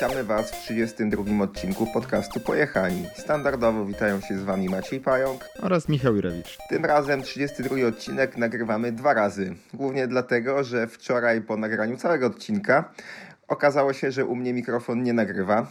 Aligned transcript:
Witamy 0.00 0.24
Was 0.24 0.50
w 0.50 0.62
32 0.62 1.44
odcinku 1.44 1.86
podcastu 1.86 2.40
Pojechani. 2.40 3.06
Standardowo 3.14 3.84
witają 3.84 4.20
się 4.20 4.38
z 4.38 4.42
Wami 4.42 4.68
Maciej 4.68 5.00
Pająk 5.00 5.48
oraz 5.62 5.88
Michał 5.88 6.16
Jurewicz. 6.16 6.58
Tym 6.68 6.84
razem 6.84 7.22
32 7.22 7.86
odcinek 7.86 8.36
nagrywamy 8.36 8.92
dwa 8.92 9.14
razy. 9.14 9.54
Głównie 9.74 10.06
dlatego, 10.06 10.64
że 10.64 10.86
wczoraj 10.86 11.42
po 11.42 11.56
nagraniu 11.56 11.96
całego 11.96 12.26
odcinka 12.26 12.92
okazało 13.48 13.92
się, 13.92 14.12
że 14.12 14.24
u 14.24 14.36
mnie 14.36 14.52
mikrofon 14.52 15.02
nie 15.02 15.12
nagrywa. 15.12 15.66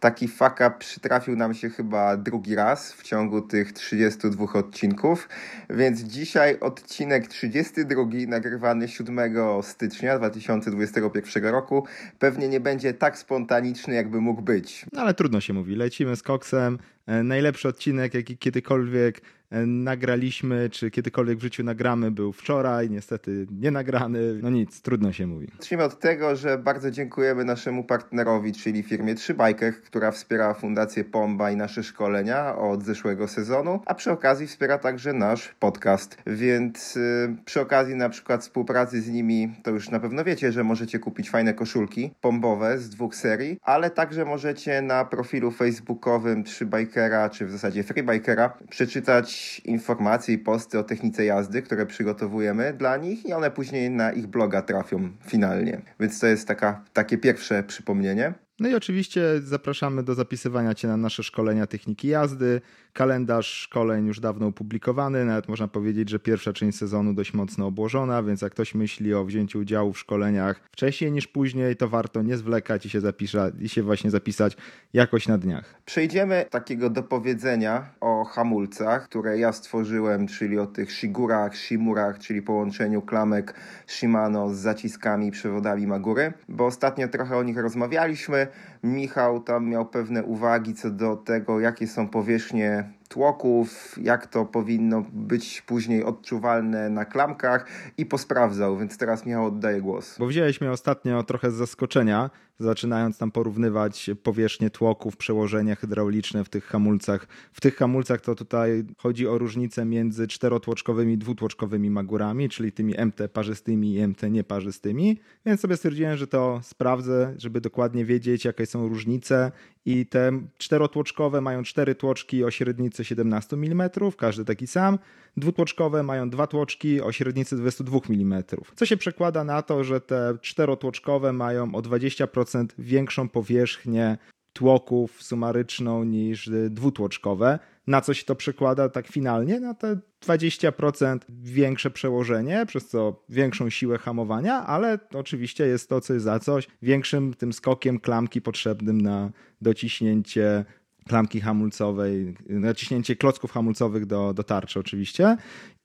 Taki 0.00 0.28
up 0.50 0.70
przytrafił 0.78 1.36
nam 1.36 1.54
się 1.54 1.70
chyba 1.70 2.16
drugi 2.16 2.54
raz 2.54 2.92
w 2.92 3.02
ciągu 3.02 3.40
tych 3.42 3.72
32 3.72 4.52
odcinków, 4.52 5.28
więc 5.70 6.00
dzisiaj 6.00 6.60
odcinek 6.60 7.26
32 7.26 8.04
nagrywany 8.28 8.88
7 8.88 9.20
stycznia 9.62 10.18
2021 10.18 11.44
roku 11.44 11.86
pewnie 12.18 12.48
nie 12.48 12.60
będzie 12.60 12.94
tak 12.94 13.18
spontaniczny, 13.18 13.94
jakby 13.94 14.20
mógł 14.20 14.42
być. 14.42 14.86
No 14.92 15.00
ale 15.00 15.14
trudno 15.14 15.40
się 15.40 15.52
mówi, 15.52 15.74
lecimy 15.76 16.16
z 16.16 16.22
koksem, 16.22 16.78
e, 17.06 17.22
najlepszy 17.22 17.68
odcinek, 17.68 18.14
jaki 18.14 18.38
kiedykolwiek 18.38 19.20
nagraliśmy, 19.66 20.70
czy 20.70 20.90
kiedykolwiek 20.90 21.38
w 21.38 21.42
życiu 21.42 21.64
nagramy, 21.64 22.10
był 22.10 22.32
wczoraj, 22.32 22.90
niestety 22.90 23.46
nie 23.50 23.70
nagrany. 23.70 24.18
No 24.42 24.50
nic, 24.50 24.82
trudno 24.82 25.12
się 25.12 25.26
mówi. 25.26 25.48
Zacznijmy 25.58 25.84
od 25.84 25.98
tego, 26.00 26.36
że 26.36 26.58
bardzo 26.58 26.90
dziękujemy 26.90 27.44
naszemu 27.44 27.84
partnerowi, 27.84 28.52
czyli 28.52 28.82
firmie 28.82 29.14
3Biker, 29.14 29.72
która 29.72 30.10
wspiera 30.10 30.54
Fundację 30.54 31.04
Pomba 31.04 31.50
i 31.50 31.56
nasze 31.56 31.82
szkolenia 31.82 32.56
od 32.56 32.84
zeszłego 32.84 33.28
sezonu, 33.28 33.80
a 33.86 33.94
przy 33.94 34.10
okazji 34.10 34.46
wspiera 34.46 34.78
także 34.78 35.12
nasz 35.12 35.54
podcast. 35.58 36.16
Więc 36.26 36.94
yy, 36.94 37.36
przy 37.44 37.60
okazji 37.60 37.94
na 37.94 38.08
przykład 38.08 38.42
współpracy 38.42 39.00
z 39.00 39.08
nimi, 39.08 39.54
to 39.62 39.70
już 39.70 39.90
na 39.90 40.00
pewno 40.00 40.24
wiecie, 40.24 40.52
że 40.52 40.64
możecie 40.64 40.98
kupić 40.98 41.30
fajne 41.30 41.54
koszulki 41.54 42.10
pombowe 42.20 42.78
z 42.78 42.90
dwóch 42.90 43.16
serii, 43.16 43.58
ale 43.62 43.90
także 43.90 44.24
możecie 44.24 44.82
na 44.82 45.04
profilu 45.04 45.50
facebookowym 45.50 46.44
3Bikera, 46.44 47.30
czy 47.30 47.46
w 47.46 47.50
zasadzie 47.50 47.82
Freebikera 47.82 48.58
przeczytać 48.70 49.37
informacje 49.64 50.34
i 50.34 50.38
posty 50.38 50.78
o 50.78 50.82
technice 50.82 51.24
jazdy, 51.24 51.62
które 51.62 51.86
przygotowujemy 51.86 52.72
dla 52.72 52.96
nich 52.96 53.26
i 53.26 53.32
one 53.32 53.50
później 53.50 53.90
na 53.90 54.12
ich 54.12 54.26
bloga 54.26 54.62
trafią 54.62 55.10
finalnie. 55.26 55.82
Więc 56.00 56.20
to 56.20 56.26
jest 56.26 56.48
taka, 56.48 56.84
takie 56.92 57.18
pierwsze 57.18 57.62
przypomnienie. 57.62 58.34
No 58.60 58.68
i 58.68 58.74
oczywiście 58.74 59.22
zapraszamy 59.44 60.02
do 60.02 60.14
zapisywania 60.14 60.74
Cię 60.74 60.88
na 60.88 60.96
nasze 60.96 61.22
szkolenia 61.22 61.66
techniki 61.66 62.08
jazdy. 62.08 62.60
Kalendarz 62.92 63.46
szkoleń 63.46 64.06
już 64.06 64.20
dawno 64.20 64.46
opublikowany, 64.46 65.24
nawet 65.24 65.48
można 65.48 65.68
powiedzieć, 65.68 66.08
że 66.10 66.18
pierwsza 66.18 66.52
część 66.52 66.78
sezonu 66.78 67.14
dość 67.14 67.34
mocno 67.34 67.66
obłożona, 67.66 68.22
więc 68.22 68.42
jak 68.42 68.52
ktoś 68.52 68.74
myśli 68.74 69.14
o 69.14 69.24
wzięciu 69.24 69.58
udziału 69.58 69.92
w 69.92 69.98
szkoleniach 69.98 70.60
wcześniej 70.72 71.12
niż 71.12 71.26
później, 71.26 71.76
to 71.76 71.88
warto 71.88 72.22
nie 72.22 72.36
zwlekać 72.36 72.86
i 72.86 72.90
się, 72.90 73.00
zapisza, 73.00 73.50
i 73.60 73.68
się 73.68 73.82
właśnie 73.82 74.10
zapisać 74.10 74.56
jakoś 74.92 75.28
na 75.28 75.38
dniach. 75.38 75.74
Przejdziemy 75.84 76.46
takiego 76.50 76.90
dopowiedzenia 76.90 77.90
o 78.00 78.24
hamulcach, 78.24 79.04
które 79.04 79.38
ja 79.38 79.52
stworzyłem, 79.52 80.26
czyli 80.26 80.58
o 80.58 80.66
tych 80.66 80.92
shigurach, 80.92 81.56
shimurach, 81.56 82.18
czyli 82.18 82.42
połączeniu 82.42 83.02
klamek 83.02 83.54
Shimano 83.86 84.54
z 84.54 84.56
zaciskami 84.56 85.26
i 85.26 85.30
przewodami 85.30 85.86
Magury, 85.86 86.32
bo 86.48 86.66
ostatnio 86.66 87.08
trochę 87.08 87.36
o 87.36 87.42
nich 87.42 87.58
rozmawialiśmy. 87.58 88.46
Michał 88.82 89.40
tam 89.40 89.68
miał 89.68 89.86
pewne 89.86 90.24
uwagi 90.24 90.74
co 90.74 90.90
do 90.90 91.16
tego, 91.16 91.60
jakie 91.60 91.86
są 91.86 92.08
powierzchnie 92.08 92.92
tłoków, 93.08 93.98
jak 94.02 94.26
to 94.26 94.44
powinno 94.44 95.04
być 95.12 95.62
później 95.62 96.04
odczuwalne 96.04 96.90
na 96.90 97.04
klamkach 97.04 97.66
i 97.98 98.06
posprawdzał, 98.06 98.78
więc 98.78 98.98
teraz 98.98 99.26
Michał 99.26 99.46
oddaje 99.46 99.80
głos. 99.80 100.18
Bo 100.18 100.26
wziąłeś 100.26 100.60
mnie 100.60 100.70
ostatnio 100.70 101.22
trochę 101.22 101.50
z 101.50 101.54
zaskoczenia, 101.54 102.30
zaczynając 102.58 103.18
tam 103.18 103.30
porównywać 103.30 104.10
powierzchnię 104.22 104.70
tłoków, 104.70 105.16
przełożenia 105.16 105.74
hydrauliczne 105.76 106.44
w 106.44 106.48
tych 106.48 106.64
hamulcach. 106.64 107.26
W 107.52 107.60
tych 107.60 107.76
hamulcach 107.76 108.20
to 108.20 108.34
tutaj 108.34 108.84
chodzi 108.98 109.26
o 109.28 109.38
różnicę 109.38 109.84
między 109.84 110.26
czterotłoczkowymi 110.26 111.12
i 111.12 111.18
dwutłoczkowymi 111.18 111.90
magurami, 111.90 112.48
czyli 112.48 112.72
tymi 112.72 112.94
MT 113.06 113.28
parzystymi 113.32 113.94
i 113.94 114.08
MT 114.08 114.22
nieparzystymi, 114.30 115.20
więc 115.46 115.60
sobie 115.60 115.76
stwierdziłem, 115.76 116.16
że 116.16 116.26
to 116.26 116.60
sprawdzę, 116.62 117.34
żeby 117.38 117.60
dokładnie 117.60 118.04
wiedzieć, 118.04 118.44
jakie 118.44 118.66
są 118.66 118.88
różnice 118.88 119.52
i 119.84 120.06
te 120.06 120.32
czterotłoczkowe 120.58 121.40
mają 121.40 121.62
cztery 121.62 121.94
tłoczki 121.94 122.44
o 122.44 122.50
średnicy 122.50 123.04
17 123.04 123.56
mm, 123.56 123.90
każdy 124.16 124.44
taki 124.44 124.66
sam. 124.66 124.98
Dwutłoczkowe 125.36 126.02
mają 126.02 126.30
dwa 126.30 126.46
tłoczki 126.46 127.00
o 127.00 127.12
średnicy 127.12 127.56
22 127.56 127.98
mm. 128.10 128.42
Co 128.76 128.86
się 128.86 128.96
przekłada 128.96 129.44
na 129.44 129.62
to, 129.62 129.84
że 129.84 130.00
te 130.00 130.38
czterotłoczkowe 130.40 131.32
mają 131.32 131.74
o 131.74 131.82
20% 131.82 132.47
większą 132.78 133.28
powierzchnię 133.28 134.18
tłoków 134.52 135.22
sumaryczną 135.22 136.04
niż 136.04 136.50
dwutłoczkowe. 136.70 137.58
Na 137.86 138.00
co 138.00 138.14
się 138.14 138.24
to 138.24 138.34
przekłada 138.34 138.88
tak 138.88 139.06
finalnie? 139.06 139.60
Na 139.60 139.74
te 139.74 139.98
20% 140.26 141.18
większe 141.28 141.90
przełożenie, 141.90 142.66
przez 142.66 142.88
co 142.88 143.24
większą 143.28 143.70
siłę 143.70 143.98
hamowania, 143.98 144.54
ale 144.54 144.98
oczywiście 145.14 145.66
jest 145.66 145.88
to 145.88 146.00
coś 146.00 146.20
za 146.22 146.38
coś, 146.38 146.66
większym 146.82 147.34
tym 147.34 147.52
skokiem 147.52 148.00
klamki 148.00 148.42
potrzebnym 148.42 149.00
na 149.00 149.30
dociśnięcie 149.60 150.64
klamki 151.08 151.40
hamulcowej, 151.40 152.34
naciśnięcie 152.48 153.16
klocków 153.16 153.52
hamulcowych 153.52 154.06
do, 154.06 154.34
do 154.34 154.42
tarczy 154.42 154.80
oczywiście. 154.80 155.36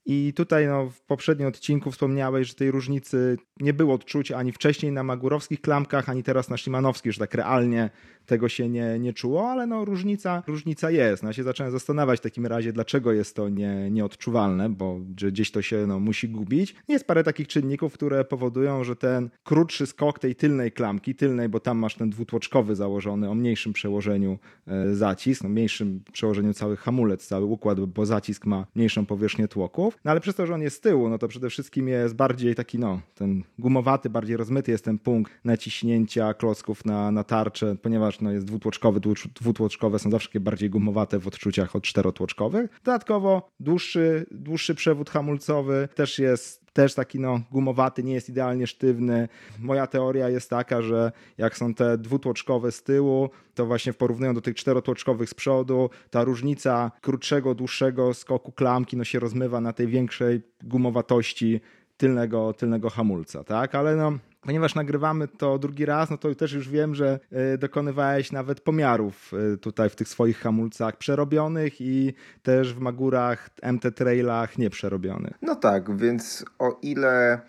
I 0.06 0.34
tutaj 0.36 0.68
no, 0.68 0.90
w 0.90 1.02
poprzednim 1.02 1.48
odcinku 1.48 1.92
wspomniałeś, 1.92 2.48
że 2.48 2.54
tej 2.54 2.72
różnicy 2.72 3.38
nie 3.60 3.74
było 3.74 3.94
odczuć 3.94 4.32
ani 4.32 4.52
wcześniej 4.52 4.92
na 4.92 5.04
magurowskich 5.04 5.62
klamkach, 5.62 6.10
ani 6.10 6.24
teraz 6.24 6.50
na 6.50 6.58
szymanowskich, 6.58 7.14
że 7.14 7.20
tak 7.20 7.34
realnie 7.34 7.90
tego 8.26 8.50
się 8.50 8.70
nie, 8.70 9.00
nie 9.00 9.14
czuło, 9.14 9.50
ale 9.50 9.68
no 9.68 9.86
różnica, 9.86 10.44
różnica 10.48 10.92
jest. 10.92 11.24
No, 11.24 11.30
ja 11.30 11.34
się 11.34 11.44
zacząłem 11.44 11.72
zastanawiać 11.72 12.20
w 12.20 12.24
takim 12.24 12.46
razie, 12.46 12.74
dlaczego 12.74 13.12
jest 13.12 13.36
to 13.36 13.50
nie, 13.50 13.92
nieodczuwalne, 13.92 14.70
bo 14.70 15.00
że 15.20 15.32
gdzieś 15.32 15.52
to 15.52 15.62
się 15.62 15.88
no, 15.88 16.00
musi 16.00 16.30
gubić. 16.30 16.76
Jest 16.88 17.08
parę 17.08 17.24
takich 17.24 17.48
czynników, 17.48 17.94
które 17.94 18.26
powodują, 18.26 18.84
że 18.84 18.96
ten 18.96 19.30
krótszy 19.44 19.86
skok 19.86 20.20
tej 20.20 20.36
tylnej 20.36 20.72
klamki, 20.72 21.16
tylnej, 21.16 21.50
bo 21.50 21.60
tam 21.60 21.78
masz 21.78 21.96
ten 21.96 22.10
dwutłoczkowy 22.10 22.76
założony 22.76 23.30
o 23.30 23.36
mniejszym 23.36 23.74
przełożeniu 23.74 24.40
e, 24.68 24.96
zacisk, 24.96 25.44
no, 25.44 25.50
mniejszym 25.50 26.04
przełożeniu 26.12 26.54
cały 26.54 26.78
hamulec, 26.78 27.28
cały 27.28 27.46
układ, 27.46 27.80
bo 27.80 28.06
zacisk 28.06 28.46
ma 28.46 28.66
mniejszą 28.76 29.06
powierzchnię 29.06 29.48
tłoków. 29.48 29.98
No 30.06 30.12
ale 30.12 30.20
przez 30.20 30.36
to, 30.36 30.46
że 30.46 30.54
on 30.54 30.62
jest 30.62 30.78
z 30.78 30.80
tyłu, 30.80 31.10
no 31.10 31.18
to 31.18 31.28
przede 31.28 31.50
wszystkim 31.50 31.88
jest 31.88 32.16
bardziej 32.16 32.56
taki, 32.56 32.80
no, 32.80 33.02
ten 33.16 33.44
gumowaty, 33.60 34.10
bardziej 34.10 34.38
rozmyty 34.38 34.72
jest 34.72 34.86
ten 34.86 35.00
punkt 35.00 35.32
naciśnięcia 35.44 36.34
klocków 36.34 36.86
na, 36.86 37.12
na 37.12 37.24
tarczę, 37.24 37.76
ponieważ 37.82 38.13
ponieważ 38.18 38.22
no, 38.22 38.32
jest 38.32 38.46
dwutłoczkowy, 38.46 39.00
dwutłoczkowe 39.42 40.00
są 40.00 40.12
zawsze 40.12 40.40
bardziej 40.40 40.70
gumowate 40.70 41.20
w 41.20 41.28
odczuciach 41.28 41.76
od 41.76 41.84
czterotłoczkowych. 41.84 42.70
Dodatkowo 42.84 43.50
dłuższy, 43.60 44.26
dłuższy 44.32 44.76
przewód 44.76 45.10
hamulcowy 45.10 45.90
też 45.96 46.20
jest 46.20 46.64
też 46.74 46.94
taki 46.94 47.20
no, 47.20 47.42
gumowaty, 47.52 48.04
nie 48.04 48.14
jest 48.14 48.30
idealnie 48.30 48.68
sztywny. 48.68 49.28
Moja 49.60 49.88
teoria 49.88 50.30
jest 50.30 50.50
taka, 50.50 50.82
że 50.82 51.12
jak 51.38 51.58
są 51.58 51.74
te 51.74 51.98
dwutłoczkowe 51.98 52.72
z 52.72 52.84
tyłu, 52.84 53.30
to 53.54 53.66
właśnie 53.66 53.94
w 53.94 53.98
porównaniu 53.98 54.34
do 54.34 54.42
tych 54.42 54.56
czterotłoczkowych 54.56 55.30
z 55.30 55.34
przodu, 55.34 55.90
ta 56.10 56.24
różnica 56.24 56.92
krótszego, 57.02 57.56
dłuższego 57.56 58.14
skoku 58.14 58.52
klamki 58.52 58.98
no, 58.98 59.04
się 59.04 59.20
rozmywa 59.20 59.62
na 59.62 59.74
tej 59.74 59.88
większej 59.88 60.42
gumowatości 60.64 61.62
tylnego, 61.98 62.54
tylnego 62.54 62.90
hamulca, 62.90 63.44
tak? 63.44 63.76
Ale 63.76 63.96
no, 63.96 64.18
ponieważ 64.46 64.76
nagrywamy 64.76 65.28
to 65.28 65.60
drugi 65.60 65.86
raz, 65.86 66.10
no 66.10 66.18
to 66.18 66.36
też 66.36 66.54
już 66.54 66.70
wiem, 66.70 66.96
że 66.96 67.20
e, 67.32 67.58
dokonywałeś 67.58 68.32
nawet 68.32 68.62
pomiarów 68.62 69.32
e, 69.54 69.58
tutaj 69.58 69.90
w 69.90 69.96
tych 69.96 70.08
swoich 70.08 70.40
hamulcach 70.40 70.98
przerobionych 70.98 71.82
i 71.82 72.14
też 72.44 72.74
w 72.74 72.80
Magurach, 72.80 73.50
MT 73.74 73.92
Trailach 73.96 74.58
nieprzerobionych. 74.58 75.34
No 75.42 75.56
tak, 75.56 75.98
więc 75.98 76.46
o 76.60 76.80
ile 76.82 77.42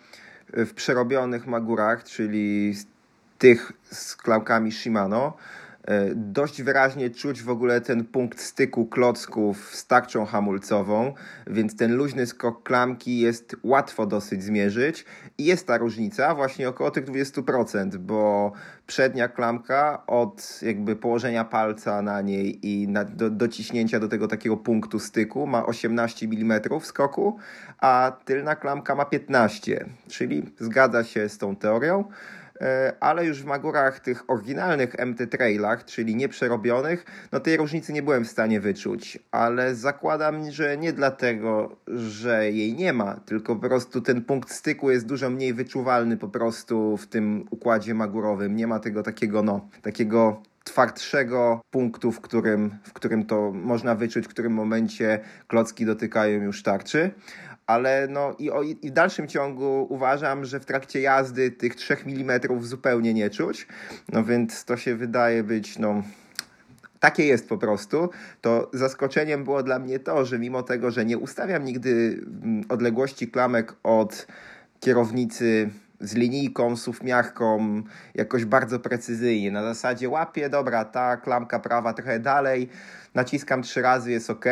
w 0.53 0.73
przerobionych 0.73 1.47
Magurach, 1.47 2.03
czyli 2.03 2.73
tych 3.37 3.71
z 3.83 4.15
klałkami 4.15 4.71
Shimano, 4.71 5.37
dość 6.15 6.61
wyraźnie 6.61 7.09
czuć 7.09 7.43
w 7.43 7.49
ogóle 7.49 7.81
ten 7.81 8.05
punkt 8.05 8.39
styku 8.39 8.85
klocków 8.85 9.75
z 9.75 9.87
tarczą 9.87 10.25
hamulcową, 10.25 11.13
więc 11.47 11.75
ten 11.75 11.95
luźny 11.95 12.25
skok 12.25 12.63
klamki 12.63 13.19
jest 13.19 13.55
łatwo 13.63 14.05
dosyć 14.05 14.43
zmierzyć 14.43 15.05
i 15.37 15.45
jest 15.45 15.67
ta 15.67 15.77
różnica 15.77 16.35
właśnie 16.35 16.69
około 16.69 16.91
tych 16.91 17.05
20%, 17.05 17.97
bo 17.97 18.51
przednia 18.87 19.27
klamka 19.27 20.03
od 20.07 20.59
jakby 20.61 20.95
położenia 20.95 21.43
palca 21.43 22.01
na 22.01 22.21
niej 22.21 22.67
i 22.67 22.87
na, 22.87 23.03
do, 23.03 23.29
dociśnięcia 23.29 23.99
do 23.99 24.07
tego 24.07 24.27
takiego 24.27 24.57
punktu 24.57 24.99
styku 24.99 25.47
ma 25.47 25.65
18 25.65 26.25
mm 26.25 26.61
skoku, 26.81 27.37
a 27.79 28.17
tylna 28.25 28.55
klamka 28.55 28.95
ma 28.95 29.05
15, 29.05 29.85
czyli 30.07 30.43
zgadza 30.59 31.03
się 31.03 31.29
z 31.29 31.37
tą 31.37 31.55
teorią. 31.55 32.03
E, 32.61 32.93
ale 32.99 33.25
już 33.25 33.41
w 33.41 33.45
Magurach 33.45 33.99
tych 33.99 34.29
oryginalnych 34.29 34.95
MT 35.05 35.27
Trailach, 35.27 35.85
czyli 35.85 36.15
nieprzerobionych, 36.15 37.05
no 37.31 37.39
tej 37.39 37.57
różnicy 37.57 37.93
nie 37.93 38.03
byłem 38.03 38.25
w 38.25 38.31
stanie 38.31 38.59
wyczuć, 38.59 39.19
ale 39.31 39.75
zakładam, 39.75 40.51
że 40.51 40.77
nie 40.77 40.93
dlatego, 40.93 41.75
że 41.87 42.51
jej 42.51 42.73
nie 42.73 42.93
ma, 42.93 43.15
tylko 43.25 43.55
po 43.55 43.67
prostu 43.67 44.01
ten 44.01 44.23
punkt 44.23 44.51
styku 44.51 44.91
jest 44.91 45.05
dużo 45.05 45.29
mniej 45.29 45.53
wyczuwalny 45.53 46.17
po 46.17 46.27
prostu 46.27 46.97
w 46.97 47.07
tym 47.07 47.45
układzie 47.49 47.93
magurowym. 47.93 48.55
Nie 48.55 48.67
ma 48.67 48.79
tego 48.79 49.03
takiego, 49.03 49.43
no, 49.43 49.69
takiego 49.81 50.41
twardszego 50.65 51.61
punktu, 51.71 52.11
w 52.11 52.21
którym, 52.21 52.77
w 52.83 52.93
którym 52.93 53.25
to 53.25 53.51
można 53.51 53.95
wyczuć, 53.95 54.25
w 54.25 54.29
którym 54.29 54.53
momencie 54.53 55.19
klocki 55.47 55.85
dotykają 55.85 56.41
już 56.41 56.63
tarczy. 56.63 57.11
Ale 57.67 58.07
no 58.09 58.35
i, 58.39 58.51
o, 58.51 58.63
i 58.63 58.89
w 58.89 58.91
dalszym 58.91 59.27
ciągu 59.27 59.87
uważam, 59.89 60.45
że 60.45 60.59
w 60.59 60.65
trakcie 60.65 61.01
jazdy 61.01 61.51
tych 61.51 61.75
3 61.75 61.97
mm 62.05 62.39
zupełnie 62.61 63.13
nie 63.13 63.29
czuć. 63.29 63.67
No 64.11 64.23
więc 64.23 64.65
to 64.65 64.77
się 64.77 64.95
wydaje 64.95 65.43
być 65.43 65.79
no, 65.79 66.03
takie 66.99 67.25
jest 67.25 67.49
po 67.49 67.57
prostu, 67.57 68.09
to 68.41 68.69
zaskoczeniem 68.73 69.43
było 69.43 69.63
dla 69.63 69.79
mnie 69.79 69.99
to, 69.99 70.25
że 70.25 70.39
mimo 70.39 70.63
tego, 70.63 70.91
że 70.91 71.05
nie 71.05 71.17
ustawiam 71.17 71.65
nigdy 71.65 72.21
mm, 72.43 72.63
odległości 72.69 73.27
klamek 73.27 73.73
od 73.83 74.27
kierownicy 74.79 75.69
z 75.99 76.15
linijką, 76.15 76.77
sufmiarką, 76.77 77.81
jakoś 78.15 78.45
bardzo 78.45 78.79
precyzyjnie. 78.79 79.51
Na 79.51 79.63
zasadzie 79.63 80.09
łapię, 80.09 80.49
dobra, 80.49 80.85
ta 80.85 81.17
klamka 81.17 81.59
prawa 81.59 81.93
trochę 81.93 82.19
dalej, 82.19 82.69
naciskam 83.15 83.61
trzy 83.61 83.81
razy, 83.81 84.11
jest 84.11 84.29
ok. 84.29 84.45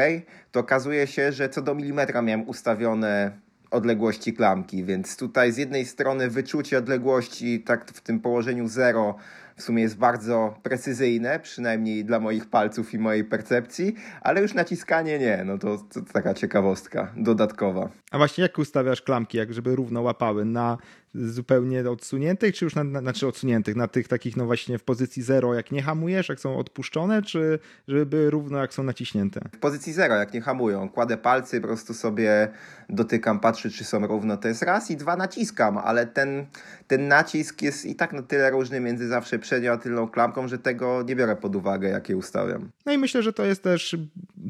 To 0.51 0.59
okazuje 0.59 1.07
się, 1.07 1.31
że 1.31 1.49
co 1.49 1.61
do 1.61 1.75
milimetra 1.75 2.21
miałem 2.21 2.49
ustawione 2.49 3.31
odległości 3.71 4.33
klamki, 4.33 4.83
więc 4.83 5.17
tutaj 5.17 5.51
z 5.51 5.57
jednej 5.57 5.85
strony 5.85 6.29
wyczucie 6.29 6.77
odległości 6.77 7.63
tak 7.63 7.91
w 7.91 8.01
tym 8.01 8.19
położeniu 8.19 8.67
zero 8.67 9.15
w 9.55 9.61
sumie 9.61 9.83
jest 9.83 9.97
bardzo 9.97 10.59
precyzyjne, 10.63 11.39
przynajmniej 11.39 12.05
dla 12.05 12.19
moich 12.19 12.45
palców 12.49 12.93
i 12.93 12.99
mojej 12.99 13.23
percepcji, 13.23 13.95
ale 14.21 14.41
już 14.41 14.53
naciskanie 14.53 15.19
nie, 15.19 15.43
no 15.45 15.57
to, 15.57 15.77
to 15.77 16.01
taka 16.13 16.33
ciekawostka 16.33 17.11
dodatkowa. 17.17 17.89
A 18.11 18.17
właśnie 18.17 18.41
jak 18.41 18.57
ustawiasz 18.57 19.01
klamki, 19.01 19.37
jak 19.37 19.53
żeby 19.53 19.75
równo 19.75 20.01
łapały? 20.01 20.45
Na 20.45 20.77
zupełnie 21.15 21.89
odsuniętych, 21.89 22.55
czy 22.55 22.65
już 22.65 22.75
na, 22.75 22.83
na, 22.83 22.99
znaczy 22.99 23.27
odsuniętych, 23.27 23.75
na 23.75 23.87
tych 23.87 24.07
takich 24.07 24.37
no 24.37 24.45
właśnie 24.45 24.77
w 24.77 24.83
pozycji 24.83 25.23
zero, 25.23 25.53
jak 25.53 25.71
nie 25.71 25.81
hamujesz, 25.81 26.29
jak 26.29 26.39
są 26.39 26.57
odpuszczone, 26.57 27.21
czy 27.21 27.59
żeby 27.87 28.29
równo 28.29 28.57
jak 28.57 28.73
są 28.73 28.83
naciśnięte? 28.83 29.41
W 29.55 29.59
pozycji 29.59 29.93
zero, 29.93 30.15
jak 30.15 30.33
nie 30.33 30.41
hamują. 30.41 30.89
Kładę 30.89 31.17
palcy, 31.17 31.61
po 31.61 31.67
prostu 31.67 31.93
sobie 31.93 32.51
dotykam, 32.89 33.39
patrzę, 33.39 33.69
czy 33.69 33.83
są 33.83 34.07
równo. 34.07 34.37
To 34.37 34.47
jest 34.47 34.61
raz 34.61 34.91
i 34.91 34.97
dwa 34.97 35.15
naciskam, 35.15 35.77
ale 35.77 36.07
ten, 36.07 36.45
ten 36.87 37.07
nacisk 37.07 37.61
jest 37.61 37.85
i 37.85 37.95
tak 37.95 38.13
na 38.13 38.21
tyle 38.21 38.51
różny 38.51 38.79
między 38.79 39.07
zawsze 39.07 39.39
przednią 39.39 39.71
a 39.71 39.77
tylną 39.77 40.07
klamką, 40.07 40.47
że 40.47 40.57
tego 40.57 41.03
nie 41.03 41.15
biorę 41.15 41.35
pod 41.35 41.55
uwagę, 41.55 41.89
jak 41.89 42.09
je 42.09 42.17
ustawiam. 42.17 42.69
No 42.85 42.93
i 42.93 42.97
myślę, 42.97 43.23
że 43.23 43.33
to 43.33 43.45
jest 43.45 43.63
też 43.63 43.97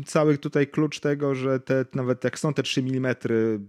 cały 0.06 0.38
tutaj 0.38 0.68
klucz 0.68 1.00
tego, 1.00 1.36
że 1.36 1.60
te, 1.60 1.86
nawet 1.94 2.24
jak 2.24 2.40
są 2.40 2.54
te 2.54 2.64
3 2.64 2.82
mm 2.82 3.16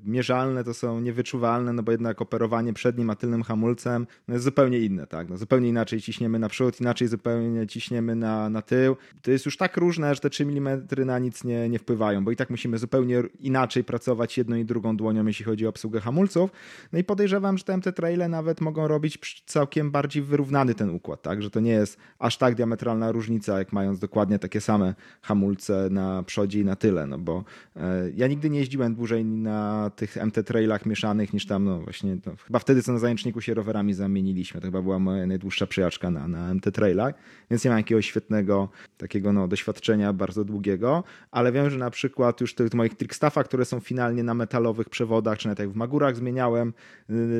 mierzalne, 0.04 0.64
to 0.64 0.74
są 0.74 1.00
niewyczuwalne, 1.00 1.72
no 1.72 1.82
bo 1.82 1.92
jednak 1.92 2.22
operowanie 2.22 2.72
przednim 2.84 3.10
a 3.10 3.14
tylnym 3.14 3.42
hamulcem 3.42 4.06
no 4.28 4.34
jest 4.34 4.44
zupełnie 4.44 4.78
inne, 4.78 5.06
tak? 5.06 5.28
No 5.28 5.36
zupełnie 5.36 5.68
inaczej 5.68 6.00
ciśniemy 6.00 6.38
na 6.38 6.48
przód, 6.48 6.80
inaczej 6.80 7.08
zupełnie 7.08 7.66
ciśniemy 7.66 8.16
na, 8.16 8.50
na 8.50 8.62
tył. 8.62 8.96
To 9.22 9.30
jest 9.30 9.46
już 9.46 9.56
tak 9.56 9.76
różne, 9.76 10.14
że 10.14 10.20
te 10.20 10.30
3 10.30 10.44
mm 10.44 10.86
na 11.06 11.18
nic 11.18 11.44
nie, 11.44 11.68
nie 11.68 11.78
wpływają, 11.78 12.24
bo 12.24 12.30
i 12.30 12.36
tak 12.36 12.50
musimy 12.50 12.78
zupełnie 12.78 13.22
inaczej 13.40 13.84
pracować 13.84 14.38
jedną 14.38 14.56
i 14.56 14.64
drugą 14.64 14.96
dłonią, 14.96 15.26
jeśli 15.26 15.44
chodzi 15.44 15.66
o 15.66 15.68
obsługę 15.68 16.00
hamulców. 16.00 16.50
No 16.92 16.98
i 16.98 17.04
podejrzewam, 17.04 17.58
że 17.58 17.64
te 17.64 17.76
MT 17.76 17.92
traile 17.92 18.28
nawet 18.28 18.60
mogą 18.60 18.88
robić 18.88 19.42
całkiem 19.46 19.90
bardziej 19.90 20.22
wyrównany 20.22 20.74
ten 20.74 20.90
układ, 20.90 21.22
tak? 21.22 21.42
Że 21.42 21.50
to 21.50 21.60
nie 21.60 21.72
jest 21.72 21.98
aż 22.18 22.38
tak 22.38 22.54
diametralna 22.54 23.12
różnica, 23.12 23.58
jak 23.58 23.72
mając 23.72 23.98
dokładnie 23.98 24.38
takie 24.38 24.60
same 24.60 24.94
hamulce 25.22 25.88
na 25.90 26.22
przodzie 26.22 26.60
i 26.60 26.64
na 26.64 26.76
tyle, 26.76 27.06
no 27.06 27.18
bo 27.18 27.44
e, 27.76 28.10
ja 28.14 28.26
nigdy 28.26 28.50
nie 28.50 28.58
jeździłem 28.58 28.94
dłużej 28.94 29.24
na 29.24 29.90
tych 29.96 30.16
MT 30.16 30.42
trailach 30.46 30.86
mieszanych 30.86 31.32
niż 31.32 31.46
tam, 31.46 31.64
no 31.64 31.80
właśnie, 31.80 32.16
no, 32.26 32.32
chyba 32.46 32.58
wtedy 32.58 32.73
co 32.82 32.92
na 32.92 32.98
zajęczniku 32.98 33.40
się 33.40 33.54
rowerami 33.54 33.94
zamieniliśmy. 33.94 34.60
To 34.60 34.66
chyba 34.66 34.82
była 34.82 34.98
moja 34.98 35.26
najdłuższa 35.26 35.66
przejażdżka 35.66 36.10
na, 36.10 36.28
na 36.28 36.54
MT 36.54 36.72
Trailach, 36.72 37.14
więc 37.50 37.64
nie 37.64 37.70
mam 37.70 37.78
jakiegoś 37.78 38.06
świetnego 38.06 38.68
takiego 38.96 39.32
no, 39.32 39.48
doświadczenia 39.48 40.12
bardzo 40.12 40.44
długiego, 40.44 41.04
ale 41.30 41.52
wiem, 41.52 41.70
że 41.70 41.78
na 41.78 41.90
przykład 41.90 42.40
już 42.40 42.54
tych 42.54 42.74
moich 42.74 42.94
trickstaffach, 42.94 43.46
które 43.46 43.64
są 43.64 43.80
finalnie 43.80 44.22
na 44.22 44.34
metalowych 44.34 44.88
przewodach, 44.88 45.38
czy 45.38 45.46
nawet 45.48 45.58
jak 45.58 45.70
w 45.70 45.76
Magurach 45.76 46.16
zmieniałem 46.16 46.72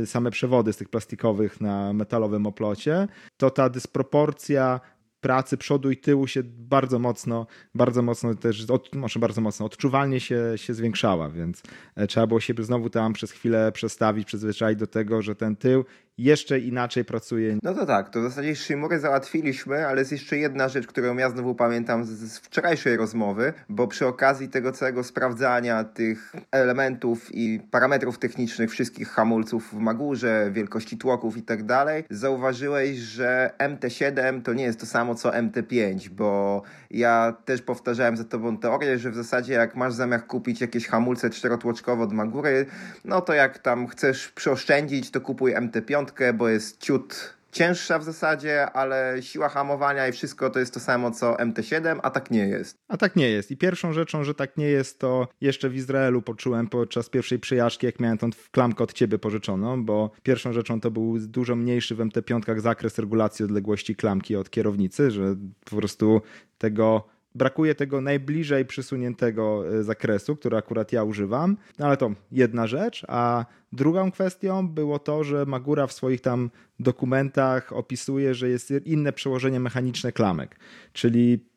y, 0.03 0.07
same 0.07 0.31
przewody 0.31 0.73
z 0.73 0.77
tych 0.77 0.89
plastikowych 0.89 1.61
na 1.61 1.93
metalowym 1.93 2.47
oplocie, 2.47 3.09
to 3.37 3.51
ta 3.51 3.69
dysproporcja 3.69 4.81
pracy 5.25 5.57
przodu 5.57 5.91
i 5.91 5.97
tyłu 5.97 6.27
się 6.27 6.43
bardzo 6.45 6.99
mocno, 6.99 7.47
bardzo 7.75 8.03
mocno 8.03 8.35
też, 8.35 8.71
od, 8.71 8.95
może 8.95 9.21
bardzo 9.21 9.41
mocno, 9.41 9.67
odczuwalnie 9.67 10.21
się, 10.21 10.53
się 10.57 10.75
zwiększała, 10.75 11.29
więc 11.29 11.63
e, 11.97 12.07
trzeba 12.07 12.27
było 12.27 12.41
się 12.41 12.55
znowu 12.59 12.91
tam 12.91 13.13
przez 13.13 13.33
chwilę 13.33 13.73
przestawić, 13.73 14.27
przyzwyczaić 14.27 14.79
do 14.79 14.87
tego, 14.87 15.23
że 15.23 15.35
ten 15.35 15.57
tył 15.57 15.85
jeszcze 16.19 16.59
inaczej 16.59 17.05
pracuje. 17.05 17.59
No 17.63 17.75
to 17.75 17.87
tak, 17.87 18.11
to 18.11 18.21
w 18.21 18.23
zasadzie 18.23 18.57
Shimury 18.57 18.99
załatwiliśmy, 18.99 19.87
ale 19.87 19.99
jest 19.99 20.13
jeszcze 20.13 20.39
jedna 20.39 20.69
rzecz, 20.69 20.87
którą 20.87 21.17
ja 21.17 21.31
znowu 21.31 21.55
pamiętam 21.55 22.05
z, 22.05 22.09
z, 22.09 22.39
wczorajszej 22.39 22.97
rozmowy, 22.97 23.53
bo 23.69 23.89
przy 23.89 24.07
okazji 24.07 24.49
tego 24.49 24.73
całego 24.73 25.05
sprawdzania 25.05 25.85
tych 25.85 26.33
elementów 26.51 27.35
i 27.35 27.61
parametrów 27.71 28.19
technicznych 28.19 28.71
wszystkich 28.71 29.09
hamulców 29.09 29.69
w 29.73 29.79
Magurze, 29.79 30.51
wielkości 30.53 30.99
tłoków 30.99 31.37
i 31.37 31.43
tak 31.43 31.65
dalej, 31.65 32.05
zauważyłeś, 32.11 32.97
że 32.97 33.51
MT7 33.59 34.43
to 34.43 34.53
nie 34.53 34.65
jest 34.65 34.81
to 34.81 34.87
samo 34.87 35.15
co 35.15 35.31
MT5, 35.31 36.09
bo 36.09 36.63
ja 36.91 37.37
też 37.45 37.63
powtarzałem 37.63 38.17
za 38.17 38.25
tobą 38.25 38.59
teorię, 38.59 38.99
że 38.99 39.11
w 39.11 39.15
zasadzie 39.15 39.53
jak 39.53 39.77
masz 39.77 39.95
zamiar 39.95 40.27
kupić 40.27 40.61
jakieś 40.61 40.89
hamulce 40.89 41.31
czterotłoczkowe 41.31 42.03
od 42.03 42.13
Magury, 42.13 42.67
no 43.05 43.21
to 43.21 43.35
jak 43.35 43.59
tam 43.59 43.87
chcesz 43.87 44.29
przeoszczędzić, 44.29 45.11
to 45.11 45.21
kupuj 45.21 45.55
MT5, 45.55 46.04
bo 46.35 46.49
jest 46.49 46.81
ciut 46.81 47.35
cięższa 47.55 47.99
w 47.99 48.05
zasadzie, 48.05 48.71
ale 48.71 49.17
siła 49.21 49.49
hamowania 49.49 50.09
i 50.09 50.13
wszystko 50.13 50.51
to 50.51 50.59
jest 50.59 50.75
to 50.75 50.81
samo 50.81 51.11
co 51.11 51.35
MT7, 51.35 52.01
a 52.03 52.11
tak 52.11 52.31
nie 52.31 52.47
jest. 52.49 52.77
A 52.89 52.97
tak 52.97 53.17
nie 53.17 53.31
jest. 53.31 53.51
I 53.51 53.57
pierwszą 53.57 53.93
rzeczą, 53.93 54.25
że 54.25 54.35
tak 54.35 54.57
nie 54.57 54.67
jest, 54.67 54.99
to 54.99 55.29
jeszcze 55.41 55.69
w 55.69 55.77
Izraelu 55.77 56.23
poczułem 56.23 56.69
podczas 56.69 57.09
pierwszej 57.09 57.39
przyjażdżki, 57.39 57.87
jak 57.87 58.01
miałem 58.01 58.19
tą 58.19 58.31
klamkę 58.51 58.85
od 58.85 58.93
ciebie 58.93 59.19
pożyczoną, 59.19 59.85
bo 59.85 60.11
pierwszą 60.23 60.53
rzeczą 60.53 60.81
to 60.81 60.91
był 60.91 61.19
dużo 61.19 61.57
mniejszy 61.57 61.95
w 61.95 61.99
MT5 61.99 62.61
zakres 62.61 62.99
regulacji 62.99 63.45
odległości 63.45 63.97
klamki 63.97 64.37
od 64.37 64.51
kierownicy, 64.51 65.11
że 65.11 65.37
po 65.65 65.77
prostu 65.77 66.23
tego 66.59 67.14
brakuje 67.35 67.75
tego 67.75 68.01
najbliżej 68.01 68.65
przysuniętego 68.65 69.65
e, 69.79 69.83
zakresu, 69.83 70.37
który 70.37 70.57
akurat 70.57 70.93
ja 70.93 71.05
używam. 71.05 71.57
No 71.79 71.87
ale 71.87 71.97
to 71.97 72.11
jedna 72.33 72.67
rzecz, 72.67 73.05
a 73.09 73.45
drugą 73.73 74.11
kwestią 74.11 74.69
było 74.69 74.99
to, 74.99 75.25
że 75.25 75.47
Magura 75.47 75.87
w 75.87 75.93
swoich 75.93 76.21
tam 76.21 76.51
dokumentach 76.81 77.73
opisuje, 77.73 78.35
że 78.35 78.49
jest 78.49 78.73
inne 78.85 79.13
przełożenie 79.13 79.61
mechaniczne 79.61 80.13
klamek, 80.13 80.57
czyli 80.93 81.55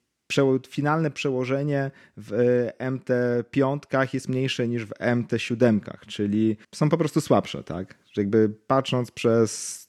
finalne 0.69 1.11
przełożenie 1.11 1.91
w 2.17 2.33
e, 2.79 2.89
MT5 2.91 4.07
jest 4.13 4.29
mniejsze 4.29 4.67
niż 4.67 4.85
w 4.85 4.89
MT7, 4.89 5.79
czyli 6.07 6.57
są 6.75 6.89
po 6.89 6.97
prostu 6.97 7.21
słabsze, 7.21 7.63
tak? 7.63 7.95
Że 8.13 8.21
jakby 8.21 8.49
patrząc 8.67 9.11
przez 9.11 9.86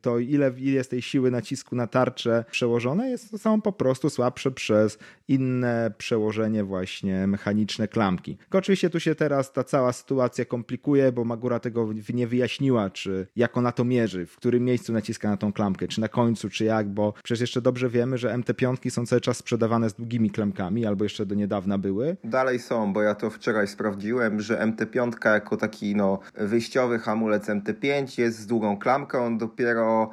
to 0.00 0.18
ile, 0.18 0.52
jest 0.56 0.90
tej 0.90 1.02
siły 1.02 1.30
nacisku 1.30 1.76
na 1.76 1.86
tarczę 1.86 2.44
przełożone 2.50 3.10
jest, 3.10 3.42
są 3.42 3.60
po 3.60 3.72
prostu 3.72 4.10
słabsze 4.10 4.50
przez 4.50 4.98
inne 5.28 5.92
przełożenie 5.98 6.64
właśnie 6.64 7.26
mechaniczne 7.26 7.88
klamki. 7.88 8.36
Tylko 8.36 8.58
oczywiście 8.58 8.90
tu 8.90 9.00
się 9.00 9.14
teraz 9.14 9.52
ta 9.52 9.64
cała 9.64 9.92
sytuacja 9.92 10.44
komplikuje, 10.44 11.12
bo 11.12 11.24
Magura 11.24 11.60
tego 11.60 11.88
nie 12.14 12.26
wyjaśniła, 12.26 12.90
czy 12.90 13.26
jak 13.36 13.56
ona 13.56 13.72
to 13.72 13.84
mierzy, 13.84 14.26
w 14.26 14.36
którym 14.36 14.64
miejscu 14.64 14.92
naciska 14.92 15.30
na 15.30 15.36
tą 15.36 15.52
klamkę, 15.52 15.88
czy 15.88 16.00
na 16.00 16.08
końcu, 16.08 16.50
czy 16.50 16.64
jak, 16.64 16.88
bo 16.88 17.14
przecież 17.22 17.40
jeszcze 17.40 17.62
dobrze 17.62 17.88
wiemy, 17.88 18.18
że 18.18 18.34
MT5 18.34 18.90
są 18.90 19.06
cały 19.06 19.20
czas 19.20 19.36
sprzedawane 19.36 19.90
z 19.90 19.94
długimi 19.94 20.30
klamkami, 20.30 20.86
albo 20.86 21.04
jeszcze 21.04 21.26
do 21.26 21.34
niedawna 21.34 21.78
były. 21.78 22.16
Dalej 22.24 22.58
są, 22.58 22.92
bo 22.92 23.02
ja 23.02 23.14
to 23.14 23.30
wczoraj 23.30 23.68
sprawdziłem, 23.68 24.40
że 24.40 24.58
MT5 24.58 25.32
jako 25.32 25.56
taki 25.56 25.96
no, 25.96 26.18
wyjściowy 26.34 26.98
hamulec 26.98 27.46
MT5 27.48 28.20
jest 28.20 28.38
z 28.38 28.46
długą 28.46 28.76
klamką, 28.76 29.38
dopiero 29.46 30.12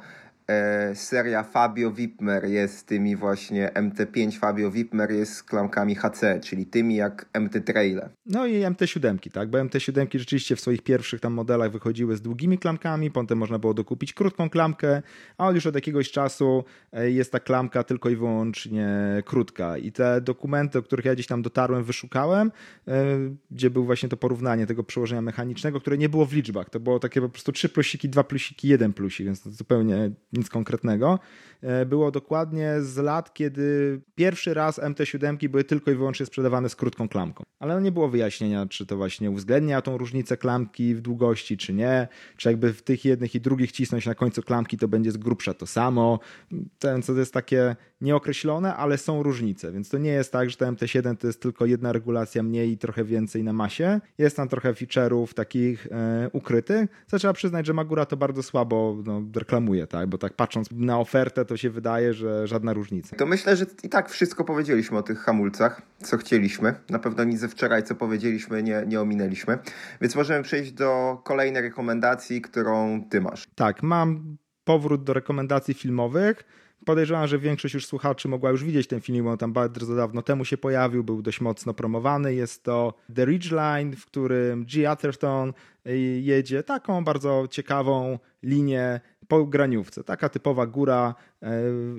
seria 0.94 1.42
Fabio 1.42 1.90
Wipmer 1.90 2.44
jest 2.44 2.86
tymi 2.86 3.16
właśnie 3.16 3.70
MT5 3.74 4.38
Fabio 4.38 4.70
Wipmer 4.70 5.10
jest 5.10 5.34
z 5.34 5.42
klamkami 5.42 5.94
HC, 5.94 6.40
czyli 6.42 6.66
tymi 6.66 6.96
jak 6.96 7.28
MT 7.40 7.60
Traile. 7.60 8.10
No 8.26 8.46
i 8.46 8.60
MT7, 8.60 9.30
tak, 9.32 9.50
bo 9.50 9.58
MT7 9.58 10.18
rzeczywiście 10.18 10.56
w 10.56 10.60
swoich 10.60 10.82
pierwszych 10.82 11.20
tam 11.20 11.32
modelach 11.32 11.72
wychodziły 11.72 12.16
z 12.16 12.22
długimi 12.22 12.58
klamkami, 12.58 13.10
potem 13.10 13.38
można 13.38 13.58
było 13.58 13.74
dokupić 13.74 14.12
krótką 14.12 14.50
klamkę, 14.50 15.02
a 15.38 15.50
już 15.50 15.66
od 15.66 15.74
jakiegoś 15.74 16.10
czasu 16.10 16.64
e, 16.92 17.10
jest 17.10 17.32
ta 17.32 17.40
klamka 17.40 17.84
tylko 17.84 18.08
i 18.08 18.16
wyłącznie 18.16 18.88
krótka. 19.24 19.78
I 19.78 19.92
te 19.92 20.20
dokumenty, 20.20 20.78
o 20.78 20.82
których 20.82 21.04
ja 21.04 21.14
gdzieś 21.14 21.26
tam 21.26 21.42
dotarłem, 21.42 21.84
wyszukałem, 21.84 22.52
e, 22.88 23.04
gdzie 23.50 23.70
był 23.70 23.84
właśnie 23.84 24.08
to 24.08 24.16
porównanie 24.16 24.66
tego 24.66 24.84
przełożenia 24.84 25.22
mechanicznego, 25.22 25.80
które 25.80 25.98
nie 25.98 26.08
było 26.08 26.26
w 26.26 26.32
liczbach, 26.32 26.70
to 26.70 26.80
było 26.80 26.98
takie 26.98 27.20
po 27.20 27.28
prostu 27.28 27.52
trzy 27.52 27.68
plusiki, 27.68 28.08
dwa 28.08 28.24
plusiki, 28.24 28.68
jeden 28.68 28.92
plusik, 28.92 29.26
więc 29.26 29.42
to 29.42 29.50
zupełnie 29.50 30.10
nic 30.40 30.48
konkretnego. 30.48 31.18
E, 31.62 31.86
było 31.86 32.10
dokładnie 32.10 32.74
z 32.80 32.96
lat, 32.96 33.34
kiedy 33.34 34.00
pierwszy 34.14 34.54
raz 34.54 34.78
MT7 34.78 35.48
były 35.48 35.64
tylko 35.64 35.90
i 35.90 35.94
wyłącznie 35.94 36.26
sprzedawane 36.26 36.68
z 36.68 36.76
krótką 36.76 37.08
klamką. 37.08 37.44
Ale 37.58 37.74
no 37.74 37.80
nie 37.80 37.92
było 37.92 38.08
wyjaśnienia, 38.08 38.66
czy 38.66 38.86
to 38.86 38.96
właśnie 38.96 39.30
uwzględnia 39.30 39.82
tą 39.82 39.98
różnicę 39.98 40.36
klamki 40.36 40.94
w 40.94 41.00
długości, 41.00 41.56
czy 41.56 41.72
nie, 41.72 42.08
czy 42.36 42.48
jakby 42.48 42.72
w 42.72 42.82
tych 42.82 43.04
jednych 43.04 43.34
i 43.34 43.40
drugich 43.40 43.72
cisnąć 43.72 44.06
na 44.06 44.14
końcu 44.14 44.42
klamki, 44.42 44.78
to 44.78 44.88
będzie 44.88 45.12
z 45.12 45.16
grubsza 45.16 45.54
to 45.54 45.66
samo. 45.66 46.18
Ten, 46.78 47.02
co 47.02 47.12
jest 47.12 47.34
takie 47.34 47.76
nieokreślone, 48.00 48.76
ale 48.76 48.98
są 48.98 49.22
różnice, 49.22 49.72
więc 49.72 49.88
to 49.88 49.98
nie 49.98 50.10
jest 50.10 50.32
tak, 50.32 50.50
że 50.50 50.56
ta 50.56 50.66
MT7 50.66 51.16
to 51.16 51.26
jest 51.26 51.42
tylko 51.42 51.66
jedna 51.66 51.92
regulacja 51.92 52.42
mniej 52.42 52.70
i 52.70 52.78
trochę 52.78 53.04
więcej 53.04 53.44
na 53.44 53.52
masie. 53.52 54.00
Jest 54.18 54.36
tam 54.36 54.48
trochę 54.48 54.72
feature'ów 54.72 55.34
takich 55.34 55.86
e, 55.90 56.30
ukrytych, 56.32 56.90
co 57.06 57.18
trzeba 57.18 57.32
przyznać, 57.32 57.66
że 57.66 57.74
Magura 57.74 58.06
to 58.06 58.16
bardzo 58.16 58.42
słabo 58.42 59.02
no, 59.04 59.22
reklamuje, 59.36 59.86
tak? 59.86 60.08
bo 60.08 60.18
tak 60.30 60.36
patrząc 60.36 60.68
na 60.72 60.98
ofertę, 60.98 61.44
to 61.44 61.56
się 61.56 61.70
wydaje, 61.70 62.14
że 62.14 62.46
żadna 62.46 62.72
różnica. 62.72 63.16
To 63.16 63.26
myślę, 63.26 63.56
że 63.56 63.66
i 63.82 63.88
tak 63.88 64.08
wszystko 64.08 64.44
powiedzieliśmy 64.44 64.98
o 64.98 65.02
tych 65.02 65.18
hamulcach, 65.18 65.82
co 66.02 66.16
chcieliśmy. 66.16 66.74
Na 66.90 66.98
pewno 66.98 67.24
nic 67.24 67.40
ze 67.40 67.48
wczoraj, 67.48 67.82
co 67.82 67.94
powiedzieliśmy, 67.94 68.62
nie, 68.62 68.84
nie 68.86 69.00
ominęliśmy. 69.00 69.58
Więc 70.00 70.14
możemy 70.14 70.42
przejść 70.42 70.72
do 70.72 71.20
kolejnej 71.24 71.62
rekomendacji, 71.62 72.40
którą 72.40 73.04
ty 73.10 73.20
masz. 73.20 73.46
Tak, 73.54 73.82
mam 73.82 74.36
powrót 74.64 75.04
do 75.04 75.12
rekomendacji 75.12 75.74
filmowych. 75.74 76.44
Podejrzewam, 76.84 77.26
że 77.26 77.38
większość 77.38 77.74
już 77.74 77.86
słuchaczy 77.86 78.28
mogła 78.28 78.50
już 78.50 78.64
widzieć 78.64 78.86
ten 78.86 79.00
film, 79.00 79.24
bo 79.24 79.30
on 79.30 79.38
tam 79.38 79.52
bardzo 79.52 79.96
dawno 79.96 80.22
temu 80.22 80.44
się 80.44 80.56
pojawił, 80.56 81.04
był 81.04 81.22
dość 81.22 81.40
mocno 81.40 81.74
promowany. 81.74 82.34
Jest 82.34 82.62
to 82.62 82.94
The 83.14 83.24
Ridgeline, 83.24 83.96
w 83.96 84.06
którym 84.06 84.64
G. 84.64 84.90
Atherton 84.90 85.52
y, 85.86 85.98
jedzie 86.22 86.62
taką 86.62 87.04
bardzo 87.04 87.44
ciekawą 87.50 88.18
linię 88.42 89.00
po 89.30 89.46
graniówce. 89.46 90.04
Taka 90.04 90.28
typowa 90.28 90.66
góra 90.66 91.14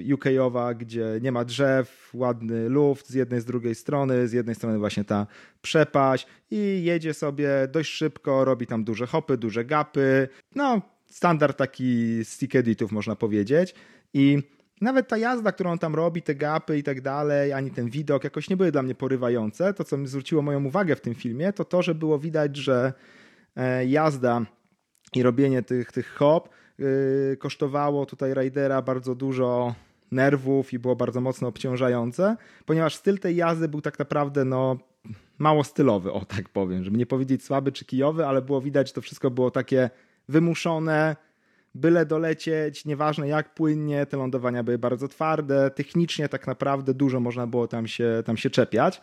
y, 0.09 0.13
UK-owa, 0.13 0.73
gdzie 0.73 1.05
nie 1.21 1.31
ma 1.31 1.45
drzew, 1.45 2.09
ładny 2.13 2.69
luft 2.69 3.09
z 3.09 3.13
jednej, 3.13 3.41
z 3.41 3.45
drugiej 3.45 3.75
strony, 3.75 4.27
z 4.27 4.33
jednej 4.33 4.55
strony 4.55 4.79
właśnie 4.79 5.03
ta 5.03 5.27
przepaść 5.61 6.27
i 6.51 6.81
jedzie 6.83 7.13
sobie 7.13 7.49
dość 7.71 7.91
szybko, 7.91 8.45
robi 8.45 8.67
tam 8.67 8.83
duże 8.83 9.07
hopy, 9.07 9.37
duże 9.37 9.65
gapy. 9.65 10.27
No, 10.55 10.81
standard 11.05 11.57
taki 11.57 12.19
stick 12.25 12.55
editów 12.55 12.91
można 12.91 13.15
powiedzieć. 13.15 13.75
I 14.13 14.37
nawet 14.81 15.07
ta 15.07 15.17
jazda, 15.17 15.51
którą 15.51 15.71
on 15.71 15.79
tam 15.79 15.95
robi, 15.95 16.21
te 16.21 16.35
gapy 16.35 16.77
i 16.77 16.83
tak 16.83 17.01
dalej, 17.01 17.53
ani 17.53 17.71
ten 17.71 17.89
widok 17.89 18.23
jakoś 18.23 18.49
nie 18.49 18.57
były 18.57 18.71
dla 18.71 18.83
mnie 18.83 18.95
porywające. 18.95 19.73
To, 19.73 19.83
co 19.83 19.97
mi 19.97 20.07
zwróciło 20.07 20.41
moją 20.41 20.65
uwagę 20.65 20.95
w 20.95 21.01
tym 21.01 21.15
filmie, 21.15 21.53
to 21.53 21.65
to, 21.65 21.81
że 21.81 21.95
było 21.95 22.19
widać, 22.19 22.57
że 22.57 22.93
e, 23.55 23.85
jazda 23.85 24.41
i 25.15 25.23
robienie 25.23 25.61
tych, 25.61 25.91
tych 25.91 26.07
hop 26.07 26.49
kosztowało 27.39 28.05
tutaj 28.05 28.33
Raidera 28.33 28.81
bardzo 28.81 29.15
dużo 29.15 29.75
nerwów 30.11 30.73
i 30.73 30.79
było 30.79 30.95
bardzo 30.95 31.21
mocno 31.21 31.47
obciążające, 31.47 32.37
ponieważ 32.65 32.95
styl 32.95 33.19
tej 33.19 33.35
jazdy 33.35 33.67
był 33.67 33.81
tak 33.81 33.99
naprawdę 33.99 34.45
no, 34.45 34.77
mało 35.37 35.63
stylowy, 35.63 36.11
o 36.11 36.25
tak 36.25 36.49
powiem, 36.49 36.83
żeby 36.83 36.97
nie 36.97 37.05
powiedzieć 37.05 37.43
słaby 37.43 37.71
czy 37.71 37.85
kijowy, 37.85 38.25
ale 38.25 38.41
było 38.41 38.61
widać, 38.61 38.87
że 38.87 38.93
to 38.93 39.01
wszystko 39.01 39.31
było 39.31 39.51
takie 39.51 39.89
wymuszone, 40.29 41.15
byle 41.75 42.05
dolecieć, 42.05 42.85
nieważne 42.85 43.27
jak 43.27 43.53
płynnie, 43.53 44.05
te 44.05 44.17
lądowania 44.17 44.63
były 44.63 44.77
bardzo 44.77 45.07
twarde, 45.07 45.71
technicznie 45.71 46.29
tak 46.29 46.47
naprawdę 46.47 46.93
dużo 46.93 47.19
można 47.19 47.47
było 47.47 47.67
tam 47.67 47.87
się, 47.87 48.23
tam 48.25 48.37
się 48.37 48.49
czepiać. 48.49 49.01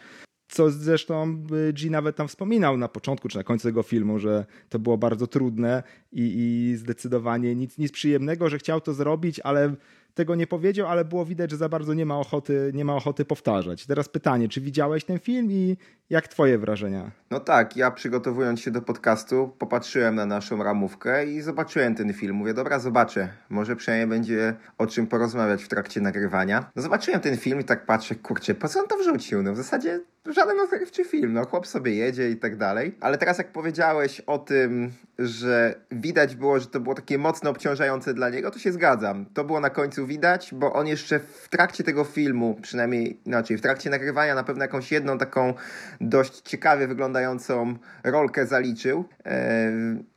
Co 0.48 0.70
zresztą 0.70 1.42
G 1.72 1.90
nawet 1.90 2.16
tam 2.16 2.28
wspominał 2.28 2.76
na 2.76 2.88
początku 2.88 3.28
czy 3.28 3.36
na 3.36 3.44
końcu 3.44 3.68
tego 3.68 3.82
filmu, 3.82 4.18
że 4.18 4.46
to 4.68 4.78
było 4.78 4.98
bardzo 4.98 5.26
trudne 5.26 5.82
i, 6.12 6.34
i 6.36 6.76
zdecydowanie 6.76 7.54
nic, 7.54 7.78
nic 7.78 7.92
przyjemnego, 7.92 8.48
że 8.48 8.58
chciał 8.58 8.80
to 8.80 8.94
zrobić, 8.94 9.40
ale 9.40 9.74
tego 10.14 10.34
nie 10.34 10.46
powiedział, 10.46 10.86
ale 10.88 11.04
było 11.04 11.24
widać, 11.24 11.50
że 11.50 11.56
za 11.56 11.68
bardzo 11.68 11.94
nie 11.94 12.06
ma 12.06 12.18
ochoty, 12.18 12.70
nie 12.74 12.84
ma 12.84 12.96
ochoty 12.96 13.24
powtarzać. 13.24 13.86
Teraz 13.86 14.08
pytanie, 14.08 14.48
czy 14.48 14.60
widziałeś 14.60 15.04
ten 15.04 15.18
film 15.18 15.52
i 15.52 15.76
jak 16.10 16.28
twoje 16.28 16.58
wrażenia? 16.58 17.10
No 17.30 17.40
tak, 17.40 17.76
ja 17.76 17.90
przygotowując 17.90 18.60
się 18.60 18.70
do 18.70 18.82
podcastu, 18.82 19.54
popatrzyłem 19.58 20.14
na 20.14 20.26
naszą 20.26 20.62
ramówkę 20.62 21.26
i 21.26 21.40
zobaczyłem 21.40 21.94
ten 21.94 22.12
film. 22.12 22.36
Mówię, 22.36 22.54
dobra, 22.54 22.78
zobaczę. 22.78 23.28
Może 23.48 23.76
przynajmniej 23.76 24.18
będzie 24.18 24.54
o 24.78 24.86
czym 24.86 25.06
porozmawiać 25.06 25.64
w 25.64 25.68
trakcie 25.68 26.00
nagrywania. 26.00 26.70
No 26.76 26.82
zobaczyłem 26.82 27.20
ten 27.20 27.36
film 27.36 27.60
i 27.60 27.64
tak 27.64 27.86
patrzę, 27.86 28.14
kurczę, 28.14 28.54
po 28.54 28.68
co 28.68 28.80
on 28.80 28.88
to 28.88 28.96
wrzucił? 28.96 29.42
No 29.42 29.52
w 29.52 29.56
zasadzie 29.56 30.00
żaden 30.26 30.56
rozrywczy 30.56 31.04
film, 31.04 31.32
no 31.32 31.46
chłop 31.46 31.66
sobie 31.66 31.94
jedzie 31.94 32.30
i 32.30 32.36
tak 32.36 32.56
dalej. 32.56 32.96
Ale 33.00 33.18
teraz 33.18 33.38
jak 33.38 33.52
powiedziałeś 33.52 34.20
o 34.20 34.38
tym, 34.38 34.92
że 35.18 35.74
widać 35.90 36.36
było, 36.36 36.60
że 36.60 36.66
to 36.66 36.80
było 36.80 36.94
takie 36.94 37.18
mocno 37.18 37.50
obciążające 37.50 38.14
dla 38.14 38.30
niego, 38.30 38.50
to 38.50 38.58
się 38.58 38.72
zgadzam. 38.72 39.26
To 39.34 39.44
było 39.44 39.60
na 39.60 39.70
końcu 39.70 40.06
widać, 40.06 40.54
bo 40.54 40.72
on 40.72 40.86
jeszcze 40.86 41.18
w 41.18 41.48
trakcie 41.48 41.84
tego 41.84 42.04
filmu, 42.04 42.58
przynajmniej 42.62 43.20
inaczej, 43.26 43.56
w 43.58 43.60
trakcie 43.60 43.90
nagrywania 43.90 44.34
na 44.34 44.44
pewno 44.44 44.64
jakąś 44.64 44.92
jedną 44.92 45.18
taką 45.18 45.54
dość 46.00 46.40
ciekawie 46.40 46.86
wyglądającą 46.88 47.76
rolkę 48.04 48.46
zaliczył 48.46 49.04
yy, 49.24 49.32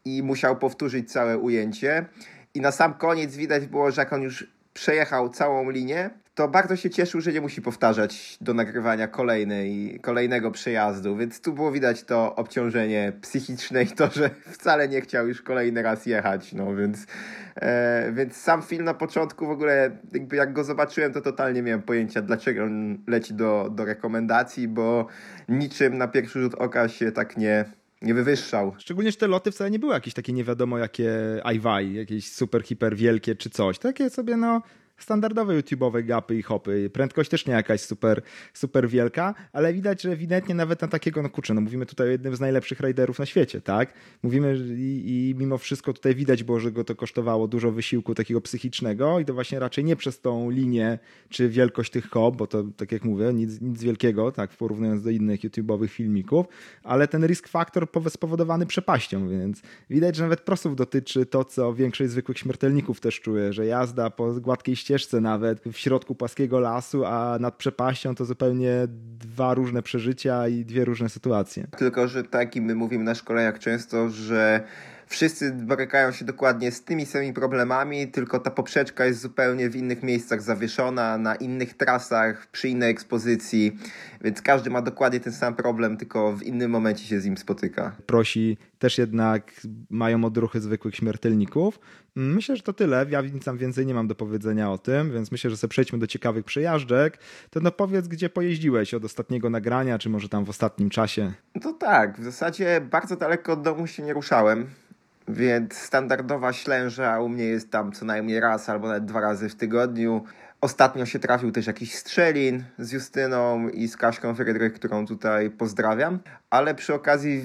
i 0.05 0.23
musiał 0.23 0.57
powtórzyć 0.57 1.11
całe 1.11 1.37
ujęcie. 1.37 2.05
I 2.53 2.61
na 2.61 2.71
sam 2.71 2.93
koniec 2.93 3.35
widać 3.35 3.67
było, 3.67 3.91
że 3.91 4.01
jak 4.01 4.13
on 4.13 4.21
już 4.21 4.47
przejechał 4.73 5.29
całą 5.29 5.69
linię, 5.69 6.09
to 6.35 6.47
bardzo 6.47 6.75
się 6.75 6.89
cieszył, 6.89 7.21
że 7.21 7.33
nie 7.33 7.41
musi 7.41 7.61
powtarzać 7.61 8.37
do 8.41 8.53
nagrywania 8.53 9.07
kolejnej, 9.07 9.99
kolejnego 10.01 10.51
przejazdu, 10.51 11.17
więc 11.17 11.41
tu 11.41 11.53
było 11.53 11.71
widać 11.71 12.03
to 12.03 12.35
obciążenie 12.35 13.13
psychiczne 13.21 13.83
i 13.83 13.87
to, 13.87 14.09
że 14.11 14.29
wcale 14.43 14.87
nie 14.87 15.01
chciał 15.01 15.27
już 15.27 15.41
kolejny 15.41 15.81
raz 15.81 16.05
jechać, 16.05 16.53
no 16.53 16.75
więc, 16.75 17.05
e, 17.55 18.11
więc 18.15 18.35
sam 18.35 18.61
film 18.61 18.85
na 18.85 18.93
początku 18.93 19.47
w 19.47 19.49
ogóle, 19.49 19.97
jakby 20.13 20.35
jak 20.35 20.53
go 20.53 20.63
zobaczyłem, 20.63 21.13
to 21.13 21.21
totalnie 21.21 21.61
miałem 21.61 21.81
pojęcia, 21.81 22.21
dlaczego 22.21 22.63
on 22.63 22.97
leci 23.07 23.33
do, 23.33 23.69
do 23.75 23.85
rekomendacji, 23.85 24.67
bo 24.67 25.07
niczym 25.49 25.97
na 25.97 26.07
pierwszy 26.07 26.41
rzut 26.41 26.55
oka 26.55 26.89
się 26.89 27.11
tak 27.11 27.37
nie, 27.37 27.65
nie 28.01 28.13
wywyższał. 28.13 28.75
Szczególnie, 28.77 29.11
że 29.11 29.17
te 29.17 29.27
loty 29.27 29.51
wcale 29.51 29.71
nie 29.71 29.79
były 29.79 29.93
jakieś 29.93 30.13
takie 30.13 30.33
nie 30.33 30.43
wiadomo 30.43 30.77
jakie 30.77 31.11
iWai, 31.55 31.93
jakieś 31.93 32.31
super, 32.31 32.63
hiper 32.63 32.95
wielkie 32.95 33.35
czy 33.35 33.49
coś. 33.49 33.79
Takie 33.79 34.09
sobie 34.09 34.37
no 34.37 34.61
standardowe 35.03 35.61
YouTube'owe 35.61 36.05
gapy 36.05 36.35
i 36.35 36.41
hopy. 36.41 36.89
Prędkość 36.93 37.29
też 37.29 37.45
nie 37.45 37.53
jakaś 37.53 37.81
super, 37.81 38.21
super 38.53 38.89
wielka, 38.89 39.35
ale 39.53 39.73
widać, 39.73 40.01
że 40.01 40.11
ewidentnie 40.11 40.55
nawet 40.55 40.81
na 40.81 40.87
takiego, 40.87 41.21
no 41.21 41.29
kurczę, 41.29 41.53
no 41.53 41.61
mówimy 41.61 41.85
tutaj 41.85 42.07
o 42.07 42.11
jednym 42.11 42.35
z 42.35 42.39
najlepszych 42.39 42.79
riderów 42.79 43.19
na 43.19 43.25
świecie, 43.25 43.61
tak? 43.61 43.93
Mówimy 44.23 44.57
i, 44.77 45.03
i 45.05 45.35
mimo 45.37 45.57
wszystko 45.57 45.93
tutaj 45.93 46.15
widać 46.15 46.43
było, 46.43 46.59
że 46.59 46.71
go 46.71 46.83
to 46.83 46.95
kosztowało 46.95 47.47
dużo 47.47 47.71
wysiłku 47.71 48.15
takiego 48.15 48.41
psychicznego 48.41 49.19
i 49.19 49.25
to 49.25 49.33
właśnie 49.33 49.59
raczej 49.59 49.83
nie 49.83 49.95
przez 49.95 50.19
tą 50.19 50.49
linię 50.49 50.99
czy 51.29 51.49
wielkość 51.49 51.91
tych 51.91 52.09
hop, 52.09 52.35
bo 52.35 52.47
to 52.47 52.63
tak 52.77 52.91
jak 52.91 53.03
mówię, 53.03 53.33
nic, 53.33 53.61
nic 53.61 53.83
wielkiego, 53.83 54.31
tak, 54.31 54.49
porównując 54.49 55.03
do 55.03 55.09
innych 55.09 55.41
YouTube'owych 55.41 55.89
filmików, 55.89 56.45
ale 56.83 57.07
ten 57.07 57.25
risk 57.25 57.47
factor 57.47 57.87
spowodowany 58.09 58.65
przepaścią, 58.65 59.29
więc 59.29 59.61
widać, 59.89 60.15
że 60.15 60.23
nawet 60.23 60.41
prosów 60.41 60.75
dotyczy 60.75 61.25
to, 61.25 61.45
co 61.45 61.73
większość 61.73 62.11
zwykłych 62.11 62.37
śmiertelników 62.37 62.99
też 62.99 63.21
czuje, 63.21 63.53
że 63.53 63.65
jazda 63.65 64.09
po 64.09 64.33
gładkiej 64.33 64.75
ścieżce 64.75 64.90
ścieżce 64.91 65.21
nawet 65.21 65.59
w 65.59 65.77
środku 65.77 66.15
płaskiego 66.15 66.59
lasu, 66.59 67.05
a 67.05 67.37
nad 67.39 67.55
przepaścią 67.55 68.15
to 68.15 68.25
zupełnie 68.25 68.71
dwa 69.19 69.53
różne 69.53 69.81
przeżycia 69.81 70.47
i 70.47 70.65
dwie 70.65 70.85
różne 70.85 71.09
sytuacje. 71.09 71.67
Tylko, 71.77 72.07
że 72.07 72.23
tak 72.23 72.55
i 72.55 72.61
my 72.61 72.75
mówimy 72.75 73.03
na 73.03 73.15
szkoleniach 73.15 73.59
często, 73.59 74.09
że 74.09 74.63
wszyscy 75.11 75.51
borykają 75.51 76.11
się 76.11 76.25
dokładnie 76.25 76.71
z 76.71 76.83
tymi 76.83 77.05
samymi 77.05 77.33
problemami, 77.33 78.07
tylko 78.07 78.39
ta 78.39 78.51
poprzeczka 78.51 79.05
jest 79.05 79.21
zupełnie 79.21 79.69
w 79.69 79.75
innych 79.75 80.03
miejscach 80.03 80.41
zawieszona, 80.41 81.17
na 81.17 81.35
innych 81.35 81.73
trasach, 81.73 82.47
przy 82.47 82.69
innej 82.69 82.91
ekspozycji, 82.91 83.77
więc 84.21 84.41
każdy 84.41 84.69
ma 84.69 84.81
dokładnie 84.81 85.19
ten 85.19 85.33
sam 85.33 85.55
problem, 85.55 85.97
tylko 85.97 86.33
w 86.33 86.43
innym 86.43 86.71
momencie 86.71 87.05
się 87.05 87.21
z 87.21 87.25
nim 87.25 87.37
spotyka. 87.37 87.95
Prosi 88.05 88.57
też 88.79 88.97
jednak 88.97 89.51
mają 89.89 90.25
odruchy 90.25 90.61
zwykłych 90.61 90.95
śmiertelników. 90.95 91.79
Myślę, 92.15 92.55
że 92.55 92.63
to 92.63 92.73
tyle. 92.73 93.05
Ja 93.09 93.21
nic 93.21 93.45
tam 93.45 93.57
więcej 93.57 93.85
nie 93.85 93.93
mam 93.93 94.07
do 94.07 94.15
powiedzenia 94.15 94.71
o 94.71 94.77
tym, 94.77 95.13
więc 95.13 95.31
myślę, 95.31 95.49
że 95.49 95.57
sobie 95.57 95.69
przejdźmy 95.69 95.99
do 95.99 96.07
ciekawych 96.07 96.45
przejażdżek. 96.45 97.17
To 97.49 97.59
no 97.59 97.71
powiedz, 97.71 98.07
gdzie 98.07 98.29
pojeździłeś 98.29 98.93
od 98.93 99.05
ostatniego 99.05 99.49
nagrania, 99.49 99.99
czy 99.99 100.09
może 100.09 100.29
tam 100.29 100.45
w 100.45 100.49
ostatnim 100.49 100.89
czasie? 100.89 101.33
No 101.55 101.61
to 101.61 101.73
tak, 101.73 102.19
w 102.19 102.23
zasadzie 102.23 102.81
bardzo 102.91 103.15
daleko 103.15 103.53
od 103.53 103.61
domu 103.61 103.87
się 103.87 104.03
nie 104.03 104.13
ruszałem 104.13 104.67
więc 105.33 105.77
standardowa 105.77 106.53
ślęża 106.53 107.19
u 107.19 107.29
mnie 107.29 107.43
jest 107.43 107.71
tam 107.71 107.91
co 107.91 108.05
najmniej 108.05 108.39
raz 108.39 108.69
albo 108.69 108.87
nawet 108.87 109.05
dwa 109.05 109.21
razy 109.21 109.49
w 109.49 109.55
tygodniu. 109.55 110.23
Ostatnio 110.61 111.05
się 111.05 111.19
trafił 111.19 111.51
też 111.51 111.67
jakiś 111.67 111.95
strzelin 111.95 112.63
z 112.79 112.91
Justyną 112.91 113.69
i 113.69 113.87
z 113.87 113.97
Kaśką 113.97 114.35
Frydrych, 114.35 114.73
którą 114.73 115.07
tutaj 115.07 115.49
pozdrawiam. 115.49 116.19
Ale 116.49 116.75
przy 116.75 116.93
okazji 116.93 117.41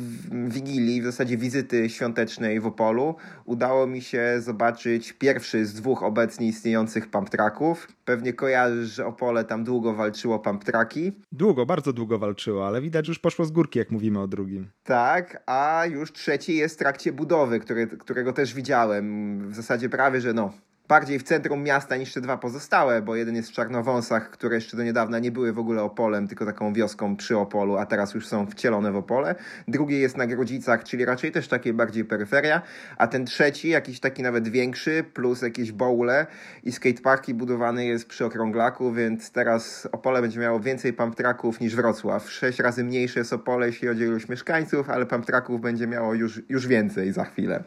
Wigilii, 0.48 1.02
w 1.02 1.04
zasadzie 1.04 1.36
wizyty 1.36 1.88
świątecznej 1.88 2.60
w 2.60 2.66
Opolu, 2.66 3.14
udało 3.44 3.86
mi 3.86 4.02
się 4.02 4.36
zobaczyć 4.38 5.12
pierwszy 5.12 5.66
z 5.66 5.74
dwóch 5.74 6.02
obecnie 6.02 6.46
istniejących 6.46 7.10
pumptraków. 7.10 7.88
Pewnie 8.04 8.32
kojarzysz, 8.32 8.88
że 8.88 9.06
Opole 9.06 9.44
tam 9.44 9.64
długo 9.64 9.94
walczyło 9.94 10.38
pumptraki. 10.38 11.12
Długo, 11.32 11.66
bardzo 11.66 11.92
długo 11.92 12.18
walczyło, 12.18 12.66
ale 12.66 12.80
widać, 12.80 13.08
już 13.08 13.18
poszło 13.18 13.44
z 13.44 13.50
górki, 13.50 13.78
jak 13.78 13.90
mówimy 13.90 14.20
o 14.20 14.28
drugim. 14.28 14.70
Tak, 14.84 15.42
a 15.46 15.82
już 15.90 16.12
trzeci 16.12 16.56
jest 16.56 16.74
w 16.74 16.78
trakcie 16.78 17.12
budowy, 17.12 17.60
który, 17.60 17.86
którego 17.86 18.32
też 18.32 18.54
widziałem. 18.54 19.38
W 19.50 19.54
zasadzie 19.54 19.88
prawie, 19.88 20.20
że 20.20 20.32
no, 20.32 20.52
bardziej 20.88 21.18
w 21.18 21.22
centrum 21.22 21.62
miasta 21.62 21.96
niż 21.96 22.12
te 22.12 22.20
dwa 22.20 22.36
pozostałe, 22.36 23.02
bo 23.02 23.16
jeden 23.16 23.36
jest 23.36 23.48
w 23.48 23.52
Czarnowąsach, 23.52 24.30
które 24.30 24.54
jeszcze 24.54 24.76
do 24.76 24.82
niedawna 24.82 25.18
nie 25.18 25.32
były 25.32 25.52
w 25.52 25.58
ogóle 25.58 25.82
Opolem, 25.82 26.28
tylko 26.28 26.46
taką 26.46 26.72
wioską 26.72 27.16
przy 27.16 27.38
Opolu, 27.38 27.76
a 27.76 27.86
teraz 27.86 28.14
już 28.14 28.26
są 28.26 28.46
wcielone 28.46 28.92
w 28.92 28.96
Opole. 28.96 29.34
Drugi 29.68 30.00
jest 30.00 30.16
na 30.16 30.26
Grodzicach, 30.26 30.84
czyli 30.84 31.04
raczej 31.04 31.32
też 31.32 31.48
takie 31.48 31.72
bardziej 31.72 32.04
peryferia, 32.04 32.62
a 32.96 33.06
ten 33.06 33.26
trzeci, 33.26 33.68
jakiś 33.68 34.00
taki 34.00 34.22
nawet 34.22 34.48
większy, 34.48 35.04
plus 35.14 35.42
jakieś 35.42 35.72
bowle 35.72 36.26
i 36.64 36.72
skateparki 36.72 37.34
budowany 37.34 37.86
jest 37.86 38.08
przy 38.08 38.24
Okrąglaku, 38.24 38.92
więc 38.92 39.30
teraz 39.30 39.88
Opole 39.92 40.22
będzie 40.22 40.40
miało 40.40 40.60
więcej 40.60 40.92
pump 40.92 41.14
tracków 41.14 41.60
niż 41.60 41.76
Wrocław. 41.76 42.30
Sześć 42.30 42.58
razy 42.58 42.84
mniejsze 42.84 43.20
jest 43.20 43.32
Opole, 43.32 43.66
jeśli 43.66 43.88
chodzi 43.88 44.04
o 44.04 44.06
ilość 44.06 44.28
mieszkańców, 44.28 44.90
ale 44.90 45.06
pump 45.06 45.26
tracków 45.26 45.60
będzie 45.60 45.86
miało 45.86 46.14
już, 46.14 46.42
już 46.48 46.66
więcej 46.66 47.12
za 47.12 47.24
chwilę. 47.24 47.64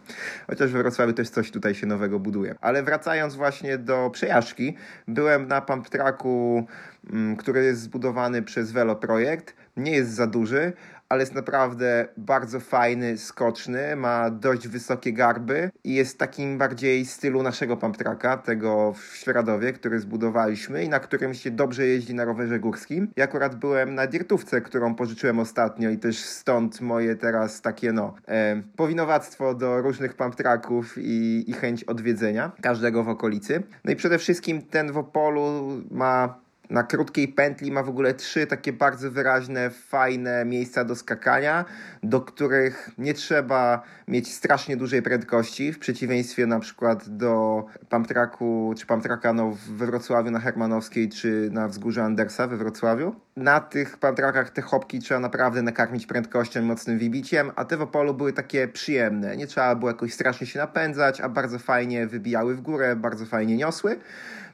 Chociaż 0.47 0.69
w 0.71 0.73
Wrocławiu 0.73 1.13
też 1.13 1.29
coś 1.29 1.51
tutaj 1.51 1.75
się 1.75 1.87
nowego 1.87 2.19
buduje. 2.19 2.55
Ale 2.61 2.83
wracając 2.83 3.08
wracając 3.09 3.35
właśnie 3.35 3.77
do 3.77 4.09
przejażdżki, 4.09 4.75
byłem 5.07 5.47
na 5.47 5.61
pump 5.61 5.89
tracku, 5.89 6.65
mm, 7.09 7.35
który 7.35 7.63
jest 7.63 7.81
zbudowany 7.81 8.41
przez 8.41 8.71
Velo 8.71 8.95
Projekt. 8.95 9.55
Nie 9.77 9.91
jest 9.91 10.11
za 10.11 10.27
duży, 10.27 10.73
ale 11.09 11.21
jest 11.21 11.35
naprawdę 11.35 12.07
bardzo 12.17 12.59
fajny, 12.59 13.17
skoczny, 13.17 13.95
ma 13.95 14.29
dość 14.29 14.67
wysokie 14.67 15.13
garby 15.13 15.71
i 15.83 15.93
jest 15.93 16.17
takim 16.17 16.57
bardziej 16.57 17.05
stylu 17.05 17.43
naszego 17.43 17.77
pump 17.77 17.97
tracka, 17.97 18.37
tego 18.37 18.93
w 18.93 19.15
Świeradowie, 19.15 19.73
który 19.73 19.99
zbudowaliśmy 19.99 20.83
i 20.83 20.89
na 20.89 20.99
którym 20.99 21.33
się 21.33 21.51
dobrze 21.51 21.87
jeździ 21.87 22.13
na 22.13 22.25
rowerze 22.25 22.59
górskim. 22.59 23.11
Ja 23.15 23.23
akurat 23.23 23.55
byłem 23.55 23.95
na 23.95 24.07
dirtówce, 24.07 24.61
którą 24.61 24.95
pożyczyłem 24.95 25.39
ostatnio 25.39 25.89
i 25.89 25.97
też 25.97 26.19
stąd 26.19 26.81
moje 26.81 27.15
teraz 27.15 27.61
takie 27.61 27.91
no 27.91 28.13
e, 28.27 28.61
powinowactwo 28.75 29.53
do 29.53 29.81
różnych 29.81 30.13
pump 30.13 30.35
tracków 30.35 30.97
i, 30.97 31.43
i 31.47 31.53
chęć 31.53 31.83
odwiedzenia 31.83 32.51
każdego 32.61 33.03
w 33.03 33.09
okolicy. 33.09 33.63
No 33.85 33.91
i 33.91 33.95
przede 33.95 34.17
wszystkim 34.17 34.61
ten 34.61 34.91
w 34.91 34.97
Opolu 34.97 35.67
ma 35.91 36.48
na 36.69 36.83
krótkiej 36.83 37.27
pętli 37.27 37.71
ma 37.71 37.83
w 37.83 37.89
ogóle 37.89 38.13
trzy 38.13 38.47
takie 38.47 38.73
bardzo 38.73 39.11
wyraźne, 39.11 39.69
fajne 39.69 40.45
miejsca 40.45 40.85
do 40.85 40.95
skakania, 40.95 41.65
do 42.03 42.21
których 42.21 42.89
nie 42.97 43.13
trzeba 43.13 43.83
mieć 44.07 44.33
strasznie 44.33 44.77
dużej 44.77 45.01
prędkości, 45.01 45.73
w 45.73 45.79
przeciwieństwie 45.79 46.45
na 46.45 46.59
przykład 46.59 47.09
do 47.09 47.65
Pamtraku 47.89 48.73
czy 48.77 48.85
Pamtraka 48.85 49.33
no, 49.33 49.57
we 49.69 49.85
Wrocławiu 49.85 50.31
na 50.31 50.39
Hermanowskiej 50.39 51.09
czy 51.09 51.49
na 51.51 51.67
wzgórzu 51.67 52.01
Andersa 52.01 52.47
we 52.47 52.57
Wrocławiu. 52.57 53.15
Na 53.35 53.59
tych 53.59 53.97
Pamtrakach 53.97 54.49
te 54.49 54.61
hopki 54.61 54.99
trzeba 54.99 55.19
naprawdę 55.19 55.61
nakarmić 55.61 56.05
prędkością 56.05 56.61
mocnym 56.61 56.99
wybiciem, 56.99 57.51
a 57.55 57.65
te 57.65 57.77
w 57.77 57.81
Opolu 57.81 58.13
były 58.13 58.33
takie 58.33 58.67
przyjemne. 58.67 59.37
Nie 59.37 59.47
trzeba 59.47 59.75
było 59.75 59.91
jakoś 59.91 60.13
strasznie 60.13 60.47
się 60.47 60.59
napędzać, 60.59 61.21
a 61.21 61.29
bardzo 61.29 61.59
fajnie 61.59 62.07
wybijały 62.07 62.55
w 62.55 62.61
górę, 62.61 62.95
bardzo 62.95 63.25
fajnie 63.25 63.57
niosły. 63.57 63.99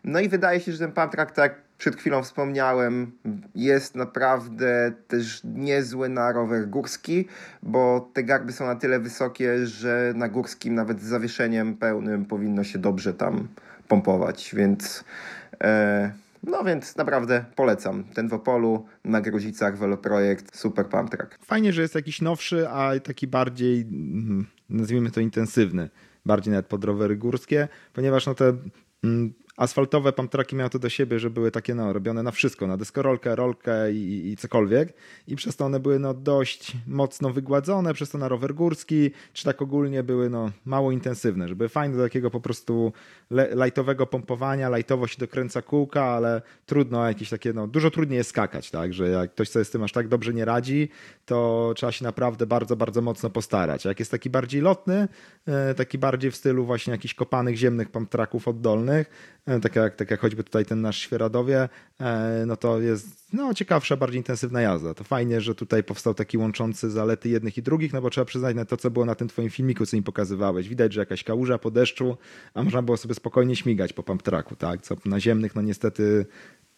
No 0.03 0.19
i 0.19 0.29
wydaje 0.29 0.59
się, 0.59 0.71
że 0.71 0.79
ten 0.79 0.91
Pamtrak 0.91 1.31
tak 1.31 1.64
przed 1.77 1.95
chwilą 1.95 2.23
wspomniałem, 2.23 3.11
jest 3.55 3.95
naprawdę 3.95 4.93
też 5.07 5.41
niezły 5.43 6.09
na 6.09 6.31
rower 6.31 6.67
górski, 6.67 7.27
bo 7.63 8.09
te 8.13 8.23
garby 8.23 8.51
są 8.51 8.65
na 8.65 8.75
tyle 8.75 8.99
wysokie, 8.99 9.67
że 9.67 10.13
na 10.15 10.29
górskim 10.29 10.75
nawet 10.75 11.01
z 11.01 11.05
zawieszeniem 11.05 11.77
pełnym 11.77 12.25
powinno 12.25 12.63
się 12.63 12.79
dobrze 12.79 13.13
tam 13.13 13.47
pompować, 13.87 14.51
więc 14.55 15.03
e, 15.63 16.11
no 16.43 16.63
więc 16.63 16.95
naprawdę 16.95 17.45
polecam. 17.55 18.03
Ten 18.03 18.29
w 18.29 18.33
Opolu, 18.33 18.85
na 19.03 19.21
Gruzicach, 19.21 19.77
Veloprojekt, 19.77 20.57
super 20.57 20.85
pump 20.85 21.09
track. 21.09 21.39
Fajnie, 21.45 21.73
że 21.73 21.81
jest 21.81 21.95
jakiś 21.95 22.21
nowszy, 22.21 22.69
a 22.69 22.99
taki 22.99 23.27
bardziej, 23.27 23.81
mm, 23.81 24.45
nazwijmy 24.69 25.11
to 25.11 25.19
intensywny, 25.19 25.89
bardziej 26.25 26.51
nawet 26.51 26.65
pod 26.67 26.83
rowery 26.83 27.15
górskie, 27.15 27.67
ponieważ 27.93 28.25
no 28.25 28.35
te 28.35 28.53
mm, 29.03 29.33
asfaltowe 29.57 30.13
pumptraki 30.13 30.55
miały 30.55 30.69
to 30.69 30.79
do 30.79 30.89
siebie, 30.89 31.19
że 31.19 31.29
były 31.29 31.51
takie 31.51 31.75
no, 31.75 31.93
robione 31.93 32.23
na 32.23 32.31
wszystko, 32.31 32.67
na 32.67 32.77
deskorolkę, 32.77 33.35
rolkę 33.35 33.91
i, 33.91 34.31
i 34.31 34.37
cokolwiek 34.37 34.93
i 35.27 35.35
przez 35.35 35.55
to 35.55 35.65
one 35.65 35.79
były 35.79 35.99
no, 35.99 36.13
dość 36.13 36.77
mocno 36.87 37.29
wygładzone, 37.29 37.93
przez 37.93 38.09
to 38.09 38.17
na 38.17 38.27
rower 38.27 38.55
górski, 38.55 39.11
czy 39.33 39.43
tak 39.43 39.61
ogólnie 39.61 40.03
były 40.03 40.29
no, 40.29 40.51
mało 40.65 40.91
intensywne, 40.91 41.47
żeby 41.47 41.69
fajne 41.69 41.97
do 41.97 42.03
takiego 42.03 42.31
po 42.31 42.41
prostu 42.41 42.93
lajtowego 43.31 44.07
pompowania, 44.07 44.69
lajtowo 44.69 45.07
się 45.07 45.17
dokręca 45.17 45.61
kółka, 45.61 46.03
ale 46.03 46.41
trudno 46.65 47.07
jakieś 47.07 47.29
takie, 47.29 47.53
no 47.53 47.67
dużo 47.67 47.91
trudniej 47.91 48.17
jest 48.17 48.29
skakać, 48.29 48.71
tak, 48.71 48.93
że 48.93 49.09
jak 49.09 49.31
ktoś 49.31 49.49
sobie 49.49 49.65
z 49.65 49.69
tym 49.69 49.83
aż 49.83 49.91
tak 49.91 50.07
dobrze 50.07 50.33
nie 50.33 50.45
radzi, 50.45 50.89
to 51.25 51.73
trzeba 51.75 51.91
się 51.91 52.03
naprawdę 52.03 52.45
bardzo, 52.45 52.75
bardzo 52.75 53.01
mocno 53.01 53.29
postarać. 53.29 53.85
A 53.85 53.89
jak 53.89 53.99
jest 53.99 54.11
taki 54.11 54.29
bardziej 54.29 54.61
lotny, 54.61 55.07
e, 55.45 55.73
taki 55.73 55.97
bardziej 55.97 56.31
w 56.31 56.35
stylu 56.35 56.65
właśnie 56.65 56.91
jakichś 56.91 57.13
kopanych 57.13 57.57
ziemnych 57.57 57.89
pumptraków 57.89 58.47
oddolnych, 58.47 59.09
tak 59.61 59.75
jak, 59.75 59.95
tak 59.95 60.11
jak 60.11 60.19
choćby 60.19 60.43
tutaj 60.43 60.65
ten 60.65 60.81
nasz 60.81 60.97
Świeradowie, 60.97 61.69
e, 61.99 62.43
no 62.47 62.57
to 62.57 62.81
jest 62.81 63.33
no, 63.33 63.53
ciekawsza, 63.53 63.97
bardziej 63.97 64.17
intensywna 64.17 64.61
jazda. 64.61 64.93
To 64.93 65.03
fajnie, 65.03 65.41
że 65.41 65.55
tutaj 65.55 65.83
powstał 65.83 66.13
taki 66.13 66.37
łączący 66.37 66.89
zalety 66.89 67.29
jednych 67.29 67.57
i 67.57 67.61
drugich, 67.61 67.93
no 67.93 68.01
bo 68.01 68.09
trzeba 68.09 68.25
przyznać 68.25 68.55
na 68.55 68.65
to, 68.65 68.77
co 68.77 68.91
było 68.91 69.05
na 69.05 69.15
tym 69.15 69.27
twoim 69.27 69.49
filmiku, 69.49 69.85
co 69.85 69.97
im 69.97 70.03
pokazywałeś. 70.03 70.69
Widać, 70.69 70.93
że 70.93 70.99
jakaś 70.99 71.23
kałuża 71.23 71.57
po 71.57 71.71
deszczu, 71.71 72.17
a 72.53 72.63
można 72.63 72.81
było 72.81 72.97
sobie 72.97 73.15
spokojnie 73.15 73.55
śmigać 73.55 73.93
po 73.93 74.03
pump 74.03 74.23
tracku, 74.23 74.55
tak? 74.55 74.81
Co 74.81 74.95
na 75.05 75.19
ziemnych, 75.19 75.55
no 75.55 75.61
niestety 75.61 76.25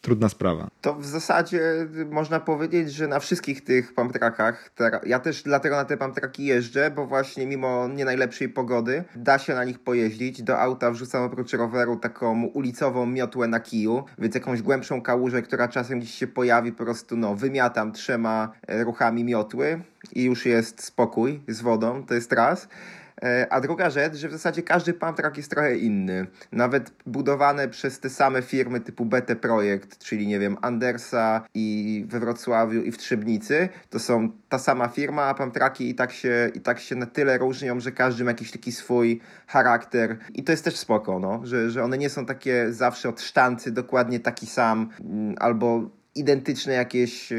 trudna 0.00 0.28
sprawa. 0.28 0.68
To 0.80 0.94
w 0.94 1.06
zasadzie 1.06 1.62
można 2.10 2.40
powiedzieć, 2.40 2.92
że 2.92 3.08
na 3.08 3.20
wszystkich 3.20 3.64
tych 3.64 3.94
pumptrackach, 3.94 4.70
ja 5.06 5.18
też 5.18 5.42
dlatego 5.42 5.76
na 5.76 5.84
te 5.84 5.96
pumptracki 5.96 6.44
jeżdżę, 6.44 6.90
bo 6.90 7.06
właśnie 7.06 7.46
mimo 7.46 7.88
nie 7.88 8.04
najlepszej 8.04 8.48
pogody 8.48 9.04
da 9.16 9.38
się 9.38 9.54
na 9.54 9.64
nich 9.64 9.78
pojeździć. 9.78 10.42
Do 10.42 10.60
auta 10.60 10.90
wrzucam 10.90 11.22
oprócz 11.22 11.52
roweru 11.52 11.96
taką 11.96 12.44
ulicową 12.44 13.06
miotłę 13.06 13.48
na 13.48 13.60
kiju, 13.60 14.04
więc 14.18 14.34
jakąś 14.34 14.62
głębszą 14.62 15.02
kałużę, 15.02 15.42
która 15.42 15.68
czasem 15.68 15.98
gdzieś 15.98 16.14
się 16.14 16.26
pojawi, 16.26 16.72
po 16.72 16.84
prostu 16.84 17.16
no, 17.16 17.34
wymiatam 17.34 17.92
trzema 17.92 18.52
ruchami 18.68 19.24
miotły 19.24 19.82
i 20.12 20.24
już 20.24 20.46
jest 20.46 20.84
spokój 20.84 21.42
z 21.48 21.60
wodą, 21.60 22.06
to 22.06 22.14
jest 22.14 22.32
raz. 22.32 22.68
E, 23.22 23.46
a 23.50 23.60
druga 23.60 23.90
rzecz, 23.90 24.14
że 24.14 24.28
w 24.28 24.32
zasadzie 24.32 24.62
każdy 24.62 24.92
pump 24.92 25.16
track 25.16 25.36
jest 25.36 25.50
trochę 25.50 25.76
inny. 25.76 26.26
Nawet 26.52 26.92
budowane 27.06 27.68
przez 27.68 28.00
te 28.00 28.10
same 28.10 28.42
firmy 28.42 28.80
typu 28.80 29.04
BT 29.04 29.36
Projekt, 29.36 29.98
czyli 29.98 30.26
nie 30.26 30.38
wiem, 30.38 30.56
Andersa 30.62 31.44
i 31.54 32.04
we 32.08 32.20
Wrocławiu 32.20 32.82
i 32.82 32.92
w 32.92 32.98
Trzebnicy, 32.98 33.68
to 33.90 33.98
są 33.98 34.30
ta 34.48 34.58
sama 34.58 34.88
firma, 34.88 35.22
a 35.22 35.34
pump 35.34 35.58
i 35.80 35.94
tak 35.94 36.12
się, 36.12 36.50
i 36.54 36.60
tak 36.60 36.80
się 36.80 36.96
na 36.96 37.06
tyle 37.06 37.38
różnią, 37.38 37.80
że 37.80 37.92
każdy 37.92 38.24
ma 38.24 38.30
jakiś 38.30 38.50
taki 38.50 38.72
swój 38.72 39.20
charakter. 39.46 40.18
I 40.34 40.44
to 40.44 40.52
jest 40.52 40.64
też 40.64 40.76
spoko, 40.76 41.18
no, 41.18 41.40
że, 41.44 41.70
że 41.70 41.84
one 41.84 41.98
nie 41.98 42.10
są 42.10 42.26
takie 42.26 42.72
zawsze 42.72 43.08
od 43.08 43.20
sztancy 43.20 43.72
dokładnie 43.72 44.20
taki 44.20 44.46
sam, 44.46 44.88
mm, 45.00 45.34
albo 45.38 45.90
identyczne 46.18 46.72
jakieś 46.72 47.32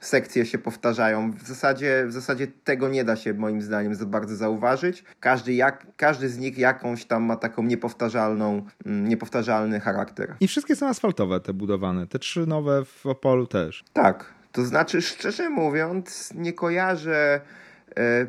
sekcje 0.00 0.46
się 0.46 0.58
powtarzają. 0.58 1.32
W 1.32 1.48
zasadzie, 1.48 2.04
w 2.06 2.12
zasadzie 2.12 2.46
tego 2.64 2.88
nie 2.88 3.04
da 3.04 3.16
się 3.16 3.34
moim 3.34 3.62
zdaniem 3.62 3.94
za 3.94 4.06
bardzo 4.06 4.36
zauważyć. 4.36 5.04
Każdy, 5.20 5.54
jak, 5.54 5.86
każdy 5.96 6.28
z 6.28 6.38
nich 6.38 6.58
jakąś 6.58 7.04
tam 7.04 7.22
ma 7.22 7.36
taką 7.36 7.62
niepowtarzalną, 7.62 8.66
niepowtarzalny 8.84 9.80
charakter. 9.80 10.34
I 10.40 10.48
wszystkie 10.48 10.76
są 10.76 10.88
asfaltowe 10.88 11.40
te 11.40 11.52
budowane, 11.52 12.06
te 12.06 12.18
trzy 12.18 12.46
nowe 12.46 12.84
w 12.84 13.06
Opolu 13.06 13.46
też. 13.46 13.84
Tak, 13.92 14.34
to 14.52 14.64
znaczy 14.64 15.02
szczerze 15.02 15.50
mówiąc 15.50 16.32
nie 16.34 16.52
kojarzę 16.52 17.40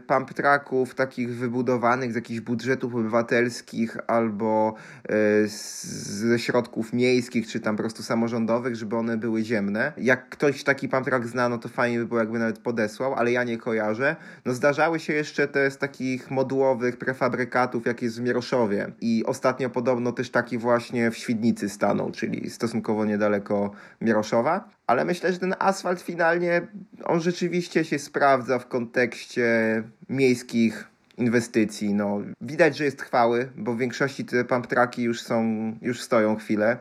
pump 0.08 0.34
tracków 0.34 0.96
takich 0.96 1.36
wybudowanych 1.36 2.12
z 2.12 2.16
jakichś 2.16 2.40
budżetów 2.40 2.96
obywatelskich 2.96 3.98
albo 4.08 4.74
e, 5.10 5.14
ze 5.48 6.40
środków 6.40 6.94
miejskich, 6.94 7.48
czy 7.48 7.60
tam 7.60 7.76
po 7.76 7.84
prostu 7.84 8.04
samorządowych, 8.04 8.76
żeby 8.76 8.96
one 8.96 9.18
były 9.18 9.44
ziemne. 9.44 9.94
Jak 9.98 10.30
ktoś 10.30 10.64
taki 10.64 10.90
pump 10.90 11.06
track 11.06 11.26
zna, 11.26 11.50
no 11.50 11.58
to 11.58 11.70
fajnie 11.70 12.00
by 12.00 12.06
było, 12.06 12.20
jakby 12.20 12.40
nawet 12.40 12.60
podesłał, 12.60 13.14
ale 13.14 13.32
ja 13.32 13.44
nie 13.44 13.58
kojarzę. 13.58 14.16
No 14.46 14.54
zdarzały 14.54 15.00
się 15.00 15.14
jeszcze 15.14 15.48
te 15.48 15.72
z 15.72 15.78
takich 15.78 16.32
modułowych 16.32 16.98
prefabrykatów, 16.98 17.86
jak 17.86 18.02
jest 18.02 18.18
w 18.18 18.22
Mieroszowie 18.22 18.92
i 19.02 19.24
ostatnio 19.26 19.70
podobno 19.70 20.12
też 20.12 20.30
taki 20.30 20.58
właśnie 20.58 21.12
w 21.12 21.18
Świdnicy 21.18 21.70
stanął, 21.70 22.12
czyli 22.12 22.50
stosunkowo 22.50 23.06
niedaleko 23.06 23.72
Mieroszowa 24.02 24.77
ale 24.88 25.06
myślę, 25.06 25.34
że 25.34 25.40
ten 25.40 25.56
asfalt 25.60 26.02
finalnie, 26.02 26.68
on 27.04 27.22
rzeczywiście 27.22 27.86
się 27.86 28.00
sprawdza 28.00 28.60
w 28.60 28.68
kontekście 28.68 29.84
miejskich 30.10 30.88
inwestycji. 31.18 31.94
No, 31.94 32.22
widać, 32.42 32.78
że 32.78 32.86
jest 32.86 32.98
trwały, 32.98 33.50
bo 33.56 33.74
w 33.74 33.78
większości 33.78 34.26
te 34.26 34.46
pump 34.46 34.68
już 34.98 35.22
są, 35.22 35.44
już 35.82 36.02
stoją 36.02 36.36
chwilę. 36.36 36.78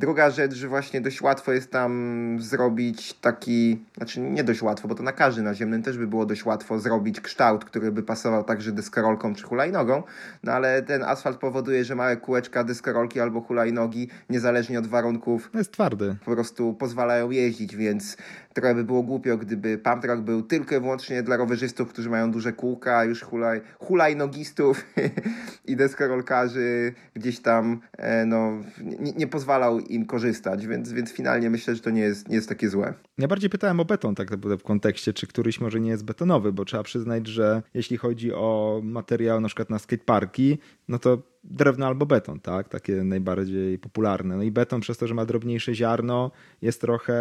Druga 0.00 0.30
rzecz, 0.30 0.54
że 0.54 0.68
właśnie 0.68 1.00
dość 1.00 1.22
łatwo 1.22 1.52
jest 1.52 1.70
tam 1.70 2.36
zrobić 2.40 3.12
taki, 3.12 3.84
znaczy 3.96 4.20
nie 4.20 4.44
dość 4.44 4.62
łatwo, 4.62 4.88
bo 4.88 4.94
to 4.94 5.02
na 5.02 5.12
każdym 5.12 5.44
naziemnym 5.44 5.82
też 5.82 5.98
by 5.98 6.06
było 6.06 6.26
dość 6.26 6.44
łatwo 6.44 6.78
zrobić 6.78 7.20
kształt, 7.20 7.64
który 7.64 7.92
by 7.92 8.02
pasował 8.02 8.44
także 8.44 8.72
deskorolką 8.72 9.34
czy 9.34 9.44
hulajnogą, 9.44 10.02
no 10.44 10.52
ale 10.52 10.82
ten 10.82 11.02
asfalt 11.02 11.38
powoduje, 11.38 11.84
że 11.84 11.94
małe 11.94 12.16
kółeczka 12.16 12.64
deskorolki 12.64 13.20
albo 13.20 13.40
hulajnogi, 13.40 14.08
niezależnie 14.30 14.78
od 14.78 14.86
warunków, 14.86 15.50
jest 15.54 15.72
twardy. 15.72 16.16
Po 16.24 16.30
prostu 16.30 16.74
pozwalają 16.74 17.30
jeździć, 17.30 17.76
więc 17.76 18.16
trochę 18.54 18.74
by 18.74 18.84
było 18.84 19.02
głupio, 19.02 19.36
gdyby 19.36 19.78
pump 19.78 20.02
track 20.02 20.22
był 20.22 20.42
tylko 20.42 20.76
i 20.76 20.80
wyłącznie 20.80 21.22
dla 21.22 21.36
rowerzystów, 21.36 21.88
którzy 21.88 22.10
mają 22.10 22.30
duże 22.30 22.52
kółka, 22.52 23.04
już 23.04 23.22
hulaj, 23.22 23.60
hulajnogistów 23.78 24.84
i 25.70 25.76
deskorolkarzy 25.76 26.92
gdzieś 27.14 27.40
tam 27.40 27.80
e, 27.98 28.26
no, 28.26 28.52
nie, 29.00 29.12
nie, 29.12 29.26
pozwalał 29.26 29.80
im 29.90 30.06
korzystać, 30.06 30.66
więc, 30.66 30.92
więc 30.92 31.12
finalnie 31.12 31.50
myślę, 31.50 31.74
że 31.74 31.80
to 31.80 31.90
nie 31.90 32.00
jest, 32.00 32.28
nie 32.28 32.34
jest 32.34 32.48
takie 32.48 32.68
złe. 32.68 32.94
Ja 33.18 33.28
bardziej 33.28 33.50
pytałem 33.50 33.80
o 33.80 33.84
beton 33.84 34.14
tak 34.14 34.30
naprawdę 34.30 34.58
w 34.58 34.62
kontekście, 34.62 35.12
czy 35.12 35.26
któryś 35.26 35.60
może 35.60 35.80
nie 35.80 35.90
jest 35.90 36.04
betonowy, 36.04 36.52
bo 36.52 36.64
trzeba 36.64 36.82
przyznać, 36.82 37.26
że 37.26 37.62
jeśli 37.74 37.96
chodzi 37.96 38.32
o 38.32 38.80
materiał 38.84 39.40
na 39.40 39.48
przykład 39.48 39.70
na 39.70 39.78
skateparki, 39.78 40.58
no 40.88 40.98
to 40.98 41.29
drewno 41.44 41.86
albo 41.86 42.06
beton, 42.06 42.40
tak? 42.40 42.68
Takie 42.68 43.04
najbardziej 43.04 43.78
popularne. 43.78 44.36
No 44.36 44.42
i 44.42 44.50
beton 44.50 44.80
przez 44.80 44.98
to, 44.98 45.06
że 45.06 45.14
ma 45.14 45.26
drobniejsze 45.26 45.74
ziarno, 45.74 46.30
jest 46.62 46.80
trochę 46.80 47.14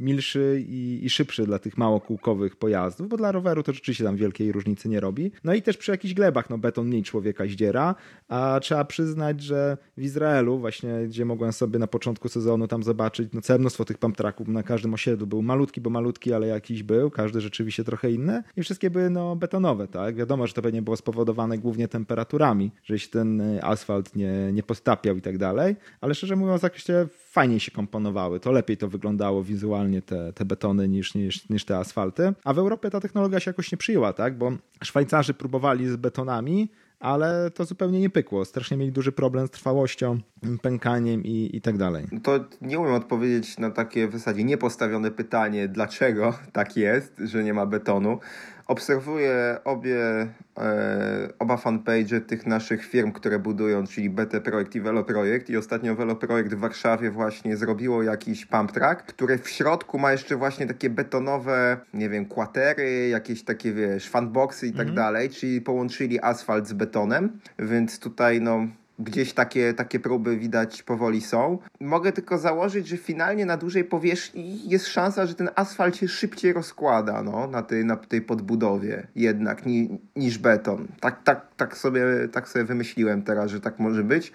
milszy 0.00 0.64
i, 0.68 1.00
i 1.04 1.10
szybszy 1.10 1.46
dla 1.46 1.58
tych 1.58 1.78
małokółkowych 1.78 2.56
pojazdów, 2.56 3.08
bo 3.08 3.16
dla 3.16 3.32
roweru 3.32 3.62
to 3.62 3.72
rzeczywiście 3.72 4.04
tam 4.04 4.16
wielkiej 4.16 4.52
różnicy 4.52 4.88
nie 4.88 5.00
robi. 5.00 5.32
No 5.44 5.54
i 5.54 5.62
też 5.62 5.76
przy 5.76 5.90
jakichś 5.90 6.14
glebach, 6.14 6.50
no 6.50 6.58
beton 6.58 6.86
mniej 6.86 7.02
człowieka 7.02 7.44
zdziera, 7.46 7.94
a 8.28 8.58
trzeba 8.62 8.84
przyznać, 8.84 9.42
że 9.42 9.76
w 9.96 10.02
Izraelu 10.02 10.58
właśnie, 10.58 11.06
gdzie 11.06 11.24
mogłem 11.24 11.52
sobie 11.52 11.78
na 11.78 11.86
początku 11.86 12.28
sezonu 12.28 12.68
tam 12.68 12.82
zobaczyć, 12.82 13.28
no 13.32 13.40
całe 13.40 13.58
mnóstwo 13.58 13.84
tych 13.84 13.98
pump 13.98 14.16
tracków 14.16 14.48
na 14.48 14.62
każdym 14.62 14.94
osiedlu 14.94 15.26
był 15.26 15.42
malutki, 15.42 15.80
bo 15.80 15.90
malutki, 15.90 16.32
ale 16.32 16.46
jakiś 16.46 16.82
był, 16.82 17.10
każdy 17.10 17.40
rzeczywiście 17.40 17.84
trochę 17.84 18.10
inny 18.10 18.42
i 18.56 18.62
wszystkie 18.62 18.90
były 18.90 19.10
no 19.10 19.36
betonowe, 19.36 19.88
tak? 19.88 20.14
Wiadomo, 20.14 20.46
że 20.46 20.54
to 20.54 20.62
pewnie 20.62 20.82
było 20.82 20.96
spowodowane 20.96 21.58
głównie 21.58 21.88
temperaturami, 21.88 22.70
że 22.84 22.94
jeśli 22.94 23.10
ten 23.10 23.43
asfalt 23.62 24.16
nie, 24.16 24.52
nie 24.52 24.62
postapiał 24.62 25.16
i 25.16 25.20
tak 25.20 25.38
dalej, 25.38 25.76
ale 26.00 26.14
szczerze 26.14 26.36
mówiąc, 26.36 26.62
jakoś 26.62 26.84
fajniej 27.08 27.60
się 27.60 27.70
komponowały. 27.70 28.40
To 28.40 28.52
lepiej 28.52 28.76
to 28.76 28.88
wyglądało 28.88 29.42
wizualnie 29.42 30.02
te, 30.02 30.32
te 30.32 30.44
betony 30.44 30.88
niż, 30.88 31.14
niż, 31.14 31.48
niż 31.48 31.64
te 31.64 31.78
asfalty. 31.78 32.32
A 32.44 32.52
w 32.52 32.58
Europie 32.58 32.90
ta 32.90 33.00
technologia 33.00 33.40
się 33.40 33.50
jakoś 33.50 33.72
nie 33.72 33.78
przyjęła, 33.78 34.12
tak? 34.12 34.38
Bo 34.38 34.52
Szwajcarzy 34.82 35.34
próbowali 35.34 35.88
z 35.88 35.96
betonami, 35.96 36.68
ale 37.00 37.50
to 37.50 37.64
zupełnie 37.64 38.00
nie 38.00 38.10
pykło. 38.10 38.44
Strasznie 38.44 38.76
mieli 38.76 38.92
duży 38.92 39.12
problem 39.12 39.46
z 39.46 39.50
trwałością, 39.50 40.18
pękaniem 40.62 41.24
i, 41.24 41.50
i 41.52 41.60
tak 41.60 41.76
dalej. 41.78 42.06
To 42.22 42.44
nie 42.60 42.78
umiem 42.78 42.94
odpowiedzieć 42.94 43.58
na 43.58 43.70
takie 43.70 44.08
w 44.08 44.12
zasadzie 44.12 44.44
niepostawione 44.44 45.10
pytanie, 45.10 45.68
dlaczego 45.68 46.34
tak 46.52 46.76
jest, 46.76 47.20
że 47.24 47.44
nie 47.44 47.54
ma 47.54 47.66
betonu. 47.66 48.18
Obserwuję 48.66 49.58
obie, 49.64 50.26
e, 50.58 51.28
oba 51.38 51.56
fanpage 51.56 52.20
tych 52.20 52.46
naszych 52.46 52.84
firm, 52.84 53.12
które 53.12 53.38
budują, 53.38 53.86
czyli 53.86 54.10
BT 54.10 54.40
Projekt 54.40 54.74
i 54.74 54.80
Velo 54.80 55.04
Projekt. 55.04 55.50
I 55.50 55.56
ostatnio 55.56 55.94
Velo 55.94 56.16
Projekt 56.16 56.54
w 56.54 56.58
Warszawie 56.58 57.10
właśnie 57.10 57.56
zrobiło 57.56 58.02
jakiś 58.02 58.46
pump 58.46 58.72
track, 58.72 59.02
które 59.02 59.38
w 59.38 59.48
środku 59.48 59.98
ma 59.98 60.12
jeszcze 60.12 60.36
właśnie 60.36 60.66
takie 60.66 60.90
betonowe, 60.90 61.76
nie 61.94 62.08
wiem, 62.08 62.28
kwatery, 62.28 63.08
jakieś 63.08 63.44
takie, 63.44 63.72
wiesz, 63.72 64.08
fanboxy 64.08 64.66
i 64.66 64.72
tak 64.72 64.80
mhm. 64.80 64.96
dalej, 64.96 65.30
czyli 65.30 65.60
połączyli 65.60 66.20
asfalt 66.20 66.68
z 66.68 66.72
betonem, 66.72 67.40
więc 67.58 67.98
tutaj 67.98 68.40
no 68.40 68.66
Gdzieś 68.98 69.32
takie, 69.32 69.74
takie 69.74 70.00
próby 70.00 70.36
widać 70.36 70.82
powoli 70.82 71.20
są. 71.20 71.58
Mogę 71.80 72.12
tylko 72.12 72.38
założyć, 72.38 72.88
że 72.88 72.96
finalnie 72.96 73.46
na 73.46 73.56
dużej 73.56 73.84
powierzchni 73.84 74.68
jest 74.68 74.86
szansa, 74.86 75.26
że 75.26 75.34
ten 75.34 75.50
asfalt 75.54 75.96
się 75.96 76.08
szybciej 76.08 76.52
rozkłada 76.52 77.22
no, 77.22 77.46
na, 77.46 77.62
tej, 77.62 77.84
na 77.84 77.96
tej 77.96 78.22
podbudowie 78.22 79.06
jednak 79.16 79.66
ni, 79.66 79.98
niż 80.16 80.38
beton. 80.38 80.88
Tak, 81.00 81.22
tak, 81.22 81.46
tak, 81.56 81.76
sobie, 81.76 82.02
tak 82.32 82.48
sobie 82.48 82.64
wymyśliłem 82.64 83.22
teraz, 83.22 83.50
że 83.50 83.60
tak 83.60 83.78
może 83.78 84.04
być. 84.04 84.32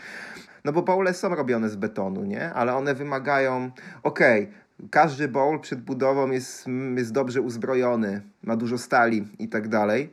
No 0.65 0.73
bo 0.73 0.81
bowle 0.81 1.13
są 1.13 1.29
robione 1.29 1.69
z 1.69 1.75
betonu, 1.75 2.23
nie? 2.23 2.53
Ale 2.53 2.75
one 2.75 2.95
wymagają, 2.95 3.71
okej, 4.03 4.43
okay, 4.43 4.89
każdy 4.89 5.27
bowl 5.27 5.59
przed 5.59 5.81
budową 5.81 6.31
jest, 6.31 6.65
jest 6.97 7.11
dobrze 7.11 7.41
uzbrojony, 7.41 8.21
ma 8.43 8.55
dużo 8.55 8.77
stali 8.77 9.27
i 9.39 9.47
tak 9.47 9.67
dalej 9.67 10.11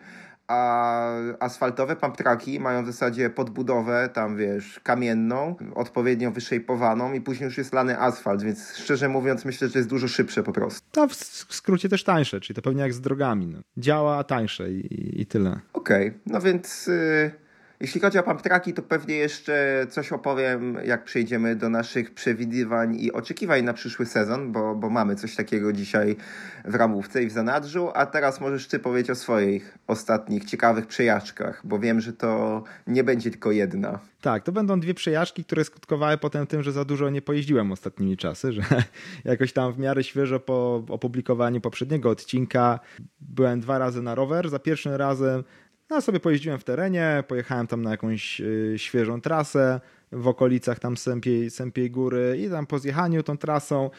a 0.48 1.10
asfaltowe 1.40 1.96
pumptraki 1.96 2.60
mają 2.60 2.82
w 2.82 2.86
zasadzie 2.86 3.30
podbudowę, 3.30 4.08
tam 4.12 4.36
wiesz, 4.36 4.80
kamienną, 4.82 5.56
odpowiednio 5.74 6.30
wyszejpowaną 6.30 7.12
i 7.12 7.20
później 7.20 7.44
już 7.44 7.58
jest 7.58 7.72
lany 7.72 8.00
asfalt, 8.00 8.42
więc 8.42 8.76
szczerze 8.76 9.08
mówiąc 9.08 9.44
myślę, 9.44 9.68
że 9.68 9.78
jest 9.78 9.88
dużo 9.88 10.08
szybsze 10.08 10.42
po 10.42 10.52
prostu. 10.52 10.80
To 10.92 11.08
w 11.08 11.14
skrócie 11.54 11.88
też 11.88 12.04
tańsze, 12.04 12.40
czyli 12.40 12.54
to 12.54 12.62
pewnie 12.62 12.82
jak 12.82 12.94
z 12.94 13.00
drogami. 13.00 13.46
No. 13.46 13.58
Działa, 13.76 14.18
a 14.18 14.24
tańsze 14.24 14.72
i, 14.72 15.20
i 15.20 15.26
tyle. 15.26 15.60
Okej, 15.72 16.08
okay. 16.08 16.20
no 16.26 16.40
więc... 16.40 16.86
Yy 16.86 17.45
jeśli 17.80 18.00
chodzi 18.00 18.18
o 18.18 18.22
pump 18.22 18.42
to 18.74 18.82
pewnie 18.82 19.14
jeszcze 19.14 19.86
coś 19.90 20.12
opowiem, 20.12 20.78
jak 20.84 21.04
przejdziemy 21.04 21.56
do 21.56 21.68
naszych 21.68 22.14
przewidywań 22.14 22.96
i 23.00 23.12
oczekiwań 23.12 23.64
na 23.64 23.72
przyszły 23.72 24.06
sezon, 24.06 24.52
bo, 24.52 24.74
bo 24.74 24.90
mamy 24.90 25.16
coś 25.16 25.36
takiego 25.36 25.72
dzisiaj 25.72 26.16
w 26.64 26.74
ramówce 26.74 27.22
i 27.22 27.26
w 27.26 27.32
zanadrzu. 27.32 27.90
A 27.94 28.06
teraz 28.06 28.40
możesz 28.40 28.66
Ty 28.68 28.78
powiedzieć 28.78 29.10
o 29.10 29.14
swoich 29.14 29.78
ostatnich 29.86 30.44
ciekawych 30.44 30.86
przejażdżkach, 30.86 31.60
bo 31.64 31.78
wiem, 31.78 32.00
że 32.00 32.12
to 32.12 32.64
nie 32.86 33.04
będzie 33.04 33.30
tylko 33.30 33.52
jedna. 33.52 33.98
Tak, 34.20 34.42
to 34.42 34.52
będą 34.52 34.80
dwie 34.80 34.94
przejażdżki, 34.94 35.44
które 35.44 35.64
skutkowały 35.64 36.18
potem 36.18 36.46
tym, 36.46 36.62
że 36.62 36.72
za 36.72 36.84
dużo 36.84 37.10
nie 37.10 37.22
pojeździłem 37.22 37.72
ostatnimi 37.72 38.16
czasy, 38.16 38.52
że 38.52 38.62
jakoś 39.24 39.52
tam 39.52 39.72
w 39.72 39.78
miarę 39.78 40.04
świeżo 40.04 40.40
po 40.40 40.84
opublikowaniu 40.88 41.60
poprzedniego 41.60 42.10
odcinka 42.10 42.80
byłem 43.20 43.60
dwa 43.60 43.78
razy 43.78 44.02
na 44.02 44.14
rower. 44.14 44.50
Za 44.50 44.58
pierwszym 44.58 44.92
razem 44.92 45.44
no 45.90 46.00
sobie 46.00 46.20
pojeździłem 46.20 46.58
w 46.58 46.64
terenie, 46.64 47.24
pojechałem 47.28 47.66
tam 47.66 47.82
na 47.82 47.90
jakąś 47.90 48.40
y, 48.40 48.74
świeżą 48.76 49.20
trasę 49.20 49.80
w 50.12 50.28
okolicach 50.28 50.78
tam 50.78 50.96
Sępiej, 50.96 51.50
Sępiej 51.50 51.90
Góry 51.90 52.38
i 52.46 52.50
tam 52.50 52.66
po 52.66 52.78
zjechaniu 52.78 53.22
tą 53.22 53.38
trasą 53.38 53.90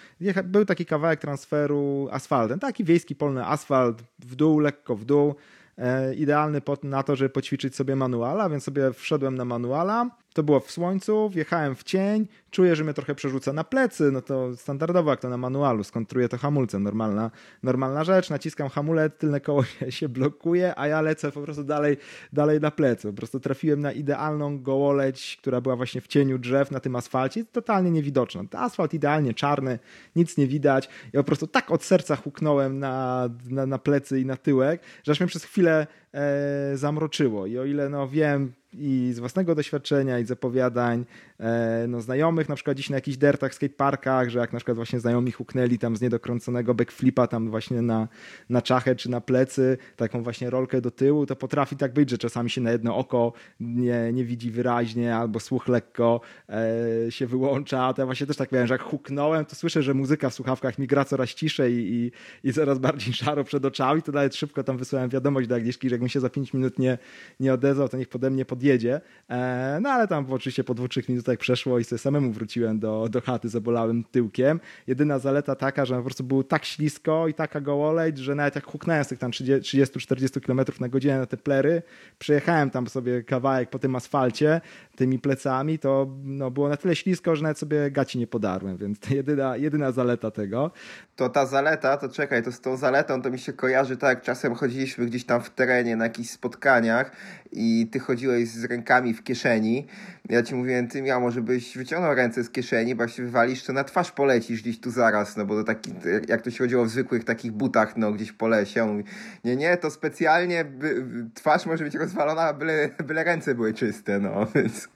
był 0.43 0.65
taki 0.65 0.86
kawałek 0.86 1.19
transferu 1.19 2.08
asfaltem, 2.12 2.60
taki 2.60 2.84
wiejski 2.84 3.15
polny 3.15 3.45
asfalt 3.45 4.04
w 4.19 4.36
dół, 4.36 4.60
lekko 4.60 4.95
w 4.95 5.06
dół, 5.06 5.36
e, 5.78 6.13
idealny 6.13 6.62
na 6.84 7.04
to, 7.04 7.15
żeby 7.15 7.30
poćwiczyć 7.30 7.76
sobie 7.76 7.95
manuala, 7.95 8.50
więc 8.50 8.63
sobie 8.63 8.93
wszedłem 8.93 9.36
na 9.36 9.45
manuala, 9.45 10.10
to 10.38 10.43
było 10.43 10.60
w 10.60 10.71
słońcu, 10.71 11.30
wjechałem 11.30 11.76
w 11.76 11.84
cień, 11.84 12.28
czuję, 12.52 12.76
że 12.76 12.84
mnie 12.84 12.93
trochę 12.93 13.15
przerzuca 13.15 13.54
na 13.54 13.63
plecy, 13.63 14.12
no 14.12 14.21
to 14.21 14.56
standardowo 14.56 15.12
jak 15.12 15.19
to 15.19 15.30
na 15.30 15.38
manualu, 15.38 15.84
skontruję 15.84 16.30
to 16.30 16.38
hamulcem, 16.38 16.84
normalna, 16.84 17.32
normalna 17.63 18.04
rzecz, 18.04 18.30
naciskam 18.30 18.69
hamulec, 18.69 19.13
tylne 19.17 19.41
koło 19.41 19.63
się, 19.63 19.91
się 19.97 20.10
blokuje, 20.10 20.73
a 20.80 20.88
ja 20.88 21.02
lecę 21.02 21.32
po 21.32 21.41
prostu 21.41 21.63
dalej, 21.63 21.97
dalej 22.34 22.60
na 22.60 22.71
plecy. 22.71 23.08
Po 23.08 23.13
prostu 23.13 23.39
trafiłem 23.39 23.80
na 23.80 23.91
idealną 23.91 24.62
gołoleć, 24.62 25.38
która 25.41 25.62
była 25.62 25.76
właśnie 25.76 26.02
w 26.02 26.08
cieniu 26.08 26.38
drzew 26.38 26.71
na 26.71 26.80
tym 26.80 26.95
asfalcie, 26.95 27.45
totalnie 27.45 27.91
niewidoczna. 27.91 28.43
Asfalt 28.52 28.93
idealnie 28.93 29.34
czarny, 29.34 29.80
nic 30.15 30.38
nie 30.38 30.47
widać. 30.47 30.89
Ja 31.13 31.19
po 31.19 31.28
prostu 31.28 31.47
tak 31.47 31.71
od 31.71 31.84
serca 31.84 32.15
huknąłem 32.15 32.80
na, 32.80 33.30
na, 33.50 33.65
na 33.65 33.78
plecy 33.78 34.19
i 34.19 34.26
na 34.26 34.38
tyłek, 34.38 34.82
że 35.04 35.12
aż 35.12 35.19
mnie 35.19 35.28
przez 35.28 35.43
chwilę 35.43 35.88
e, 36.17 36.77
zamroczyło. 36.77 37.45
I 37.45 37.58
o 37.58 37.65
ile 37.65 37.89
no 37.89 38.08
wiem, 38.08 38.53
i 38.73 39.12
z 39.13 39.19
własnego 39.19 39.56
doświadczenia 39.56 40.19
i 40.19 40.25
z 40.25 40.32
opowiadań 40.32 41.06
e, 41.39 41.86
no, 41.88 42.01
znajomych, 42.01 42.49
na 42.49 42.56
przykład 42.56 42.77
dziś 42.77 42.89
na 42.89 42.95
jakichś 42.95 43.17
dertach, 43.17 43.53
skateparkach, 43.53 44.30
że 44.30 44.39
jak 44.39 44.53
na 44.53 44.60
przykład 44.60 44.75
właśnie 44.75 44.99
znajomi 44.99 45.32
huknęli 45.32 45.80
tam 45.80 45.97
z 45.97 46.01
niedokręconego 46.01 46.73
backflipa 46.73 47.27
tam 47.27 47.49
właśnie 47.49 47.82
na, 47.82 48.08
na 48.49 48.62
czachę 48.62 48.95
czy 48.95 49.10
na 49.10 49.21
plecy, 49.21 49.77
taką 49.95 50.23
właśnie 50.23 50.49
rolkę 50.49 50.82
do 50.82 50.91
tyłu, 50.91 51.25
to 51.25 51.36
potrafi 51.36 51.75
tak 51.75 51.93
być, 51.93 52.10
że 52.10 52.17
czasami 52.17 52.49
się 52.49 52.62
na 52.62 52.71
jedno 52.71 52.97
oko 52.97 53.34
nie, 53.60 54.13
nie 54.13 54.25
widzi 54.25 54.51
wyraźnie 54.51 55.15
albo 55.15 55.39
słuch 55.39 55.67
lekko 55.67 56.21
e, 56.49 57.12
się 57.12 57.27
wyłącza, 57.27 57.84
a 57.84 57.93
to 57.93 58.01
ja 58.01 58.06
właśnie 58.06 58.27
też 58.27 58.38
tak 58.38 58.51
miałem, 58.51 58.67
że 58.67 58.73
jak 58.73 58.82
huknąłem, 58.82 59.45
to 59.45 59.56
słyszę, 59.56 59.84
że 59.84 59.93
muzyka 59.93 60.30
w 60.30 60.34
słuchawkach 60.34 60.80
mi 60.80 60.88
gra 60.88 61.06
coraz 61.06 61.30
ciszej 61.30 61.73
i, 61.73 61.93
i, 61.93 62.12
i 62.49 62.53
coraz 62.53 62.80
bardziej 62.80 63.13
szaro 63.23 63.43
przed 63.43 63.65
oczami, 63.65 64.01
to 64.01 64.12
nawet 64.12 64.36
szybko 64.36 64.63
tam 64.63 64.77
wysłałem 64.77 65.10
wiadomość 65.10 65.47
do 65.47 65.56
Agnieszki, 65.56 65.89
że 65.89 65.97
jakbym 66.07 66.13
się 66.13 66.19
za 66.19 66.29
5 66.29 66.53
minut 66.53 66.79
nie, 66.79 66.97
nie 67.39 67.53
odezwał, 67.53 67.89
to 67.89 67.97
niech 67.97 68.09
pode 68.09 68.29
mnie 68.29 68.45
podjedzie 68.45 68.67
jedzie. 68.67 69.01
E, 69.29 69.79
no 69.81 69.89
ale 69.89 70.07
tam 70.07 70.33
oczywiście 70.33 70.63
po 70.63 70.73
dwóch, 70.73 70.89
trzech 70.89 71.09
minutach 71.09 71.37
przeszło 71.37 71.79
i 71.79 71.83
sobie 71.83 71.99
samemu 71.99 72.31
wróciłem 72.31 72.79
do, 72.79 73.07
do 73.09 73.21
chaty, 73.21 73.49
zabolałem 73.49 74.03
tyłkiem. 74.03 74.59
Jedyna 74.87 75.19
zaleta 75.19 75.55
taka, 75.55 75.85
że 75.85 75.95
po 75.95 76.03
prostu 76.03 76.23
było 76.23 76.43
tak 76.43 76.65
ślisko 76.65 77.27
i 77.27 77.33
taka 77.33 77.61
gołoleć, 77.61 78.17
że 78.17 78.35
nawet 78.35 78.55
jak 78.55 78.65
huknąłem 78.65 79.03
z 79.03 79.07
tych 79.07 79.19
tam 79.19 79.31
30-40 79.31 80.41
km 80.41 80.61
na 80.79 80.89
godzinę 80.89 81.19
na 81.19 81.25
te 81.25 81.37
plery, 81.37 81.81
przejechałem 82.19 82.69
tam 82.69 82.87
sobie 82.87 83.23
kawałek 83.23 83.69
po 83.69 83.79
tym 83.79 83.95
asfalcie, 83.95 84.61
tymi 84.95 85.19
plecami, 85.19 85.79
to 85.79 86.07
no, 86.23 86.51
było 86.51 86.69
na 86.69 86.77
tyle 86.77 86.95
ślisko, 86.95 87.35
że 87.35 87.43
nawet 87.43 87.59
sobie 87.59 87.91
gaci 87.91 88.19
nie 88.19 88.27
podarłem, 88.27 88.77
więc 88.77 88.99
to 88.99 89.13
jedyna, 89.13 89.57
jedyna 89.57 89.91
zaleta 89.91 90.31
tego. 90.31 90.71
To 91.15 91.29
ta 91.29 91.45
zaleta, 91.45 91.97
to 91.97 92.09
czekaj, 92.09 92.43
to 92.43 92.51
z 92.51 92.61
tą 92.61 92.77
zaletą 92.77 93.21
to 93.21 93.29
mi 93.29 93.39
się 93.39 93.53
kojarzy 93.53 93.97
tak, 93.97 94.17
jak 94.17 94.25
czasem 94.25 94.55
chodziliśmy 94.55 95.05
gdzieś 95.05 95.25
tam 95.25 95.41
w 95.41 95.49
terenie 95.49 95.87
szkolenie 95.88 95.95
na 95.95 96.04
jakichś 96.04 96.30
spotkaniach 96.30 97.12
i 97.52 97.88
ty 97.91 98.00
chodziłeś 98.00 98.50
z 98.50 98.65
rękami 98.65 99.13
w 99.13 99.23
kieszeni. 99.23 99.88
Ja 100.30 100.43
ci 100.43 100.56
mówiłem, 100.56 100.88
ty 100.88 101.02
miał, 101.02 101.21
może 101.21 101.41
byś 101.41 101.78
wyciągnął 101.78 102.15
ręce 102.15 102.43
z 102.43 102.50
kieszeni, 102.50 102.95
bo 102.95 103.04
jak 103.04 103.12
się 103.12 103.23
wywalisz, 103.23 103.63
to 103.63 103.73
na 103.73 103.84
twarz 103.84 104.12
polecisz 104.12 104.62
gdzieś 104.62 104.80
tu 104.80 104.91
zaraz, 104.91 105.38
no 105.38 105.45
bo 105.45 105.56
to 105.56 105.63
taki, 105.63 105.93
jak 106.28 106.41
to 106.41 106.52
się 106.52 106.58
chodziło 106.58 106.86
w 106.86 106.89
zwykłych 106.89 107.23
takich 107.23 107.52
butach, 107.52 107.97
no 107.97 108.12
gdzieś 108.12 108.32
po 108.32 108.47
lesie. 108.47 108.84
On 108.84 108.89
mówi, 108.89 109.04
nie, 109.43 109.56
nie, 109.56 109.78
to 109.78 109.91
specjalnie 109.91 110.65
by, 110.65 111.06
twarz 111.34 111.65
może 111.65 111.84
być 111.84 111.95
rozwalona, 111.95 112.54
byle, 112.54 112.89
byle 113.08 113.23
ręce 113.23 113.56
były 113.56 113.73
czyste, 113.73 114.19
no 114.19 114.45
więc... 114.56 114.88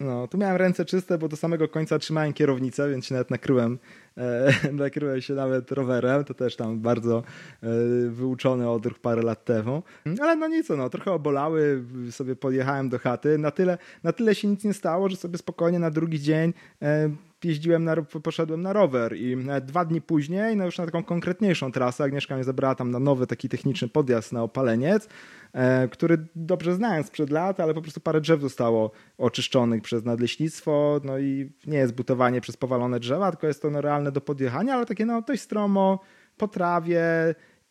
No, 0.00 0.28
tu 0.28 0.38
miałem 0.38 0.56
ręce 0.56 0.84
czyste, 0.84 1.18
bo 1.18 1.28
do 1.28 1.36
samego 1.36 1.68
końca 1.68 1.98
trzymałem 1.98 2.32
kierownicę, 2.32 2.90
więc 2.90 3.06
się 3.06 3.14
nawet 3.14 3.30
nakryłem, 3.30 3.78
e, 4.16 4.52
nakryłem 4.72 5.20
się 5.20 5.34
nawet 5.34 5.72
rowerem, 5.72 6.24
to 6.24 6.34
też 6.34 6.56
tam 6.56 6.80
bardzo 6.80 7.22
e, 7.62 7.66
wyuczony 8.08 8.70
odruch 8.70 8.98
parę 8.98 9.22
lat 9.22 9.44
temu. 9.44 9.82
Ale 10.20 10.36
no 10.36 10.48
nic, 10.48 10.68
no, 10.68 10.90
trochę 10.90 11.12
obolały, 11.12 11.84
sobie 12.10 12.36
podjechałem 12.36 12.88
do 12.88 12.98
chaty, 12.98 13.38
na 13.38 13.50
tyle, 13.50 13.78
na 14.02 14.12
tyle 14.12 14.34
się 14.34 14.48
nic 14.48 14.64
nie 14.64 14.74
stało, 14.74 15.08
że 15.08 15.16
sobie 15.16 15.38
spokojnie 15.38 15.78
na 15.78 15.90
drugi 15.90 16.20
dzień 16.20 16.52
e, 16.82 17.10
jeździłem 17.44 17.84
na, 17.84 17.96
poszedłem 18.22 18.62
na 18.62 18.72
rower 18.72 19.16
i 19.16 19.36
dwa 19.62 19.84
dni 19.84 20.00
później, 20.00 20.56
no 20.56 20.64
już 20.64 20.78
na 20.78 20.86
taką 20.86 21.04
konkretniejszą 21.04 21.72
trasę, 21.72 22.04
Agnieszka 22.04 22.34
mnie 22.34 22.44
zabrała 22.44 22.74
tam 22.74 22.90
na 22.90 22.98
nowy 22.98 23.26
taki 23.26 23.48
techniczny 23.48 23.88
podjazd 23.88 24.32
na 24.32 24.42
Opaleniec, 24.42 25.08
e, 25.52 25.88
który 25.88 26.26
dobrze 26.36 26.74
znałem 26.74 27.04
sprzed 27.04 27.30
lat, 27.30 27.60
ale 27.60 27.74
po 27.74 27.82
prostu 27.82 28.00
parę 28.00 28.20
drzew 28.20 28.40
zostało 28.40 28.90
oczyszczonych 29.18 29.82
przez 29.82 30.04
nadleśnictwo, 30.04 31.00
no 31.04 31.18
i 31.18 31.52
nie 31.66 31.78
jest 31.78 31.94
butowanie 31.94 32.40
przez 32.40 32.56
powalone 32.56 33.00
drzewa, 33.00 33.30
tylko 33.30 33.46
jest 33.46 33.62
to 33.62 33.70
no, 33.70 33.80
realne 33.80 34.12
do 34.12 34.20
podjechania, 34.20 34.74
ale 34.74 34.86
takie 34.86 35.06
no 35.06 35.22
dość 35.22 35.42
stromo, 35.42 36.00
po 36.36 36.48
trawie 36.48 37.04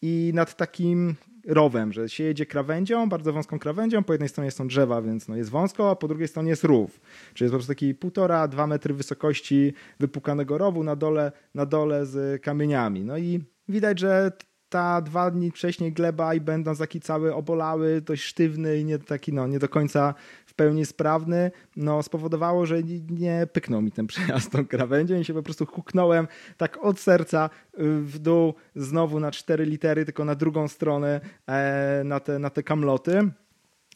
i 0.02 0.32
nad 0.36 0.56
takim 0.56 1.16
rowem, 1.48 1.94
że 1.94 2.10
się 2.10 2.24
jedzie 2.24 2.46
krawędzią, 2.46 3.10
bardzo 3.10 3.34
wąską 3.34 3.60
krawędzią, 3.60 4.04
po 4.04 4.14
jednej 4.14 4.30
stronie 4.30 4.52
są 4.52 4.68
drzewa, 4.68 5.02
więc 5.02 5.28
no 5.28 5.36
jest 5.36 5.50
wąsko, 5.50 5.90
a 5.90 5.96
po 5.96 6.08
drugiej 6.08 6.28
stronie 6.28 6.50
jest 6.50 6.64
rów. 6.64 7.02
Czyli 7.34 7.46
jest 7.46 7.52
po 7.52 7.58
prostu 7.58 7.72
taki 7.72 7.96
półtora, 7.96 8.48
dwa 8.48 8.68
metry 8.68 8.94
wysokości 8.94 9.74
wypukanego 10.00 10.58
rowu 10.58 10.84
na 10.84 10.96
dole, 10.96 11.32
na 11.54 11.66
dole 11.66 12.06
z 12.06 12.44
kamieniami. 12.44 13.04
No 13.04 13.18
i 13.18 13.44
widać, 13.68 14.00
że 14.00 14.32
ta 14.70 15.02
dwa 15.02 15.32
dni 15.32 15.52
wcześniej 15.52 15.94
gleba 15.94 16.34
i 16.34 16.42
będąc 16.42 16.80
taki 16.80 17.00
cały 17.00 17.34
obolały, 17.34 18.02
dość 18.02 18.24
sztywny 18.24 18.78
i 18.78 18.86
nie 18.86 19.00
taki 19.00 19.34
no, 19.34 19.48
nie 19.48 19.60
do 19.60 19.70
końca 19.70 20.14
w 20.56 20.58
pełni 20.58 20.86
sprawny, 20.86 21.52
no 21.76 22.04
spowodowało, 22.04 22.66
że 22.66 22.84
nie 23.10 23.48
pyknął 23.54 23.82
mi 23.82 23.92
ten 23.92 24.08
przejazd 24.08 24.52
tą 24.52 24.66
krawędzią 24.68 25.16
i 25.16 25.26
się 25.26 25.34
po 25.34 25.44
prostu 25.44 25.66
huknąłem 25.66 26.28
tak 26.58 26.78
od 26.78 27.00
serca 27.00 27.50
y, 27.80 28.02
w 28.02 28.20
dół 28.20 28.54
znowu 28.76 29.20
na 29.20 29.32
cztery 29.32 29.66
litery, 29.66 30.06
tylko 30.06 30.26
na 30.26 30.36
drugą 30.36 30.68
stronę 30.68 31.22
e, 31.48 32.02
na 32.06 32.20
te, 32.20 32.40
na 32.40 32.50
te 32.50 32.64
kamloty. 32.64 33.32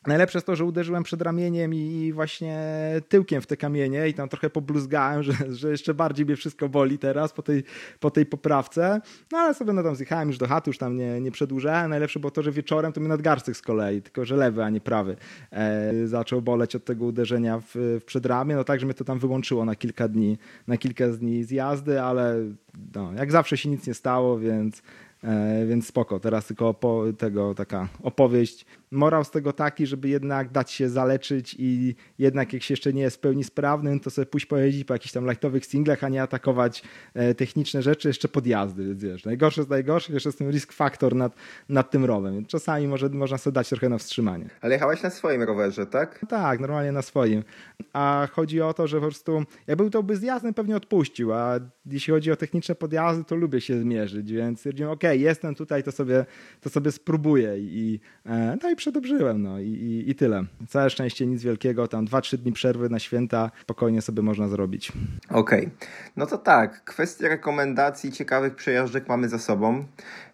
Najlepsze 0.07 0.37
jest 0.37 0.45
to, 0.45 0.55
że 0.55 0.65
uderzyłem 0.65 1.03
przed 1.03 1.21
ramieniem 1.21 1.73
i 1.73 2.11
właśnie 2.13 2.59
tyłkiem 3.09 3.41
w 3.41 3.47
te 3.47 3.57
kamienie 3.57 4.09
i 4.09 4.13
tam 4.13 4.29
trochę 4.29 4.49
pobluzgałem, 4.49 5.23
że, 5.27 5.33
że 5.49 5.71
jeszcze 5.71 5.93
bardziej 5.93 6.25
mnie 6.25 6.35
wszystko 6.35 6.69
boli 6.69 6.97
teraz 6.97 7.33
po 7.33 7.41
tej, 7.41 7.63
po 7.99 8.11
tej 8.11 8.25
poprawce. 8.25 9.01
No 9.31 9.37
ale 9.37 9.53
sobie 9.53 9.73
no 9.73 9.83
tam 9.83 9.95
zjechałem 9.95 10.27
już 10.27 10.37
do 10.37 10.47
chaty, 10.47 10.69
już 10.69 10.77
tam 10.77 10.97
nie, 10.97 11.21
nie 11.21 11.31
przedłużałem. 11.31 11.89
Najlepsze 11.89 12.19
było 12.19 12.31
to, 12.31 12.43
że 12.43 12.51
wieczorem 12.51 12.93
to 12.93 13.01
mi 13.01 13.07
nadgarstek 13.07 13.57
z 13.57 13.61
kolei, 13.61 14.01
tylko 14.01 14.25
że 14.25 14.35
lewy, 14.35 14.63
a 14.63 14.69
nie 14.69 14.81
prawy 14.81 15.15
e, 15.51 16.07
zaczął 16.07 16.41
boleć 16.41 16.75
od 16.75 16.85
tego 16.85 17.05
uderzenia 17.05 17.59
w, 17.59 17.99
w 18.01 18.03
przedramię. 18.05 18.55
No 18.55 18.63
tak, 18.63 18.79
że 18.79 18.85
mnie 18.85 18.95
to 18.95 19.03
tam 19.03 19.19
wyłączyło 19.19 19.65
na 19.65 19.75
kilka 19.75 20.07
dni, 20.07 20.37
na 20.67 20.77
kilka 20.77 21.07
dni 21.07 21.43
z 21.43 21.51
jazdy, 21.51 22.01
ale 22.01 22.35
no, 22.95 23.13
jak 23.13 23.31
zawsze 23.31 23.57
się 23.57 23.69
nic 23.69 23.87
nie 23.87 23.93
stało, 23.93 24.39
więc 24.39 24.81
E, 25.23 25.65
więc 25.65 25.87
spoko. 25.87 26.19
Teraz 26.19 26.45
tylko 26.45 26.75
tego 27.17 27.55
taka 27.55 27.87
opowieść. 28.03 28.65
Morał 28.91 29.23
z 29.23 29.31
tego 29.31 29.53
taki, 29.53 29.87
żeby 29.87 30.09
jednak 30.09 30.51
dać 30.51 30.71
się 30.71 30.89
zaleczyć 30.89 31.55
i 31.59 31.95
jednak 32.19 32.53
jak 32.53 32.63
się 32.63 32.73
jeszcze 32.73 32.93
nie 32.93 33.01
jest 33.01 33.17
w 33.17 33.19
pełni 33.19 33.43
sprawnym, 33.43 33.99
to 33.99 34.09
sobie 34.09 34.25
pójść 34.25 34.45
pojeździć 34.45 34.83
po 34.83 34.93
jakichś 34.93 35.13
tam 35.13 35.29
lightowych 35.29 35.65
singlach, 35.65 36.03
a 36.03 36.09
nie 36.09 36.21
atakować 36.21 36.83
e, 37.13 37.35
techniczne 37.35 37.81
rzeczy 37.81 38.07
jeszcze 38.07 38.27
podjazdy. 38.27 38.85
Więc 38.85 39.03
wiesz, 39.03 39.25
najgorsze 39.25 39.63
z 39.63 39.69
najgorszych, 39.69 40.13
jeszcze 40.13 40.29
jest 40.29 40.39
ten 40.39 40.51
risk 40.51 40.73
factor 40.73 41.15
nad, 41.15 41.35
nad 41.69 41.91
tym 41.91 42.05
rowem. 42.05 42.33
Więc 42.33 42.47
czasami 42.47 42.87
może, 42.87 43.09
można 43.09 43.37
sobie 43.37 43.53
dać 43.53 43.69
trochę 43.69 43.89
na 43.89 43.97
wstrzymanie. 43.97 44.49
Ale 44.61 44.73
jechałeś 44.73 45.03
na 45.03 45.09
swoim 45.09 45.43
rowerze, 45.43 45.85
tak? 45.85 46.25
Tak, 46.29 46.59
normalnie 46.59 46.91
na 46.91 47.01
swoim. 47.01 47.43
A 47.93 48.27
chodzi 48.31 48.61
o 48.61 48.73
to, 48.73 48.87
że 48.87 48.97
po 48.97 49.05
prostu 49.05 49.43
jak 49.67 49.77
był 49.77 49.89
to 49.89 50.03
by 50.03 50.17
zjazdem, 50.17 50.53
pewnie 50.53 50.75
odpuścił, 50.75 51.33
a 51.33 51.59
jeśli 51.85 52.13
chodzi 52.13 52.31
o 52.31 52.35
techniczne 52.35 52.75
podjazdy, 52.75 53.23
to 53.23 53.35
lubię 53.35 53.61
się 53.61 53.79
zmierzyć, 53.79 54.31
więc 54.31 54.59
stwierdziłem, 54.59 54.91
ok, 54.91 55.03
jestem 55.11 55.55
tutaj, 55.55 55.83
to 55.83 55.91
sobie, 55.91 56.25
to 56.61 56.69
sobie 56.69 56.91
spróbuję 56.91 57.55
i, 57.57 57.99
e, 58.25 58.57
no 58.63 58.71
i 58.71 58.75
przedobrzyłem, 58.79 59.41
no 59.41 59.59
i, 59.59 59.67
i, 59.67 60.09
i 60.09 60.15
tyle. 60.15 60.43
Całe 60.67 60.89
szczęście 60.89 61.25
nic 61.25 61.43
wielkiego, 61.43 61.87
tam 61.87 62.05
2-3 62.05 62.37
dni 62.37 62.51
przerwy 62.51 62.89
na 62.89 62.99
święta 62.99 63.51
spokojnie 63.61 64.01
sobie 64.01 64.21
można 64.21 64.47
zrobić. 64.47 64.91
Okej, 65.29 65.65
okay. 65.65 65.71
no 66.15 66.25
to 66.25 66.37
tak, 66.37 66.83
kwestie 66.83 67.29
rekomendacji 67.29 68.11
ciekawych 68.11 68.55
przejażdżek 68.55 69.07
mamy 69.07 69.29
za 69.29 69.39
sobą. 69.39 69.85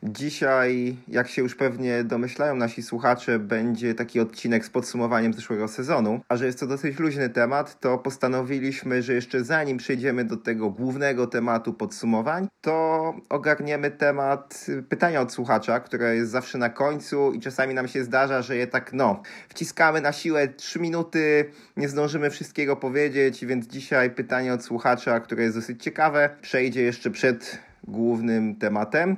Dzisiaj, 0.04 0.98
jak 1.08 1.28
się 1.28 1.42
już 1.42 1.56
pewnie 1.56 2.04
domyślają 2.04 2.56
nasi 2.56 2.84
słuchacze, 2.84 3.40
będzie 3.40 3.96
taki 3.96 4.20
odcinek 4.20 4.66
z 4.66 4.70
podsumowaniem 4.70 5.34
zeszłego 5.34 5.68
sezonu, 5.68 6.22
a 6.30 6.38
że 6.38 6.46
jest 6.46 6.60
to 6.60 6.68
dosyć 6.68 7.00
luźny 7.00 7.30
temat, 7.30 7.80
to 7.80 7.98
postanowiliśmy, 7.98 9.02
że 9.02 9.14
jeszcze 9.14 9.44
zanim 9.44 9.78
przejdziemy 9.78 10.26
do 10.26 10.38
tego 10.38 10.70
głównego 10.70 11.28
tematu 11.28 11.74
podsumowań, 11.74 12.48
to 12.62 13.14
ogarniemy 13.30 13.92
temat 13.92 14.66
pytania 14.90 15.22
od 15.22 15.34
słuchacza, 15.34 15.80
które 15.80 16.16
jest 16.16 16.32
zawsze 16.32 16.58
na 16.58 16.70
końcu 16.70 17.32
i 17.34 17.40
czasami 17.40 17.74
nam 17.74 17.88
się 17.88 18.04
zdarza, 18.04 18.35
że 18.42 18.56
je 18.58 18.68
tak, 18.68 18.94
no, 18.94 19.24
wciskamy 19.50 20.02
na 20.02 20.12
siłę 20.12 20.48
3 20.48 20.80
minuty, 20.80 21.52
nie 21.78 21.90
zdążymy 21.90 22.30
wszystkiego 22.30 22.76
powiedzieć, 22.76 23.46
więc 23.46 23.68
dzisiaj 23.68 24.10
pytanie 24.10 24.54
od 24.54 24.64
słuchacza, 24.64 25.20
które 25.20 25.44
jest 25.44 25.58
dosyć 25.58 25.84
ciekawe, 25.84 26.30
przejdzie 26.42 26.82
jeszcze 26.82 27.12
przed 27.12 27.60
głównym 27.84 28.56
tematem. 28.56 29.18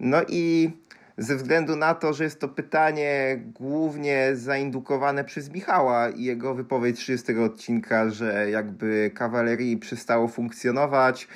No 0.00 0.18
i 0.28 0.70
ze 1.18 1.36
względu 1.36 1.76
na 1.76 1.94
to, 1.94 2.12
że 2.12 2.24
jest 2.24 2.40
to 2.40 2.48
pytanie 2.48 3.40
głównie 3.54 4.30
zaindukowane 4.34 5.24
przez 5.24 5.50
Michała 5.50 6.08
i 6.08 6.24
jego 6.24 6.54
wypowiedź 6.54 6.98
30 6.98 7.38
odcinka, 7.38 8.10
że 8.10 8.50
jakby 8.50 9.10
kawalerii 9.14 9.76
przestało 9.76 10.28
funkcjonować, 10.28 11.28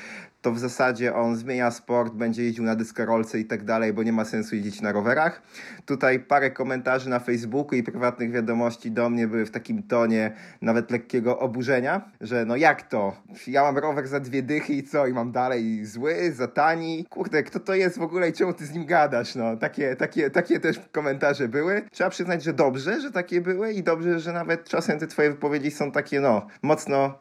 to 0.43 0.53
w 0.53 0.59
zasadzie 0.59 1.15
on 1.15 1.37
zmienia 1.37 1.71
sport, 1.71 2.15
będzie 2.15 2.43
jeździł 2.43 2.65
na 2.65 2.77
dyskorolce 2.77 3.39
i 3.39 3.45
tak 3.45 3.65
dalej, 3.65 3.93
bo 3.93 4.03
nie 4.03 4.13
ma 4.13 4.25
sensu 4.25 4.57
jeździć 4.57 4.81
na 4.81 4.93
rowerach. 4.93 5.43
Tutaj 5.87 6.21
parę 6.21 6.51
komentarzy 6.51 7.11
na 7.11 7.19
Facebooku 7.19 7.79
i 7.79 7.83
prywatnych 7.83 8.31
wiadomości 8.31 8.91
do 8.91 9.11
mnie 9.11 9.27
były 9.29 9.47
w 9.47 9.51
takim 9.51 9.83
tonie 9.83 10.33
nawet 10.63 10.91
lekkiego 10.91 11.39
oburzenia, 11.39 12.11
że 12.21 12.45
no 12.45 12.57
jak 12.57 12.83
to? 12.83 13.17
Ja 13.47 13.63
mam 13.63 13.79
rower 13.79 14.09
za 14.09 14.21
dwie 14.21 14.43
dychy 14.43 14.73
i 14.73 14.83
co? 14.83 15.07
I 15.07 15.13
mam 15.13 15.33
dalej 15.33 15.85
zły, 15.85 16.33
za 16.33 16.49
tani? 16.49 17.07
Kurde, 17.11 17.43
kto 17.43 17.61
to 17.61 17.75
jest 17.75 17.99
w 17.99 18.03
ogóle 18.03 18.29
i 18.29 18.33
czemu 18.33 18.53
ty 18.53 18.67
z 18.67 18.73
nim 18.73 18.87
gadasz? 18.87 19.35
No, 19.35 19.57
takie, 19.57 19.97
takie, 19.97 20.31
takie 20.31 20.61
też 20.61 20.81
komentarze 20.93 21.49
były. 21.49 21.83
Trzeba 21.91 22.11
przyznać, 22.11 22.43
że 22.43 22.53
dobrze, 22.53 23.01
że 23.01 23.11
takie 23.11 23.41
były 23.41 23.73
i 23.73 23.83
dobrze, 23.83 24.21
że 24.21 24.33
nawet 24.33 24.69
czasem 24.69 24.99
te 24.99 25.07
twoje 25.07 25.31
wypowiedzi 25.31 25.71
są 25.71 25.93
takie, 25.93 26.21
no, 26.21 26.47
mocno 26.63 27.19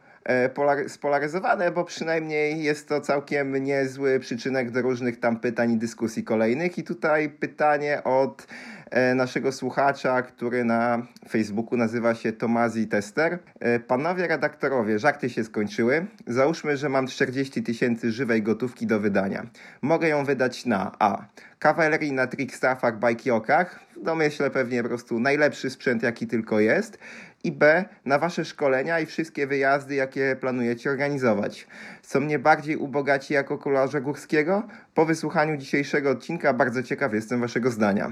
spolaryzowane, 0.88 1.72
bo 1.72 1.84
przynajmniej 1.84 2.64
jest 2.64 2.90
to 2.90 3.02
całkiem 3.02 3.64
niezły 3.64 4.20
przyczynek 4.20 4.72
do 4.72 4.82
różnych 4.82 5.20
tam 5.20 5.40
pytań 5.40 5.72
i 5.72 5.78
dyskusji 5.78 6.24
kolejnych. 6.24 6.78
I 6.78 6.84
tutaj 6.84 7.30
pytanie 7.30 8.04
od 8.04 8.48
e, 8.92 9.16
naszego 9.16 9.52
słuchacza, 9.52 10.22
który 10.22 10.64
na 10.64 11.08
Facebooku 11.30 11.78
nazywa 11.78 12.16
się 12.16 12.34
Tomazi 12.34 12.88
Tester. 12.88 13.40
E, 13.60 13.80
panowie 13.80 14.28
redaktorowie, 14.28 15.00
żarty 15.00 15.30
się 15.30 15.44
skończyły. 15.44 16.06
Załóżmy, 16.28 16.78
że 16.78 16.90
mam 16.90 17.08
40 17.08 17.64
tysięcy 17.64 18.12
żywej 18.12 18.44
gotówki 18.44 18.88
do 18.88 19.00
wydania. 19.00 19.46
Mogę 19.82 20.08
ją 20.08 20.26
wydać 20.26 20.66
na 20.66 20.92
A. 21.00 21.26
Kawalerii 21.60 22.12
na 22.12 22.28
trickstaffach, 22.28 23.00
bajkiokach, 23.00 23.80
w 23.96 24.04
domyśle 24.04 24.50
pewnie 24.50 24.84
po 24.84 24.90
prostu 24.90 25.20
najlepszy 25.20 25.70
sprzęt 25.70 26.04
jaki 26.04 26.28
tylko 26.28 26.60
jest 26.60 26.98
i 27.44 27.52
B 27.52 27.86
na 28.06 28.20
Wasze 28.20 28.46
szkolenia 28.46 29.00
i 29.00 29.06
wszystkie 29.06 29.48
wyjazdy, 29.48 29.96
jakie 29.96 30.38
planujecie 30.42 30.90
organizować. 30.90 31.68
Co 32.10 32.20
mnie 32.20 32.40
bardziej 32.40 32.78
ubogaci 32.78 33.34
jako 33.34 33.58
kolarza 33.58 34.02
górskiego? 34.02 34.64
Po 34.94 35.06
wysłuchaniu 35.06 35.58
dzisiejszego 35.58 36.10
odcinka 36.10 36.54
bardzo 36.54 36.84
ciekaw 36.84 37.14
jestem 37.14 37.40
Waszego 37.40 37.72
zdania. 37.72 38.12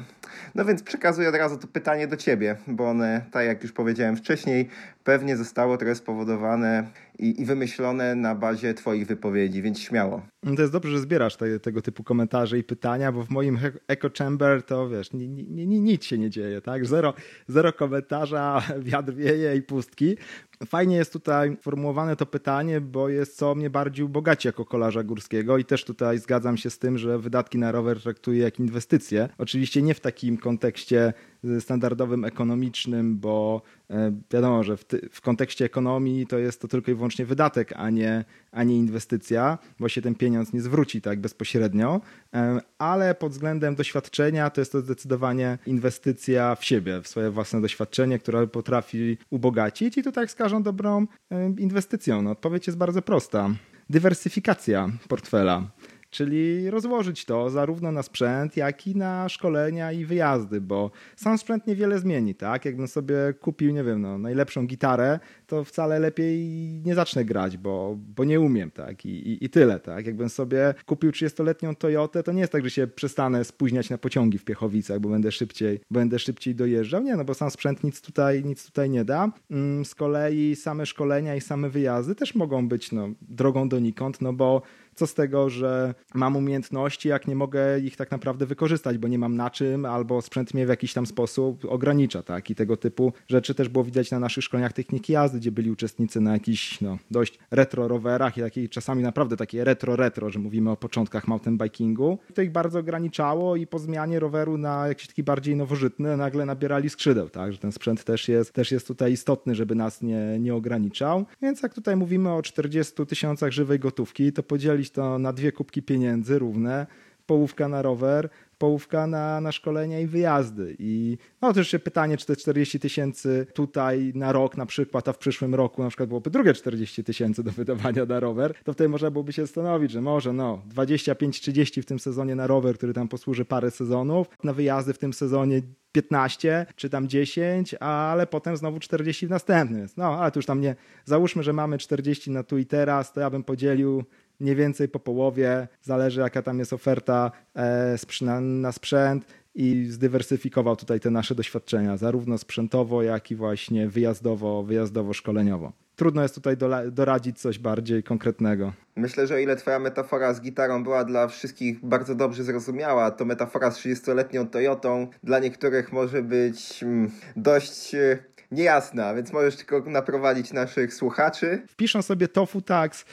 No 0.56 0.66
więc 0.66 0.84
przekazuję 0.84 1.30
od 1.30 1.36
razu 1.36 1.58
to 1.58 1.68
pytanie 1.68 2.08
do 2.08 2.18
Ciebie, 2.18 2.56
bo 2.68 2.90
one, 2.90 3.26
tak 3.32 3.46
jak 3.46 3.64
już 3.64 3.72
powiedziałem 3.72 4.16
wcześniej, 4.16 4.70
pewnie 5.04 5.38
zostało 5.38 5.78
trochę 5.78 5.96
spowodowane 5.96 6.88
i, 7.20 7.42
i 7.42 7.46
wymyślone 7.46 8.16
na 8.16 8.36
bazie 8.36 8.74
Twoich 8.74 9.08
wypowiedzi, 9.08 9.62
więc 9.62 9.80
śmiało. 9.80 10.22
To 10.56 10.62
jest 10.62 10.74
dobrze, 10.74 10.92
że 10.92 11.00
zbierasz 11.00 11.36
te, 11.36 11.60
tego 11.60 11.82
typu 11.82 12.04
komentarze 12.04 12.58
i 12.58 12.64
pytania, 12.64 13.12
bo 13.12 13.24
w 13.24 13.30
moim 13.30 13.60
echo 13.88 14.10
chamber 14.18 14.64
to 14.64 14.90
wiesz, 14.90 15.14
ni, 15.14 15.30
ni, 15.30 15.68
ni, 15.68 15.82
nic 15.82 16.06
się 16.06 16.18
nie 16.18 16.30
dzieje, 16.30 16.62
tak? 16.62 16.86
Zero, 16.86 17.14
zero 17.48 17.74
komentarza, 17.74 18.62
wiatr 18.92 19.14
wieje 19.14 19.56
i 19.56 19.62
pustki. 19.62 20.18
Fajnie 20.66 20.96
jest 20.96 21.14
tutaj 21.14 21.58
formułowane 21.62 22.16
to 22.16 22.26
pytanie, 22.26 22.82
bo 22.82 23.10
jest 23.10 23.38
co 23.38 23.56
mnie 23.56 23.70
bardziej 23.70 24.06
ubogaci 24.06 24.48
jako 24.48 24.66
kolarza 24.66 25.04
górskiego 25.04 25.58
i 25.58 25.66
też 25.66 25.86
tutaj 25.86 26.20
zgadzam 26.20 26.58
się 26.58 26.70
z 26.70 26.80
tym, 26.80 26.98
że 26.98 27.20
wydatki 27.20 27.58
na 27.58 27.72
rower 27.72 28.02
traktuję 28.02 28.44
jak 28.44 28.60
inwestycje. 28.60 29.30
Oczywiście 29.38 29.82
nie 29.82 29.94
w 29.94 30.00
takim 30.00 30.38
kontekście 30.38 31.14
standardowym 31.60 32.26
ekonomicznym, 32.26 33.18
bo 33.18 33.62
e, 33.90 34.12
wiadomo, 34.32 34.64
że 34.64 34.78
w, 34.78 34.86
ty, 34.86 35.10
w, 35.12 35.22
kontekście 35.22 35.66
ekonomii 35.66 36.28
to 36.28 36.38
jest 36.38 36.62
to 36.62 36.68
tylko 36.68 36.92
i 36.92 36.96
wyłącznie 36.96 37.26
wydatek, 37.26 37.74
a 37.76 37.90
nie, 37.90 38.26
a 38.52 38.64
nie 38.64 38.78
inwestycja, 38.78 39.58
bo 39.80 39.90
się 39.90 40.02
ten 40.02 40.16
pieniądz 40.16 40.54
nie 40.54 40.62
zwróci 40.62 41.02
tak 41.02 41.20
bezpośrednio, 41.20 42.02
e, 42.34 42.60
ale 42.78 43.16
pod 43.16 43.32
względem 43.32 43.76
doświadczenia 43.76 44.50
to 44.50 44.62
jest 44.62 44.72
to 44.72 44.82
zdecydowanie 44.82 45.58
inwestycja 45.66 46.56
w 46.56 46.66
siebie, 46.66 47.02
w 47.02 47.08
swoje 47.08 47.32
własne 47.32 47.62
doświadczenie, 47.62 48.20
które 48.20 48.48
potrafi 48.48 49.18
ubogacić 49.30 49.98
i 49.98 50.04
to 50.04 50.12
tak 50.12 50.32
z 50.32 50.36
każdą 50.36 50.64
dobrą 50.64 51.08
e, 51.32 51.54
inwestycją. 51.58 52.22
No, 52.22 52.32
odpowiedź 52.32 52.68
jest 52.68 52.78
bardzo 52.78 53.02
prosta. 53.02 53.50
Dywersyfikacja 53.90 54.90
portfela 55.08 55.64
czyli 56.10 56.70
rozłożyć 56.70 57.26
to 57.26 57.50
zarówno 57.50 57.92
na 57.92 58.04
sprzęt, 58.04 58.58
jak 58.58 58.88
i 58.88 58.96
na 58.96 59.30
szkolenia 59.30 59.92
i 59.92 60.06
wyjazdy, 60.06 60.62
bo 60.62 60.92
sam 61.16 61.38
sprzęt 61.38 61.68
niewiele 61.68 62.00
zmieni, 62.00 62.36
tak? 62.36 62.66
Jakbym 62.66 62.88
sobie 62.88 63.16
kupił, 63.40 63.74
nie 63.74 63.84
wiem, 63.84 64.02
no, 64.02 64.18
najlepszą 64.18 64.68
gitarę, 64.68 65.20
to 65.48 65.64
wcale 65.64 66.00
lepiej 66.00 66.48
nie 66.86 66.96
zacznę 66.96 67.26
grać, 67.26 67.58
bo, 67.58 67.98
bo 68.16 68.24
nie 68.24 68.40
umiem, 68.40 68.72
tak? 68.72 69.06
I, 69.06 69.10
i, 69.10 69.46
I 69.46 69.50
tyle, 69.50 69.80
tak? 69.80 70.06
Jakbym 70.06 70.30
sobie 70.30 70.74
kupił 70.86 71.12
30-letnią 71.12 71.76
Toyotę, 71.76 72.24
to 72.24 72.32
nie 72.32 72.42
jest 72.42 72.52
tak, 72.52 72.64
że 72.64 72.70
się 72.70 72.88
przestanę 72.88 73.44
spóźniać 73.44 73.90
na 73.90 73.98
pociągi 73.98 74.38
w 74.38 74.46
Piechowicach, 74.46 75.00
bo 75.00 75.10
będę 75.10 75.32
szybciej, 75.32 75.80
będę 75.92 76.20
szybciej 76.20 76.56
dojeżdżał. 76.56 77.04
Nie, 77.04 77.16
no 77.16 77.26
bo 77.26 77.34
sam 77.34 77.52
sprzęt 77.52 77.84
nic 77.84 78.02
tutaj, 78.02 78.44
nic 78.46 78.66
tutaj 78.66 78.90
nie 78.90 79.06
da. 79.06 79.32
Mm, 79.52 79.86
z 79.86 79.96
kolei 79.96 80.56
same 80.56 80.86
szkolenia 80.86 81.36
i 81.36 81.42
same 81.42 81.70
wyjazdy 81.70 82.16
też 82.16 82.36
mogą 82.36 82.68
być 82.68 82.92
no, 82.92 83.10
drogą 83.22 83.70
donikąd, 83.70 84.22
no 84.22 84.34
bo 84.34 84.62
co 84.98 85.08
z 85.08 85.14
tego, 85.14 85.50
że 85.50 85.96
mam 86.14 86.36
umiejętności, 86.36 87.10
jak 87.10 87.28
nie 87.28 87.36
mogę 87.36 87.80
ich 87.80 87.96
tak 87.96 88.12
naprawdę 88.12 88.46
wykorzystać, 88.46 88.98
bo 88.98 89.08
nie 89.08 89.20
mam 89.20 89.36
na 89.36 89.50
czym, 89.50 89.86
albo 89.86 90.22
sprzęt 90.22 90.54
mnie 90.54 90.66
w 90.66 90.70
jakiś 90.70 90.94
tam 90.94 91.06
sposób 91.06 91.66
ogranicza, 91.66 92.24
tak? 92.24 92.50
I 92.50 92.56
tego 92.56 92.78
typu 92.78 93.14
rzeczy 93.28 93.56
też 93.56 93.70
było 93.70 93.84
widać 93.84 94.12
na 94.12 94.20
naszych 94.20 94.44
szkoleniach 94.44 94.74
techniki 94.74 95.14
jazdy, 95.14 95.40
gdzie 95.40 95.52
byli 95.52 95.72
uczestnicy 95.72 96.22
na 96.22 96.34
jakichś 96.34 96.82
no, 96.82 96.98
dość 97.12 97.40
retro 97.52 97.88
rowerach 97.88 98.38
i 98.38 98.42
takich 98.42 98.70
czasami 98.70 99.04
naprawdę 99.04 99.38
takie 99.38 99.64
retro-retro, 99.64 100.30
że 100.30 100.40
mówimy 100.40 100.72
o 100.72 100.78
początkach 100.78 101.28
mountain 101.28 101.58
bikingu. 101.58 102.18
To 102.34 102.42
ich 102.42 102.52
bardzo 102.52 102.80
ograniczało 102.80 103.56
i 103.56 103.68
po 103.68 103.80
zmianie 103.80 104.20
roweru 104.20 104.58
na 104.58 104.88
jakiś 104.88 105.08
taki 105.08 105.24
bardziej 105.24 105.56
nowożytny 105.56 106.18
nagle 106.18 106.46
nabierali 106.46 106.90
skrzydeł, 106.90 107.30
tak? 107.30 107.54
Że 107.54 107.58
ten 107.58 107.72
sprzęt 107.72 108.04
też 108.04 108.28
jest, 108.28 108.54
też 108.54 108.72
jest 108.72 108.88
tutaj 108.88 109.12
istotny, 109.12 109.56
żeby 109.56 109.76
nas 109.76 110.02
nie, 110.02 110.40
nie 110.40 110.56
ograniczał. 110.56 111.26
Więc 111.42 111.62
jak 111.62 111.74
tutaj 111.74 111.96
mówimy 111.96 112.34
o 112.34 112.42
40 112.42 113.06
tysiącach 113.06 113.52
żywej 113.52 113.80
gotówki, 113.80 114.34
to 114.34 114.44
podzielić 114.44 114.87
podzielić 114.88 114.92
to 114.92 115.20
na 115.20 115.34
dwie 115.34 115.52
kubki 115.52 115.82
pieniędzy 115.82 116.40
równe, 116.40 116.88
połówka 117.26 117.68
na 117.68 117.82
rower, 117.82 118.30
połówka 118.58 119.08
na, 119.08 119.42
na 119.42 119.52
szkolenia 119.52 120.00
i 120.00 120.08
wyjazdy. 120.08 120.76
I 120.80 121.18
no 121.42 121.54
to 121.54 121.60
jeszcze 121.60 121.80
pytanie, 121.80 122.18
czy 122.18 122.26
te 122.26 122.36
40 122.36 122.80
tysięcy 122.80 123.48
tutaj 123.54 124.12
na 124.16 124.32
rok 124.32 124.58
na 124.58 124.66
przykład, 124.66 125.08
a 125.08 125.14
w 125.14 125.18
przyszłym 125.18 125.56
roku 125.56 125.84
na 125.84 125.90
przykład 125.90 126.10
byłoby 126.10 126.30
drugie 126.30 126.54
40 126.54 127.04
tysięcy 127.04 127.44
do 127.44 127.52
wydawania 127.52 128.06
na 128.06 128.20
rower, 128.20 128.54
to 128.64 128.74
wtedy 128.74 128.90
można 128.90 129.12
byłoby 129.12 129.34
się 129.34 129.46
zastanowić, 129.46 129.92
że 129.92 130.02
może 130.02 130.34
no 130.34 130.62
25-30 130.76 131.82
w 131.82 131.86
tym 131.86 132.00
sezonie 132.00 132.36
na 132.36 132.48
rower, 132.48 132.78
który 132.78 132.94
tam 132.94 133.08
posłuży 133.08 133.46
parę 133.46 133.72
sezonów, 133.72 134.28
na 134.44 134.54
wyjazdy 134.54 134.94
w 134.94 134.98
tym 134.98 135.14
sezonie 135.14 135.62
15 135.92 136.66
czy 136.76 136.90
tam 136.90 137.08
10, 137.08 137.74
ale 137.74 138.28
potem 138.28 138.58
znowu 138.58 138.80
40 138.80 139.28
w 139.28 139.30
następnym. 139.30 139.88
No, 139.98 140.06
ale 140.06 140.32
to 140.32 140.40
już 140.40 140.46
tam 140.46 140.62
nie. 140.62 140.76
Załóżmy, 141.06 141.44
że 141.44 141.54
mamy 141.54 141.78
40 141.78 142.32
na 142.32 142.44
tu 142.44 142.58
i 142.58 142.66
teraz, 142.66 143.14
to 143.14 143.20
ja 143.22 143.30
bym 143.30 143.44
podzielił 143.44 144.04
mniej 144.40 144.56
więcej 144.56 144.90
po 144.90 145.00
połowie, 145.00 145.68
zależy 145.82 146.22
jaka 146.22 146.42
tam 146.42 146.60
jest 146.60 146.74
oferta 146.74 147.32
e, 147.56 147.96
na 148.42 148.72
sprzęt 148.72 149.26
i 149.56 149.86
zdywersyfikował 149.90 150.76
tutaj 150.76 151.00
te 151.00 151.10
nasze 151.12 151.36
doświadczenia, 151.36 151.98
zarówno 151.98 152.38
sprzętowo, 152.38 153.04
jak 153.04 153.32
i 153.32 153.36
właśnie 153.36 153.88
wyjazdowo, 153.88 154.64
wyjazdowo-szkoleniowo. 154.64 155.72
Trudno 155.96 156.22
jest 156.22 156.36
tutaj 156.36 156.58
doradzić 156.92 157.40
coś 157.40 157.60
bardziej 157.60 158.04
konkretnego. 158.04 158.74
Myślę, 158.96 159.28
że 159.28 159.36
o 159.36 159.38
ile 159.38 159.56
twoja 159.56 159.80
metafora 159.80 160.34
z 160.34 160.42
gitarą 160.42 160.84
była 160.84 161.04
dla 161.04 161.28
wszystkich 161.28 161.86
bardzo 161.86 162.16
dobrze 162.16 162.44
zrozumiała, 162.44 163.12
to 163.12 163.26
metafora 163.26 163.72
z 163.72 163.80
30-letnią 163.80 164.50
Toyotą 164.50 165.08
dla 165.24 165.40
niektórych 165.40 165.94
może 165.94 166.24
być 166.24 166.84
mm, 166.84 167.12
dość 167.36 167.96
e, 167.96 168.18
niejasna, 168.52 169.16
więc 169.16 169.34
możesz 169.34 169.56
tylko 169.56 169.90
naprowadzić 169.90 170.54
naszych 170.54 170.94
słuchaczy. 170.94 171.62
Wpiszą 171.68 172.02
sobie 172.02 172.28
Tofu 172.28 172.62
Tax 172.62 173.06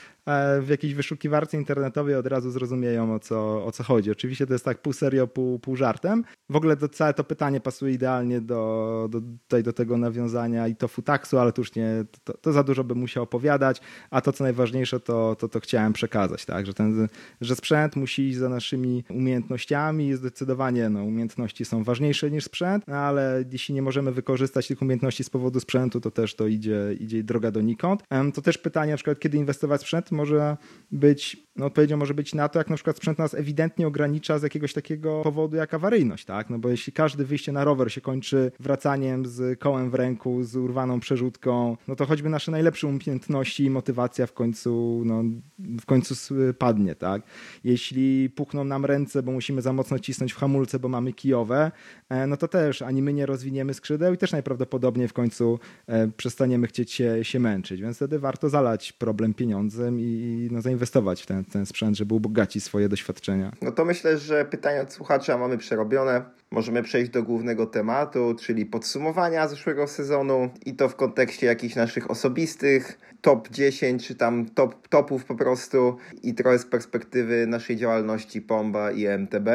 w 0.60 0.66
jakiejś 0.68 0.94
wyszukiwarce 0.94 1.56
internetowej 1.56 2.14
od 2.14 2.26
razu 2.26 2.50
zrozumieją 2.50 3.14
o 3.14 3.18
co, 3.18 3.64
o 3.64 3.72
co 3.72 3.84
chodzi. 3.84 4.10
Oczywiście 4.10 4.46
to 4.46 4.52
jest 4.52 4.64
tak 4.64 4.82
pół 4.82 4.92
serio, 4.92 5.26
pół, 5.26 5.58
pół 5.58 5.76
żartem. 5.76 6.24
W 6.50 6.56
ogóle 6.56 6.76
to, 6.76 6.88
całe 6.88 7.14
to 7.14 7.24
pytanie 7.24 7.60
pasuje 7.60 7.94
idealnie 7.94 8.40
do, 8.40 9.08
do, 9.10 9.20
tutaj 9.20 9.62
do 9.62 9.72
tego 9.72 9.96
nawiązania 9.96 10.68
i 10.68 10.76
to 10.76 10.88
futaksu, 10.88 11.38
ale 11.38 11.52
to 11.52 11.60
już 11.60 11.74
nie, 11.74 12.04
to, 12.24 12.36
to, 12.38 12.52
za 12.52 12.62
dużo 12.62 12.84
bym 12.84 12.98
musiał 12.98 13.22
opowiadać, 13.22 13.80
a 14.10 14.20
to 14.20 14.32
co 14.32 14.44
najważniejsze 14.44 15.00
to, 15.00 15.36
to, 15.38 15.48
to 15.48 15.60
chciałem 15.60 15.92
przekazać, 15.92 16.44
tak? 16.44 16.66
że, 16.66 16.74
ten, 16.74 17.08
że 17.40 17.56
sprzęt 17.56 17.96
musi 17.96 18.28
iść 18.28 18.38
za 18.38 18.48
naszymi 18.48 19.04
umiejętnościami 19.10 20.08
i 20.08 20.14
zdecydowanie 20.14 20.88
no, 20.88 21.04
umiejętności 21.04 21.64
są 21.64 21.84
ważniejsze 21.84 22.30
niż 22.30 22.44
sprzęt, 22.44 22.84
no, 22.88 22.96
ale 22.96 23.44
jeśli 23.52 23.74
nie 23.74 23.82
możemy 23.82 24.12
wykorzystać 24.12 24.68
tych 24.68 24.82
umiejętności 24.82 25.24
z 25.24 25.30
powodu 25.30 25.60
sprzętu, 25.60 26.00
to 26.00 26.10
też 26.10 26.34
to 26.34 26.46
idzie, 26.46 26.96
idzie 27.00 27.22
droga 27.22 27.50
donikąd. 27.50 28.02
To 28.34 28.42
też 28.42 28.58
pytanie 28.58 28.90
na 28.90 28.96
przykład, 28.96 29.18
kiedy 29.18 29.38
inwestować 29.38 29.80
w 29.80 29.84
sprzęt, 29.84 30.12
może 30.14 30.56
być, 30.94 31.36
no 31.56 31.66
odpowiedzią 31.66 31.96
może 31.96 32.14
być 32.14 32.34
na 32.34 32.48
to, 32.48 32.58
jak 32.58 32.70
na 32.70 32.76
przykład 32.76 32.96
sprzęt 32.96 33.18
nas 33.18 33.34
ewidentnie 33.34 33.86
ogranicza 33.86 34.38
z 34.38 34.42
jakiegoś 34.42 34.72
takiego 34.72 35.22
powodu 35.22 35.56
jak 35.56 35.74
awaryjność, 35.74 36.24
tak? 36.24 36.50
No 36.50 36.58
bo 36.58 36.68
jeśli 36.68 36.92
każde 36.92 37.24
wyjście 37.24 37.52
na 37.52 37.64
rower 37.64 37.92
się 37.92 38.00
kończy 38.00 38.52
wracaniem 38.60 39.26
z 39.26 39.58
kołem 39.58 39.90
w 39.90 39.94
ręku, 39.94 40.44
z 40.44 40.56
urwaną 40.56 41.00
przerzutką, 41.00 41.76
no 41.88 41.96
to 41.96 42.06
choćby 42.06 42.28
nasze 42.28 42.50
najlepsze 42.50 42.86
umiejętności 42.86 43.64
i 43.64 43.70
motywacja 43.70 44.26
w 44.26 44.32
końcu, 44.32 45.02
no, 45.04 45.24
w 45.58 45.86
końcu 45.86 46.34
padnie, 46.58 46.94
tak? 46.94 47.22
Jeśli 47.64 48.30
puchną 48.30 48.64
nam 48.64 48.84
ręce, 48.84 49.22
bo 49.22 49.32
musimy 49.32 49.62
za 49.62 49.72
mocno 49.72 49.98
cisnąć 49.98 50.32
w 50.32 50.36
hamulce, 50.36 50.78
bo 50.78 50.88
mamy 50.88 51.12
kijowe, 51.12 51.72
e, 52.08 52.26
no 52.26 52.36
to 52.36 52.48
też 52.48 52.82
ani 52.82 53.02
my 53.02 53.12
nie 53.12 53.26
rozwiniemy 53.26 53.74
skrzydeł 53.74 54.14
i 54.14 54.18
też 54.18 54.32
najprawdopodobniej 54.32 55.08
w 55.08 55.12
końcu 55.12 55.58
e, 55.86 56.08
przestaniemy 56.08 56.66
chcieć 56.66 56.92
się, 56.92 57.24
się 57.24 57.40
męczyć, 57.40 57.80
więc 57.80 57.96
wtedy 57.96 58.18
warto 58.18 58.48
zalać 58.48 58.92
problem 58.92 59.34
pieniądzem 59.34 60.00
i 60.04 60.48
no, 60.52 60.60
zainwestować 60.60 61.22
w 61.22 61.26
ten, 61.26 61.44
ten 61.44 61.66
sprzęt, 61.66 61.96
żeby 61.96 62.14
ubogacić 62.14 62.64
swoje 62.64 62.88
doświadczenia. 62.88 63.52
No 63.62 63.72
to 63.72 63.84
myślę, 63.84 64.18
że 64.18 64.44
pytania 64.44 64.80
od 64.80 64.92
słuchacza 64.92 65.38
mamy 65.38 65.58
przerobione. 65.58 66.22
Możemy 66.50 66.82
przejść 66.82 67.10
do 67.10 67.22
głównego 67.22 67.66
tematu, 67.66 68.34
czyli 68.40 68.66
podsumowania 68.66 69.48
zeszłego 69.48 69.86
sezonu 69.86 70.50
i 70.66 70.74
to 70.74 70.88
w 70.88 70.96
kontekście 70.96 71.46
jakichś 71.46 71.76
naszych 71.76 72.10
osobistych 72.10 72.98
top 73.24 73.48
10, 73.50 74.06
czy 74.06 74.14
tam 74.14 74.46
top, 74.46 74.88
topów 74.88 75.24
po 75.24 75.34
prostu 75.34 75.96
i 76.22 76.34
trochę 76.34 76.58
z 76.58 76.66
perspektywy 76.66 77.46
naszej 77.46 77.76
działalności 77.76 78.42
Pomba 78.42 78.90
i 78.90 79.06
MTB. 79.06 79.48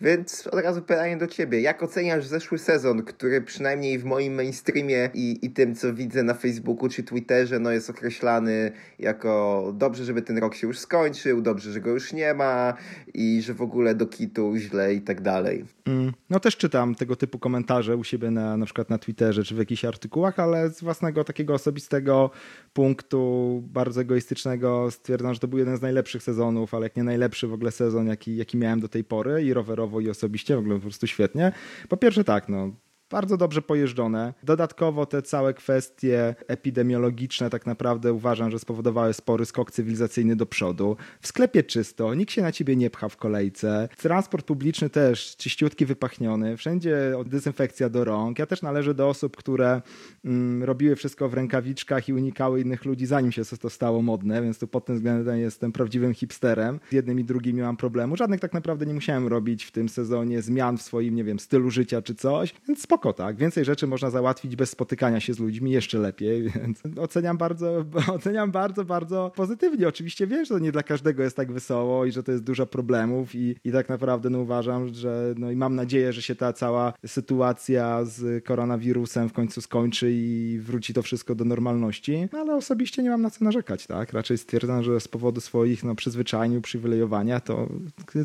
Więc 0.00 0.46
od 0.46 0.60
razu 0.60 0.82
pytanie 0.82 1.16
do 1.16 1.26
Ciebie. 1.26 1.60
Jak 1.60 1.82
oceniasz 1.82 2.26
zeszły 2.26 2.58
sezon, 2.58 3.02
który 3.02 3.42
przynajmniej 3.42 3.98
w 3.98 4.04
moim 4.04 4.34
mainstreamie 4.34 5.10
i, 5.14 5.38
i 5.42 5.50
tym, 5.50 5.74
co 5.74 5.94
widzę 5.94 6.22
na 6.22 6.34
Facebooku 6.34 6.88
czy 6.88 7.02
Twitterze, 7.02 7.58
no 7.58 7.70
jest 7.70 7.90
określany 7.90 8.72
jako 8.98 9.64
dobrze, 9.74 10.04
żeby 10.04 10.22
ten 10.22 10.38
rok 10.38 10.54
się 10.54 10.66
już 10.66 10.78
skończył, 10.78 11.42
dobrze, 11.42 11.72
że 11.72 11.80
go 11.80 11.90
już 11.90 12.12
nie 12.12 12.34
ma 12.34 12.74
i 13.14 13.42
że 13.42 13.54
w 13.54 13.62
ogóle 13.62 13.94
do 13.94 14.06
kitu 14.06 14.56
źle 14.56 14.94
i 14.94 15.00
tak 15.00 15.20
dalej. 15.20 15.64
Mm, 15.86 16.12
no 16.30 16.40
też 16.40 16.56
czytam 16.56 16.94
tego 16.94 17.16
typu 17.16 17.38
komentarze 17.38 17.96
u 17.96 18.04
siebie 18.04 18.30
na, 18.30 18.56
na 18.56 18.64
przykład 18.64 18.90
na 18.90 18.98
Twitterze 18.98 19.44
czy 19.44 19.54
w 19.54 19.58
jakichś 19.58 19.84
artykułach, 19.84 20.38
ale 20.38 20.70
z 20.70 20.82
własnego 20.82 21.24
takiego 21.24 21.54
osobistego 21.54 22.30
punktu 22.72 23.15
bardzo 23.62 24.00
egoistycznego 24.00 24.90
stwierdzam, 24.90 25.34
że 25.34 25.40
to 25.40 25.48
był 25.48 25.58
jeden 25.58 25.76
z 25.76 25.82
najlepszych 25.82 26.22
sezonów, 26.22 26.74
ale 26.74 26.86
jak 26.86 26.96
nie 26.96 27.04
najlepszy 27.04 27.46
w 27.48 27.52
ogóle 27.52 27.70
sezon, 27.70 28.06
jaki, 28.06 28.36
jaki 28.36 28.56
miałem 28.56 28.80
do 28.80 28.88
tej 28.88 29.04
pory 29.04 29.44
i 29.44 29.52
rowerowo 29.52 30.00
i 30.00 30.10
osobiście, 30.10 30.56
w 30.56 30.58
ogóle 30.58 30.74
po 30.74 30.80
prostu 30.80 31.06
świetnie. 31.06 31.52
Po 31.88 31.96
pierwsze 31.96 32.24
tak, 32.24 32.48
no 32.48 32.70
bardzo 33.10 33.36
dobrze 33.36 33.62
pojeżdżone. 33.62 34.34
Dodatkowo 34.42 35.06
te 35.06 35.22
całe 35.22 35.54
kwestie 35.54 36.34
epidemiologiczne 36.48 37.50
tak 37.50 37.66
naprawdę 37.66 38.12
uważam, 38.12 38.50
że 38.50 38.58
spowodowały 38.58 39.14
spory 39.14 39.46
skok 39.46 39.70
cywilizacyjny 39.70 40.36
do 40.36 40.46
przodu. 40.46 40.96
W 41.20 41.26
sklepie 41.26 41.62
czysto, 41.62 42.14
nikt 42.14 42.32
się 42.32 42.42
na 42.42 42.52
ciebie 42.52 42.76
nie 42.76 42.90
pcha 42.90 43.08
w 43.08 43.16
kolejce. 43.16 43.88
Transport 43.96 44.46
publiczny 44.46 44.90
też 44.90 45.36
czyściutki, 45.36 45.86
wypachniony. 45.86 46.56
Wszędzie 46.56 47.12
dezynfekcja 47.26 47.88
do 47.88 48.04
rąk. 48.04 48.38
Ja 48.38 48.46
też 48.46 48.62
należę 48.62 48.94
do 48.94 49.08
osób, 49.08 49.36
które 49.36 49.82
mm, 50.24 50.62
robiły 50.62 50.96
wszystko 50.96 51.28
w 51.28 51.34
rękawiczkach 51.34 52.08
i 52.08 52.12
unikały 52.12 52.60
innych 52.60 52.84
ludzi, 52.84 53.06
zanim 53.06 53.32
się 53.32 53.42
to 53.60 53.70
stało 53.70 54.02
modne, 54.02 54.42
więc 54.42 54.58
tu 54.58 54.68
pod 54.68 54.84
tym 54.84 54.96
względem 54.96 55.38
jestem 55.38 55.72
prawdziwym 55.72 56.14
hipsterem. 56.14 56.80
Z 56.90 56.92
jednym 56.92 57.20
i 57.20 57.24
drugim 57.24 57.56
nie 57.56 57.62
mam 57.62 57.76
problemu. 57.76 58.16
Żadnych 58.16 58.40
tak 58.40 58.52
naprawdę 58.52 58.86
nie 58.86 58.94
musiałem 58.94 59.26
robić 59.26 59.64
w 59.64 59.70
tym 59.70 59.88
sezonie 59.88 60.42
zmian 60.42 60.78
w 60.78 60.82
swoim, 60.82 61.14
nie 61.14 61.24
wiem, 61.24 61.38
stylu 61.38 61.70
życia 61.70 62.02
czy 62.02 62.14
coś, 62.14 62.54
więc 62.68 62.82
spokojnie 62.82 62.95
spoko, 62.96 63.12
tak? 63.12 63.36
Więcej 63.36 63.64
rzeczy 63.64 63.86
można 63.86 64.10
załatwić 64.10 64.56
bez 64.56 64.70
spotykania 64.70 65.20
się 65.20 65.34
z 65.34 65.38
ludźmi, 65.38 65.70
jeszcze 65.70 65.98
lepiej, 65.98 66.42
więc 66.56 66.82
oceniam 66.98 67.36
bardzo, 67.36 67.84
oceniam 68.16 68.50
bardzo, 68.50 68.84
bardzo 68.84 69.32
pozytywnie. 69.36 69.88
Oczywiście 69.88 70.26
wiem, 70.26 70.44
że 70.44 70.54
to 70.54 70.58
nie 70.58 70.72
dla 70.72 70.82
każdego 70.82 71.22
jest 71.22 71.36
tak 71.36 71.52
wesoło 71.52 72.04
i 72.04 72.12
że 72.12 72.22
to 72.22 72.32
jest 72.32 72.44
dużo 72.44 72.66
problemów 72.66 73.34
i, 73.34 73.56
i 73.64 73.72
tak 73.72 73.88
naprawdę 73.88 74.30
no, 74.30 74.38
uważam, 74.38 74.94
że 74.94 75.34
no 75.38 75.50
i 75.50 75.56
mam 75.56 75.74
nadzieję, 75.74 76.12
że 76.12 76.22
się 76.22 76.34
ta 76.34 76.52
cała 76.52 76.92
sytuacja 77.06 78.04
z 78.04 78.44
koronawirusem 78.44 79.28
w 79.28 79.32
końcu 79.32 79.60
skończy 79.60 80.12
i 80.12 80.58
wróci 80.62 80.94
to 80.94 81.02
wszystko 81.02 81.34
do 81.34 81.44
normalności, 81.44 82.28
no, 82.32 82.38
ale 82.38 82.54
osobiście 82.54 83.02
nie 83.02 83.10
mam 83.10 83.22
na 83.22 83.30
co 83.30 83.44
narzekać, 83.44 83.86
tak? 83.86 84.12
Raczej 84.12 84.38
stwierdzam, 84.38 84.82
że 84.82 85.00
z 85.00 85.08
powodu 85.08 85.40
swoich 85.40 85.84
no, 85.84 85.94
przyzwyczajeń, 85.94 86.56
uprzywilejowania 86.56 87.40
to 87.40 87.68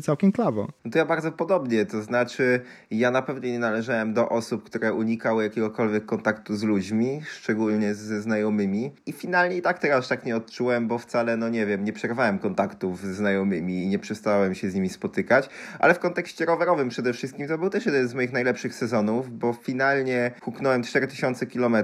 całkiem 0.02 0.32
klawo. 0.32 0.68
To 0.92 0.98
ja 0.98 1.04
bardzo 1.04 1.32
podobnie, 1.32 1.86
to 1.86 2.02
znaczy 2.02 2.60
ja 2.90 3.10
na 3.10 3.22
pewno 3.22 3.42
nie 3.42 3.58
należałem 3.58 4.14
do 4.14 4.28
osób, 4.28 4.61
które 4.62 4.92
unikały 4.92 5.42
jakiegokolwiek 5.42 6.06
kontaktu 6.06 6.56
z 6.56 6.62
ludźmi, 6.62 7.22
szczególnie 7.30 7.94
ze 7.94 8.20
znajomymi 8.20 8.92
i 9.06 9.12
finalnie 9.12 9.56
i 9.56 9.62
tak 9.62 9.78
teraz 9.78 10.08
tak 10.08 10.24
nie 10.24 10.36
odczułem, 10.36 10.88
bo 10.88 10.98
wcale, 10.98 11.36
no 11.36 11.48
nie 11.48 11.66
wiem, 11.66 11.84
nie 11.84 11.92
przerwałem 11.92 12.38
kontaktów 12.38 13.00
z 13.00 13.16
znajomymi 13.16 13.82
i 13.82 13.88
nie 13.88 13.98
przestałem 13.98 14.54
się 14.54 14.70
z 14.70 14.74
nimi 14.74 14.88
spotykać, 14.88 15.48
ale 15.78 15.94
w 15.94 15.98
kontekście 15.98 16.44
rowerowym 16.44 16.88
przede 16.88 17.12
wszystkim 17.12 17.48
to 17.48 17.58
był 17.58 17.70
też 17.70 17.86
jeden 17.86 18.08
z 18.08 18.14
moich 18.14 18.32
najlepszych 18.32 18.74
sezonów, 18.74 19.38
bo 19.38 19.52
finalnie 19.52 20.30
huknąłem 20.40 20.82
4000 20.82 21.46
km, 21.46 21.76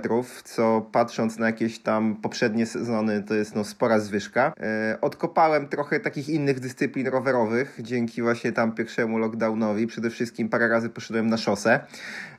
co 0.45 0.81
patrząc 0.93 1.39
na 1.39 1.47
jakieś 1.47 1.79
tam 1.79 2.16
poprzednie 2.16 2.66
sezony 2.66 3.22
to 3.22 3.35
jest 3.35 3.55
no 3.55 3.64
spora 3.64 4.01
zwyżka. 4.01 4.53
E, 4.61 4.99
odkopałem 5.01 5.68
trochę 5.68 6.01
takich 6.01 6.29
innych 6.29 6.61
dyscyplin 6.61 7.07
rowerowych 7.07 7.79
dzięki 7.81 8.22
właśnie 8.22 8.53
tam 8.53 8.72
pierwszemu 8.72 9.18
lockdownowi. 9.18 9.87
Przede 9.87 10.11
wszystkim 10.11 10.49
parę 10.49 10.68
razy 10.68 10.89
poszedłem 10.89 11.26
na 11.26 11.37
szosę. 11.37 11.81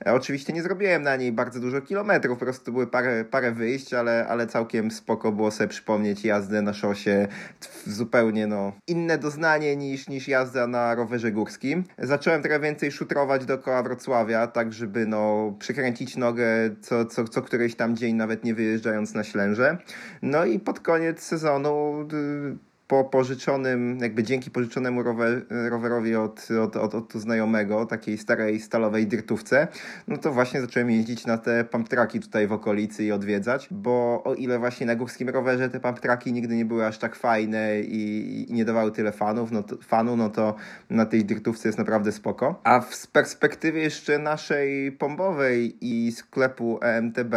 E, 0.06 0.14
oczywiście 0.30 0.54
nie 0.54 0.64
zrobiłem 0.64 1.04
na 1.04 1.16
niej 1.16 1.32
bardzo 1.32 1.60
dużo 1.60 1.82
kilometrów, 1.82 2.40
po 2.40 2.46
prostu 2.46 2.72
były 2.72 2.88
parę, 2.88 3.26
parę 3.26 3.52
wyjść, 3.52 3.94
ale, 3.94 4.28
ale 4.28 4.48
całkiem 4.48 4.92
spoko 4.92 5.32
było 5.32 5.52
sobie 5.52 5.68
przypomnieć 5.68 6.26
jazdę 6.26 6.62
na 6.62 6.74
szosie. 6.74 7.28
Zupełnie 7.86 8.48
no, 8.48 8.74
inne 8.88 9.18
doznanie 9.18 9.76
niż, 9.76 10.08
niż 10.08 10.28
jazda 10.28 10.68
na 10.68 10.96
rowerze 10.96 11.32
górskim. 11.32 11.84
Zacząłem 11.98 12.42
trochę 12.42 12.60
więcej 12.60 12.92
szutrować 12.92 13.46
dookoła 13.46 13.84
Wrocławia, 13.84 14.48
tak 14.48 14.74
żeby 14.74 15.06
no, 15.06 15.54
przykręcić 15.60 16.18
nogę 16.18 16.46
co, 16.82 17.06
co, 17.06 17.28
co 17.28 17.42
któryś 17.42 17.76
tam 17.76 17.96
dzień, 17.96 18.16
nawet 18.16 18.44
nie 18.44 18.56
wyjeżdżając 18.56 19.14
na 19.14 19.24
Ślęże. 19.24 19.78
No 20.22 20.46
i 20.46 20.60
pod 20.60 20.80
koniec 20.80 21.24
sezonu 21.24 22.08
po 22.90 23.04
pożyczonym, 23.04 23.98
jakby 24.02 24.24
dzięki 24.24 24.52
pożyczonemu 24.52 25.04
rower, 25.04 25.46
rowerowi 25.50 26.16
od, 26.16 26.48
od, 26.52 26.76
od, 26.76 26.96
od 26.96 27.14
znajomego, 27.14 27.86
takiej 27.86 28.18
starej 28.18 28.60
stalowej 28.60 29.08
dyrtówce, 29.08 29.68
no 30.08 30.18
to 30.18 30.32
właśnie 30.32 30.62
zacząłem 30.62 30.92
jeździć 30.92 31.26
na 31.26 31.38
te 31.38 31.64
pump 31.64 31.90
traki 31.90 32.20
tutaj 32.20 32.48
w 32.48 32.54
okolicy 32.54 33.04
i 33.04 33.12
odwiedzać, 33.12 33.68
bo 33.72 34.24
o 34.24 34.36
ile 34.36 34.60
właśnie 34.60 34.86
na 34.86 34.96
górskim 34.96 35.30
rowerze 35.30 35.70
te 35.70 35.80
pump 35.80 36.00
traki 36.00 36.34
nigdy 36.34 36.56
nie 36.56 36.66
były 36.66 36.86
aż 36.86 36.98
tak 36.98 37.16
fajne 37.16 37.82
i, 37.82 38.46
i 38.50 38.54
nie 38.54 38.66
dawały 38.66 38.92
tyle 38.92 39.12
fanów, 39.12 39.52
no 39.52 39.64
to, 39.64 39.78
fanu, 39.78 40.16
no 40.16 40.30
to 40.30 40.56
na 40.90 41.06
tej 41.06 41.26
dyrtówce 41.26 41.70
jest 41.70 41.78
naprawdę 41.78 42.12
spoko. 42.12 42.62
A 42.64 42.82
w 42.82 43.08
perspektywie 43.08 43.82
jeszcze 43.82 44.20
naszej 44.20 44.92
pombowej 44.92 45.78
i 45.82 46.12
sklepu 46.12 46.80
EMTB, 46.82 47.34